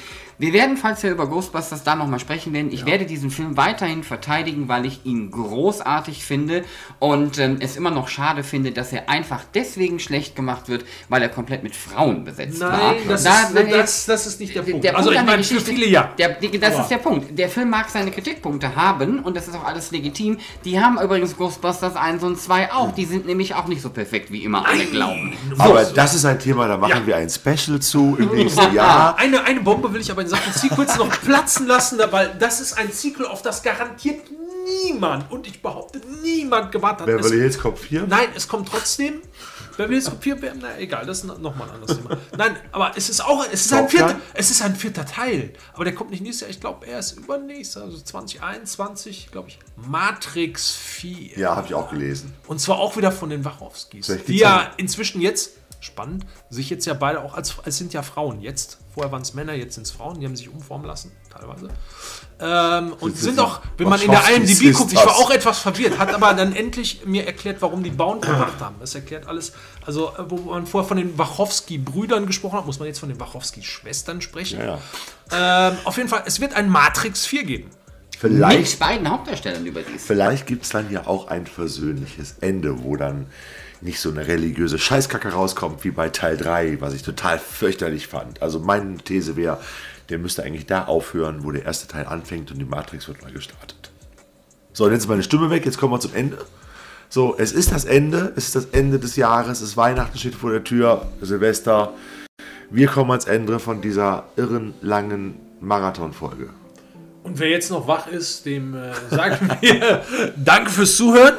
Wir 0.44 0.52
werden, 0.52 0.76
falls 0.76 1.02
wir 1.04 1.10
über 1.12 1.26
Ghostbusters 1.28 1.86
da 1.86 1.96
nochmal 1.96 2.20
sprechen 2.20 2.52
werden, 2.52 2.70
ich 2.70 2.86
werde 2.86 3.06
diesen 3.06 3.32
Film 3.32 3.56
weiterhin 3.56 4.04
verteidigen, 4.04 4.68
weil 4.68 4.86
ich 4.86 5.06
ihn 5.06 5.32
großartig 5.32 6.26
finde 6.26 6.66
und 7.00 7.40
ähm, 7.40 7.60
es 7.62 7.78
immer 7.78 7.92
noch 7.92 8.10
schade 8.10 8.44
finde, 8.44 8.74
dass 8.74 8.92
er 8.92 9.08
einfach 9.08 9.40
deswegen 9.54 10.00
schlecht 10.02 10.36
gemacht 10.36 10.68
wird, 10.68 10.84
weil 11.08 11.22
er 11.22 11.30
komplett 11.30 11.64
mit 11.64 11.78
Frauen 11.78 12.26
besetzt 12.26 12.60
war. 12.60 12.72
Nein, 12.72 12.96
das, 13.08 13.24
Da- 13.24 13.44
ist, 13.44 13.54
nein, 13.54 13.70
das, 13.70 14.06
das 14.06 14.28
ist 14.28 14.42
nicht 14.42 14.54
der 14.54 14.64
Punkt. 14.64 14.84
der 14.84 14.98
also 14.98 15.12
Punkt 15.12 15.14
ich 15.14 15.20
an 15.22 15.26
der 15.28 15.34
meine, 15.38 15.44
für 15.46 15.62
viele 15.62 15.86
ja. 15.88 16.10
Der, 16.20 16.34
die, 16.34 16.60
das 16.60 16.74
Aber- 16.74 16.84
ist 16.84 16.90
der 16.90 16.98
Punkt. 16.98 17.40
Der 17.40 17.48
Film 17.48 17.70
mag 17.70 17.88
seine 17.90 18.12
Kritikpunkte 18.12 18.76
haben 18.76 19.20
und 19.20 19.38
das 19.38 19.48
ist 19.48 19.56
auch 19.56 19.64
alles 19.64 19.92
legitim. 19.92 20.40
Die 20.66 20.78
haben 20.78 21.00
übrigens 21.00 21.38
Ghostbusters 21.38 21.96
1 21.96 22.22
und 22.22 22.38
2 22.38 22.74
auch. 22.74 22.92
Die 22.94 23.06
sind 23.06 23.26
nämlich 23.26 23.56
auch 23.56 23.68
nicht 23.68 23.82
so 23.82 23.90
perfekt, 23.92 24.30
wie 24.30 24.44
immer 24.44 24.68
alle 24.68 24.84
glauben. 24.88 25.38
Aber 25.58 25.86
das 25.86 26.14
ist 26.16 26.26
ein 26.26 26.38
Thema, 26.38 26.68
da 26.68 26.76
machen 26.76 26.92
Ja. 27.00 27.08
wir 27.08 27.16
ein 27.16 27.30
Special 27.30 27.80
zu 27.80 28.18
im 28.20 28.28
nächsten 28.36 28.74
Jahr. 28.74 29.18
Eine, 29.18 29.42
eine 29.46 29.62
Bombe 29.62 29.94
will 29.94 30.02
ich 30.02 30.12
aber 30.12 30.22
in 30.24 30.33
Sachen 30.34 30.54
Sequels 30.54 30.98
noch 30.98 31.10
platzen 31.22 31.68
lassen, 31.68 32.00
weil 32.10 32.36
das 32.40 32.60
ist 32.60 32.78
ein 32.78 32.92
Sequel, 32.92 33.28
auf 33.28 33.42
das 33.44 33.62
garantiert 33.62 34.26
niemand, 34.84 35.32
und 35.32 35.46
ich 35.46 35.62
behaupte, 35.62 36.02
niemand 36.24 36.72
gewartet 36.72 37.02
hat. 37.02 37.18
Beverly 37.18 37.38
Hills 37.38 37.60
Cop 37.60 37.78
4? 37.78 38.08
Nein, 38.08 38.30
es 38.36 38.48
kommt 38.48 38.68
trotzdem. 38.70 39.22
Beverly 39.78 39.96
Hills 39.96 40.10
Cop 40.10 40.24
4, 40.24 40.38
na 40.60 40.80
egal, 40.80 41.06
das 41.06 41.20
ist 41.20 41.26
nochmal 41.26 41.70
ein 41.70 41.76
anderes 41.76 41.98
Thema. 41.98 42.18
Nein, 42.38 42.56
aber 42.72 42.94
es 42.96 43.10
ist 43.10 43.24
auch, 43.24 43.46
es 43.52 43.66
ist, 43.66 43.74
ein 43.74 43.88
vierter, 43.90 44.16
es 44.34 44.50
ist 44.50 44.62
ein 44.64 44.76
vierter 44.76 45.06
Teil. 45.06 45.54
Aber 45.74 45.84
der 45.84 45.94
kommt 45.94 46.10
nicht 46.10 46.24
nächstes 46.24 46.42
Jahr, 46.42 46.50
ich 46.50 46.60
glaube, 46.60 46.88
er 46.88 47.00
ist 47.00 47.12
übernächstes, 47.12 47.82
also 47.82 48.00
2021, 48.00 49.30
glaube 49.32 49.50
ich. 49.50 49.60
Matrix 49.76 50.72
4. 50.72 51.38
Ja, 51.38 51.56
habe 51.56 51.68
ich 51.68 51.74
auch 51.74 51.92
gelesen. 51.92 52.34
Und 52.48 52.60
zwar 52.60 52.80
auch 52.80 52.98
wieder 52.98 53.12
von 53.12 53.30
den 53.30 53.46
Wachowskis. 53.46 54.12
Die 54.28 54.38
ja 54.38 54.72
inzwischen 54.78 55.22
jetzt, 55.22 55.52
spannend, 55.82 56.26
sich 56.50 56.70
jetzt 56.70 56.86
ja 56.86 56.94
beide 56.94 57.22
auch 57.22 57.36
als, 57.36 57.56
es 57.66 57.78
sind 57.78 57.94
ja 57.94 58.02
Frauen 58.02 58.42
jetzt. 58.42 58.80
Vorher 58.94 59.12
waren 59.12 59.24
es 59.24 59.34
Männer, 59.34 59.54
jetzt 59.54 59.74
sind 59.76 59.88
es 59.88 59.92
Frauen, 59.92 60.20
die 60.20 60.26
haben 60.28 60.36
sich 60.36 60.50
umformen 60.50 60.86
lassen, 60.86 61.12
teilweise. 61.32 61.70
Ähm, 62.40 62.94
und 63.00 63.18
sind 63.18 63.40
auch, 63.40 63.62
wenn 63.78 63.90
man 63.90 64.00
in 64.00 64.12
der 64.12 64.22
IMDb 64.36 64.72
guckt, 64.72 64.94
ich 64.94 65.00
war 65.00 65.16
auch 65.16 65.32
etwas 65.32 65.60
verwirrt, 65.60 65.98
hat 65.98 66.14
aber 66.14 66.34
dann 66.36 66.56
endlich 66.56 67.04
mir 67.06 67.26
erklärt, 67.26 67.62
warum 67.62 67.84
die 67.84 67.90
Bauen 67.90 68.22
gemacht 68.22 68.60
haben. 68.60 68.76
Das 68.80 68.94
erklärt 68.94 69.28
alles. 69.28 69.54
Also, 69.86 70.10
äh, 70.10 70.30
wo 70.30 70.38
man 70.38 70.68
vorher 70.68 70.88
von 70.88 70.98
den 70.98 71.18
Wachowski-Brüdern 71.18 72.28
gesprochen 72.28 72.60
hat, 72.60 72.68
muss 72.68 72.78
man 72.78 72.88
jetzt 72.88 73.00
von 73.00 73.10
den 73.10 73.20
Wachowski-Schwestern 73.20 74.22
sprechen. 74.22 74.60
Ja, 74.60 74.80
ja. 75.32 75.70
Ähm, 75.70 75.78
auf 75.86 75.98
jeden 75.98 76.10
Fall, 76.10 76.24
es 76.26 76.40
wird 76.40 76.54
ein 76.54 76.70
Matrix 76.70 77.26
4 77.26 77.44
geben. 77.46 77.72
Vielleicht, 78.20 78.72
Mit 78.72 78.80
beiden 78.80 79.10
Hauptdarstellern 79.10 79.66
überdies. 79.66 80.06
vielleicht 80.06 80.46
gibt 80.46 80.64
es 80.64 80.70
dann 80.70 80.92
ja 80.92 81.08
auch 81.08 81.28
ein 81.28 81.48
versöhnliches 81.48 82.36
Ende, 82.42 82.84
wo 82.84 82.96
dann 82.96 83.26
nicht 83.84 84.00
so 84.00 84.10
eine 84.10 84.28
religiöse 84.28 84.80
Scheißkacke 84.80 85.30
rauskommt 85.30 85.84
wie 85.84 85.92
bei 85.92 86.10
Teil 86.10 86.38
3, 86.38 86.80
was 86.80 86.94
ich 86.94 87.04
total 87.04 87.38
fürchterlich 87.38 88.08
fand. 88.08 88.42
Also 88.42 88.60
meine 88.60 88.98
These 88.98 89.36
wäre, 89.36 89.60
der 90.10 90.20
müsste 90.20 90.44
eigentlich 90.44 90.66
da 90.66 90.86
aufhören, 90.86 91.44
wo 91.44 91.52
der 91.52 91.66
erste 91.66 91.88
Teil 91.88 92.06
anfängt 92.06 92.52
und 92.52 92.60
die 92.60 92.66
Matrix 92.66 93.08
wird 93.08 93.22
neu 93.22 93.32
gestartet. 93.32 93.92
So, 94.72 94.86
und 94.86 94.92
jetzt 94.92 95.02
ist 95.02 95.08
meine 95.08 95.24
Stimme 95.24 95.50
weg, 95.50 95.66
jetzt 95.66 95.78
kommen 95.78 95.94
wir 95.94 96.00
zum 96.00 96.16
Ende. 96.16 96.38
So, 97.10 97.36
es 97.38 97.52
ist 97.52 97.72
das 97.72 97.86
Ende, 97.86 98.34
es 98.36 98.46
ist 98.46 98.56
das 98.56 98.66
Ende 98.72 99.00
des 99.00 99.16
Jahres, 99.16 99.62
es 99.62 99.70
ist 99.70 99.78
Weihnachten 99.78 100.18
steht 100.18 100.36
vor 100.36 100.52
der 100.52 100.64
Tür, 100.64 101.08
Silvester. 101.22 101.94
Wir 102.72 102.88
kommen 102.88 103.12
ans 103.12 103.26
Ende 103.26 103.60
von 103.60 103.82
dieser 103.82 104.26
irren 104.36 104.74
langen 104.82 105.36
Marathonfolge. 105.60 106.50
Und 107.22 107.40
wer 107.40 107.50
jetzt 107.50 107.70
noch 107.70 107.88
wach 107.88 108.08
ist, 108.08 108.46
dem 108.46 108.76
äh, 108.76 108.94
sagen 109.10 109.50
wir 109.62 110.04
Danke 110.36 110.72
fürs 110.72 110.96
Zuhören. 110.96 111.36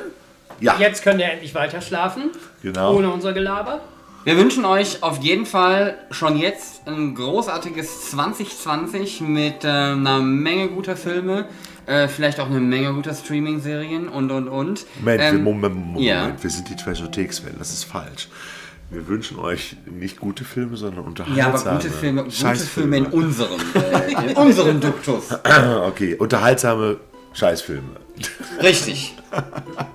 Ja, 0.61 0.77
Jetzt 0.79 1.03
könnt 1.03 1.21
ihr 1.21 1.31
endlich 1.31 1.55
weiter 1.55 1.81
schlafen. 1.81 2.31
Genau. 2.63 2.95
Ohne 2.97 3.11
unser 3.11 3.33
Gelaber. 3.33 3.81
Wir 4.25 4.39
wünschen 4.39 4.65
euch 4.65 5.03
auf 5.03 5.19
jeden 5.19 5.45
Fall 5.45 5.99
schon 6.11 6.39
jetzt 6.39 6.89
ein 6.89 7.15
großartiges 7.15 8.11
2020 8.13 9.21
mit 9.21 9.65
äh, 9.65 9.69
einer 9.69 10.21
Menge 10.21 10.69
guter 10.69 10.97
Filme, 10.97 11.47
äh, 11.85 12.09
vielleicht 12.09 12.41
auch 12.41 12.47
eine 12.47 12.61
Menge 12.61 12.95
guter 12.95 13.13
Streaming-Serien 13.13 14.09
und 14.09 14.31
und 14.31 14.49
und. 14.49 14.87
Moment, 15.01 15.21
wir, 15.21 15.29
Ähm, 15.29 15.45
Moment, 15.45 15.75
Moment, 15.75 16.01
ja. 16.01 16.33
wir 16.41 16.51
sind 16.51 16.71
die 16.71 16.75
Trashotheks-Fan, 16.77 17.57
das 17.59 17.71
ist 17.75 17.85
falsch. 17.85 18.29
Wir 18.91 19.07
wünschen 19.09 19.39
euch 19.39 19.77
nicht 19.85 20.21
gute 20.21 20.45
Filme, 20.45 20.79
sondern 20.79 21.05
unterhaltsame 21.05 21.39
Ja, 21.39 21.49
aber 21.49 21.77
gute 21.77 21.91
Filme, 21.91 22.25
gute 22.25 22.35
Scheißfilme. 22.37 22.93
Filme 22.93 23.09
in 23.09 23.13
unserem, 23.13 23.61
äh, 23.75 24.31
in 24.31 24.37
unserem 24.37 24.81
Duktus. 24.81 25.25
Okay, 25.87 26.15
unterhaltsame 26.15 26.97
Scheißfilme. 27.35 27.97
Richtig. 28.63 29.17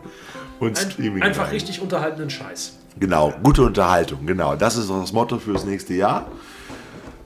Und 0.60 0.77
Streaming. 0.77 1.23
Einfach 1.23 1.52
richtig 1.52 1.81
unterhaltenden 1.81 2.30
Scheiß. 2.30 2.77
Genau, 2.99 3.34
gute 3.44 3.64
Unterhaltung, 3.64 4.26
genau. 4.26 4.56
Das 4.56 4.76
ist 4.76 4.90
das 4.90 5.14
Motto 5.14 5.40
fürs 5.40 5.64
nächste 5.64 5.94
Jahr. 5.94 6.27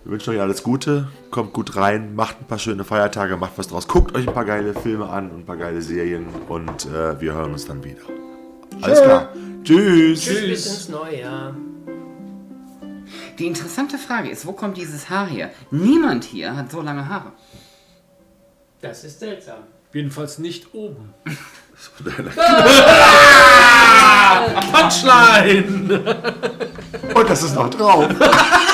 Wir 0.04 0.12
wünschen 0.12 0.36
euch 0.36 0.42
alles 0.42 0.64
Gute, 0.64 1.08
kommt 1.32 1.54
gut 1.54 1.78
rein, 1.78 2.14
macht 2.14 2.42
ein 2.42 2.46
paar 2.46 2.60
schöne 2.60 2.84
Feiertage, 2.84 3.38
macht 3.38 3.54
was 3.56 3.70
draus, 3.70 3.88
guckt 3.88 4.14
euch 4.16 4.28
ein 4.28 4.34
paar 4.34 4.44
geile 4.44 4.74
Filme 4.74 5.08
an 5.08 5.32
und 5.32 5.40
ein 5.40 5.46
paar 5.46 5.56
geile 5.56 5.82
Serien 5.82 6.26
und 6.50 6.86
äh, 6.88 7.20
wir 7.22 7.34
hören 7.34 7.54
uns 7.54 7.66
dann 7.66 7.84
wieder. 7.84 8.02
Alles 8.82 9.02
klar. 9.02 9.30
Tschüss. 9.64 10.26
Tschüss. 10.26 10.48
Bis 10.48 10.66
ins 10.66 10.90
neue 10.90 11.22
Jahr. 11.22 11.56
Die 13.40 13.48
interessante 13.48 13.98
Frage 13.98 14.30
ist, 14.30 14.46
wo 14.46 14.52
kommt 14.52 14.78
dieses 14.78 15.10
Haar 15.10 15.28
her? 15.28 15.52
Niemand 15.72 16.26
hier 16.26 16.56
hat 16.56 16.70
so 16.70 16.82
lange 16.82 17.08
Haare. 17.08 17.32
Das 18.82 19.06
ist 19.06 19.22
seltsam. 19.22 19.60
Jedenfalls 19.94 20.38
nicht 20.38 20.74
oben. 20.74 21.14
Punchline! 24.72 26.16
Und 27.14 27.30
das 27.30 27.44
ist 27.44 27.56
noch 27.56 27.70
drauf. 27.70 28.08